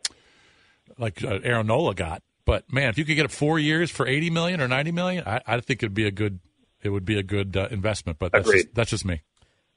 [0.98, 2.22] like uh, Aaron Nola got.
[2.44, 5.24] But man, if you could get it four years for 80 million or 90 million,
[5.26, 6.40] I, I think it'd be a good
[6.82, 8.18] it would be a good uh, investment.
[8.18, 8.62] But that's Agreed.
[8.62, 9.22] just, that's just me.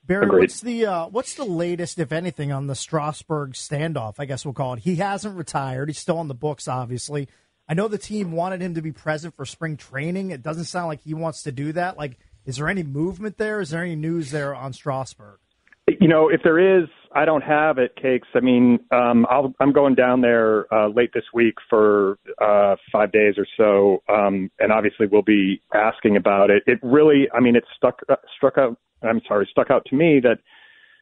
[0.05, 0.41] Barry, Agreed.
[0.41, 4.15] what's the uh, what's the latest, if anything, on the Strasburg standoff?
[4.19, 4.79] I guess we'll call it.
[4.79, 5.89] He hasn't retired.
[5.89, 7.27] He's still on the books, obviously.
[7.67, 10.29] I know the team wanted him to be present for spring training.
[10.29, 11.97] It doesn't sound like he wants to do that.
[11.97, 13.59] Like, is there any movement there?
[13.59, 15.39] Is there any news there on Strasburg?
[15.87, 18.27] You know, if there is, I don't have it, Cakes.
[18.33, 23.11] I mean, um, I'll, I'm going down there uh, late this week for uh, five
[23.11, 26.63] days or so, um, and obviously we'll be asking about it.
[26.65, 28.77] It really, I mean, it stuck uh, struck out.
[29.03, 30.39] I'm sorry, stuck out to me that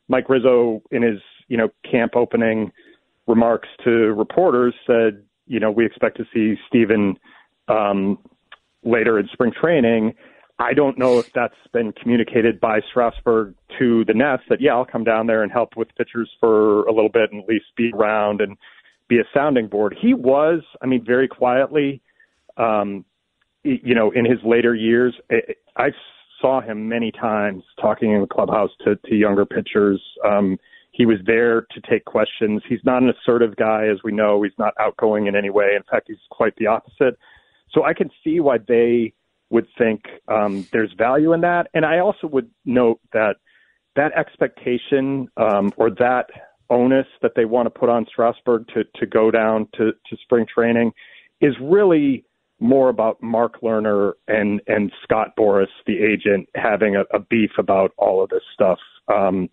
[0.09, 2.71] Mike Rizzo, in his you know camp opening
[3.25, 7.17] remarks to reporters, said, you know, we expect to see Stephen
[7.69, 8.19] um,
[8.83, 10.13] later in spring training.
[10.59, 14.85] I don't know if that's been communicated by Strasburg to the Nats that, yeah, I'll
[14.85, 17.91] come down there and help with pitchers for a little bit and at least be
[17.93, 18.55] around and
[19.07, 19.95] be a sounding board.
[19.99, 22.01] He was, I mean, very quietly,
[22.57, 23.03] um,
[23.63, 25.15] you know, in his later years,
[25.75, 25.89] I,
[26.43, 30.01] saw him many times talking in the clubhouse to, to younger pitchers.
[30.25, 30.59] Um,
[30.91, 32.61] he was there to take questions.
[32.67, 34.43] He's not an assertive guy, as we know.
[34.43, 35.71] He's not outgoing in any way.
[35.75, 37.17] In fact, he's quite the opposite.
[37.71, 39.13] So I can see why they
[39.53, 41.67] would think um, there's value in that.
[41.75, 43.35] And I also would note that
[43.95, 46.25] that expectation um, or that
[46.71, 50.47] onus that they want to put on Strasburg to, to go down to, to spring
[50.51, 50.91] training
[51.39, 52.25] is really
[52.59, 57.91] more about Mark Lerner and, and Scott Boras, the agent, having a, a beef about
[57.97, 58.79] all of this stuff.
[59.13, 59.49] Um,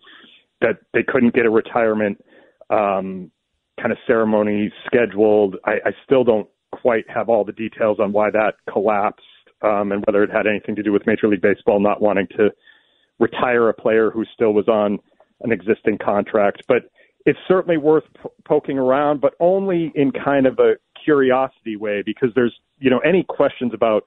[0.61, 2.23] that they couldn't get a retirement
[2.69, 3.31] um,
[3.79, 5.57] kind of ceremony scheduled.
[5.65, 9.25] I, I still don't quite have all the details on why that collapsed
[9.63, 12.49] um, and whether it had anything to do with Major League Baseball not wanting to
[13.19, 14.99] retire a player who still was on
[15.41, 16.63] an existing contract.
[16.67, 16.89] But
[17.25, 20.73] it's certainly worth p- poking around, but only in kind of a
[21.03, 24.03] curiosity way because there's, you know, any questions about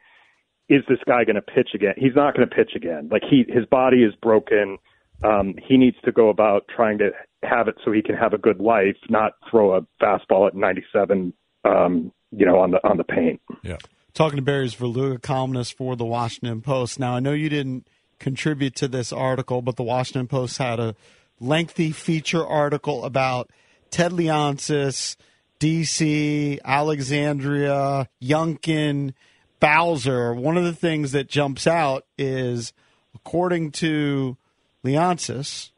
[0.68, 1.94] is this guy going to pitch again?
[1.96, 3.08] He's not going to pitch again.
[3.12, 4.78] Like he, his body is broken.
[5.22, 7.10] Um, he needs to go about trying to
[7.42, 11.32] have it so he can have a good life, not throw a fastball at 97,
[11.64, 13.40] um, you know, on the on the paint.
[13.62, 13.76] Yeah.
[14.14, 17.00] Talking to Barry Svrluga, columnist for the Washington Post.
[17.00, 17.88] Now, I know you didn't
[18.20, 20.94] contribute to this article, but the Washington Post had a
[21.40, 23.50] lengthy feature article about
[23.90, 25.16] Ted Leonsis,
[25.58, 29.14] DC, Alexandria, Youngkin,
[29.58, 30.32] Bowser.
[30.32, 32.72] One of the things that jumps out is,
[33.16, 34.36] according to
[34.84, 35.70] Leonsis,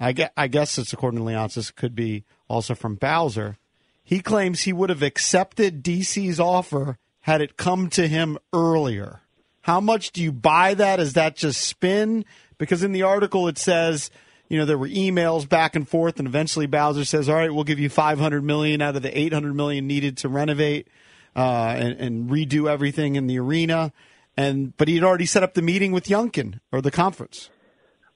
[0.00, 3.58] I guess, I guess it's according to Leonsis, could be also from Bowser.
[4.02, 9.20] He claims he would have accepted DC's offer had it come to him earlier.
[9.62, 11.00] How much do you buy that?
[11.00, 12.24] Is that just spin?
[12.58, 14.10] Because in the article it says,
[14.48, 17.64] you know, there were emails back and forth, and eventually Bowser says, "All right, we'll
[17.64, 20.88] give you 500 million out of the 800 million needed to renovate
[21.36, 23.92] uh, and, and redo everything in the arena."
[24.36, 27.48] And but he'd already set up the meeting with Youngkin or the conference.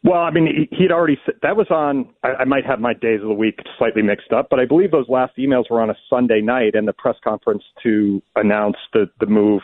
[0.04, 2.10] Well, I mean, he- he'd already that was on.
[2.22, 4.90] I, I might have my days of the week slightly mixed up, but I believe
[4.90, 9.10] those last emails were on a Sunday night, and the press conference to announce the
[9.18, 9.62] the move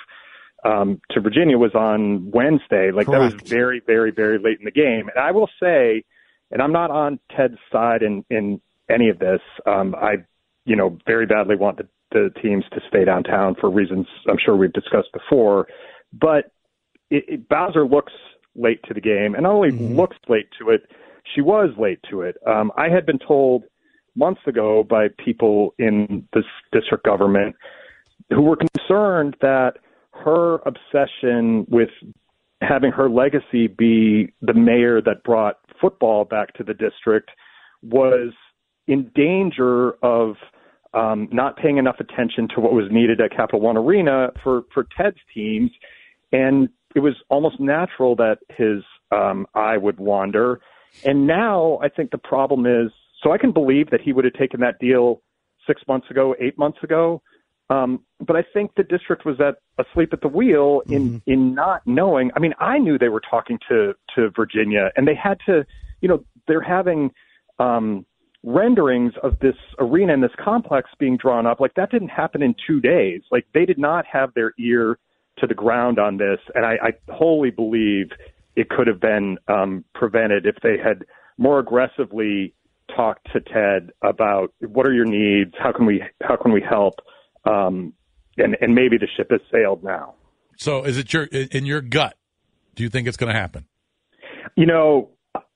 [0.65, 2.91] um, to Virginia was on Wednesday.
[2.91, 5.11] Like that was very, very, very late in the game.
[5.15, 6.05] And I will say,
[6.51, 9.41] and I'm not on Ted's side in in any of this.
[9.67, 10.25] Um, I,
[10.65, 14.57] you know, very badly want the, the teams to stay downtown for reasons I'm sure
[14.57, 15.69] we've discussed before,
[16.13, 16.51] but
[17.11, 18.13] it, it, Bowser looks
[18.55, 20.83] late to the game, and not only looks late to it,
[21.35, 22.37] she was late to it.
[22.47, 23.65] Um, I had been told
[24.17, 27.55] months ago by people in this district government
[28.31, 29.75] who were concerned that
[30.13, 31.91] her obsession with
[32.61, 37.31] having her legacy be the mayor that brought football back to the district
[37.83, 38.33] was
[38.87, 40.35] in danger of
[40.93, 44.87] um, not paying enough attention to what was needed at Capital One Arena for for
[44.97, 45.71] Ted's teams,
[46.33, 50.61] and it was almost natural that his um, eye would wander.
[51.05, 52.91] And now I think the problem is,
[53.23, 55.23] so I can believe that he would have taken that deal
[55.67, 57.23] six months ago, eight months ago.
[57.69, 61.87] Um, but I think the district was at asleep at the wheel in in not
[61.87, 62.33] knowing.
[62.35, 65.65] I mean, I knew they were talking to to Virginia, and they had to,
[66.01, 67.13] you know, they're having
[67.61, 68.05] um,
[68.43, 71.61] renderings of this arena and this complex being drawn up.
[71.61, 73.23] Like that didn't happen in two days.
[73.31, 74.99] Like they did not have their ear
[75.41, 78.11] to the ground on this, and I, I wholly believe
[78.57, 81.05] it could have been um, prevented if they had
[81.39, 82.55] more aggressively
[82.95, 86.95] talked to Ted about what are your needs, how can we how can we help,
[87.45, 87.93] um,
[88.37, 90.15] and and maybe the ship has sailed now.
[90.57, 92.17] So, is it your in your gut?
[92.75, 93.67] Do you think it's going to happen?
[94.57, 95.11] You know,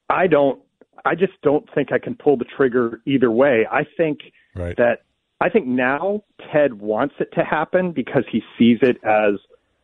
[0.09, 0.61] I don't.
[1.05, 3.67] I just don't think I can pull the trigger either way.
[3.71, 4.21] I think
[4.57, 4.77] Right.
[4.77, 5.03] that
[5.41, 6.23] I think now
[6.53, 9.35] Ted wants it to happen because he sees it as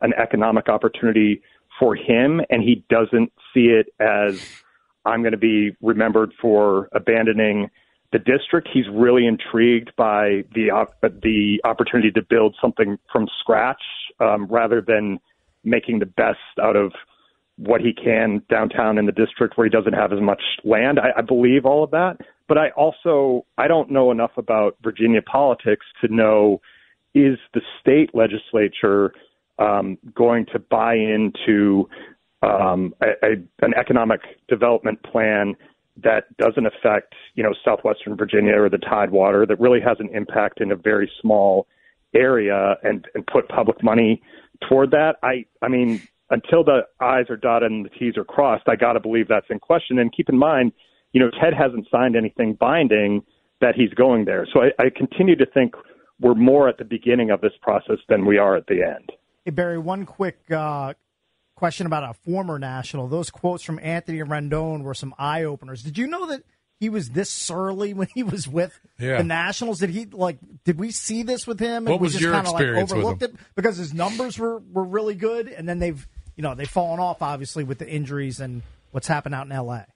[0.00, 1.42] an economic opportunity
[1.78, 4.62] for him, and he doesn't see it as
[5.04, 7.70] I'm going to be remembered for abandoning
[8.12, 8.68] the district.
[8.72, 13.82] He's really intrigued by the op- the opportunity to build something from scratch
[14.18, 15.18] um, rather than
[15.64, 16.92] making the best out of
[17.56, 20.98] what he can downtown in the district where he doesn't have as much land.
[20.98, 22.16] I, I believe all of that,
[22.48, 26.60] but I also I don't know enough about Virginia politics to know
[27.14, 29.12] is the state legislature
[29.60, 31.88] um, going to buy into
[32.42, 33.30] um, a, a,
[33.60, 35.54] an economic development plan
[36.02, 40.60] that doesn't affect you know southwestern Virginia or the Tidewater that really has an impact
[40.60, 41.66] in a very small
[42.14, 44.22] area and, and put public money
[44.68, 45.16] toward that.
[45.22, 48.94] I I mean until the I's are dotted and the T's are crossed, I got
[48.94, 49.98] to believe that's in question.
[49.98, 50.72] And keep in mind,
[51.12, 53.22] you know, Ted hasn't signed anything binding
[53.60, 54.46] that he's going there.
[54.52, 55.74] So I, I continue to think
[56.20, 59.10] we're more at the beginning of this process than we are at the end.
[59.44, 60.94] Hey, Barry, one quick uh,
[61.54, 63.08] question about a former national.
[63.08, 65.82] Those quotes from Anthony Rendon were some eye openers.
[65.82, 66.42] Did you know that
[66.78, 69.16] he was this surly when he was with Yeah.
[69.18, 69.78] the Nationals?
[69.80, 70.38] Did he like?
[70.64, 71.84] Did we see this with him?
[71.84, 73.30] What and we was just your kinda, like, experience with overlooked him?
[73.34, 77.00] it because his numbers were were really good, and then they've you know they've fallen
[77.00, 78.62] off obviously with the injuries and
[78.92, 79.86] what's happened out in L.A.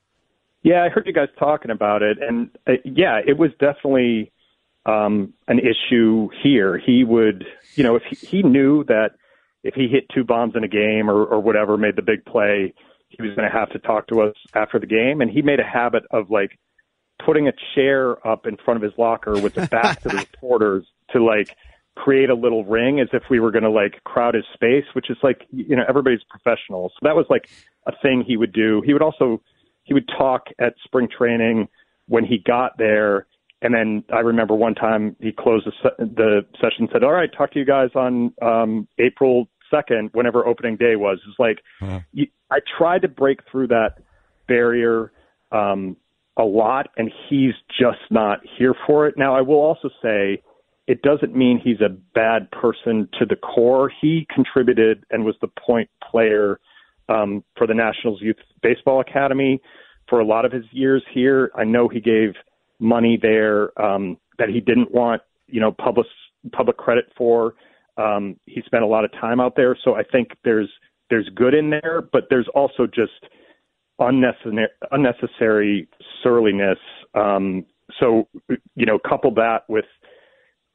[0.62, 4.32] Yeah, I heard you guys talking about it, and uh, yeah, it was definitely
[4.86, 6.78] um, an issue here.
[6.78, 9.10] He would, you know, if he, he knew that
[9.64, 12.72] if he hit two bombs in a game or, or whatever, made the big play,
[13.08, 15.58] he was going to have to talk to us after the game, and he made
[15.58, 16.58] a habit of like
[17.24, 20.86] putting a chair up in front of his locker with the back to the reporters
[21.10, 21.56] to like
[21.96, 25.10] create a little ring as if we were going to like crowd his space, which
[25.10, 26.90] is like you know everybody's professional.
[26.90, 27.48] So that was like
[27.86, 28.82] a thing he would do.
[28.84, 29.40] He would also
[29.84, 31.68] he would talk at spring training
[32.06, 33.26] when he got there.
[33.62, 37.12] And then I remember one time he closed the, se- the session and said, "All
[37.12, 41.58] right, talk to you guys on um, April second, whenever opening day was." It's like
[42.12, 43.98] you, I tried to break through that
[44.46, 45.12] barrier
[45.52, 45.96] um,
[46.36, 49.14] a lot, and he's just not here for it.
[49.16, 50.42] Now, I will also say
[50.86, 53.90] it doesn't mean he's a bad person to the core.
[54.00, 56.60] He contributed and was the point player
[57.08, 59.60] um, for the Nationals Youth Baseball Academy
[60.08, 61.50] for a lot of his years here.
[61.54, 62.34] I know he gave
[62.78, 66.06] money there um, that he didn't want, you know, public
[66.52, 67.54] public credit for.
[67.96, 70.70] Um, he spent a lot of time out there, so I think there's
[71.10, 73.12] there's good in there, but there's also just
[73.98, 75.88] unnecessary unnecessary
[76.22, 76.78] surliness.
[77.14, 77.66] Um,
[78.00, 78.28] so
[78.74, 79.84] you know, couple that with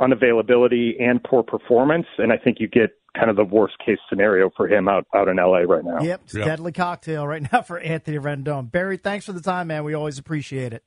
[0.01, 4.49] unavailability and poor performance, and I think you get kind of the worst case scenario
[4.55, 6.01] for him out out in LA right now.
[6.01, 8.71] Yep, it's deadly cocktail right now for Anthony Rendon.
[8.71, 9.83] Barry, thanks for the time, man.
[9.83, 10.83] We always appreciate it.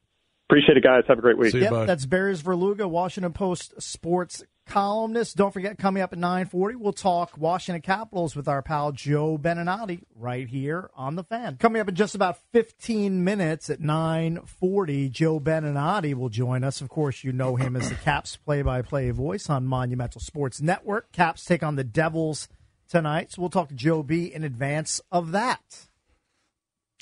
[0.49, 1.05] Appreciate it, guys.
[1.09, 1.55] Have a great week.
[1.55, 5.37] yep, that's Barry Svrluga, Washington Post sports columnist.
[5.37, 10.03] Don't forget, coming up at 940, we'll talk Washington Capitals with our pal Joe Beninati
[10.15, 11.57] right here on The Fan.
[11.59, 16.81] Coming up in just about 15 minutes at 940, Joe Beninati will join us.
[16.81, 21.13] Of course, you know him as the Caps play-by-play voice on Monumental Sports Network.
[21.13, 22.49] Caps take on the Devils
[22.89, 25.87] tonight, so we'll talk to Joe B in advance of that.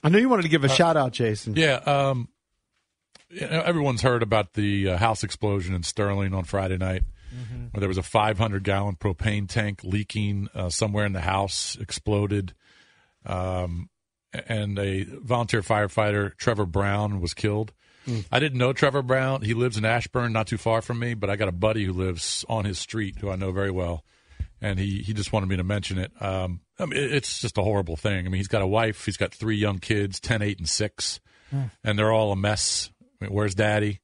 [0.02, 1.55] I know you wanted to give a shout out, Jason.
[1.56, 2.28] Yeah, um,
[3.30, 7.05] you know, everyone's heard about the uh, house explosion in Sterling on Friday night,
[7.70, 12.55] where there was a 500 gallon propane tank leaking uh, somewhere in the house, exploded,
[13.26, 13.89] um,
[14.33, 17.73] and a volunteer firefighter, Trevor Brown, was killed.
[18.07, 18.25] Mm.
[18.33, 19.42] I didn't know Trevor Brown.
[19.42, 21.92] He lives in Ashburn, not too far from me, but I got a buddy who
[21.92, 24.05] lives on his street who I know very well,
[24.60, 26.12] and he, he just wanted me to mention it.
[26.20, 28.20] Um, I mean, it's just a horrible thing.
[28.26, 31.20] I mean, he's got a wife, he's got three young kids, 10, 8, and 6
[31.52, 31.68] Mm.
[31.83, 32.92] and they're all a mess.
[33.20, 33.99] I mean, where's Daddy?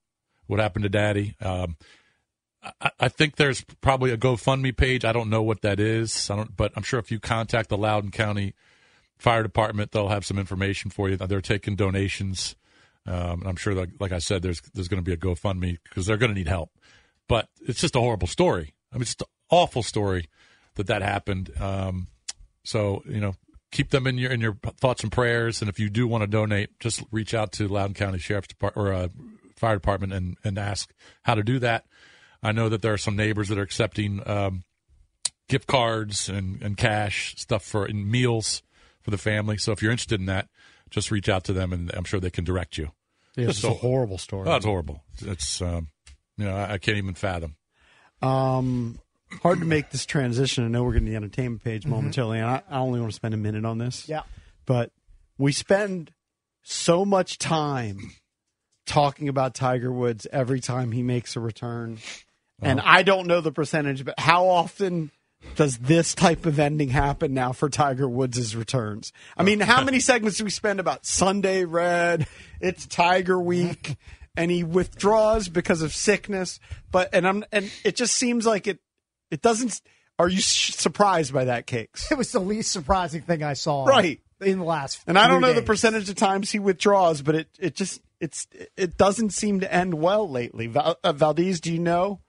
[0.49, 1.37] What happened to Daddy?
[1.41, 1.77] Um,
[3.01, 5.05] I, think there's probably a GoFundMe page.
[5.05, 6.31] I don't know what that is.
[6.31, 8.55] I don't, but I'm sure if you contact the Loudoun County
[9.19, 11.17] Fire Department, they'll have some information for you.
[11.17, 12.57] They're taking donations.
[13.07, 15.79] Um, and I'm sure, that, like I said, there's there's going to be a GoFundMe
[15.85, 16.71] because they're going to need help.
[17.29, 18.75] But it's just a horrible story.
[18.93, 20.29] I mean, it's just an awful story
[20.75, 21.51] that that happened.
[21.61, 22.09] Um,
[22.65, 23.35] so you know,
[23.71, 25.61] keep them in your in your thoughts and prayers.
[25.61, 28.87] And if you do want to donate, just reach out to Loudoun County Sheriff's Department
[28.87, 29.09] or uh,
[29.57, 31.87] Fire Department and and ask how to do that.
[32.43, 34.63] I know that there are some neighbors that are accepting um,
[35.49, 38.63] gift cards and, and cash stuff for and meals
[39.01, 39.57] for the family.
[39.57, 40.49] So if you're interested in that,
[40.91, 42.91] just reach out to them, and I'm sure they can direct you.
[43.37, 44.49] Yeah, Just it's a horrible story.
[44.49, 45.03] Oh, horrible.
[45.21, 45.89] It's um,
[46.37, 47.57] you know I, I can't even fathom.
[48.23, 48.99] Um,
[49.43, 50.65] hard to make this transition.
[50.65, 51.91] I know we're getting the entertainment page Mhm.
[51.91, 54.09] momentarily, and I, I only want to spend a minute on this.
[54.09, 54.23] Yeah.
[54.65, 54.91] But
[55.39, 56.13] we spend
[56.63, 58.13] so much time
[58.87, 61.99] talking about Tiger Woods every time he makes a return.
[62.63, 65.11] And I don't know the percentage, but how often
[65.55, 69.13] does this type of ending happen now for Tiger Woods' returns?
[69.37, 72.27] I mean, how many segments do we spend about Sunday Red?
[72.61, 73.97] It's Tiger Week,
[74.37, 76.59] and he withdraws because of sickness.
[76.91, 78.79] But and I'm and it just seems like it.
[79.31, 79.81] It doesn't.
[80.19, 82.11] Are you sh- surprised by that, Cakes?
[82.11, 83.85] It was the least surprising thing I saw.
[83.85, 84.21] Right.
[84.39, 87.35] In the last And I don't three know the percentage of times he withdraws, but
[87.35, 90.67] it it just it's it doesn't seem to end well lately.
[90.67, 92.21] Val, uh, Valdez, do you know?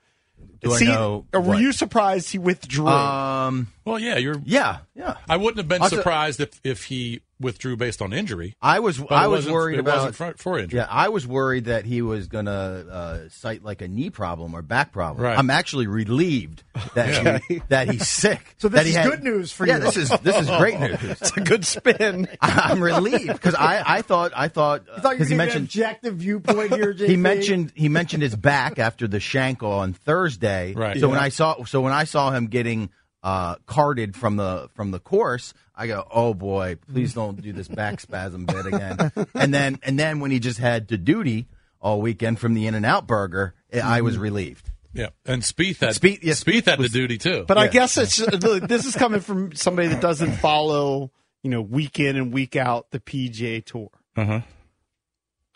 [0.61, 1.59] Do I know Or were what?
[1.59, 2.88] you surprised he withdrew?
[2.88, 4.41] Um, well, yeah, you're.
[4.43, 5.17] Yeah, yeah.
[5.30, 8.56] I wouldn't have been Also- surprised if if he withdrew based on injury.
[8.61, 10.80] I was But it I was wasn't- worried it about wasn't for, for injury.
[10.80, 12.51] Yeah, I was worried that he was gonna
[12.90, 15.24] uh, cite like a knee problem or back problem.
[15.24, 15.38] Right.
[15.38, 16.64] I'm actually relieved
[16.95, 17.40] that Okay.
[17.48, 18.56] he, that he's sick.
[18.59, 19.83] So this is had- good news for yeah, you.
[19.83, 20.98] this is this is great news.
[21.03, 22.27] it's a good spin.
[22.41, 25.33] I'm relieved because I, I thought I thought I thought you were because he giving
[25.33, 27.07] an mentioned objective viewpoint here, JP.
[27.07, 30.74] he mentioned he mentioned his back after the shank on Thursday.
[30.74, 30.99] Right.
[30.99, 32.90] So when I saw so when I saw him getting
[33.27, 37.67] uh, carded from the from the course, I go, oh boy, please don't do this
[37.67, 39.11] back spasm bit again.
[39.33, 41.47] and then and then when he just had to duty
[41.81, 44.06] all weekend from the In and Out Burger, I Mm-hmm.
[44.06, 44.72] was relieved.
[44.93, 47.43] Yeah, and Spieth had Spieth- yeah, Spieth had the duty too.
[47.47, 51.11] But I guess it's this is coming from somebody that doesn't follow,
[51.43, 53.89] you know, week in and week out the PGA Tour.
[54.15, 54.41] uh-huh.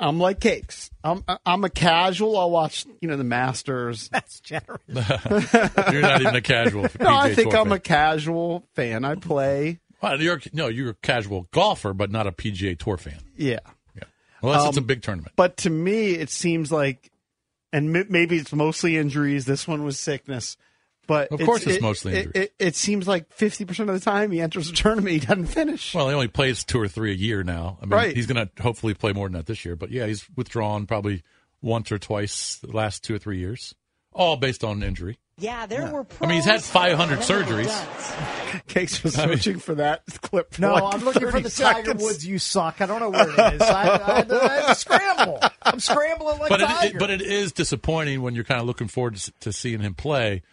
[0.02, 0.90] I'm like cakes.
[1.04, 2.38] I'm I'm a casual.
[2.38, 4.10] I'll watch, you know, the Masters.
[4.12, 4.82] That's generous.
[4.88, 6.88] you're not even a casual.
[7.00, 7.74] No, I think Tour I'm fan.
[7.74, 9.06] a casual fan.
[9.06, 9.80] I play.
[10.02, 13.20] Well, you're no, you're a casual golfer, but not a PGA Tour fan.
[13.38, 13.60] Yeah.
[14.44, 15.34] Unless Um, it's a big tournament.
[15.36, 17.12] But to me, it seems like,
[17.72, 19.46] and m- maybe it's mostly injuries.
[19.46, 20.58] This one was sickness.
[21.08, 22.36] But Of course it's it- mostly it, injuries.
[22.46, 25.94] It, it seems like 50% of the time he enters a tournament, he doesn't finish.
[25.94, 27.78] Well, he only plays two or three a year now.
[27.82, 28.16] I mean, Right.
[28.16, 29.76] he's going to hopefully play more than that this year.
[29.76, 31.24] But yeah, he's withdrawn probably
[31.62, 33.76] once or twice the last two or three years,
[34.14, 35.18] all based on injury.
[35.38, 36.06] Yeah, there were.
[36.22, 37.66] I mean, he's had 500 surgeries.
[37.66, 38.68] dunks.
[38.68, 40.54] Cakes was I mean- searching for that clip.
[40.54, 41.94] For No, like I'm looking for 30 the Tiger.
[41.96, 42.26] Woods.
[42.26, 42.80] You suck.
[42.80, 43.62] I don't know where it is.
[43.62, 45.40] I, I, had to, I had to scramble.
[45.64, 46.96] I'm scrambling like but it, Tiger.
[46.98, 49.96] it, but it is disappointing when you're kind of looking forward to, to seeing him
[49.96, 50.44] play.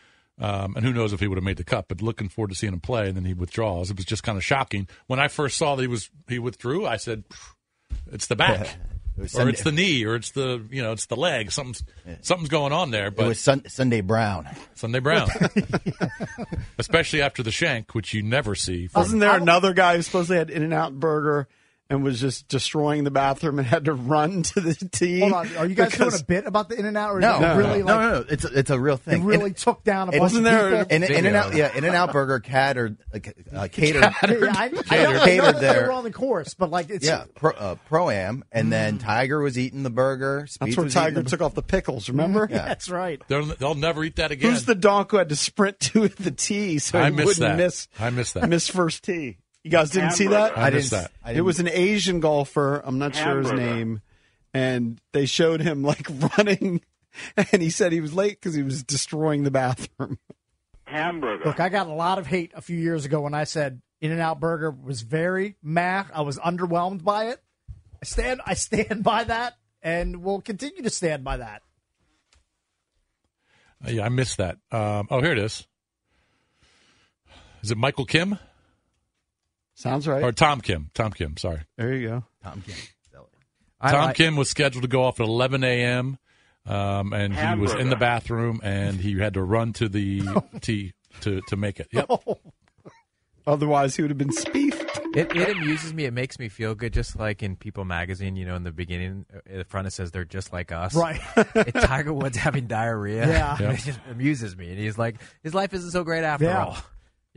[0.41, 2.55] Um, and who knows if he would have made the cut, but looking forward to
[2.55, 3.91] seeing him play, and then he withdraws.
[3.91, 6.87] It was just kind of shocking when I first saw that he was he withdrew.
[6.87, 7.25] I said,
[8.13, 8.77] "It's the back,
[9.19, 11.51] It or it's the knee, or it's the you know it's the leg.
[11.51, 11.83] Something's
[12.21, 14.49] something's going on there." But It But was Sun- Sunday Brown.
[14.77, 15.29] Sunday Brown,
[16.79, 18.87] especially after the shank, which you never see.
[18.87, 21.49] from- Wasn't there another guy who supposedly had In and Out Burger
[21.91, 25.21] and was just destroying the bathroom and had to run to the tee?
[25.21, 25.57] Hold on.
[25.57, 27.15] Are you guys because- doing a bit about the In and Out?
[27.15, 28.25] Or No, really no, like no, no.
[28.29, 29.25] It's a, it's a real it thing.
[29.25, 30.95] really In- took down a in- bunch of people?
[30.95, 33.19] In, in and out, yeah, In and Out Burger catered, uh,
[33.57, 35.87] uh, catered, Yeah, I, I know, I know catered that they there.
[35.87, 39.41] were on the course, but like it's Yeah, pro, uh, pro am, and then Tiger
[39.41, 40.47] was eating the burger.
[40.47, 42.47] Speed That's where was eating Tiger the- took off the pickles, remember?
[42.51, 42.59] Yeah.
[42.69, 43.23] that's right.
[43.29, 44.51] They'll, they'll never eat that again.
[44.51, 47.57] Who's the donk who had to sprint to the tee so I he missed wouldn't
[47.57, 47.57] that.
[47.57, 48.49] miss I missed that.
[48.49, 49.39] miss first tee?
[49.69, 50.57] You guys didn't see that?
[50.57, 51.13] I missed that.
[51.23, 52.81] I It was an Asian golfer.
[52.83, 54.01] I'm not sure his name,
[54.55, 56.81] and they showed him like running,
[57.37, 60.19] and he said he was late because he was destroying the bathroom.
[60.87, 61.45] Hamburger.
[61.45, 64.11] Look, I got a lot of hate a few years ago when I said In
[64.11, 66.05] and Out Burger was very meh.
[66.15, 67.43] I was underwhelmed by it.
[68.03, 71.61] I stand I stand by that and will continue to stand by that.
[73.87, 74.57] Uh, yeah, I missed that.
[74.73, 75.67] Um, oh, here it is.
[77.63, 78.39] Is it Michael Kim
[79.79, 80.23] Sounds right.
[80.25, 80.91] or Tom Kim?
[80.93, 81.37] Tom Kim.
[81.37, 81.61] Sorry.
[81.77, 82.25] There you go.
[82.43, 82.75] Tom Kim.
[83.81, 86.19] I Tom like- Kim was scheduled to go off at 11 a.m.
[86.67, 90.23] Um, and he was in the bathroom and he had to run to the
[90.61, 91.87] tee to to make it.
[91.93, 92.11] Yep.
[93.47, 95.17] Otherwise, he would have been spiefed.
[95.17, 96.05] It, it amuses me.
[96.05, 98.37] It makes me feel good, just like in People Magazine.
[98.37, 100.95] You know, in the beginning, uh, at the front it says they're just like us.
[100.95, 101.21] Right.
[101.55, 103.27] It's Tiger Woods having diarrhea.
[103.27, 103.57] Yeah.
[103.59, 103.71] Yeah.
[103.75, 106.65] It just amuses me, and he's like, his life isn't so great after Yeah.
[106.67, 106.77] all.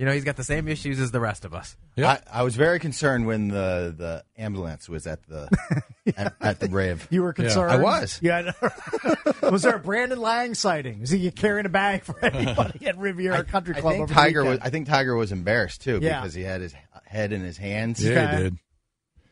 [0.01, 1.77] You know, he's got the same issues as the rest of us.
[1.95, 2.17] Yeah.
[2.33, 5.47] I, I was very concerned when the, the ambulance was at the
[6.17, 7.07] at, at the rave.
[7.11, 7.71] You were concerned.
[7.71, 8.17] I was.
[8.19, 8.51] Yeah.
[9.43, 11.01] was there a Brandon Lang sighting?
[11.03, 13.91] Is he carrying a bag for anybody at Riviera Country I Club?
[13.93, 14.53] think over the Tiger was.
[14.53, 14.63] weekend?
[14.67, 16.19] I think Tiger was embarrassed too Yeah.
[16.19, 16.73] because he had his
[17.05, 18.03] head in his hands.
[18.03, 18.37] Yeah, Okay.
[18.37, 18.57] he did.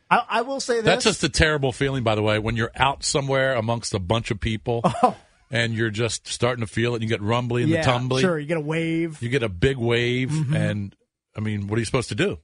[0.08, 0.84] I, I will say this.
[0.84, 4.30] That's just a terrible feeling, by the way, when you're out somewhere amongst a bunch
[4.30, 5.16] of people oh.
[5.50, 6.96] And you're just starting to feel it.
[6.96, 8.20] And you get rumbly and yeah, the tumbly.
[8.22, 9.20] Sure, you get a wave.
[9.22, 10.54] You get a big wave, Mhm.
[10.54, 10.96] and
[11.36, 12.38] I mean, what are you supposed to do?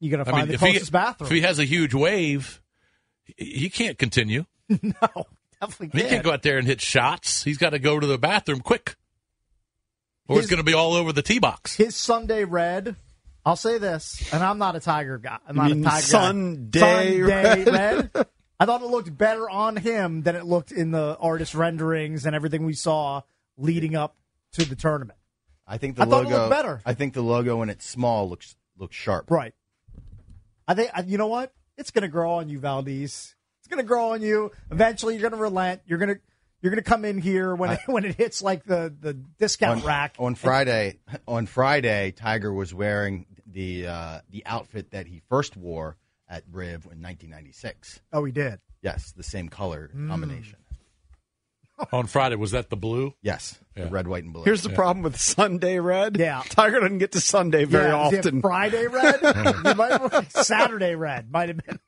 [0.00, 1.26] You got to I find mean, the if he, closest bathroom.
[1.28, 2.60] if he has a huge wave,
[3.24, 4.44] he, he can't continue.
[4.68, 5.26] no,
[5.60, 6.08] definitely He can't.
[6.10, 7.42] can't go out there and hit shots.
[7.44, 8.96] He's got to go to the bathroom quick,
[10.28, 11.76] or His- it's going to be all over the tee box.
[11.76, 12.96] His Sunday red.
[13.46, 15.36] I'll say this, and I'm not a Tiger guy.
[15.46, 17.04] I'm not a Tiger Sunday guy.
[17.04, 18.10] Sunday red?
[18.14, 18.26] red.
[18.64, 22.34] I thought it looked better on him than it looked in the artist renderings and
[22.34, 23.20] everything we saw
[23.58, 24.16] leading up
[24.52, 25.18] to the tournament.
[25.66, 26.38] I think the I thought it logo.
[26.38, 26.80] looked better.
[26.86, 29.30] I think the logo when it's small looks looks sharp.
[29.30, 29.52] Right.
[30.66, 31.52] I think I- you know what?
[31.76, 33.34] It's going to grow on you, Valdez.
[33.58, 34.50] It's going to grow on you.
[34.70, 35.82] Eventually, you're going to relent.
[35.84, 36.20] You're going to
[36.62, 39.82] you're going to come in here when it, when it hits like the the discount
[39.82, 41.00] on, rack on Friday.
[41.28, 46.84] On Friday, Tiger was wearing the uh, the outfit that he first wore at Riv
[46.86, 48.00] in 1996.
[48.12, 48.60] Oh, he did.
[48.82, 50.08] Yes, the same color Mm.
[50.08, 50.58] combination.
[51.92, 53.14] On Friday, was that the blue?
[53.20, 53.86] Yes, Yeah.
[53.86, 54.44] the red, white, and blue.
[54.44, 56.16] Here's the problem with Sunday red.
[56.16, 56.42] Yeah.
[56.48, 58.40] Tiger doesn't get to Sunday very yeah, often.
[58.42, 59.20] Friday red,
[59.76, 61.80] might- Saturday red might have been.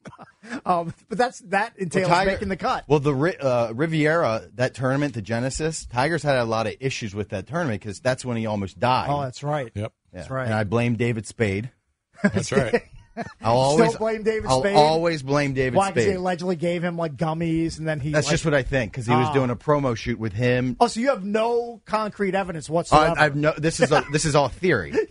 [0.64, 2.84] Um, but that's that entails Tiger- making the cut.
[2.88, 7.28] Well, the uh, Riviera, that tournament, the Genesis, Tiger's had a lot of issues with
[7.28, 9.08] that tournament because that's when he almost died.
[9.08, 9.70] Oh, that's right.
[9.72, 10.18] Yep, Yeah.
[10.18, 10.46] that's right.
[10.46, 11.70] And I blame David Spade.
[12.24, 12.82] that's right.
[13.42, 14.76] I'll always Still blame David I'll Spade?
[14.76, 15.76] always blame David Spade.
[15.76, 15.90] Why?
[15.90, 16.16] Because they Spade.
[16.20, 18.10] allegedly gave him like gummies, and then he.
[18.12, 19.32] That's like- just what I think because he was Ah.
[19.32, 20.76] doing a promo shoot with him.
[20.80, 23.14] Oh, so you have no concrete evidence whatsoever.
[23.18, 23.52] I've no.
[23.56, 24.94] This is a, this is all theory.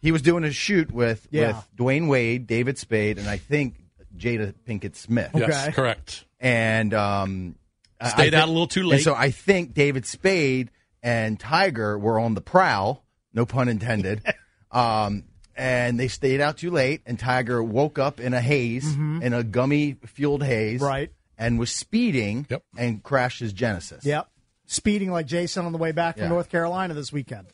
[0.00, 1.46] He was doing a shoot with Yeah.
[1.46, 3.76] with Dwyane Wade, David Spade, and I think
[4.14, 5.30] Jada Pinkett Smith.
[5.34, 5.72] Yes, Okay.
[5.72, 6.26] correct.
[6.38, 7.56] And um,
[7.98, 9.02] I- Stayed I out a little too and late.
[9.02, 10.70] so I think David Spade
[11.02, 13.02] and Tiger were on the prowl.
[13.32, 14.22] No pun intended.
[14.70, 15.24] um,
[15.56, 19.42] and they stayed out too late, and Tiger woke up in a haze, in a
[19.42, 20.84] gummy fueled haze, Mm-hmm.
[20.88, 21.10] Right.
[21.38, 22.62] and was speeding Yep.
[22.76, 24.04] and crashed his Genesis.
[24.04, 24.28] Yep.
[24.66, 26.28] Speeding like Jason on the way back from Yeah.
[26.30, 27.46] North Carolina this weekend.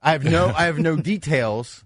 [0.00, 1.84] I have no I have no details,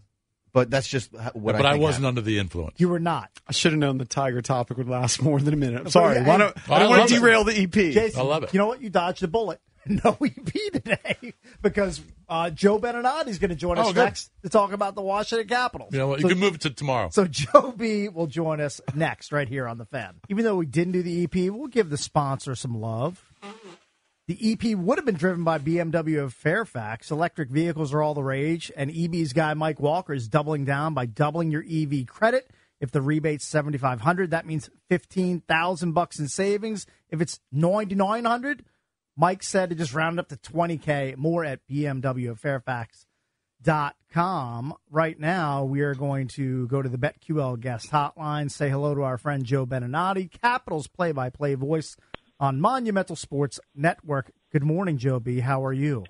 [0.53, 1.57] but that's just what.
[1.57, 2.07] but I, I, wasn't happened.
[2.07, 2.75] under the influence.
[2.79, 3.31] You were not.
[3.49, 5.81] I should have known the Tiger topic would last more than a minute.
[5.81, 6.17] I'm sorry.
[6.19, 7.21] Hey, Why don't, I I don't want love to it.
[7.21, 7.73] derail the EP.
[7.73, 8.53] Jason, I love it.
[8.53, 8.83] You know what?
[8.83, 9.61] You dodged a bullet.
[10.05, 14.49] No EP today because uh, Joe Beninati is going to join us Oh, next to
[14.49, 15.93] talk about the Washington Capitals.
[15.93, 16.21] You know what?
[16.21, 17.09] So- can move it to tomorrow.
[17.11, 20.15] So Joe B will join us next right here on the Fan.
[20.29, 23.23] Even though we didn't do the EP, we'll give the sponsor some love.
[24.29, 27.11] The EP would have been driven by BMW of Fairfax.
[27.11, 31.07] Electric vehicles are all the rage, and EB's guy Mike Walker is doubling down by
[31.07, 32.49] doubling your EV credit.
[32.81, 36.87] If the rebate's seventy five hundred, that means fifteen thousand bucks in savings.
[37.11, 38.65] If it's ninety nine hundred,
[39.17, 41.15] Mike said to just round up to twenty k.
[41.17, 43.07] More at BMW of Fairfax
[43.63, 44.75] dot com.
[44.91, 49.03] Right now, we are going to go to the BetQL guest hotline, say hello to
[49.03, 51.97] our friend Joe Beninati, Capitals play by play voice
[52.41, 54.31] on Monumental Sports Network.
[54.51, 55.41] Good morning, Joe B.
[55.41, 56.05] How are you?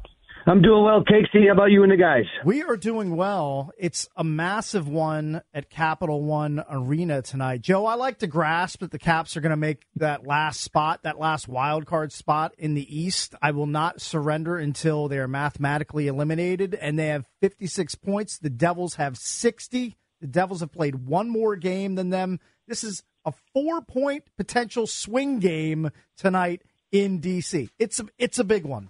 [0.44, 1.46] I'm doing well, Casey.
[1.46, 2.24] How about you and the guys?
[2.44, 3.70] We are doing well.
[3.78, 7.60] It's a massive one at Capital One Arena tonight.
[7.60, 11.04] Joe, I like to grasp that the Caps are going to make that last spot,
[11.04, 13.36] that last wild card spot in the East.
[13.40, 18.38] I will not surrender until they are mathematically eliminated, and they have 56 points.
[18.38, 19.96] The Devils have 60.
[20.20, 22.40] The Devils have played one more game than them.
[22.66, 27.68] This is a four point potential swing game tonight in DC.
[27.78, 28.88] It's a, it's a big one.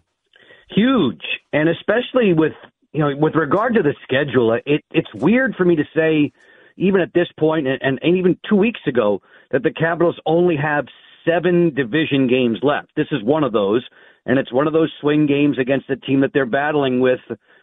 [0.74, 2.52] Huge, and especially with
[2.92, 6.32] you know with regard to the schedule, it it's weird for me to say,
[6.76, 9.20] even at this point, and, and, even two weeks ago,
[9.50, 10.86] that the Capitals only have
[11.26, 12.88] seven division games left.
[12.96, 13.84] This is one of those,
[14.26, 17.20] and it's one of those swing games against the team that they're battling with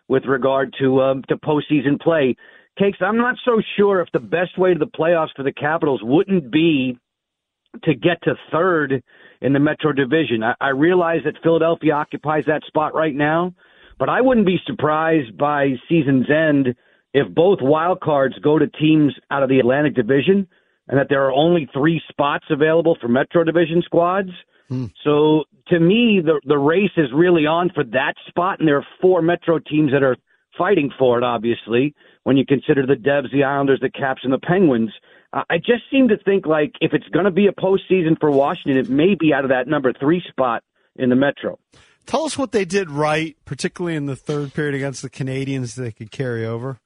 [0.08, 2.36] with regard to um, to postseason play.
[2.78, 6.02] Cakes, I'm not so sure if the best way to the playoffs for the Capitals
[6.04, 6.98] wouldn't be
[7.84, 9.04] to get to third
[9.42, 10.44] in the Metro Division.
[10.44, 13.54] I, I realize that Philadelphia occupies that spot right now,
[13.98, 16.76] but I wouldn't be surprised by season's end
[17.14, 20.48] if both wild cards go to teams out of the Atlantic Division
[20.88, 24.30] and that there are only three spots available for Metro Division squads.
[24.68, 24.88] Hmm.
[25.04, 28.86] So to me, the the race is really on for that spot, and there are
[29.02, 30.18] four Metro teams that are
[30.58, 31.24] fighting for it.
[31.24, 34.92] Obviously, when you consider the Devs, the Islanders, the Caps, and the Penguins,
[35.34, 38.32] uh, I just seem to think like if it's going to be a postseason for
[38.32, 40.64] Washington, it may be out of that number three spot
[40.96, 41.60] in the Metro.
[42.06, 45.84] Tell us what they did right, particularly in the third period against the Canadiens, that
[45.84, 46.80] they could carry over.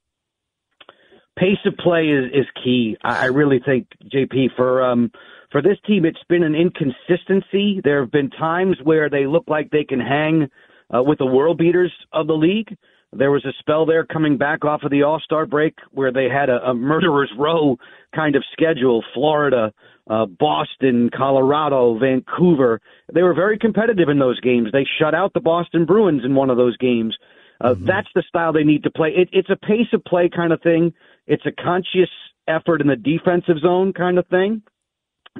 [1.37, 2.97] pace of play is, is key.
[3.03, 5.11] I, I really think JP for um
[5.51, 7.79] for this team, it's been an inconsistency.
[7.83, 10.49] There have been times where they look like they can hang
[10.93, 12.75] uh, with the world beaters of the league.
[13.15, 16.27] There was a spell there coming back off of the All Star break where they
[16.29, 17.77] had a, a murderer's row
[18.15, 19.73] kind of schedule: Florida,
[20.09, 22.81] uh, Boston, Colorado, Vancouver.
[23.13, 24.69] They were very competitive in those games.
[24.71, 27.15] They shut out the Boston Bruins in one of those games.
[27.61, 29.09] Uh, That's the style they need to play.
[29.15, 30.93] It, it's a pace of play kind of thing.
[31.27, 32.09] It's a conscious
[32.47, 34.63] effort in the defensive zone kind of thing.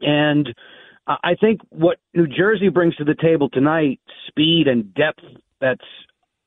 [0.02, 0.54] And
[1.08, 5.24] I I think what New Jersey brings to the table tonight, speed and depth
[5.60, 5.86] that's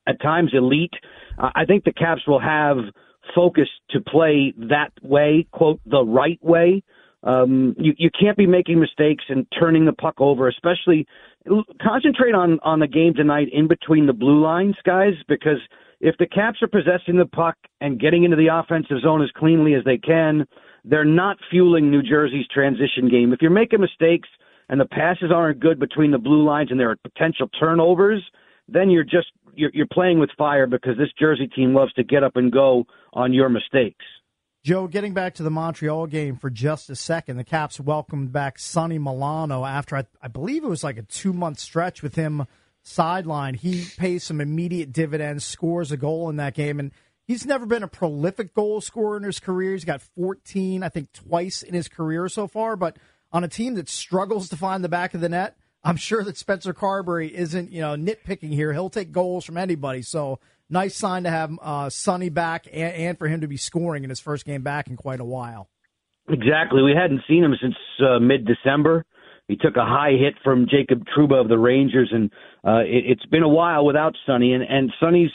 [0.07, 0.93] at times elite.
[1.37, 2.77] Uh, I think the Caps will have
[3.35, 6.83] focus to play that way, quote, the right way.
[7.23, 11.07] Um, you, you can't be making mistakes and turning the puck over, especially
[11.81, 15.59] concentrate on, on the game tonight in between the blue lines, guys, because
[15.99, 19.73] if the Caps are possessing the puck and getting into the offensive zone as cleanly
[19.73, 20.45] as they can,
[20.85, 23.33] they're not fueling New Jersey's transition game.
[23.33, 24.29] If you're making mistakes
[24.69, 28.23] and the passes aren't good between the blue lines and there are potential turnovers,
[28.67, 32.23] then you're just you're, you're playing with fire because this Jersey team loves to get
[32.23, 34.05] up and go on your mistakes.
[34.63, 38.59] Joe, getting back to the Montreal game for just a second, the Caps welcomed back
[38.59, 42.45] Sonny Milano after I, I believe it was like a two month stretch with him
[42.83, 43.53] sideline.
[43.53, 46.91] He pays some immediate dividends, scores a goal in that game, and
[47.25, 49.73] he's never been a prolific goal scorer in his career.
[49.73, 52.97] He's got 14, I think, twice in his career so far, but
[53.31, 56.35] on a team that struggles to find the back of the net, I'm sure that
[56.35, 58.73] Spencer Carbery isn't, you know, nitpicking here.
[58.73, 60.01] He'll take goals from anybody.
[60.01, 64.03] So nice sign to have uh, Sonny back and, and for him to be scoring
[64.03, 65.69] in his first game back in quite a while.
[66.27, 66.83] Exactly.
[66.83, 67.75] We hadn't seen him since
[68.05, 69.05] uh, mid December.
[69.47, 72.31] He took a high hit from Jacob Trouba of the Rangers, and
[72.67, 74.51] uh, it, it's been a while without Sonny.
[74.51, 75.31] And, and Sonny's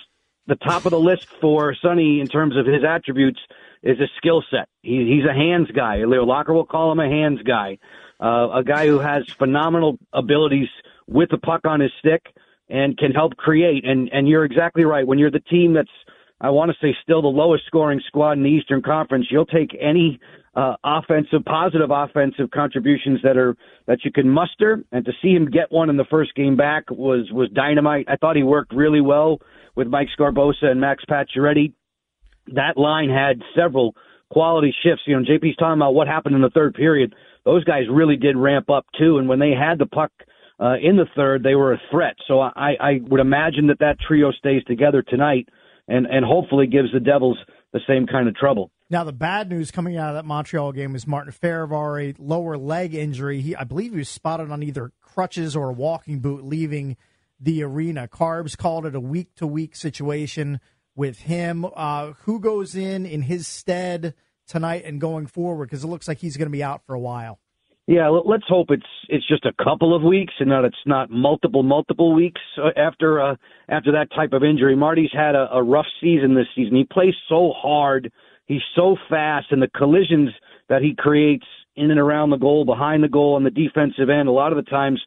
[0.46, 3.40] the top of the list for Sonny in terms of his attributes
[3.82, 4.68] is a skill set.
[4.82, 6.04] He, he's a hands guy.
[6.04, 7.78] Leo Locker will call him a hands guy,
[8.22, 10.68] uh, a guy who has phenomenal abilities
[11.06, 12.22] with the puck on his stick
[12.68, 13.84] and can help create.
[13.84, 15.06] And and you're exactly right.
[15.06, 15.90] When you're the team that's
[16.40, 19.76] I want to say still the lowest scoring squad in the Eastern Conference, you'll take
[19.80, 20.18] any
[20.54, 24.82] uh, offensive, positive offensive contributions that are that you can muster.
[24.92, 28.06] And to see him get one in the first game back was was dynamite.
[28.08, 29.38] I thought he worked really well
[29.76, 31.72] with Mike Sgarbossa and Max Pacioretty.
[32.48, 33.94] that line had several
[34.30, 35.02] quality shifts.
[35.06, 37.14] You know, JP's talking about what happened in the third period.
[37.44, 40.12] Those guys really did ramp up too, and when they had the puck
[40.60, 42.14] uh, in the third, they were a threat.
[42.28, 45.48] So I, I would imagine that that trio stays together tonight,
[45.88, 47.38] and and hopefully gives the Devils
[47.72, 48.70] the same kind of trouble.
[48.90, 52.94] Now, the bad news coming out of that Montreal game is Martin Fehervary, lower leg
[52.94, 53.40] injury.
[53.40, 56.98] He, I believe he was spotted on either crutches or a walking boot leaving
[57.40, 58.06] the arena.
[58.06, 60.60] Carbs called it a week to week situation
[60.94, 61.64] with him.
[61.74, 64.14] Uh, who goes in in his stead
[64.52, 65.66] tonight and going forward?
[65.66, 67.40] Because it looks like he's going to be out for a while.
[67.88, 71.64] Yeah, let's hope it's it's just a couple of weeks and that it's not multiple
[71.64, 73.34] multiple weeks uh, after uh,
[73.68, 74.76] after that type of injury.
[74.76, 76.76] Marty's had a, a rough season this season.
[76.76, 78.12] He plays so hard,
[78.46, 80.30] he's so fast, and the collisions
[80.68, 84.28] that he creates in and around the goal, behind the goal, on the defensive end,
[84.28, 85.00] a lot of the times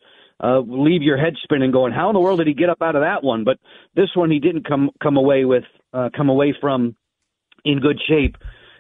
[0.44, 2.98] uh, leave your head spinning, going, "How in the world did he get up out
[2.98, 3.58] of that one?" But
[3.96, 6.98] this one, he didn't come come away with uh, come away from
[7.64, 8.36] in good shape.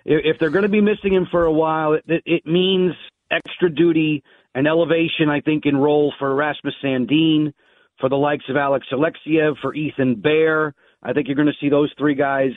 [0.06, 2.93] If they're going to be missing him for a while, it, it means
[3.32, 7.53] extra duty and elevation, I think, in role for Rasmus Sandin,
[8.00, 10.74] for the likes of Alex Alexeyev, for Ethan Bear.
[11.01, 12.51] I think you're going to see those three guys,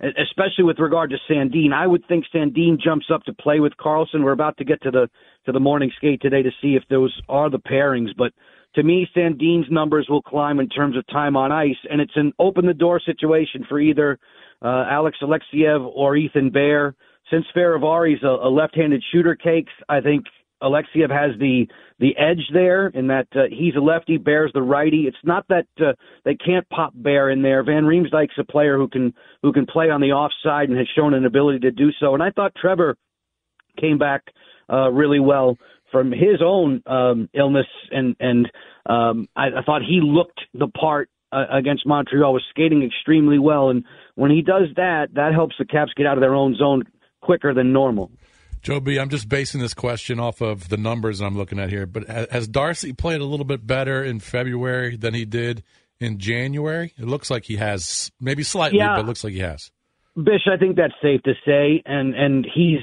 [0.00, 1.72] especially with regard to Sandin.
[1.72, 4.22] I would think Sandin jumps up to play with Carlson.
[4.22, 5.08] We're about to get to the
[5.44, 8.32] to the morning skate today to see if those are the pairings, but
[8.74, 12.32] to me, Sandin's numbers will climb in terms of time on ice, and it's an
[12.38, 14.18] open the door situation for either
[14.62, 16.94] uh, Alex Alexeyev or Ethan Bear.
[17.30, 20.26] Since Fehervary's a, a left-handed shooter, cakes, I think
[20.62, 21.66] Alexeyev has the
[21.98, 25.06] the edge there in that uh, he's a lefty, Bear's the righty.
[25.06, 25.92] It's not that uh,
[26.24, 27.62] they can't pop Bear in there.
[27.62, 31.14] Van Riemsdyk's a player who can who can play on the offside and has shown
[31.14, 32.14] an ability to do so.
[32.14, 32.96] And I thought Trevor
[33.80, 34.22] came back
[34.70, 35.56] uh, really well
[35.92, 38.50] from his own um, illness, and and
[38.86, 42.32] um, I, I thought he looked the part uh, against Montreal.
[42.32, 46.16] Was skating extremely well, and when he does that, that helps the Caps get out
[46.16, 46.82] of their own zone
[47.20, 48.10] quicker than normal.
[48.62, 51.86] Joe B, I'm just basing this question off of the numbers I'm looking at here,
[51.86, 55.62] but has Darcy played a little bit better in February than he did
[56.00, 56.92] in January?
[56.98, 58.96] It looks like he has, maybe slightly, Yeah.
[58.96, 59.70] but it looks like he has.
[60.16, 62.80] Bish, I think that's safe to say, and and he's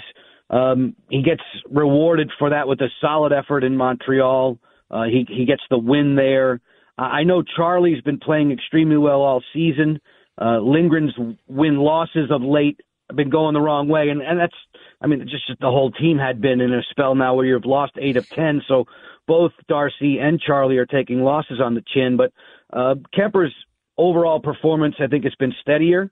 [0.52, 4.60] um, he gets rewarded for that with a solid effort in Montreal.
[4.92, 6.62] Uh, he he gets the win there.
[6.98, 10.00] I know Charlie's been playing extremely well all season.
[10.40, 11.16] Uh, Lindgren's
[11.48, 14.56] win losses of late have been going the wrong way, and and that's
[15.02, 17.94] I mean just the whole team had been in a spell now where you've lost
[18.00, 18.62] eight of ten.
[18.68, 18.86] So
[19.28, 22.32] both Darcy and Charlie are taking losses on the chin, but
[22.72, 23.54] uh, Kuemper's
[23.98, 26.12] overall performance I think has been steadier.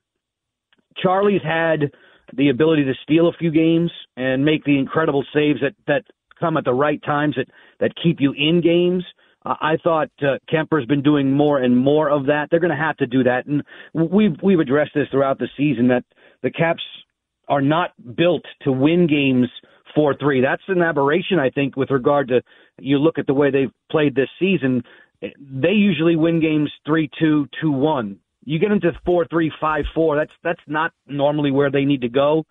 [0.97, 1.91] Charlie's had
[2.33, 6.03] the ability to steal a few games and make the incredible saves that that
[6.39, 7.47] come at the right times that
[7.79, 9.03] that keep you in games.
[9.43, 12.47] I thought uh, Kuemper's been doing more and more of that.
[12.49, 13.63] They're going to have to do that, and
[13.93, 16.03] we've we've addressed this throughout the season that
[16.43, 16.83] the Caps
[17.47, 19.47] are not built to win games
[19.95, 20.41] four three.
[20.41, 22.41] That's an aberration, I think, with regard to
[22.79, 24.83] you look at the way they've played this season.
[25.21, 28.19] They usually win games three two two one.
[28.43, 30.15] You get into four three five four.
[30.15, 32.45] That's that's not normally where they need to go.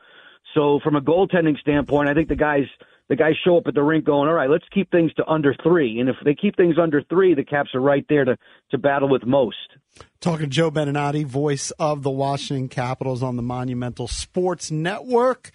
[0.55, 2.65] So from a goaltending standpoint, I think the guys
[3.11, 5.53] the guys show up at the rink going, all right, let's keep things to under
[5.65, 5.99] three.
[5.99, 8.39] And if they keep things under three, the Caps are right there to
[8.71, 9.57] to battle with most.
[10.21, 15.51] Talking to Joe Beninati, voice of the Washington Capitals on the Monumental Sports Network.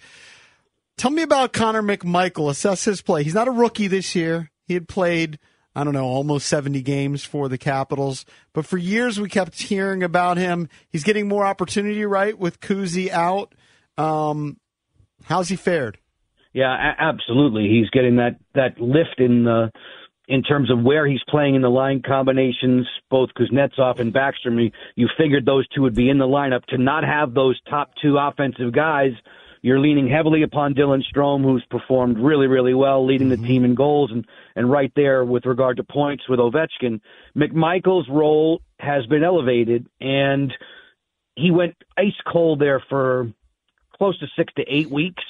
[0.98, 2.50] Tell me about Connor McMichael.
[2.50, 3.24] Assess his play.
[3.24, 4.50] He's not a rookie this year.
[4.66, 5.38] He had played,
[5.74, 8.26] I don't know, almost 70 games for the Capitals.
[8.52, 10.68] But for years, we kept hearing about him.
[10.90, 13.54] He's getting more opportunity, right, with Kuzi out.
[13.96, 14.58] Um,
[15.24, 15.98] how's he fared?
[16.56, 17.68] Yeah, a- absolutely.
[17.68, 19.70] He's getting that that lift in the
[20.26, 24.60] in terms of where he's playing in the line combinations, both Kuznetsov and Backstrom.
[24.60, 26.64] You, you figured those two would be in the lineup.
[26.68, 29.12] To not have those top two offensive guys,
[29.60, 33.46] you're leaning heavily upon Dylan Strome, who's performed really, really well, leading the mm-hmm.
[33.46, 34.24] team in goals and,
[34.56, 37.00] and right there with regard to points with Ovechkin.
[37.36, 40.52] McMichael's role has been elevated, and
[41.34, 43.30] he went ice cold there for
[43.98, 45.22] close to six to eight weeks.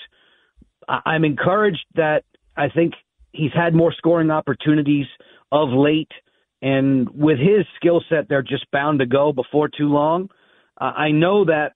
[0.89, 2.25] I'm encouraged that
[2.57, 2.95] I think
[3.33, 5.07] he's had more scoring opportunities
[5.53, 6.11] of late,
[6.63, 10.29] and with his skill set, they're just bound to go before too long.
[10.81, 11.73] Uh, I know that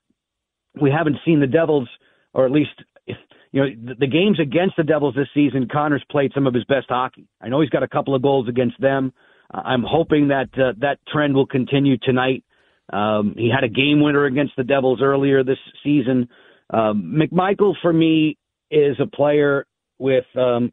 [0.80, 1.88] we haven't seen the Devils,
[2.32, 2.70] or at least
[3.06, 3.14] you
[3.60, 5.68] know the, the games against the Devils this season.
[5.70, 7.26] Connor's played some of his best hockey.
[7.40, 9.12] I know he's got a couple of goals against them.
[9.52, 12.44] Uh, I'm hoping that uh, that trend will continue tonight.
[12.92, 16.28] Um, he had a game winner against the Devils earlier this season.
[16.72, 18.36] Um, McMichael, for me,
[18.70, 19.66] is a player
[19.98, 20.72] with um,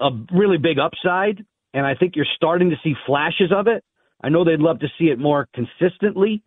[0.00, 3.84] a really big upside, and I think you're starting to see flashes of it.
[4.22, 6.42] I know they'd love to see it more consistently,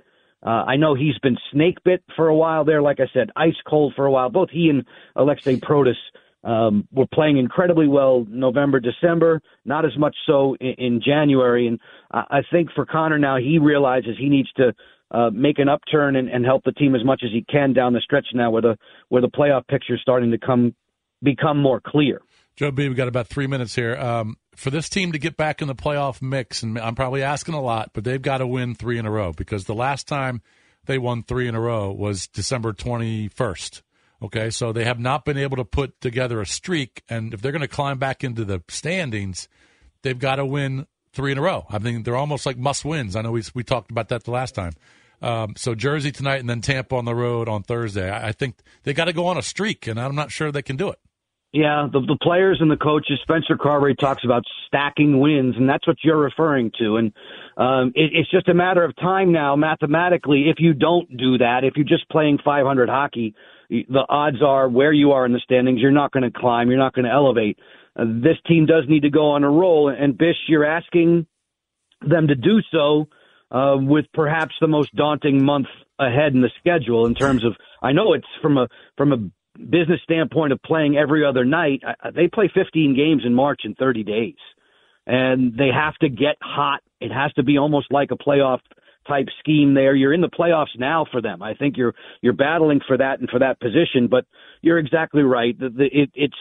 [0.45, 2.81] Uh, I know he's been snake bit for a while there.
[2.81, 4.29] Like I said, ice cold for a while.
[4.29, 4.85] Both he and
[5.15, 5.97] Aliaksei Protas
[6.43, 11.67] um, were playing incredibly well November, December, not as much so in, in January.
[11.67, 11.79] And
[12.11, 14.73] I, I think for Connor now, he realizes he needs to
[15.11, 17.93] uh, make an upturn and, and help the team as much as he can down
[17.93, 18.77] the stretch now, where the
[19.09, 20.75] where the playoff picture is starting to come
[21.23, 22.21] become more clear.
[22.55, 23.95] Joe B, we've got about three minutes here.
[23.95, 27.53] Um, for this team to get back in the playoff mix, and I'm probably asking
[27.53, 30.41] a lot, but they've got to win three in a row because the last time
[30.85, 33.83] they won three in a row was December 21st.
[34.23, 37.51] Okay, so they have not been able to put together a streak, and if they're
[37.51, 39.47] going to climb back into the standings,
[40.01, 41.67] they've got to win three in a row.
[41.69, 43.15] I mean, they're almost like must wins.
[43.15, 44.73] I know we we talked about that the last time.
[45.21, 48.09] Um, so Jersey tonight, and then Tampa on the road on Thursday.
[48.09, 50.61] I, I think they got to go on a streak, and I'm not sure they
[50.61, 50.99] can do it.
[51.53, 53.19] Yeah, the, the players and the coaches.
[53.23, 56.97] Spencer Carbery talks about stacking wins, and that's what you're referring to.
[56.97, 57.13] And
[57.55, 60.49] um, it, it's just a matter of time now, mathematically.
[60.49, 63.33] If you don't do that, if you're just playing 500 hockey,
[63.69, 66.77] the odds are where you are in the standings, you're not going to climb, you're
[66.77, 67.57] not going to elevate.
[67.95, 71.25] Uh, this team does need to go on a roll, and Bish, you're asking
[72.07, 73.07] them to do so
[73.51, 75.67] uh, with perhaps the most daunting month
[75.99, 77.55] ahead in the schedule in terms of.
[77.81, 78.67] I know it's from a
[78.97, 79.17] from a
[79.57, 81.81] business standpoint of playing every other night.
[82.15, 84.35] They play 15 games in March in 30 days,
[85.05, 86.81] and they have to get hot.
[86.99, 88.59] It has to be almost like a playoff
[89.07, 89.95] type scheme there.
[89.95, 91.41] You're in the playoffs now for them.
[91.41, 94.07] I think you're you're battling for that and for that position.
[94.09, 94.25] But
[94.61, 95.57] you're exactly right.
[95.57, 96.35] The, the, it, it's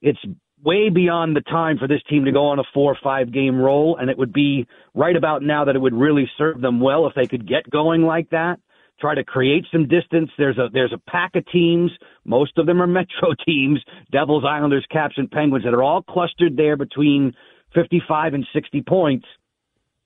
[0.00, 0.18] it's
[0.64, 3.58] way beyond the time for this team to go on a four or five game
[3.58, 7.06] roll, and it would be right about now that it would really serve them well
[7.06, 8.58] if they could get going like that.
[9.00, 10.30] Try to create some distance.
[10.36, 11.90] There's a there's a pack of teams.
[12.24, 13.80] Most of them are Metro teams:
[14.12, 17.32] Devils, Islanders, Caps, and Penguins that are all clustered there between
[17.74, 19.26] 55 and 60 points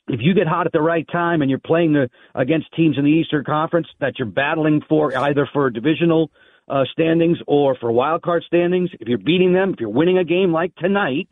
[0.08, 3.04] if you get hot at the right time and you're playing the, against teams in
[3.04, 6.30] the Eastern Conference that you're battling for either for a divisional
[6.68, 10.24] uh, standings or for wild card standings, if you're beating them, if you're winning a
[10.24, 11.28] game like tonight,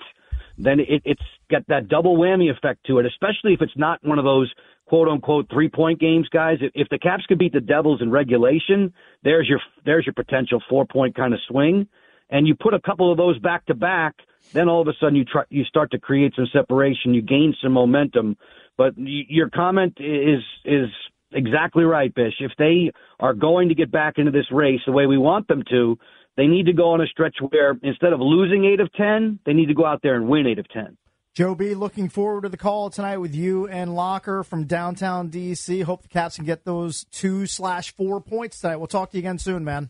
[0.58, 4.18] then it, it's got that double whammy effect to it, especially if it's not one
[4.18, 4.52] of those
[4.86, 6.58] quote unquote three point games, guys.
[6.60, 10.62] If, if the Caps could beat the Devils in regulation, there's your there's your potential
[10.68, 11.88] four point kind of swing,
[12.30, 14.14] and you put a couple of those back to back,
[14.52, 17.54] then all of a sudden you try you start to create some separation, you gain
[17.62, 18.36] some momentum.
[18.76, 20.88] But your comment is is
[21.34, 22.34] exactly right, Bish.
[22.40, 25.62] If they are going to get back into this race the way we want them
[25.70, 25.98] to,
[26.36, 29.52] they need to go on a stretch where instead of losing eight of ten, they
[29.52, 30.96] need to go out there and win eight of ten.
[31.34, 35.82] Joe B, looking forward to the call tonight with you and Locker from downtown DC.
[35.82, 38.76] Hope the Caps can get those two slash four points tonight.
[38.76, 39.88] We'll talk to you again soon, man.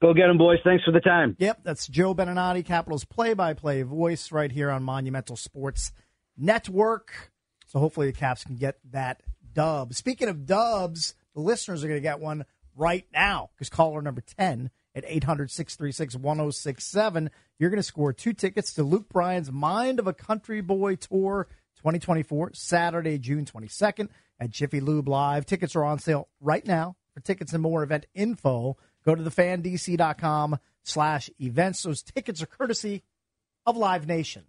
[0.00, 0.60] Go get them, boys.
[0.64, 1.36] Thanks for the time.
[1.38, 5.92] Yep, that's Joe Beninati, Capitals play-by-play voice right here on Monumental Sports
[6.38, 7.32] Network.
[7.66, 9.22] So hopefully the Caps can get that
[9.58, 9.92] dub.
[9.92, 12.44] Speaking of dubs, the listeners are going to get one
[12.76, 17.28] right now because caller number 10 at 800 636 1067,
[17.58, 21.48] you're going to score two tickets to Luke Bryan's Mind of a Country Boy Tour
[21.78, 25.44] 2024, Saturday, June 22nd at Jiffy Lube Live.
[25.44, 26.94] Tickets are on sale right now.
[27.12, 31.82] For tickets and more event info, go to thefandc.com slash events.
[31.82, 33.02] Those tickets are courtesy
[33.66, 34.44] of Live Nation.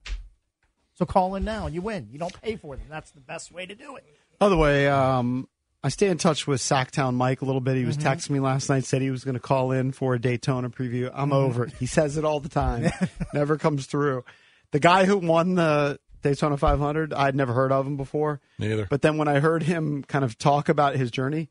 [0.94, 2.10] So call in now and you win.
[2.12, 2.86] You don't pay for them.
[2.92, 4.06] That's the best way to do it.
[4.40, 5.48] By the way, um,
[5.84, 7.76] I stay in touch with Sacktown Mike a little bit.
[7.78, 8.08] He was Mm-hmm.
[8.08, 11.12] texting me last night, said he was going to call in for a Daytona preview.
[11.14, 11.34] I'm Mhm.
[11.36, 11.74] over it.
[11.80, 12.90] He says it all the time,
[13.34, 14.24] never comes through.
[14.72, 18.42] The guy who won the Daytona 500, I'd never heard of him before.
[18.58, 18.86] Neither.
[18.90, 21.50] But then when I heard him kind of talk about his journey,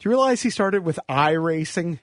[0.00, 1.98] do you realize he started with iRacing?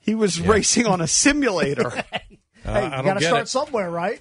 [0.00, 1.90] He was racing on a simulator.
[2.12, 3.48] hey, I you got to start it.
[3.48, 4.20] somewhere, right?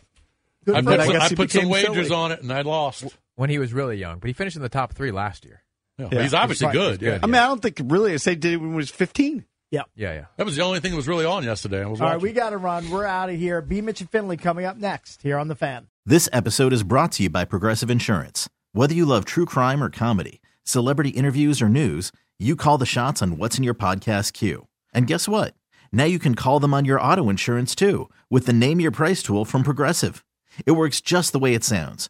[0.65, 1.05] Good I put, him.
[1.05, 2.19] some, guess I put some wagers silly.
[2.19, 3.05] on it and I lost.
[3.39, 5.63] When he was really young, but he finished in the top three last year.
[5.97, 6.23] Yeah, Yeah.
[6.23, 7.01] He's obviously He's good.
[7.01, 7.19] Yeah.
[7.23, 9.45] I mean, I don't think really I say did it when he was 15.
[9.71, 9.83] Yeah.
[9.95, 10.25] Yeah, yeah.
[10.35, 11.81] That was the only thing that was really on yesterday.
[11.81, 12.23] I was All right, watching.
[12.29, 12.89] we got to run.
[12.89, 13.61] We're out of here.
[13.61, 13.79] B.
[13.79, 15.87] Mitch and Finley coming up next here on The Fan.
[16.05, 18.49] This episode is brought to you by Progressive Insurance.
[18.73, 23.21] Whether you love true crime or comedy, celebrity interviews or news, you call the shots
[23.21, 24.67] on what's in your podcast queue.
[24.93, 25.53] And guess what?
[25.93, 29.23] Now you can call them on your auto insurance too with the Name Your Price
[29.23, 30.25] tool from Progressive.
[30.65, 32.09] It works just the way it sounds.